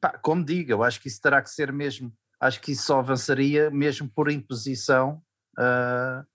pá, 0.00 0.18
como 0.18 0.44
digo, 0.44 0.72
eu 0.72 0.82
acho 0.82 1.00
que 1.00 1.08
isso 1.08 1.20
terá 1.20 1.40
que 1.40 1.50
ser 1.50 1.72
mesmo, 1.72 2.12
acho 2.40 2.60
que 2.60 2.72
isso 2.72 2.84
só 2.84 2.98
avançaria 2.98 3.70
mesmo 3.70 4.08
por 4.08 4.30
imposição 4.30 5.22
uh, 5.58 6.26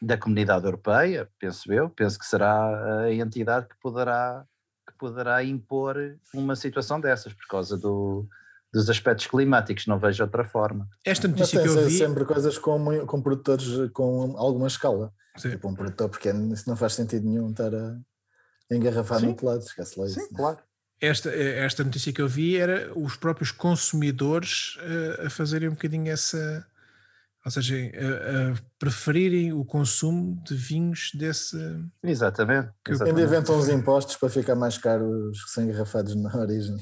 da 0.00 0.16
comunidade 0.16 0.64
europeia, 0.64 1.28
penso 1.38 1.72
eu, 1.72 1.88
penso 1.90 2.18
que 2.18 2.26
será 2.26 3.02
a 3.02 3.12
entidade 3.12 3.66
que 3.68 3.76
poderá, 3.80 4.44
que 4.86 4.96
poderá 4.98 5.42
impor 5.42 5.96
uma 6.32 6.54
situação 6.54 7.00
dessas, 7.00 7.32
por 7.32 7.46
causa 7.48 7.76
do, 7.76 8.26
dos 8.72 8.88
aspectos 8.88 9.26
climáticos, 9.26 9.86
não 9.86 9.98
vejo 9.98 10.22
outra 10.22 10.44
forma. 10.44 10.88
Esta 11.04 11.26
notícia 11.26 11.60
que 11.60 11.68
eu 11.68 11.86
vi... 11.86 11.98
sempre 11.98 12.24
coisas 12.24 12.58
com, 12.58 13.06
com 13.06 13.22
produtores 13.22 13.90
com 13.92 14.36
alguma 14.36 14.66
escala. 14.68 15.12
Sim. 15.36 15.50
Tipo 15.50 15.68
um 15.68 15.74
produtor, 15.74 16.08
porque 16.08 16.30
isso 16.30 16.68
não 16.68 16.76
faz 16.76 16.94
sentido 16.94 17.28
nenhum 17.28 17.50
estar 17.50 17.72
a 17.74 17.96
engarrafar 18.70 19.20
no 19.20 19.28
outro 19.28 19.46
lado, 19.46 19.60
esquece 19.60 19.98
lá 19.98 20.06
isso. 20.06 20.20
Sim, 20.20 20.28
claro 20.34 20.58
esta, 21.00 21.30
esta 21.30 21.84
notícia 21.84 22.12
que 22.12 22.20
eu 22.20 22.28
vi 22.28 22.56
era 22.56 22.92
os 22.98 23.16
próprios 23.16 23.50
consumidores 23.50 24.76
uh, 24.76 25.26
a 25.26 25.30
fazerem 25.30 25.68
um 25.68 25.72
bocadinho 25.72 26.10
essa, 26.10 26.66
ou 27.48 27.50
seja, 27.50 27.76
a, 27.76 28.52
a, 28.52 28.54
preferirem 28.78 29.54
o 29.54 29.64
consumo 29.64 30.38
de 30.44 30.54
vinhos 30.54 31.10
desse. 31.14 31.56
Exatamente. 32.02 32.70
Ainda 33.06 33.22
inventam 33.22 33.56
uns 33.56 33.70
impostos 33.70 34.16
para 34.16 34.28
ficar 34.28 34.54
mais 34.54 34.76
caros 34.76 35.42
que 35.44 35.50
são 35.50 35.64
engarrafados 35.64 36.14
na 36.14 36.36
origem. 36.36 36.76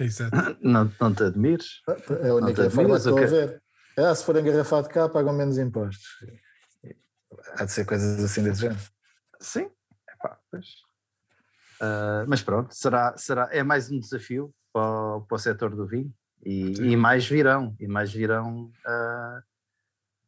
Exato. 0.00 0.56
Não, 0.62 0.90
não 0.98 1.14
te 1.14 1.22
admires? 1.22 1.82
É 2.22 2.28
a 2.28 2.34
única 2.34 2.70
forma 2.70 2.90
que 2.90 2.96
estou 2.96 3.18
a 3.18 3.26
ver. 3.26 3.62
Ah, 3.98 4.14
se 4.14 4.24
for 4.24 4.36
engarrafado 4.36 4.88
cá, 4.88 5.06
pagam 5.06 5.34
menos 5.34 5.58
impostos. 5.58 6.06
Há 7.56 7.64
de 7.66 7.72
ser 7.72 7.84
coisas 7.84 8.24
assim 8.24 8.42
desse 8.42 8.62
género. 8.62 8.80
Sim, 9.38 9.70
Epá, 10.10 10.38
pois. 10.50 10.66
Uh, 11.80 12.24
mas 12.26 12.42
pronto, 12.42 12.74
será, 12.74 13.14
será, 13.18 13.48
é 13.52 13.62
mais 13.62 13.90
um 13.90 14.00
desafio 14.00 14.52
para, 14.72 15.20
para 15.20 15.36
o 15.36 15.38
setor 15.38 15.76
do 15.76 15.86
vinho 15.86 16.12
e, 16.44 16.72
e, 16.72 16.96
mais 16.96 17.26
virão, 17.26 17.74
e 17.78 17.86
mais 17.86 18.12
virão 18.12 18.66
uh, 18.66 19.42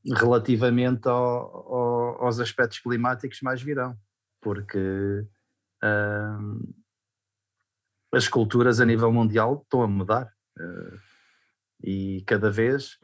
relativamente 0.06 1.09
ao, 1.09 1.16
ao, 1.16 2.24
aos 2.24 2.40
aspectos 2.40 2.78
climáticos, 2.78 3.40
mais 3.43 3.62
virão, 3.62 3.97
porque 4.40 5.27
uh, 5.82 6.74
as 8.12 8.28
culturas 8.28 8.81
a 8.81 8.85
nível 8.85 9.12
mundial 9.12 9.60
estão 9.62 9.82
a 9.82 9.86
mudar 9.86 10.32
e 11.82 12.22
cada 12.27 12.51
vez 12.51 12.98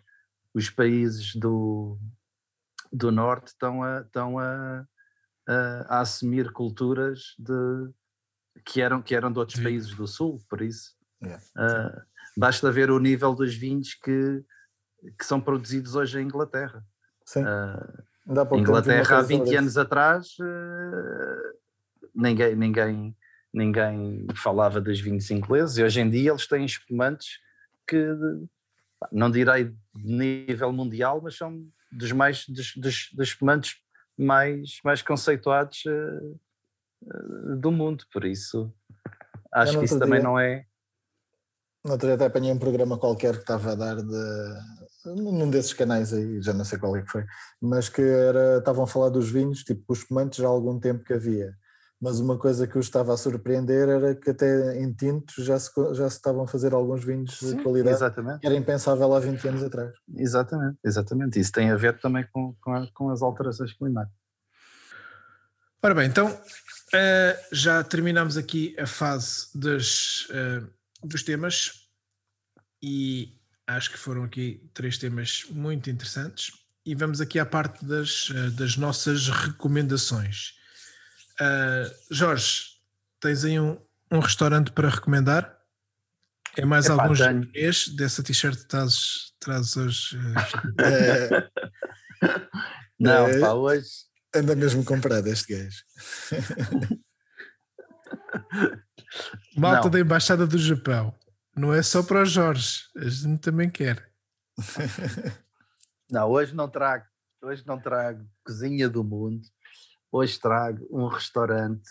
os 0.55 0.71
países 0.71 1.35
do, 1.35 1.99
do 2.93 3.11
norte 3.11 3.49
estão 3.49 3.83
a, 3.83 4.01
estão 4.01 4.39
a, 4.39 4.87
a, 5.49 5.97
a 5.97 6.01
assumir 6.01 6.53
culturas 6.53 7.35
de 7.39 7.91
que 8.65 8.81
eram, 8.81 9.03
que 9.03 9.15
eram 9.15 9.31
de 9.31 9.39
outros 9.39 9.59
Sim. 9.59 9.65
países 9.65 9.95
do 9.95 10.07
Sul, 10.07 10.43
por 10.49 10.63
isso. 10.63 10.95
Yeah. 11.23 11.43
Uh, 11.57 12.03
basta 12.37 12.73
ver 12.73 12.91
o 12.91 12.99
nível 12.99 13.35
dos 13.35 13.55
vinhos 13.55 13.95
que, 13.95 14.45
que 15.19 15.25
são 15.25 15.41
produzidos 15.41 15.95
hoje 15.95 16.21
em 16.21 16.25
Inglaterra. 16.25 16.85
Sim. 17.25 17.43
Uh, 17.43 18.57
Inglaterra 18.57 19.19
há 19.19 19.23
20 19.23 19.55
anos 19.55 19.79
atrás 19.79 20.37
uh, 20.41 21.57
ninguém, 22.15 22.57
ninguém, 22.57 23.17
ninguém 23.53 24.27
falava 24.35 24.81
dos 24.81 25.01
vinhos 25.01 25.31
ingleses 25.31 25.79
e 25.79 25.85
hoje 25.85 26.01
em 26.01 26.11
dia 26.11 26.31
eles 26.31 26.47
têm 26.47 26.65
espumantes 26.65 27.39
que 27.87 28.05
não 29.13 29.31
direi 29.31 29.65
de 29.65 29.77
nível 29.95 30.73
mundial, 30.73 31.21
mas 31.23 31.37
são 31.37 31.65
dos 31.93 32.11
mais 32.13 32.45
dos, 32.49 32.75
dos, 32.75 33.11
dos 33.13 33.29
espumantes 33.29 33.77
mais, 34.19 34.81
mais 34.83 35.03
conceituados 35.03 35.85
uh, 35.85 37.57
do 37.57 37.71
mundo, 37.71 38.05
por 38.13 38.25
isso 38.25 38.73
acho 39.53 39.79
que 39.79 39.85
isso 39.85 39.99
também 39.99 40.23
não 40.23 40.39
é. 40.39 40.67
No 41.85 41.93
outro 41.93 42.09
dia 42.09 42.17
até 42.17 42.27
apanhei 42.27 42.53
um 42.53 42.59
programa 42.59 42.99
qualquer 42.99 43.35
que 43.35 43.43
estava 43.43 43.73
a 43.73 43.75
dar 43.77 43.97
de 43.97 44.86
num 45.15 45.51
desses 45.51 45.73
canais 45.73 46.13
aí, 46.13 46.41
já 46.43 46.53
não 46.53 46.65
sei 46.65 46.79
qual 46.79 46.97
é 46.97 47.03
que 47.03 47.11
foi, 47.11 47.25
mas 47.61 47.89
que 47.89 48.03
era, 48.03 48.59
estavam 48.59 48.85
a 48.85 48.87
falar 48.87 49.09
dos 49.11 49.31
vinhos, 49.31 49.63
tipo 49.63 49.85
os 49.89 49.99
espumantes 49.99 50.39
já 50.39 50.47
há 50.47 50.51
algum 50.51 50.79
tempo 50.79 51.05
que 51.05 51.13
havia. 51.13 51.55
Mas 52.01 52.21
uma 52.21 52.37
coisa 52.37 52.67
que 52.67 52.77
os 52.77 52.87
estava 52.87 53.15
a 53.15 53.17
surpreender 53.17 53.89
era 53.89 54.15
que 54.15 54.31
até 54.31 54.79
em 54.79 54.93
tintos 54.93 55.43
já 55.43 55.59
se, 55.59 55.71
já 55.95 56.11
se 56.11 56.17
estavam 56.17 56.45
a 56.45 56.47
fazer 56.47 56.75
alguns 56.75 57.03
vinhos 57.03 57.39
Sim, 57.39 57.57
de 57.57 57.63
qualidade 57.63 57.97
exatamente. 57.97 58.41
que 58.41 58.47
era 58.47 58.55
impensável 58.55 59.15
há 59.15 59.19
20 59.19 59.49
anos 59.49 59.63
atrás. 59.63 59.95
Exatamente, 60.15 60.79
exatamente. 60.85 61.41
Isso 61.41 61.53
tem 61.53 61.71
a 61.71 61.77
ver 61.77 61.99
também 61.99 62.27
com, 62.31 62.55
com, 62.61 62.73
a, 62.75 62.87
com 62.93 63.11
as 63.11 63.23
alterações 63.23 63.73
climáticas. 63.73 64.15
Ora 65.83 65.95
bem, 65.95 66.07
então 66.07 66.29
uh, 66.29 67.39
já 67.51 67.83
terminamos 67.83 68.37
aqui 68.37 68.77
a 68.79 68.87
fase 68.87 69.47
dos, 69.55 70.29
uh, 70.31 70.69
dos 71.03 71.23
temas 71.23 71.89
e 72.83 73.33
acho 73.67 73.91
que 73.91 73.99
foram 73.99 74.25
aqui 74.25 74.63
três 74.73 74.99
temas 74.99 75.45
muito 75.51 75.91
interessantes. 75.91 76.51
E 76.85 76.95
vamos 76.95 77.21
aqui 77.21 77.39
à 77.39 77.47
parte 77.47 77.85
das, 77.85 78.31
uh, 78.31 78.51
das 78.53 78.77
nossas 78.77 79.29
recomendações. 79.29 80.55
Jorge, 82.11 82.63
tens 83.21 83.45
aí 83.45 83.61
um, 83.61 83.79
um 84.11 84.21
restaurante 84.21 84.73
para 84.73 84.89
recomendar? 84.89 85.57
É 86.57 86.65
mais 86.65 86.87
Epá, 86.87 87.03
algum 87.03 87.15
japonês 87.15 87.89
dessa 87.89 88.23
t-shirt 88.23 88.57
que 88.57 88.65
trazes, 88.67 89.35
trazes 89.39 89.77
hoje? 89.77 90.19
É... 90.81 91.51
Não, 92.99 93.27
é... 93.27 93.39
pá, 93.39 93.53
hoje. 93.53 94.07
Anda 94.35 94.57
mesmo 94.57 94.83
comprado 94.85 95.27
este 95.27 95.55
gajo. 95.55 95.83
Malta 99.57 99.85
Não. 99.85 99.91
da 99.91 100.01
Embaixada 100.01 100.47
do 100.47 100.59
Japão. 100.59 101.15
Não 101.57 101.73
é 101.73 101.83
só 101.83 102.03
para 102.03 102.23
o 102.23 102.25
Jorge, 102.25 102.83
a 102.97 103.09
gente 103.09 103.41
também 103.41 103.71
quer. 103.71 104.11
Não, 106.09 106.31
hoje 106.31 106.55
não 106.55 106.69
trago, 106.69 107.05
hoje 107.43 107.67
não 107.67 107.81
trago 107.81 108.25
cozinha 108.45 108.89
do 108.89 109.03
mundo. 109.03 109.43
Hoje 110.13 110.39
trago 110.39 110.87
um 110.89 111.09
restaurante 111.09 111.83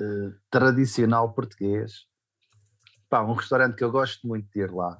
uh, 0.00 0.32
tradicional 0.48 1.34
português 1.34 2.06
pá, 3.12 3.20
um 3.20 3.34
restaurante 3.34 3.76
que 3.76 3.84
eu 3.84 3.92
gosto 3.92 4.26
muito 4.26 4.50
de 4.50 4.60
ir 4.60 4.72
lá. 4.72 4.96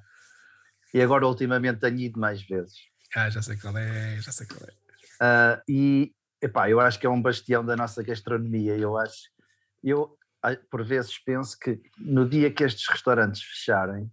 E 0.93 1.01
agora 1.01 1.27
ultimamente 1.27 1.81
tenho 1.81 1.99
ido 1.99 2.21
mais 2.21 2.43
vezes. 2.43 2.75
Ah, 3.17 3.31
já 3.31 3.41
sei 3.41 3.57
qual 3.57 3.75
é, 3.79 4.21
já 4.21 4.31
sei 4.31 4.47
qual 4.47 4.61
é. 4.69 4.73
Uh, 5.25 5.63
e 5.67 6.15
epá, 6.43 6.69
eu 6.69 6.79
acho 6.79 6.99
que 7.01 7.07
é 7.07 7.11
um 7.11 7.23
bastião 7.23 7.65
da 7.65 7.75
nossa 7.75 8.03
gastronomia. 8.03 8.77
Eu 8.77 8.99
acho, 8.99 9.31
eu 9.83 10.15
por 10.71 10.85
vezes 10.85 11.19
penso 11.19 11.59
que 11.59 11.81
no 11.99 12.29
dia 12.29 12.51
que 12.51 12.65
estes 12.65 12.89
restaurantes 12.89 13.43
fecharem, 13.43 14.11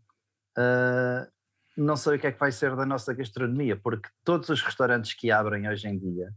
uh, 0.58 1.28
não 1.76 1.96
sei 1.96 2.18
o 2.18 2.20
que 2.20 2.28
é 2.28 2.32
que 2.32 2.40
vai 2.40 2.52
ser 2.52 2.76
da 2.76 2.86
nossa 2.86 3.14
gastronomia, 3.14 3.76
porque 3.76 4.10
todos 4.24 4.50
os 4.50 4.62
restaurantes 4.62 5.14
que 5.14 5.32
abrem 5.32 5.68
hoje 5.68 5.88
em 5.88 5.98
dia 5.98 6.32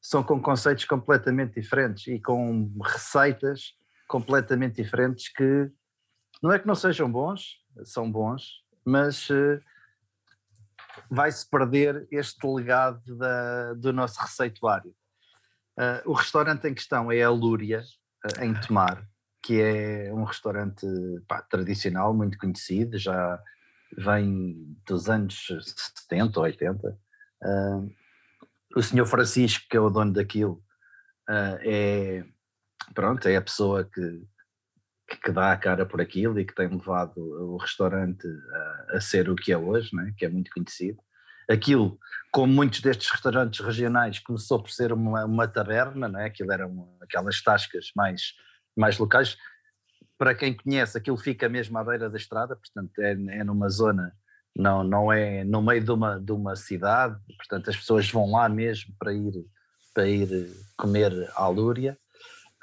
são 0.00 0.22
com 0.22 0.40
conceitos 0.40 0.84
completamente 0.84 1.60
diferentes 1.60 2.06
e 2.06 2.20
com 2.20 2.72
receitas 2.82 3.74
completamente 4.06 4.82
diferentes 4.82 5.28
que 5.28 5.70
não 6.42 6.52
é 6.52 6.58
que 6.58 6.66
não 6.66 6.74
sejam 6.74 7.10
bons, 7.10 7.56
são 7.84 8.10
bons, 8.10 8.62
mas 8.84 9.30
uh, 9.30 9.60
vai-se 11.10 11.48
perder 11.48 12.06
este 12.10 12.46
legado 12.46 13.16
da, 13.16 13.72
do 13.74 13.92
nosso 13.92 14.20
receituário. 14.20 14.94
Uh, 15.76 16.10
o 16.10 16.12
restaurante 16.12 16.68
em 16.68 16.74
questão 16.74 17.10
é 17.10 17.22
a 17.22 17.30
Lúria, 17.30 17.82
em 18.40 18.54
Tomar, 18.60 19.04
que 19.44 19.60
é 19.60 20.10
um 20.12 20.24
restaurante 20.24 20.86
pá, 21.28 21.42
tradicional, 21.42 22.14
muito 22.14 22.38
conhecido, 22.38 22.98
já 22.98 23.38
vem 23.96 24.76
dos 24.86 25.08
anos 25.08 25.46
70 26.08 26.40
ou 26.40 26.44
80. 26.46 26.98
o 28.74 28.82
senhor 28.82 29.06
Francisco, 29.06 29.66
que 29.68 29.76
é 29.76 29.80
o 29.80 29.90
dono 29.90 30.12
daquilo, 30.12 30.62
é, 31.28 32.24
pronto, 32.94 33.28
é 33.28 33.36
a 33.36 33.42
pessoa 33.42 33.84
que 33.84 34.22
que 35.22 35.30
dá 35.30 35.52
a 35.52 35.56
cara 35.56 35.84
por 35.86 36.00
aquilo 36.00 36.38
e 36.38 36.44
que 36.44 36.54
tem 36.54 36.68
levado 36.68 37.18
o 37.18 37.56
restaurante 37.56 38.26
a, 38.26 38.96
a 38.96 39.00
ser 39.00 39.28
o 39.28 39.36
que 39.36 39.52
é 39.52 39.58
hoje, 39.58 39.94
né? 39.94 40.12
que 40.16 40.24
é 40.24 40.28
muito 40.28 40.50
conhecido. 40.50 40.98
Aquilo, 41.48 41.98
como 42.32 42.52
muitos 42.52 42.80
destes 42.80 43.10
restaurantes 43.10 43.60
regionais, 43.60 44.18
começou 44.18 44.62
por 44.62 44.70
ser 44.70 44.92
uma, 44.92 45.24
uma 45.26 45.46
taberna, 45.46 46.08
né? 46.08 46.26
aquilo 46.26 46.52
eram 46.52 46.96
aquelas 47.02 47.42
tascas 47.42 47.90
mais, 47.94 48.32
mais 48.76 48.98
locais. 48.98 49.36
Para 50.18 50.34
quem 50.34 50.54
conhece, 50.54 50.96
aquilo 50.96 51.16
fica 51.16 51.48
mesmo 51.48 51.76
à 51.78 51.84
beira 51.84 52.08
da 52.08 52.16
estrada, 52.16 52.56
portanto 52.56 52.98
é, 53.00 53.12
é 53.12 53.44
numa 53.44 53.68
zona, 53.68 54.14
não, 54.56 54.84
não 54.84 55.12
é 55.12 55.44
no 55.44 55.60
meio 55.60 55.82
de 55.82 55.90
uma, 55.90 56.20
de 56.20 56.32
uma 56.32 56.54
cidade, 56.54 57.18
portanto 57.36 57.70
as 57.70 57.76
pessoas 57.76 58.08
vão 58.10 58.30
lá 58.30 58.48
mesmo 58.48 58.94
para 58.98 59.12
ir, 59.12 59.44
para 59.92 60.06
ir 60.08 60.50
comer 60.76 61.30
à 61.34 61.48
Lúria. 61.48 61.98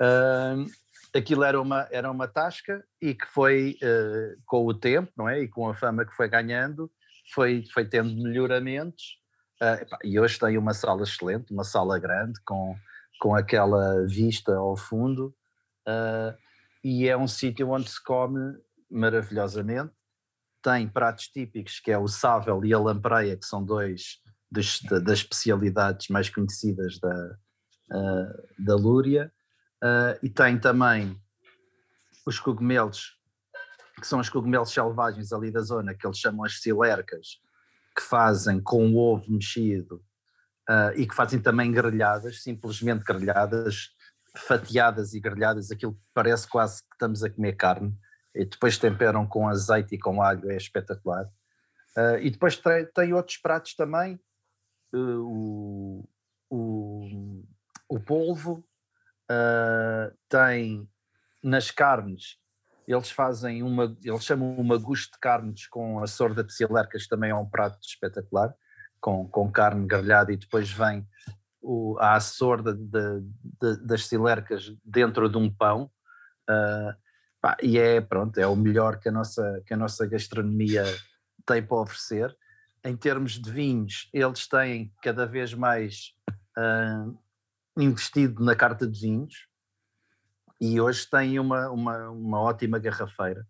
Uh, 0.01 0.65
aquilo 1.13 1.43
era 1.43 1.61
uma, 1.61 1.87
era 1.91 2.09
uma 2.09 2.27
tasca 2.27 2.83
e 3.01 3.13
que 3.13 3.27
foi 3.27 3.77
uh, 3.83 4.41
com 4.45 4.65
o 4.65 4.73
tempo, 4.73 5.11
não 5.17 5.27
é? 5.27 5.41
E 5.41 5.47
com 5.47 5.69
a 5.69 5.73
fama 5.73 6.05
que 6.05 6.15
foi 6.15 6.29
ganhando, 6.29 6.89
foi, 7.33 7.63
foi 7.73 7.85
tendo 7.85 8.15
melhoramentos. 8.15 9.19
Uh, 9.61 9.81
epá, 9.81 9.97
e 10.03 10.19
hoje 10.19 10.39
tem 10.39 10.57
uma 10.57 10.73
sala 10.73 11.03
excelente, 11.03 11.53
uma 11.53 11.63
sala 11.63 11.99
grande, 11.99 12.39
com, 12.45 12.75
com 13.19 13.35
aquela 13.35 14.05
vista 14.07 14.55
ao 14.55 14.75
fundo. 14.75 15.35
Uh, 15.87 16.37
e 16.83 17.07
é 17.07 17.17
um 17.17 17.27
sítio 17.27 17.69
onde 17.69 17.89
se 17.89 18.03
come 18.03 18.57
maravilhosamente. 18.89 19.91
Tem 20.61 20.87
pratos 20.87 21.27
típicos, 21.27 21.79
que 21.79 21.91
é 21.91 21.97
o 21.97 22.07
sável 22.07 22.63
e 22.63 22.73
a 22.73 22.79
lampreia, 22.79 23.37
que 23.37 23.45
são 23.45 23.63
dois 23.63 24.19
dos, 24.51 24.79
das 24.81 25.19
especialidades 25.19 26.07
mais 26.09 26.29
conhecidas 26.29 26.99
da, 26.99 27.35
da 28.59 28.75
Lúria 28.75 29.31
Uh, 29.83 30.13
e 30.21 30.29
tem 30.29 30.59
também 30.59 31.19
os 32.25 32.39
cogumelos, 32.39 33.17
que 33.99 34.05
são 34.05 34.19
os 34.19 34.29
cogumelos 34.29 34.69
selvagens 34.69 35.33
ali 35.33 35.51
da 35.51 35.61
zona, 35.61 35.95
que 35.95 36.05
eles 36.05 36.19
chamam 36.19 36.45
as 36.45 36.61
silercas, 36.61 37.39
que 37.95 38.03
fazem 38.03 38.61
com 38.61 38.95
ovo 38.95 39.31
mexido 39.31 39.95
uh, 40.69 40.93
e 40.95 41.07
que 41.07 41.15
fazem 41.15 41.41
também 41.41 41.71
grelhadas, 41.71 42.43
simplesmente 42.43 43.03
grelhadas, 43.03 43.89
fatiadas 44.35 45.13
e 45.13 45.19
grelhadas, 45.19 45.71
aquilo 45.71 45.97
parece 46.13 46.47
quase 46.47 46.81
que 46.81 46.93
estamos 46.93 47.23
a 47.23 47.29
comer 47.29 47.53
carne, 47.53 47.93
e 48.33 48.45
depois 48.45 48.77
temperam 48.77 49.27
com 49.27 49.47
azeite 49.47 49.95
e 49.95 49.99
com 49.99 50.21
alho, 50.21 50.49
é 50.49 50.55
espetacular. 50.55 51.25
Uh, 51.97 52.17
e 52.21 52.29
depois 52.29 52.55
tem, 52.55 52.85
tem, 52.93 53.13
outros 53.13 53.37
pratos 53.37 53.75
também, 53.75 54.19
o, 54.93 56.07
o, 56.49 57.43
o 57.89 57.99
polvo, 57.99 58.65
uh, 59.29 60.15
tem 60.29 60.87
nas 61.43 61.71
carnes, 61.71 62.37
eles 62.87 63.11
fazem 63.11 63.63
uma, 63.63 63.95
eles 64.03 64.23
chamam 64.23 64.55
uma 64.55 64.77
gusto 64.77 65.13
de 65.13 65.19
carnes 65.19 65.67
com 65.67 66.01
a 66.01 66.07
sorda 66.07 66.43
de 66.43 66.53
silercas, 66.53 67.07
também 67.07 67.31
é 67.31 67.35
um 67.35 67.49
prato 67.49 67.79
espetacular, 67.81 68.53
com, 68.99 69.27
com 69.27 69.51
carne 69.51 69.87
grelhada 69.87 70.31
e 70.31 70.37
depois 70.37 70.71
vem 70.71 71.07
o, 71.61 71.97
a 71.99 72.19
sorda 72.19 72.73
de, 72.73 73.21
de, 73.43 73.85
das 73.85 74.07
silercas 74.07 74.73
dentro 74.83 75.29
de 75.29 75.37
um 75.37 75.49
pão. 75.49 75.91
Uh, 76.49 76.93
pá, 77.41 77.55
e 77.61 77.77
é 77.77 78.01
pronto, 78.01 78.37
é 78.37 78.47
o 78.47 78.55
melhor 78.55 78.99
que 78.99 79.09
a 79.09 79.11
nossa, 79.11 79.61
que 79.65 79.73
a 79.73 79.77
nossa 79.77 80.05
gastronomia 80.07 80.83
tem 81.45 81.61
para 81.61 81.77
oferecer. 81.77 82.35
Em 82.83 82.95
termos 82.95 83.33
de 83.33 83.51
vinhos, 83.51 84.09
eles 84.11 84.47
têm 84.47 84.91
cada 85.03 85.25
vez 85.25 85.53
mais 85.53 86.13
uh, 86.57 87.17
investido 87.77 88.43
na 88.43 88.55
carta 88.55 88.87
de 88.87 88.99
vinhos 88.99 89.47
e 90.59 90.79
hoje 90.79 91.07
tem 91.09 91.39
uma, 91.39 91.69
uma, 91.69 92.09
uma 92.09 92.39
ótima 92.39 92.77
garrafeira. 92.79 93.45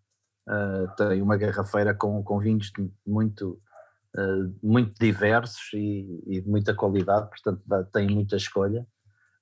Uh, 0.48 0.88
tem 0.96 1.22
uma 1.22 1.36
garrafeira 1.36 1.94
com, 1.94 2.22
com 2.22 2.40
vinhos 2.40 2.72
muito, 3.06 3.60
uh, 4.16 4.54
muito 4.62 4.94
diversos 4.98 5.72
e, 5.74 6.22
e, 6.26 6.40
de 6.40 6.48
muita 6.48 6.74
qualidade, 6.74 7.28
portanto 7.28 7.62
dá, 7.66 7.84
tem 7.84 8.08
muita 8.08 8.36
escolha. 8.36 8.86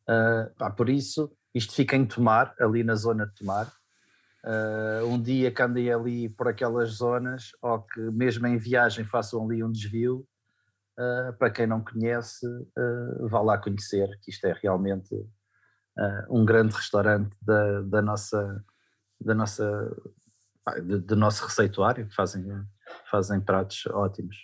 Uh, 0.08 0.54
pá, 0.58 0.70
por 0.70 0.88
isso, 0.88 1.30
isto 1.54 1.74
fica 1.74 1.96
em 1.96 2.06
Tomar, 2.06 2.54
ali 2.60 2.82
na 2.82 2.94
zona 2.94 3.26
de 3.26 3.34
Tomar. 3.34 3.72
um 5.06 5.20
dia 5.20 5.50
que 5.50 5.62
andei 5.62 5.92
ali 5.92 6.28
por 6.28 6.48
aquelas 6.48 6.90
zonas, 6.90 7.50
ou 7.60 7.82
que 7.82 8.00
mesmo 8.00 8.46
em 8.46 8.56
viagem 8.56 9.04
façam 9.04 9.44
ali 9.44 9.62
um 9.62 9.70
desvio, 9.70 10.26
Uh, 11.00 11.32
para 11.38 11.50
quem 11.50 11.66
não 11.66 11.82
conhece, 11.82 12.46
uh, 12.46 13.26
vá 13.26 13.40
lá 13.40 13.56
conhecer, 13.56 14.06
que 14.20 14.30
isto 14.30 14.44
é 14.46 14.52
realmente 14.52 15.14
uh, 15.14 16.26
um 16.28 16.44
grande 16.44 16.74
restaurante 16.74 17.34
da, 17.40 17.80
da 17.80 18.02
nossa, 18.02 18.62
da 19.18 19.34
nossa, 19.34 19.96
do 20.82 21.16
nosso 21.16 21.46
receituário, 21.46 22.06
fazem, 22.12 22.44
fazem 23.10 23.40
pratos 23.40 23.86
ótimos. 23.86 24.36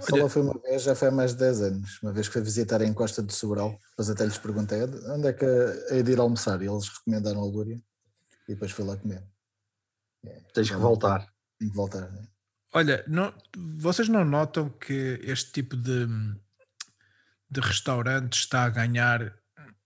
Só 0.00 0.16
lá 0.16 0.28
foi 0.28 0.42
uma 0.42 0.58
vez, 0.60 0.82
já 0.82 0.94
foi 0.94 1.08
há 1.08 1.10
mais 1.10 1.32
de 1.32 1.38
10 1.38 1.60
anos, 1.62 2.02
uma 2.02 2.12
vez 2.12 2.26
que 2.26 2.32
foi 2.32 2.42
visitar 2.42 2.80
a 2.82 2.84
encosta 2.84 3.22
de 3.22 3.32
Sobral, 3.32 3.78
depois 3.90 4.10
até 4.10 4.24
lhes 4.24 4.38
perguntei 4.38 4.82
onde 4.82 5.28
é 5.28 5.32
que 5.32 5.44
é 5.44 6.02
de 6.02 6.12
ir 6.12 6.18
almoçar, 6.18 6.60
e 6.60 6.66
eles 6.66 6.88
recomendaram 6.88 7.40
a 7.40 7.44
Lúria, 7.44 7.80
e 8.48 8.52
depois 8.54 8.72
fui 8.72 8.84
lá 8.84 8.96
comer. 8.96 9.22
É, 10.24 10.40
Tens 10.52 10.68
que 10.68 10.76
voltar. 10.76 11.26
Tenho 11.58 11.70
que 11.70 11.76
voltar, 11.76 12.10
né? 12.10 12.26
Olha, 12.74 13.04
não, 13.06 13.32
vocês 13.78 14.08
não 14.08 14.24
notam 14.24 14.68
que 14.68 15.20
este 15.22 15.52
tipo 15.52 15.76
de, 15.76 16.06
de 17.48 17.60
restaurante 17.60 18.34
está 18.34 18.64
a 18.64 18.68
ganhar? 18.68 19.34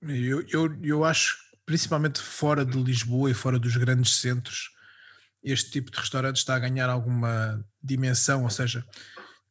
Eu, 0.02 0.43
eu, 0.48 0.82
eu 0.82 1.05
acho, 1.05 1.36
principalmente 1.66 2.20
fora 2.20 2.64
de 2.64 2.82
Lisboa 2.82 3.31
e 3.31 3.35
fora 3.35 3.59
dos 3.59 3.77
grandes 3.77 4.16
centros, 4.16 4.70
este 5.43 5.70
tipo 5.70 5.90
de 5.90 5.98
restaurante 5.98 6.39
está 6.39 6.56
a 6.56 6.59
ganhar 6.59 6.89
alguma 6.89 7.64
dimensão, 7.82 8.44
ou 8.44 8.51
seja, 8.51 8.85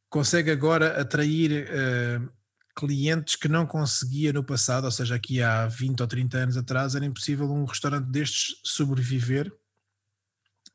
consegue 0.10 0.52
agora 0.52 1.00
atrair 1.00 1.68
uh, 1.70 2.30
clientes 2.76 3.36
que 3.36 3.48
não 3.48 3.66
conseguia 3.66 4.34
no 4.34 4.44
passado, 4.44 4.86
ou 4.86 4.92
seja, 4.92 5.16
aqui 5.16 5.42
há 5.42 5.68
20 5.68 6.02
ou 6.02 6.08
30 6.08 6.38
anos 6.38 6.58
atrás, 6.58 6.96
era 6.96 7.06
impossível 7.06 7.52
um 7.52 7.66
restaurante 7.66 8.10
destes 8.10 8.56
sobreviver 8.64 9.52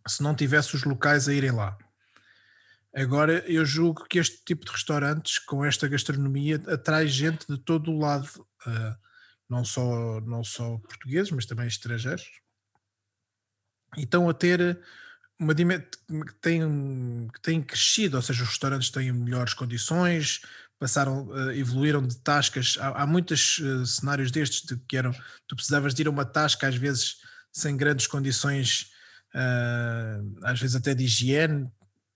se 0.07 0.23
não 0.23 0.35
tivesse 0.35 0.75
os 0.77 0.85
locais 0.85 1.29
a 1.29 1.33
irem 1.33 1.51
lá. 1.51 1.77
Agora 2.95 3.39
eu 3.51 3.65
julgo 3.65 4.05
que 4.05 4.19
este 4.19 4.45
tipo 4.45 4.65
de 4.65 4.71
restaurantes, 4.71 5.39
com 5.39 5.65
esta 5.65 5.89
gastronomia, 5.89 6.63
atrai 6.69 7.09
gente 7.09 7.47
de 7.49 7.59
todo 7.59 7.91
o 7.91 7.99
lado, 7.99 8.29
uh, 8.67 8.97
não, 9.49 9.65
só, 9.65 10.21
não 10.21 10.45
só 10.45 10.79
portugueses, 10.79 11.33
mas 11.33 11.47
também 11.47 11.67
estrangeiros, 11.67 12.31
e 13.97 14.03
estão 14.03 14.29
a 14.29 14.35
ter 14.35 14.81
uma 15.39 15.55
que 15.55 16.35
tem, 16.41 16.61
que 17.33 17.41
tem 17.41 17.63
crescido, 17.63 18.17
ou 18.17 18.23
seja, 18.23 18.43
os 18.43 18.49
restaurantes 18.49 18.91
têm 18.91 19.13
melhores 19.13 19.55
condições, 19.55 20.41
passaram, 20.79 21.27
uh, 21.29 21.51
evoluíram 21.53 22.07
de 22.07 22.17
tascas. 22.19 22.77
Há, 22.81 23.03
há 23.03 23.07
muitos 23.07 23.59
uh, 23.59 23.87
cenários 23.87 24.31
destes 24.31 24.63
de 24.63 24.77
que 24.87 24.97
eram, 24.97 25.13
tu 25.47 25.57
precisavas 25.57 25.95
de 25.95 26.03
ir 26.03 26.07
a 26.07 26.11
uma 26.11 26.25
tasca, 26.25 26.69
às 26.69 26.77
vezes 26.77 27.17
sem 27.53 27.77
grandes 27.77 28.07
condições, 28.07 28.93
uh, 29.35 30.39
às 30.43 30.61
vezes 30.61 30.77
até 30.77 30.95
de 30.95 31.05
higiene, 31.05 31.69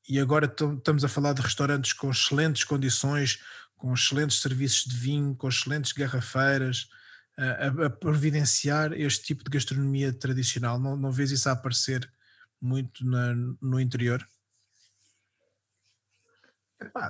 e 0.08 0.18
agora 0.18 0.46
estamos 0.46 1.04
a 1.04 1.08
falar 1.08 1.34
de 1.34 1.42
restaurantes 1.42 1.92
com 1.92 2.10
excelentes 2.10 2.64
condições, 2.64 3.40
com 3.76 3.92
excelentes 3.92 4.40
serviços 4.40 4.84
de 4.84 4.96
vinho, 4.96 5.34
com 5.34 5.48
excelentes 5.48 5.92
garrafeiras, 5.92 6.88
a, 7.36 7.86
a 7.86 7.90
providenciar 7.90 8.92
este 8.94 9.26
tipo 9.26 9.44
de 9.44 9.50
gastronomia 9.50 10.12
tradicional. 10.12 10.80
Não, 10.80 10.96
não 10.96 11.12
vês 11.12 11.30
isso 11.30 11.48
a 11.48 11.52
aparecer 11.52 12.10
muito 12.60 13.04
na, 13.04 13.34
no 13.60 13.80
interior? 13.80 14.26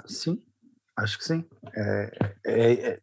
Sim, 0.06 0.42
acho 0.96 1.18
que 1.18 1.24
sim. 1.24 1.44
É, 1.74 2.12
é, 2.46 2.72
é, 2.90 3.02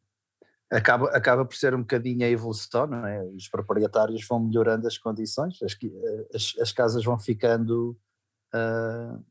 acaba, 0.72 1.09
acaba 1.09 1.45
por 1.45 1.55
ser 1.55 1.73
um 1.73 1.81
bocadinho 1.81 2.26
a 2.26 2.30
evolução, 2.30 2.88
não 2.88 3.05
é? 3.05 3.23
Os 3.23 3.47
proprietários 3.47 4.26
vão 4.27 4.39
melhorando 4.39 4.88
as 4.88 4.97
condições, 4.97 5.61
as, 5.61 5.77
as, 6.34 6.53
as 6.59 6.72
casas 6.72 7.03
vão 7.03 7.17
ficando, 7.19 7.97
uh, 8.53 9.23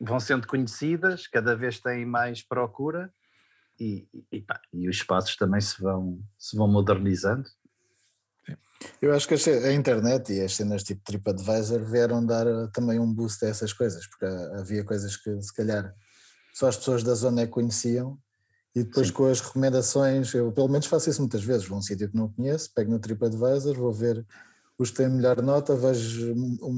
vão 0.00 0.18
sendo 0.18 0.46
conhecidas, 0.46 1.26
cada 1.26 1.54
vez 1.54 1.80
têm 1.80 2.04
mais 2.04 2.42
procura 2.42 3.12
e, 3.78 4.06
e, 4.30 4.40
pá, 4.42 4.60
e 4.72 4.88
os 4.88 4.96
espaços 4.96 5.36
também 5.36 5.60
se 5.60 5.80
vão, 5.80 6.22
se 6.38 6.56
vão 6.56 6.68
modernizando. 6.68 7.48
Eu 9.00 9.14
acho 9.14 9.28
que 9.28 9.34
a 9.34 9.72
internet 9.72 10.32
e 10.32 10.40
as 10.40 10.56
cenas 10.56 10.82
tipo 10.82 11.02
TripAdvisor 11.04 11.84
vieram 11.84 12.24
dar 12.24 12.46
também 12.72 12.98
um 12.98 13.12
boost 13.12 13.44
a 13.44 13.48
essas 13.48 13.72
coisas, 13.72 14.06
porque 14.06 14.24
havia 14.58 14.84
coisas 14.84 15.16
que 15.16 15.40
se 15.42 15.54
calhar 15.54 15.94
só 16.54 16.68
as 16.68 16.76
pessoas 16.76 17.02
da 17.02 17.14
zona 17.14 17.42
é 17.42 17.46
conheciam 17.46 18.18
e 18.74 18.82
depois 18.82 19.08
Sim. 19.08 19.12
com 19.12 19.26
as 19.26 19.40
recomendações, 19.40 20.32
eu 20.34 20.52
pelo 20.52 20.68
menos 20.68 20.86
faço 20.86 21.10
isso 21.10 21.20
muitas 21.20 21.42
vezes, 21.42 21.66
vou 21.66 21.76
a 21.76 21.78
um 21.78 21.82
sítio 21.82 22.08
que 22.08 22.16
não 22.16 22.28
conheço, 22.28 22.72
pego 22.74 22.90
no 22.90 22.98
TripAdvisor, 22.98 23.76
vou 23.76 23.92
ver 23.92 24.24
os 24.78 24.90
que 24.90 24.96
têm 24.96 25.08
melhor 25.10 25.42
nota, 25.42 25.76
vejo 25.76 26.34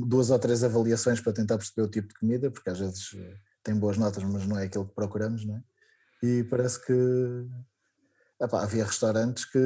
duas 0.06 0.30
ou 0.30 0.38
três 0.38 0.64
avaliações 0.64 1.20
para 1.20 1.32
tentar 1.32 1.56
perceber 1.56 1.82
o 1.82 1.90
tipo 1.90 2.08
de 2.08 2.14
comida, 2.14 2.50
porque 2.50 2.68
às 2.68 2.78
vezes 2.78 3.14
eh, 3.14 3.34
tem 3.62 3.76
boas 3.76 3.96
notas, 3.96 4.24
mas 4.24 4.46
não 4.46 4.58
é 4.58 4.64
aquilo 4.64 4.88
que 4.88 4.94
procuramos, 4.94 5.44
não 5.44 5.56
é? 5.56 5.62
E 6.22 6.44
parece 6.44 6.84
que 6.84 7.46
epá, 8.42 8.62
havia 8.62 8.84
restaurantes 8.84 9.44
que 9.44 9.58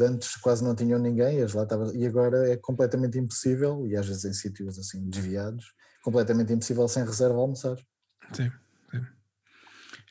antes 0.00 0.36
quase 0.36 0.62
não 0.62 0.76
tinham 0.76 0.98
ninguém 0.98 1.38
e, 1.38 1.46
lá 1.46 1.62
estava, 1.62 1.96
e 1.96 2.06
agora 2.06 2.50
é 2.50 2.56
completamente 2.56 3.18
impossível, 3.18 3.86
e 3.86 3.96
às 3.96 4.06
vezes 4.06 4.24
em 4.24 4.32
sítios 4.32 4.78
assim 4.78 5.08
desviados, 5.08 5.72
completamente 6.02 6.52
impossível 6.52 6.86
sem 6.88 7.04
reserva 7.04 7.36
almoçar. 7.36 7.76
Sim. 8.32 8.50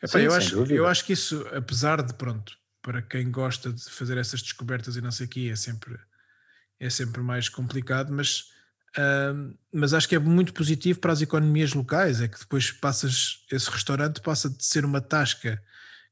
Epá, 0.04 0.18
Sim, 0.18 0.20
eu, 0.20 0.34
acho, 0.34 0.74
eu 0.74 0.88
acho 0.88 1.06
que 1.06 1.14
isso, 1.14 1.46
apesar 1.54 2.02
de, 2.02 2.14
pronto, 2.16 2.58
para 2.82 3.04
quem 3.04 3.30
gosta 3.30 3.72
de 3.72 3.84
fazer 3.92 4.18
essas 4.18 4.42
descobertas 4.42 4.96
e 4.96 5.02
não 5.02 5.12
sei 5.12 5.28
o 5.28 5.30
quê, 5.30 5.50
é 5.52 5.56
sempre, 5.56 5.96
é 6.80 6.90
sempre 6.90 7.22
mais 7.22 7.48
complicado, 7.48 8.12
mas, 8.12 8.40
uh, 8.98 9.56
mas 9.72 9.94
acho 9.94 10.10
que 10.10 10.16
é 10.16 10.20
muito 10.20 10.54
positivo 10.54 11.00
para 11.00 11.14
as 11.14 11.22
economias 11.22 11.74
locais, 11.76 12.20
é 12.20 12.28
que 12.28 12.40
depois 12.40 12.72
passas, 12.72 13.46
esse 13.52 13.70
restaurante 13.70 14.22
passa 14.22 14.50
de 14.50 14.66
ser 14.66 14.86
uma 14.86 15.02
tasca 15.02 15.62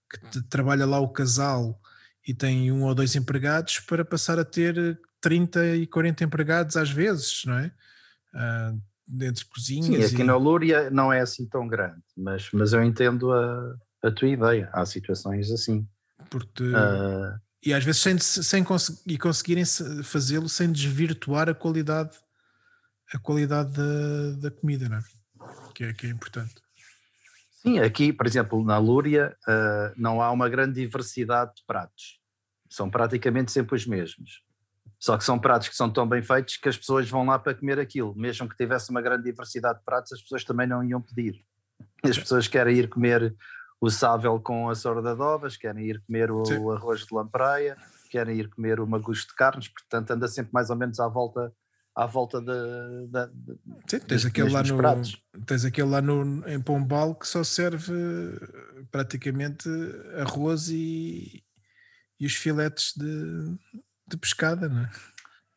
que 0.10 0.42
trabalha 0.44 0.86
lá 0.86 1.00
o 1.00 1.10
casal 1.10 1.80
e 2.28 2.34
tem 2.34 2.72
um 2.72 2.84
ou 2.84 2.96
dois 2.96 3.16
empregados 3.16 3.80
para 3.80 4.04
passar 4.04 4.40
a 4.40 4.46
ter 4.46 5.00
30 5.22 5.76
e 5.78 5.88
40 5.88 6.24
empregados 6.24 6.78
às 6.78 6.90
vezes, 6.90 7.44
não 7.46 7.58
é? 7.58 7.72
Uh, 8.34 8.82
dentro 9.08 9.44
de 9.44 9.50
cozinhas. 9.50 10.10
Sim, 10.10 10.14
aqui 10.14 10.22
e... 10.22 10.26
na 10.26 10.36
Lúria 10.36 10.90
não 10.90 11.12
é 11.12 11.22
assim 11.22 11.46
tão 11.46 11.68
grande, 11.68 12.02
mas, 12.16 12.50
mas 12.54 12.74
eu 12.74 12.84
entendo 12.84 13.32
a, 13.32 13.76
a 14.04 14.12
tua 14.12 14.28
ideia. 14.28 14.70
Há 14.72 14.86
situações 14.86 15.52
assim. 15.52 15.88
Porque, 16.30 16.64
uh... 16.64 17.40
E 17.66 17.74
às 17.74 17.84
vezes 17.84 18.02
sem, 18.02 18.18
sem 18.18 18.64
cons 18.64 19.04
e 19.06 19.18
conseguirem 19.18 19.66
fazê-lo 20.04 20.48
sem 20.48 20.72
desvirtuar 20.72 21.50
a 21.50 21.54
qualidade 21.54 22.18
a 23.14 23.18
qualidade 23.18 23.72
da, 23.72 24.50
da 24.50 24.52
comida, 24.52 24.88
não 24.88 24.98
é? 24.98 25.04
Que, 25.74 25.84
é? 25.86 25.94
que 25.94 26.08
é 26.08 26.10
importante. 26.10 26.56
Sim, 27.62 27.80
aqui, 27.80 28.14
por 28.14 28.26
exemplo, 28.26 28.64
na 28.64 28.78
Lúria 28.78 29.36
uh, 29.48 29.94
não 29.98 30.22
há 30.22 30.32
uma 30.32 30.48
grande 30.48 30.82
diversidade 30.82 31.56
de 31.56 31.64
pratos. 31.68 32.20
São 32.70 32.90
praticamente 32.90 33.52
sempre 33.52 33.76
os 33.76 33.86
mesmos. 33.86 34.42
Só 34.98 35.18
que 35.18 35.26
são 35.26 35.38
pratos 35.38 35.68
que 35.68 35.76
são 35.76 35.90
tão 35.90 36.08
bem 36.08 36.22
feitos 36.22 36.56
que 36.56 36.70
as 36.70 36.78
pessoas 36.78 37.10
vão 37.10 37.26
lá 37.26 37.38
para 37.38 37.54
comer 37.54 37.78
aquilo. 37.78 38.16
Mesmo 38.16 38.48
que 38.48 38.56
tivesse 38.56 38.90
uma 38.92 39.02
grande 39.02 39.24
diversidade 39.24 39.80
de 39.80 39.86
pratos, 39.86 40.14
as 40.14 40.22
pessoas 40.22 40.46
também 40.46 40.68
não 40.68 40.82
iam 40.84 41.02
pedir. 41.02 41.44
As 42.04 42.18
pessoas 42.18 42.48
querem 42.48 42.78
ir 42.78 42.88
comer 42.88 43.36
o 43.82 43.90
sável 43.90 44.40
com 44.40 44.70
a 44.70 44.76
sorda 44.76 45.14
de 45.14 45.22
ovas, 45.22 45.58
querem 45.58 45.86
ir 45.86 46.02
comer 46.06 46.32
o 46.32 46.46
Sim. 46.46 46.72
arroz 46.72 47.06
de 47.06 47.14
lampreia, 47.14 47.78
querem 48.10 48.38
ir 48.38 48.50
comer 48.50 48.80
o 48.80 48.88
magusto 48.88 49.30
de 49.30 49.36
carnes, 49.36 49.68
portanto 49.68 50.12
anda 50.12 50.28
sempre 50.30 50.52
mais 50.54 50.70
ou 50.70 50.78
menos 50.78 51.00
à 51.00 51.08
volta 51.08 51.54
à 52.00 52.06
volta 52.06 52.40
de, 52.40 53.08
de 53.08 53.60
Sim, 53.88 54.00
tens 54.00 54.26
aquele 54.26 54.50
lá 54.50 54.64
no 54.64 54.78
pratos. 54.78 55.22
tens 55.46 55.66
aquele 55.66 55.90
lá 55.90 56.02
no, 56.02 56.48
em 56.48 56.62
Pombal 56.62 57.14
que 57.14 57.28
só 57.28 57.44
serve 57.44 57.94
praticamente 58.90 59.70
arroz 60.18 60.70
e, 60.70 61.44
e 62.18 62.26
os 62.26 62.34
filetes 62.36 62.94
de, 62.96 63.58
de 64.08 64.18
pescada, 64.18 64.70
não 64.70 64.82
é? 64.82 64.90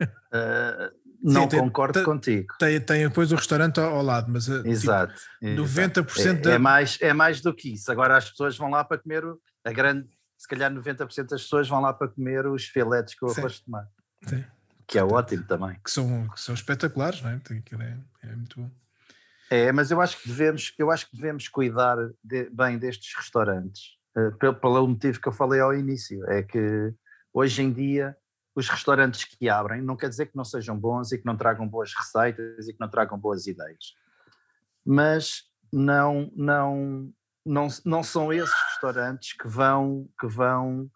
Uh, 0.05 1.03
não 1.23 1.49
Sim, 1.49 1.61
concordo 1.61 1.95
tem, 1.95 2.05
contigo. 2.05 2.55
Tem, 2.59 2.81
tem 2.81 3.07
depois 3.07 3.31
o 3.31 3.37
restaurante 3.37 3.79
ao, 3.79 3.95
ao 3.95 4.03
lado, 4.03 4.29
mas 4.29 4.49
exato, 4.49 5.15
tipo, 5.41 5.63
90% 5.63 6.27
é, 6.27 6.33
da... 6.35 6.53
é, 6.55 6.59
mais, 6.59 6.99
é 7.01 7.13
mais 7.13 7.41
do 7.41 7.55
que 7.55 7.75
isso. 7.75 7.93
Agora 7.93 8.17
as 8.17 8.29
pessoas 8.29 8.57
vão 8.59 8.69
lá 8.69 8.83
para 8.83 8.99
comer, 8.99 9.23
a 9.65 9.73
grande, 9.73 10.09
se 10.37 10.49
calhar 10.49 10.73
90% 10.73 11.29
das 11.29 11.43
pessoas 11.43 11.69
vão 11.69 11.81
lá 11.81 11.93
para 11.93 12.09
comer 12.09 12.49
os 12.49 12.65
filetes 12.65 13.15
com 13.15 13.27
o 13.27 13.31
arroz 13.31 13.55
de 13.55 13.65
tomate. 13.65 13.91
Sim. 14.27 14.45
Que 14.87 14.99
é 14.99 15.05
ótimo 15.05 15.45
também. 15.45 15.79
Que 15.83 15.91
são, 15.91 16.29
que 16.29 16.41
são 16.41 16.55
espetaculares, 16.55 17.23
não 17.23 17.31
é? 17.31 17.35
Aquilo 17.35 17.83
é, 17.83 17.99
é 18.23 18.37
muito 18.37 18.61
bom. 18.61 18.71
É, 19.51 19.71
mas 19.71 19.91
eu 19.91 20.01
acho 20.01 20.21
que 20.21 20.29
devemos, 20.29 20.73
eu 20.79 20.91
acho 20.91 21.11
que 21.11 21.17
devemos 21.17 21.47
cuidar 21.47 21.97
de, 22.25 22.49
bem 22.51 22.79
destes 22.79 23.15
restaurantes, 23.15 23.99
uh, 24.17 24.35
pelo, 24.39 24.55
pelo 24.55 24.89
motivo 24.89 25.21
que 25.21 25.29
eu 25.29 25.33
falei 25.33 25.61
ao 25.61 25.75
início, 25.75 26.25
é 26.31 26.43
que 26.43 26.95
hoje 27.35 27.63
em 27.63 27.71
dia 27.71 28.17
os 28.55 28.69
restaurantes 28.69 29.25
que 29.25 29.51
abrem, 29.51 29.83
não 29.83 29.95
quer 29.95 30.09
dizer 30.09 30.27
que 30.27 30.37
não 30.37 30.45
sejam 30.45 30.79
bons 30.79 31.13
e 31.13 31.19
que 31.19 31.27
não 31.27 31.37
tragam 31.37 31.69
boas 31.69 31.93
receitas 31.95 32.67
e 32.67 32.73
que 32.73 32.81
não 32.81 32.89
tragam 32.89 33.19
boas 33.19 33.47
ideias, 33.47 33.95
mas 34.85 35.43
não, 35.71 36.31
não, 36.35 37.13
não, 37.45 37.69
não 37.85 38.03
são 38.03 38.33
esses 38.33 38.55
restaurantes 38.71 39.35
que 39.35 39.49
vão, 39.49 40.09
que 40.19 40.27
vão 40.27 40.91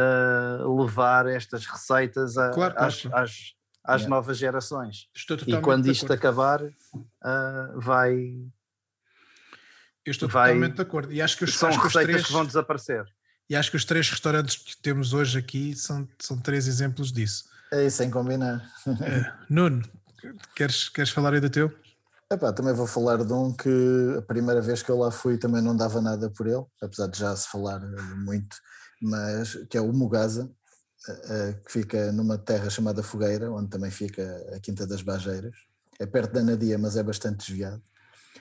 uh, 0.00 0.80
levar 0.82 1.26
estas 1.26 1.66
receitas 1.66 2.36
a, 2.38 2.50
claro, 2.50 2.74
às, 2.76 3.02
claro. 3.02 3.24
às, 3.24 3.54
às 3.84 4.00
yeah. 4.02 4.08
novas 4.08 4.38
gerações. 4.38 5.08
e 5.46 5.60
quando 5.60 5.86
isto 5.86 6.12
acabar, 6.12 6.62
uh, 6.62 6.72
vai. 7.76 8.36
Eu 10.04 10.10
estou 10.10 10.28
vai, 10.28 10.48
totalmente 10.48 10.76
de 10.76 10.82
acordo. 10.82 11.12
E 11.12 11.20
acho 11.20 11.36
que 11.36 11.44
os, 11.44 11.56
são 11.56 11.68
acho 11.68 11.78
receitas 11.78 12.06
que, 12.06 12.12
três... 12.12 12.26
que 12.26 12.32
vão 12.32 12.46
desaparecer. 12.46 13.04
E 13.48 13.56
acho 13.56 13.70
que 13.70 13.76
os 13.76 13.84
três 13.84 14.08
restaurantes 14.08 14.56
que 14.56 14.76
temos 14.80 15.12
hoje 15.12 15.38
aqui 15.38 15.74
são, 15.74 16.08
são 16.18 16.38
três 16.38 16.68
exemplos 16.68 17.12
disso. 17.12 17.44
É 17.72 17.86
isso, 17.86 17.98
sem 17.98 18.10
combinar. 18.10 18.64
É. 19.02 19.32
Nuno, 19.48 19.82
queres, 20.54 20.88
queres 20.88 21.10
falar 21.10 21.34
aí 21.34 21.40
do 21.40 21.50
teu? 21.50 21.72
Epá, 22.32 22.52
também 22.52 22.72
vou 22.72 22.86
falar 22.86 23.24
de 23.24 23.32
um 23.32 23.52
que 23.52 24.14
a 24.16 24.22
primeira 24.22 24.60
vez 24.60 24.84
que 24.84 24.90
eu 24.90 24.96
lá 24.96 25.10
fui 25.10 25.36
também 25.36 25.60
não 25.60 25.76
dava 25.76 26.00
nada 26.00 26.30
por 26.30 26.46
ele, 26.46 26.64
apesar 26.80 27.08
de 27.08 27.18
já 27.18 27.34
se 27.34 27.48
falar 27.48 27.80
muito, 28.18 28.56
mas 29.00 29.54
que 29.68 29.76
é 29.76 29.80
o 29.80 29.92
Mugasa, 29.92 30.50
eh, 31.08 31.20
eh, 31.30 31.52
que 31.64 31.72
fica 31.72 32.12
numa 32.12 32.36
terra 32.36 32.68
chamada 32.68 33.02
Fogueira, 33.02 33.50
onde 33.50 33.70
também 33.70 33.90
fica 33.90 34.22
a 34.54 34.60
Quinta 34.60 34.86
das 34.86 35.02
Bajeiras. 35.02 35.56
É 35.98 36.06
perto 36.06 36.32
da 36.32 36.42
Nadia, 36.42 36.78
mas 36.78 36.96
é 36.96 37.02
bastante 37.02 37.38
desviado. 37.38 37.82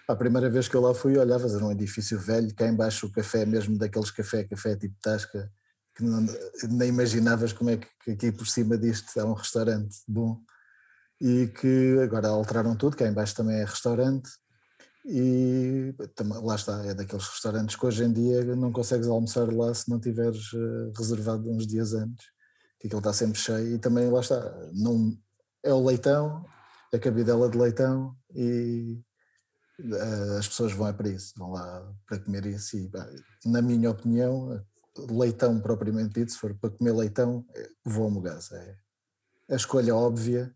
A 0.07 0.15
primeira 0.15 0.49
vez 0.49 0.68
que 0.68 0.76
eu 0.76 0.81
lá 0.81 0.94
fui, 0.94 1.18
olhavas, 1.18 1.53
era 1.53 1.64
um 1.64 1.72
edifício 1.72 2.19
velho, 2.19 2.53
cá 2.56 2.68
embaixo 2.68 3.06
o 3.06 3.11
café, 3.11 3.45
mesmo 3.45 3.77
daqueles 3.77 4.11
café, 4.11 4.44
café 4.44 4.76
tipo 4.76 4.95
Tasca, 5.02 5.52
que 5.95 6.03
não, 6.03 6.26
nem 6.69 6.90
imaginavas 6.90 7.53
como 7.53 7.69
é 7.69 7.77
que 7.77 8.11
aqui 8.11 8.31
por 8.31 8.48
cima 8.48 8.77
disto 8.77 9.18
é 9.19 9.23
um 9.23 9.34
restaurante 9.34 9.98
bom. 10.07 10.41
E 11.22 11.48
que 11.48 11.99
agora 12.02 12.30
alteraram 12.30 12.76
tudo, 12.76 12.98
cá 12.98 13.07
embaixo 13.07 13.36
também 13.36 13.57
é 13.57 13.65
restaurante. 13.65 14.30
E 15.05 15.93
lá 16.43 16.55
está, 16.55 16.85
é 16.85 16.93
daqueles 16.93 17.27
restaurantes 17.27 17.76
que 17.76 17.85
hoje 17.85 18.03
em 18.03 18.11
dia 18.11 18.55
não 18.55 18.71
consegues 18.71 19.07
almoçar 19.07 19.51
lá 19.51 19.73
se 19.73 19.89
não 19.89 19.99
tiveres 19.99 20.51
uh, 20.53 20.91
reservado 20.95 21.49
uns 21.49 21.65
dias 21.65 21.93
antes, 21.93 22.26
que 22.80 22.88
aquilo 22.88 22.99
está 22.99 23.13
sempre 23.13 23.39
cheio. 23.39 23.76
E 23.76 23.80
também 23.80 24.09
lá 24.09 24.19
está, 24.19 24.39
não, 24.73 25.17
é 25.63 25.73
o 25.73 25.84
leitão, 25.84 26.45
a 26.93 26.99
cabidela 26.99 27.49
de 27.49 27.57
leitão 27.57 28.15
e 28.35 29.01
uh, 29.80 30.38
as 30.38 30.47
pessoas 30.47 30.73
vão 30.73 30.88
é 30.88 30.93
para 30.93 31.09
isso, 31.09 31.34
vão 31.38 31.51
lá 31.51 31.91
para 32.05 32.19
comer 32.19 32.45
isso. 32.45 32.77
E 32.77 32.91
na 33.45 33.61
minha 33.61 33.89
opinião, 33.89 34.61
leitão 35.09 35.59
propriamente 35.61 36.19
dito, 36.19 36.31
se 36.31 36.38
for 36.38 36.53
para 36.55 36.71
comer 36.71 36.91
leitão, 36.91 37.45
é, 37.55 37.69
vou 37.85 38.07
a 38.07 38.09
Mogás, 38.09 38.51
é 38.51 38.76
a 39.49 39.55
escolha 39.55 39.95
óbvia 39.95 40.53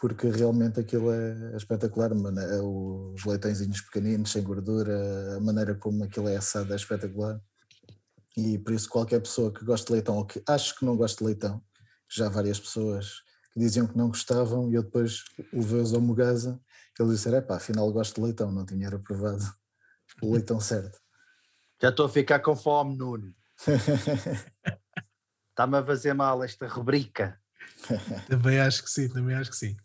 porque 0.00 0.28
realmente 0.30 0.80
aquilo 0.80 1.12
é 1.12 1.56
espetacular, 1.56 2.10
é 2.10 2.60
os 2.60 3.22
leitõezinhos 3.24 3.82
pequeninos, 3.82 4.32
sem 4.32 4.42
gordura, 4.42 5.36
a 5.36 5.40
maneira 5.40 5.74
como 5.74 6.02
aquilo 6.02 6.28
é 6.28 6.36
assado 6.36 6.72
é 6.72 6.76
espetacular. 6.76 7.38
E 8.36 8.58
por 8.58 8.72
isso 8.72 8.88
qualquer 8.88 9.20
pessoa 9.20 9.52
que 9.52 9.64
gosta 9.64 9.86
de 9.86 9.92
leitão 9.92 10.16
ou 10.16 10.24
que 10.24 10.42
acho 10.48 10.78
que 10.78 10.86
não 10.86 10.96
gosta 10.96 11.18
de 11.18 11.24
leitão, 11.24 11.62
já 12.08 12.28
várias 12.28 12.58
pessoas 12.58 13.22
que 13.52 13.60
diziam 13.60 13.86
que 13.86 13.98
não 13.98 14.08
gostavam 14.08 14.70
e 14.70 14.74
eu 14.74 14.82
depois 14.82 15.24
levei-os 15.52 15.92
ao 15.92 16.00
Mugasa, 16.00 16.58
eles 17.02 17.14
disseram, 17.14 17.38
é 17.38 17.40
pá, 17.40 17.56
afinal 17.56 17.90
gosto 17.92 18.16
de 18.16 18.20
leitão, 18.20 18.52
não 18.52 18.64
tinha 18.64 18.88
aprovado 18.88 19.42
o 20.22 20.32
leitão 20.32 20.60
certo. 20.60 20.98
Já 21.80 21.88
estou 21.88 22.06
a 22.06 22.10
ficar 22.10 22.40
com 22.40 22.54
fome, 22.54 22.96
Nuno. 22.96 23.34
Está-me 25.50 25.78
a 25.78 25.84
fazer 25.84 26.12
mal 26.12 26.44
esta 26.44 26.66
rubrica. 26.66 27.39
também 28.28 28.60
acho 28.60 28.82
que 28.82 28.90
sim, 28.90 29.08
também 29.08 29.34
acho 29.34 29.50
que 29.50 29.56
sim. 29.56 29.76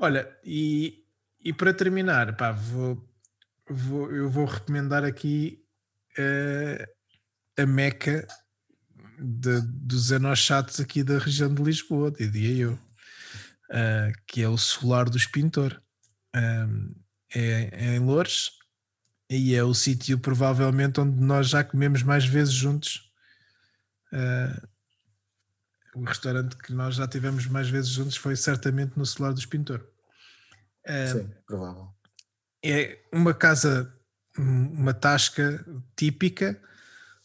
Olha, 0.00 0.28
e, 0.44 1.04
e 1.40 1.52
para 1.52 1.72
terminar, 1.72 2.36
pá, 2.36 2.52
vou, 2.52 3.08
vou, 3.68 4.10
eu 4.10 4.28
vou 4.30 4.44
recomendar 4.44 5.04
aqui 5.04 5.64
uh, 6.18 7.62
a 7.62 7.66
Meca 7.66 8.26
de, 9.18 9.60
dos 9.60 10.10
enochatos 10.10 10.80
aqui 10.80 11.02
da 11.02 11.18
região 11.18 11.52
de 11.52 11.62
Lisboa, 11.62 12.10
diria 12.10 12.64
eu, 12.64 12.72
uh, 12.72 14.12
que 14.26 14.42
é 14.42 14.48
o 14.48 14.58
Solar 14.58 15.08
dos 15.08 15.26
Pintor. 15.26 15.80
Um, 16.34 17.04
é, 17.34 17.68
é, 17.72 17.96
em 17.96 17.98
Loures 17.98 18.50
e 19.28 19.54
é 19.54 19.64
o 19.64 19.74
sítio 19.74 20.18
provavelmente 20.18 21.00
onde 21.00 21.20
nós 21.20 21.48
já 21.48 21.64
comemos 21.64 22.02
mais 22.02 22.24
vezes 22.24 22.54
juntos. 22.54 23.10
Uh, 24.12 24.68
o 25.94 26.04
restaurante 26.04 26.56
que 26.56 26.72
nós 26.72 26.96
já 26.96 27.06
tivemos 27.06 27.46
mais 27.46 27.68
vezes 27.68 27.90
juntos 27.90 28.16
foi 28.16 28.36
certamente 28.36 28.96
no 28.96 29.06
Solar 29.06 29.32
dos 29.32 29.46
Pintor. 29.46 29.86
Sim, 31.10 31.30
provável. 31.46 31.88
É 32.62 33.02
uma 33.12 33.32
casa, 33.32 33.94
uma 34.36 34.92
tasca 34.92 35.64
típica, 35.96 36.60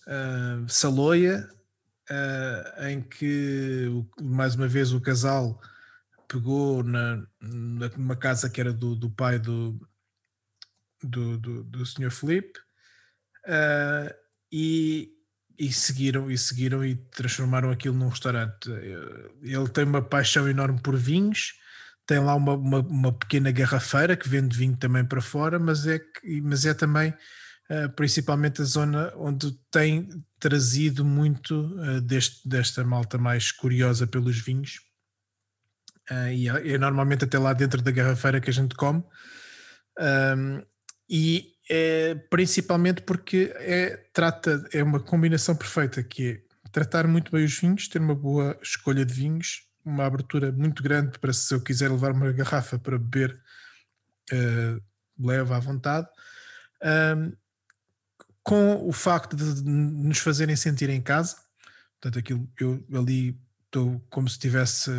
uh, 0.07 0.69
saloia, 0.69 1.49
uh, 2.09 2.83
em 2.87 3.01
que 3.01 3.87
mais 4.21 4.55
uma 4.55 4.67
vez 4.67 4.93
o 4.93 5.01
casal 5.01 5.59
pegou 6.27 6.83
na, 6.83 7.25
numa 7.41 8.15
casa 8.15 8.49
que 8.49 8.61
era 8.61 8.71
do, 8.71 8.95
do 8.95 9.09
pai 9.09 9.39
do, 9.39 9.79
do, 11.01 11.37
do, 11.37 11.63
do 11.63 11.85
Sr. 11.85 12.11
Felipe 12.11 12.59
uh, 13.45 14.13
e 14.51 15.18
e 15.59 15.71
seguiram 15.73 16.31
e 16.31 16.37
seguiram 16.37 16.85
e 16.85 16.95
transformaram 16.95 17.69
aquilo 17.69 17.95
num 17.95 18.07
restaurante. 18.07 18.69
Ele 19.41 19.67
tem 19.67 19.83
uma 19.83 20.01
paixão 20.01 20.47
enorme 20.47 20.79
por 20.81 20.95
vinhos, 20.95 21.53
tem 22.09 22.17
lá 22.19 22.33
uma, 22.33 22.53
uma, 22.53 22.79
uma 22.79 23.13
pequena 23.13 23.51
garrafeira 23.51 24.15
que 24.15 24.27
vende 24.27 24.57
vinho 24.57 24.75
também 24.75 25.05
para 25.05 25.21
fora, 25.21 25.59
mas 25.59 25.85
é, 25.85 26.01
mas 26.41 26.65
é 26.65 26.73
também 26.73 27.13
uh, 27.69 27.89
principalmente 27.95 28.61
a 28.61 28.65
zona 28.65 29.13
onde 29.15 29.51
tem 29.69 30.09
trazido 30.39 31.05
muito 31.05 31.53
uh, 31.75 32.01
deste, 32.01 32.47
desta 32.47 32.83
malta 32.83 33.17
mais 33.17 33.51
curiosa 33.51 34.07
pelos 34.07 34.39
vinhos. 34.39 34.79
Uh, 36.09 36.31
e 36.33 36.49
é, 36.49 36.73
é, 36.73 36.77
normalmente 36.77 37.25
até 37.25 37.37
lá 37.37 37.53
dentro 37.53 37.81
da 37.81 37.91
garrafeira 37.91 38.41
que 38.41 38.49
a 38.49 38.53
gente 38.53 38.73
come. 38.73 39.03
Um, 39.99 40.63
e 41.07 41.53
é 41.69 42.15
principalmente 42.29 43.03
porque 43.03 43.53
é, 43.55 43.97
trata, 44.11 44.67
é 44.73 44.83
uma 44.83 44.99
combinação 44.99 45.55
perfeita 45.55 46.01
que 46.01 46.31
é 46.31 46.41
tratar 46.71 47.07
muito 47.07 47.31
bem 47.31 47.45
os 47.45 47.59
vinhos, 47.59 47.87
ter 47.87 47.99
uma 47.99 48.15
boa 48.15 48.57
escolha 48.61 49.05
de 49.05 49.13
vinhos, 49.13 49.67
uma 49.85 50.05
abertura 50.05 50.51
muito 50.51 50.81
grande 50.81 51.19
para 51.19 51.31
se 51.31 51.53
eu 51.53 51.61
quiser 51.61 51.91
levar 51.91 52.11
uma 52.11 52.31
garrafa 52.31 52.79
para 52.79 52.97
beber, 52.97 53.39
uh, 54.31 54.81
leva 55.19 55.57
à 55.57 55.59
vontade. 55.59 56.07
Um, 56.83 57.33
com 58.43 58.87
o 58.87 58.91
facto 58.91 59.35
de 59.35 59.63
nos 59.63 60.17
fazerem 60.19 60.55
sentir 60.55 60.89
em 60.89 61.01
casa, 61.01 61.35
portanto, 61.99 62.17
aquilo 62.19 62.49
eu 62.59 62.83
ali 62.95 63.39
estou 63.65 64.03
como 64.09 64.27
se 64.27 64.33
estivesse 64.33 64.89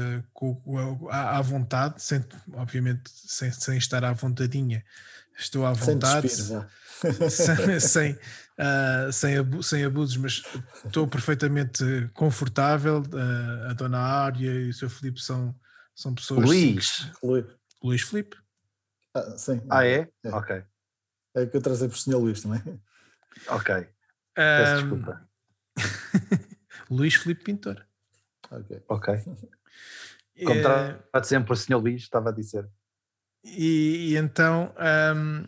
à, 1.11 1.39
à 1.39 1.43
vontade, 1.43 2.01
sem, 2.01 2.25
obviamente 2.53 3.11
sem, 3.11 3.51
sem 3.51 3.77
estar 3.77 4.05
à 4.05 4.13
vontadinha, 4.13 4.85
estou 5.41 5.65
à 5.65 5.73
vontade, 5.73 6.29
sem, 6.29 6.61
sem, 7.31 7.81
sem, 7.81 8.13
uh, 8.13 9.13
sem, 9.13 9.63
sem, 9.63 9.85
abusos, 9.85 10.17
mas 10.17 10.43
estou 10.85 11.09
perfeitamente 11.09 11.85
confortável. 12.15 13.03
Uh, 13.03 13.71
a 13.71 13.73
dona 13.73 13.99
Ária 13.99 14.51
e 14.51 14.69
o 14.69 14.75
seu 14.75 14.91
Filipe 14.91 15.21
são, 15.21 15.55
são 15.95 16.15
pessoas. 16.15 16.47
Luís. 16.47 17.11
Luís. 17.23 17.47
Luís 17.83 18.03
Filipe. 18.03 18.37
Ah, 19.15 19.37
sim. 19.37 19.61
Ah, 19.71 19.87
é? 19.87 20.09
é? 20.25 20.29
Ok. 20.31 20.63
É 21.35 21.47
que 21.47 21.57
eu 21.57 21.63
trazei 21.63 21.89
para 21.89 21.97
o 21.97 21.99
senhor 21.99 22.19
Luís 22.19 22.43
também. 22.43 22.61
Ok. 23.49 23.89
Peço 24.35 24.83
desculpa. 24.83 25.29
Luís 26.91 27.15
Filipe 27.15 27.45
Pintor. 27.45 27.87
Ok. 28.51 28.83
Ok. 28.89 29.15
Como 30.45 30.61
é... 30.61 30.99
está 31.05 31.23
sempre 31.23 31.53
o 31.53 31.57
senhor 31.57 31.81
Luís, 31.81 32.03
estava 32.03 32.31
a 32.31 32.33
dizer. 32.33 32.69
E, 33.45 34.11
e 34.11 34.17
então 34.17 34.75
um, 35.17 35.47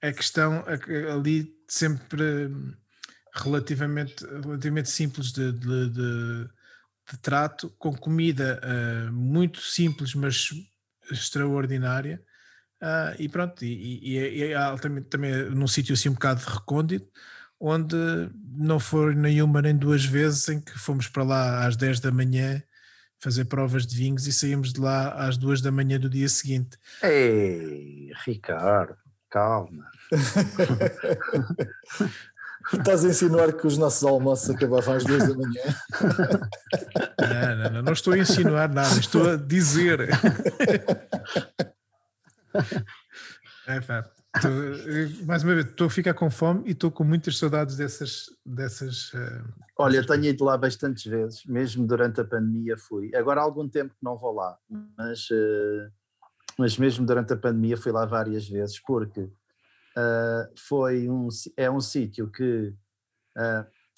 a 0.00 0.12
questão 0.12 0.64
ali 1.12 1.52
sempre 1.68 2.50
relativamente, 3.34 4.24
relativamente 4.24 4.90
simples 4.90 5.32
de, 5.32 5.52
de, 5.52 5.90
de, 5.90 6.48
de 7.10 7.18
trato, 7.20 7.70
com 7.78 7.96
comida 7.96 8.60
uh, 8.62 9.12
muito 9.12 9.60
simples, 9.60 10.14
mas 10.14 10.50
extraordinária. 11.10 12.22
Uh, 12.80 13.14
e 13.18 13.28
pronto, 13.28 13.64
e, 13.64 14.00
e, 14.02 14.18
e 14.18 14.52
é 14.52 14.76
também, 14.76 15.02
também 15.04 15.50
num 15.50 15.68
sítio 15.68 15.94
assim 15.94 16.08
um 16.08 16.14
bocado 16.14 16.44
recôndito, 16.44 17.08
onde 17.58 17.96
não 18.44 18.80
foi 18.80 19.14
nenhuma 19.14 19.62
nem 19.62 19.76
duas 19.76 20.04
vezes 20.04 20.48
em 20.48 20.60
que 20.60 20.76
fomos 20.78 21.06
para 21.08 21.22
lá 21.22 21.66
às 21.66 21.76
10 21.76 22.00
da 22.00 22.10
manhã 22.10 22.62
fazer 23.22 23.44
provas 23.44 23.86
de 23.86 23.96
vinhos 23.96 24.26
e 24.26 24.32
saímos 24.32 24.72
de 24.72 24.80
lá 24.80 25.10
às 25.10 25.36
duas 25.36 25.62
da 25.62 25.70
manhã 25.70 25.98
do 25.98 26.10
dia 26.10 26.28
seguinte. 26.28 26.76
Ei, 27.02 28.10
Ricardo, 28.26 28.96
calma. 29.30 29.86
Estás 32.72 33.04
a 33.04 33.08
insinuar 33.08 33.52
que 33.52 33.66
os 33.66 33.76
nossos 33.78 34.04
almoços 34.04 34.50
acabavam 34.50 34.94
às 34.94 35.04
duas 35.04 35.28
da 35.28 35.34
manhã? 35.34 35.62
Não, 37.20 37.56
não, 37.56 37.70
não, 37.70 37.82
não 37.82 37.92
estou 37.92 38.12
a 38.12 38.18
insinuar 38.18 38.72
nada, 38.72 38.98
estou 38.98 39.30
a 39.30 39.36
dizer. 39.36 40.08
É, 43.64 43.80
pá, 43.80 44.04
Tô, 44.40 44.48
mais 45.26 45.42
uma 45.42 45.54
vez, 45.54 45.66
estou 45.66 45.88
a 45.88 45.90
ficar 45.90 46.14
com 46.14 46.30
fome 46.30 46.62
e 46.66 46.72
estou 46.72 46.90
com 46.90 47.04
muitas 47.04 47.36
saudades 47.36 47.76
dessas. 47.76 48.30
dessas 48.46 49.12
uh, 49.12 49.44
Olha, 49.82 50.06
tenho 50.06 50.24
ido 50.24 50.44
lá 50.44 50.56
bastantes 50.56 51.04
vezes, 51.04 51.44
mesmo 51.46 51.86
durante 51.86 52.20
a 52.20 52.24
pandemia 52.24 52.76
fui. 52.76 53.10
Agora 53.14 53.40
há 53.40 53.44
algum 53.44 53.68
tempo 53.68 53.90
que 53.94 54.02
não 54.02 54.16
vou 54.16 54.32
lá, 54.32 54.56
mas, 54.96 55.30
uh, 55.30 55.90
mas 56.58 56.78
mesmo 56.78 57.06
durante 57.06 57.32
a 57.32 57.36
pandemia 57.36 57.76
fui 57.76 57.92
lá 57.92 58.04
várias 58.06 58.48
vezes, 58.48 58.78
porque 58.80 59.20
uh, 59.20 60.52
foi 60.56 61.08
um, 61.08 61.28
é 61.56 61.70
um 61.70 61.80
sítio 61.80 62.30
que, 62.30 62.74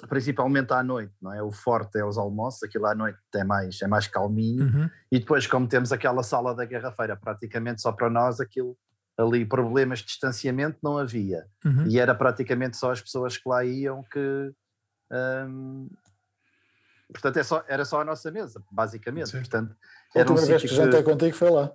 principalmente 0.08 0.72
à 0.72 0.82
noite, 0.82 1.12
não 1.20 1.32
é? 1.32 1.42
O 1.42 1.50
forte 1.50 1.98
é 1.98 2.04
os 2.04 2.18
almoços, 2.18 2.62
aquilo 2.62 2.86
à 2.86 2.94
noite 2.94 3.18
é 3.34 3.44
mais, 3.44 3.80
é 3.82 3.86
mais 3.86 4.06
calminho, 4.06 4.64
uhum. 4.64 4.90
e 5.10 5.18
depois, 5.18 5.46
como 5.46 5.68
temos 5.68 5.92
aquela 5.92 6.22
sala 6.22 6.54
da 6.54 6.64
garrafeira 6.64 7.16
praticamente 7.16 7.82
só 7.82 7.92
para 7.92 8.08
nós, 8.10 8.40
aquilo 8.40 8.76
ali 9.16 9.44
problemas 9.44 10.00
de 10.00 10.06
distanciamento 10.06 10.78
não 10.82 10.98
havia. 10.98 11.46
Uhum. 11.64 11.86
E 11.86 11.98
era 11.98 12.14
praticamente 12.14 12.76
só 12.76 12.90
as 12.90 13.00
pessoas 13.00 13.36
que 13.36 13.48
lá 13.48 13.64
iam 13.64 14.02
que. 14.02 14.52
Um, 15.10 15.88
portanto, 17.12 17.38
é 17.38 17.42
só, 17.42 17.64
era 17.68 17.84
só 17.84 18.00
a 18.00 18.04
nossa 18.04 18.30
mesa, 18.30 18.62
basicamente. 18.70 19.30
Sim. 19.30 19.38
Portanto, 19.38 19.76
era 20.14 20.30
um 20.30 20.34
vez 20.36 20.62
que, 20.62 20.68
que 20.68 20.74
jantei 20.74 21.02
contigo 21.02 21.36
foi 21.36 21.50
lá. 21.50 21.72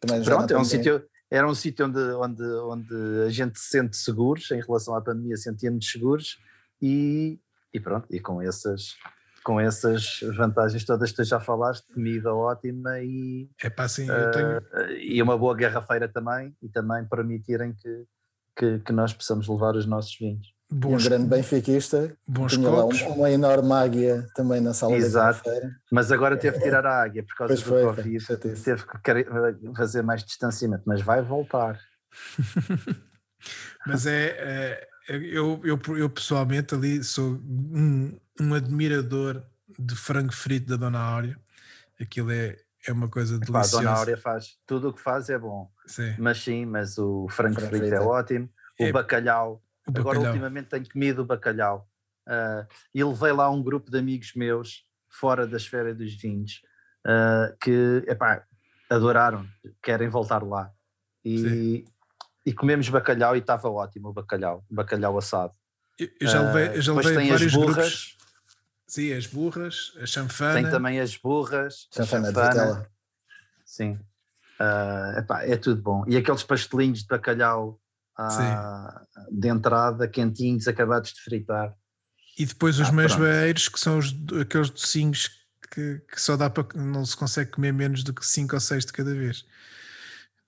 Também 0.00 0.22
Pronto, 0.22 0.52
é 0.52 0.58
um 0.58 0.64
sítio, 0.64 1.04
era 1.30 1.48
um 1.48 1.54
sítio 1.54 1.86
onde, 1.86 1.98
onde, 1.98 2.42
onde 2.42 3.24
a 3.26 3.30
gente 3.30 3.58
se 3.58 3.70
sente 3.70 3.96
seguros, 3.96 4.50
em 4.50 4.60
relação 4.60 4.94
à 4.94 5.00
pandemia 5.00 5.36
sentíamos 5.36 5.90
seguros 5.90 6.38
e, 6.80 7.40
e 7.72 7.80
pronto, 7.80 8.06
e 8.10 8.20
com 8.20 8.40
essas 8.42 8.96
com 9.44 9.60
essas 9.60 10.20
vantagens 10.36 10.84
todas 10.86 11.10
que 11.10 11.16
tu 11.16 11.24
já 11.24 11.38
falaste, 11.38 11.86
comida 11.92 12.34
ótima 12.34 12.98
e, 13.00 13.46
É 13.62 13.68
pá, 13.68 13.84
assim, 13.84 14.08
eu 14.08 14.30
tenho. 14.30 14.58
uh, 14.58 14.90
e 14.98 15.20
uma 15.20 15.36
boa 15.36 15.54
garrafeira 15.54 16.08
também, 16.08 16.56
e 16.62 16.68
também 16.70 17.04
permitirem 17.04 17.74
que, 17.74 18.06
que, 18.56 18.78
que 18.78 18.92
nós 18.92 19.12
possamos 19.12 19.46
levar 19.46 19.76
os 19.76 19.84
nossos 19.84 20.16
vinhos. 20.16 20.53
E 20.74 20.76
um 20.76 20.80
bons, 20.80 21.06
grande 21.06 21.26
benfiquista. 21.28 22.16
bons 22.26 22.52
Tinha 22.54 22.68
lá 22.68 22.82
copos. 22.82 23.00
uma 23.02 23.30
enorme 23.30 23.72
águia 23.72 24.26
também 24.34 24.60
na 24.60 24.74
sala 24.74 24.96
Exato. 24.96 25.38
da 25.44 25.44
feira. 25.52 25.70
Mas 25.90 26.10
agora 26.10 26.36
teve 26.36 26.56
que 26.58 26.64
tirar 26.64 26.84
a 26.84 27.00
águia 27.00 27.22
por 27.22 27.36
causa 27.36 27.54
Pois 27.54 27.62
do 27.62 27.68
foi, 27.68 27.82
Covid, 27.84 28.36
teve 28.60 28.84
que 28.84 29.76
fazer 29.76 30.02
mais 30.02 30.24
distanciamento, 30.24 30.82
mas 30.84 31.00
vai 31.00 31.22
voltar. 31.22 31.78
Mas 33.86 34.06
é, 34.06 34.28
é, 34.38 34.88
eu, 35.10 35.60
eu, 35.64 35.78
eu 35.98 36.08
pessoalmente 36.08 36.74
ali 36.74 37.04
sou 37.04 37.34
um, 37.44 38.18
um 38.40 38.54
admirador 38.54 39.44
de 39.78 39.94
frango 39.94 40.32
frito 40.32 40.66
da 40.68 40.76
Dona 40.76 40.98
Áurea. 40.98 41.36
Aquilo 42.00 42.30
é, 42.32 42.56
é 42.86 42.92
uma 42.92 43.08
coisa 43.08 43.38
Pá, 43.38 43.44
a 43.44 43.46
deliciosa. 43.60 43.84
Dona 43.84 43.96
Áurea 43.98 44.16
faz 44.16 44.56
tudo 44.66 44.88
o 44.88 44.92
que 44.94 45.00
faz 45.02 45.28
é 45.28 45.38
bom, 45.38 45.70
Sim, 45.86 46.14
mas 46.18 46.42
sim, 46.42 46.64
mas 46.64 46.96
o 46.96 47.28
frango 47.28 47.54
Frango 47.56 47.68
frito 47.68 47.82
frito 47.84 47.94
é 47.94 47.98
é- 47.98 48.00
ótimo, 48.00 48.48
o 48.80 48.84
É- 48.84 48.92
bacalhau. 48.92 49.62
Agora 49.92 50.18
ultimamente 50.20 50.68
tenho 50.68 50.88
comido 50.88 51.22
o 51.22 51.26
bacalhau. 51.26 51.88
Ah, 52.26 52.66
e 52.94 53.02
levei 53.04 53.32
lá 53.32 53.50
um 53.50 53.62
grupo 53.62 53.90
de 53.90 53.98
amigos 53.98 54.32
meus, 54.34 54.84
fora 55.10 55.46
da 55.46 55.56
esfera 55.56 55.94
dos 55.94 56.14
vinhos, 56.14 56.62
ah, 57.06 57.54
que 57.60 58.02
epá, 58.06 58.44
adoraram, 58.88 59.46
querem 59.82 60.08
voltar 60.08 60.42
lá. 60.42 60.70
E, 61.24 61.84
e 62.44 62.52
comemos 62.52 62.88
bacalhau 62.88 63.34
e 63.34 63.38
estava 63.38 63.68
ótimo 63.68 64.08
o 64.08 64.12
bacalhau, 64.12 64.64
bacalhau 64.70 65.16
assado. 65.18 65.52
Eu, 65.98 66.08
eu 66.20 66.28
já 66.28 66.40
levei, 66.40 66.76
eu 66.76 66.82
já 66.82 66.92
Ah, 66.92 66.96
depois 66.96 67.06
levei 67.06 67.16
tem 67.16 67.34
as 67.34 67.40
vários 67.40 67.54
burras, 67.54 67.74
grupos. 67.76 68.18
Sim, 68.86 69.12
as 69.12 69.26
burras, 69.26 69.92
a 70.00 70.06
chanfana. 70.06 70.60
tem 70.60 70.70
também 70.70 71.00
as 71.00 71.16
burras, 71.16 71.88
a 71.92 71.96
Chanfana 71.96 72.32
de 72.32 72.38
chanfana. 72.38 72.90
Sim. 73.64 73.98
Ah, 74.58 75.14
epá, 75.18 75.42
é 75.44 75.56
tudo 75.56 75.80
bom. 75.82 76.04
E 76.06 76.16
aqueles 76.16 76.42
pastelinhos 76.42 77.00
de 77.00 77.06
bacalhau 77.06 77.80
ah, 78.16 79.02
de 79.30 79.48
entrada, 79.48 80.08
quentinhos, 80.08 80.68
acabados 80.68 81.12
de 81.12 81.20
fritar. 81.20 81.74
E 82.38 82.44
depois 82.46 82.78
os 82.78 82.88
Ah, 82.88 82.92
manjoeiros, 82.92 83.68
que 83.68 83.78
são 83.78 83.98
os, 83.98 84.14
aqueles 84.40 84.70
docinhos 84.70 85.30
que, 85.70 86.00
que 86.10 86.20
só 86.20 86.36
dá 86.36 86.50
para. 86.50 86.66
não 86.74 87.04
se 87.06 87.16
consegue 87.16 87.50
comer 87.50 87.72
menos 87.72 88.02
do 88.02 88.12
que 88.12 88.26
5 88.26 88.54
ou 88.54 88.60
6 88.60 88.86
de 88.86 88.92
cada 88.92 89.14
vez. 89.14 89.44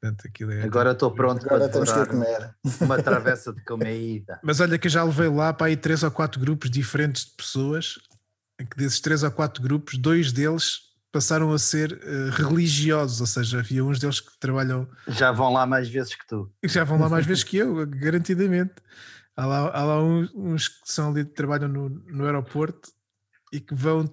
Portanto, 0.01 0.53
é. 0.53 0.63
Agora 0.63 0.93
estou 0.93 1.11
pronto 1.11 1.45
Agora 1.47 1.69
para 1.69 1.85
temos 1.85 2.09
comer. 2.09 2.55
uma 2.81 3.03
travessa 3.03 3.53
de 3.53 3.63
comida. 3.65 4.39
Mas 4.45 4.61
olha 4.61 4.79
que 4.79 4.87
eu 4.87 4.91
já 4.91 5.03
levei 5.03 5.29
lá 5.29 5.53
para 5.53 5.69
aí 5.69 5.77
três 5.77 6.03
ou 6.03 6.11
quatro 6.11 6.39
grupos 6.41 6.71
diferentes 6.71 7.25
de 7.25 7.33
pessoas, 7.33 7.99
em 8.61 8.67
que 8.67 8.77
desses 8.77 9.01
três 9.01 9.23
ou 9.23 9.31
quatro 9.31 9.63
grupos, 9.63 9.97
dois 9.97 10.33
deles 10.33 10.81
passaram 11.17 11.51
a 11.53 11.59
ser 11.59 11.99
eh, 12.03 12.31
religiosos, 12.31 13.21
ou 13.23 13.27
seja, 13.27 13.61
havia 13.61 13.83
uns 13.83 13.99
deles 13.99 14.21
que 14.21 14.39
trabalham, 14.39 14.87
Já 15.09 15.33
vão 15.33 15.51
lá 15.51 15.65
mais 15.67 15.89
vezes 15.89 16.15
que 16.15 16.27
tu. 16.27 16.53
já 16.63 16.85
vão 16.85 16.99
lá 16.99 17.09
mais 17.09 17.25
vezes 17.27 17.43
que 17.43 17.57
eu, 17.57 17.87
garantidamente. 17.87 18.75
Há 19.35 19.47
lá, 19.47 19.59
há 19.75 19.85
lá 19.85 20.03
uns, 20.03 20.31
uns 20.35 20.69
que 20.69 20.93
são 20.93 21.11
ali, 21.11 21.25
trabalham 21.25 21.69
no, 21.69 21.89
no 21.89 22.25
aeroporto 22.27 22.91
e 23.53 23.59
que 23.61 23.75
vão 23.75 24.05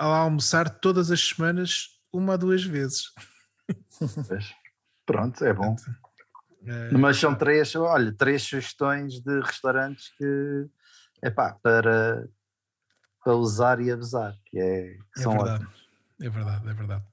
lá 0.00 0.18
almoçar 0.18 0.68
todas 0.68 1.10
as 1.12 1.20
semanas, 1.20 2.00
uma 2.12 2.32
ou 2.32 2.38
duas 2.38 2.64
vezes. 2.64 3.12
Pois. 4.26 4.52
Pronto, 5.06 5.44
é 5.44 5.52
bom. 5.54 5.76
Eh, 6.66 6.90
Mas 6.92 7.16
são 7.18 7.34
três, 7.36 7.74
olha, 7.76 8.12
três 8.12 8.42
sugestões 8.42 9.20
de 9.20 9.40
restaurantes 9.40 10.08
que 10.16 10.66
epá, 11.22 11.52
para, 11.62 12.28
para 13.24 13.34
usar 13.34 13.80
e 13.80 13.90
abusar, 13.90 14.34
que, 14.46 14.58
é, 14.58 14.94
que 15.12 15.20
É 15.20 15.22
são 15.22 15.32
verdade, 15.32 15.64
ótimos. 15.64 15.77
É 16.20 16.28
verdade, 16.28 16.68
é 16.68 16.74
verdade. 16.74 17.04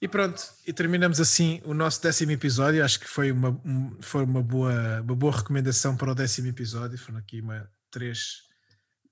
E 0.00 0.08
pronto, 0.08 0.42
e 0.66 0.72
terminamos 0.72 1.18
assim 1.20 1.62
o 1.64 1.72
nosso 1.72 2.02
décimo 2.02 2.32
episódio. 2.32 2.84
Acho 2.84 3.00
que 3.00 3.08
foi 3.08 3.32
uma, 3.32 3.50
um- 3.64 3.96
foi 4.02 4.24
uma, 4.24 4.42
boa, 4.42 5.00
uma 5.00 5.14
boa 5.16 5.34
recomendação 5.36 5.96
para 5.96 6.12
o 6.12 6.14
décimo 6.14 6.48
episódio. 6.48 6.98
Foram 6.98 7.18
aqui 7.18 7.40
uma, 7.40 7.70
três, 7.90 8.42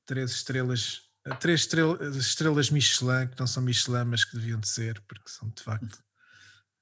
três 0.04 0.32
estrelas, 0.32 1.00
três 1.40 1.60
estrel- 1.60 1.96
estrelas 2.18 2.68
Michelin, 2.68 3.28
que 3.28 3.40
não 3.40 3.46
são 3.46 3.62
Michelin, 3.62 4.04
mas 4.04 4.24
que 4.24 4.36
deviam 4.36 4.60
de 4.60 4.68
ser, 4.68 5.00
porque 5.08 5.30
são 5.30 5.48
de 5.48 5.62
facto 5.62 5.98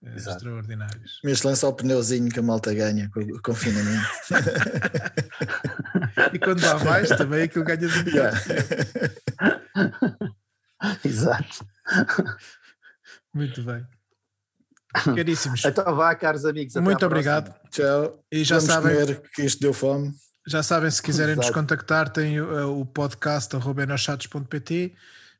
Exato. 0.02 0.38
extraordinários. 0.38 1.20
Mas 1.22 1.42
lança 1.42 1.68
o 1.68 1.72
pneuzinho 1.74 2.30
que 2.30 2.40
a 2.40 2.42
malta 2.42 2.72
ganha 2.74 3.08
com 3.10 3.20
o 3.20 3.42
confinamento. 3.42 4.08
E 6.32 6.38
quando 6.38 6.64
há 6.64 6.78
mais, 6.84 7.08
também 7.10 7.42
aquilo 7.44 7.64
ganha 7.64 7.78
de 7.78 8.10
Yeah. 8.10 8.38
Exato. 11.04 11.64
Muito 13.34 13.62
bem. 13.62 13.86
Caríssimos, 14.92 15.64
Então 15.64 15.94
vá, 15.94 16.14
caros 16.16 16.44
amigos. 16.44 16.74
muito 16.76 16.98
próxima. 16.98 17.06
obrigado. 17.06 17.54
Tchau. 17.70 18.24
E 18.30 18.42
já 18.42 18.56
Vamos 18.56 18.72
sabem, 18.72 18.92
comer 18.96 19.22
que 19.34 19.42
isto 19.42 19.60
deu 19.60 19.72
fome. 19.72 20.12
Já 20.48 20.62
sabem, 20.64 20.90
se 20.90 21.00
quiserem 21.02 21.36
nos 21.36 21.44
Exato. 21.46 21.60
contactar, 21.60 22.08
tem 22.10 22.40
uh, 22.40 22.68
o 22.80 22.84
podcast 22.84 23.54
enochatos.pt. 23.54 24.94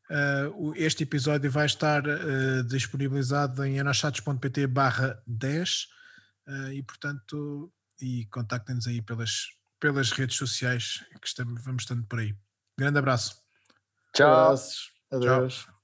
Uh, 0.09 0.68
o- 0.70 0.74
este 0.77 1.02
episódio 1.02 1.51
vai 1.51 1.66
estar 1.66 2.02
uh, 2.06 2.62
disponibilizado 2.64 3.64
em 3.64 3.78
enochatos.pt 3.78 4.66
barra 4.68 5.20
10 5.27 5.86
uh, 6.48 6.72
e 6.72 6.82
portanto 6.82 7.72
e 8.01 8.27
contactem-nos 8.27 8.86
aí 8.86 9.02
pelas, 9.02 9.47
pelas 9.81 10.10
redes 10.12 10.36
sociais 10.36 11.05
que 11.20 11.27
estamos, 11.27 11.62
vamos 11.64 11.82
estando 11.82 12.05
por 12.06 12.18
aí. 12.20 12.36
Grande 12.78 12.98
abraço. 12.98 13.36
Tchau. 14.14 14.32
Abraços. 14.32 14.90
Adeus. 15.10 15.80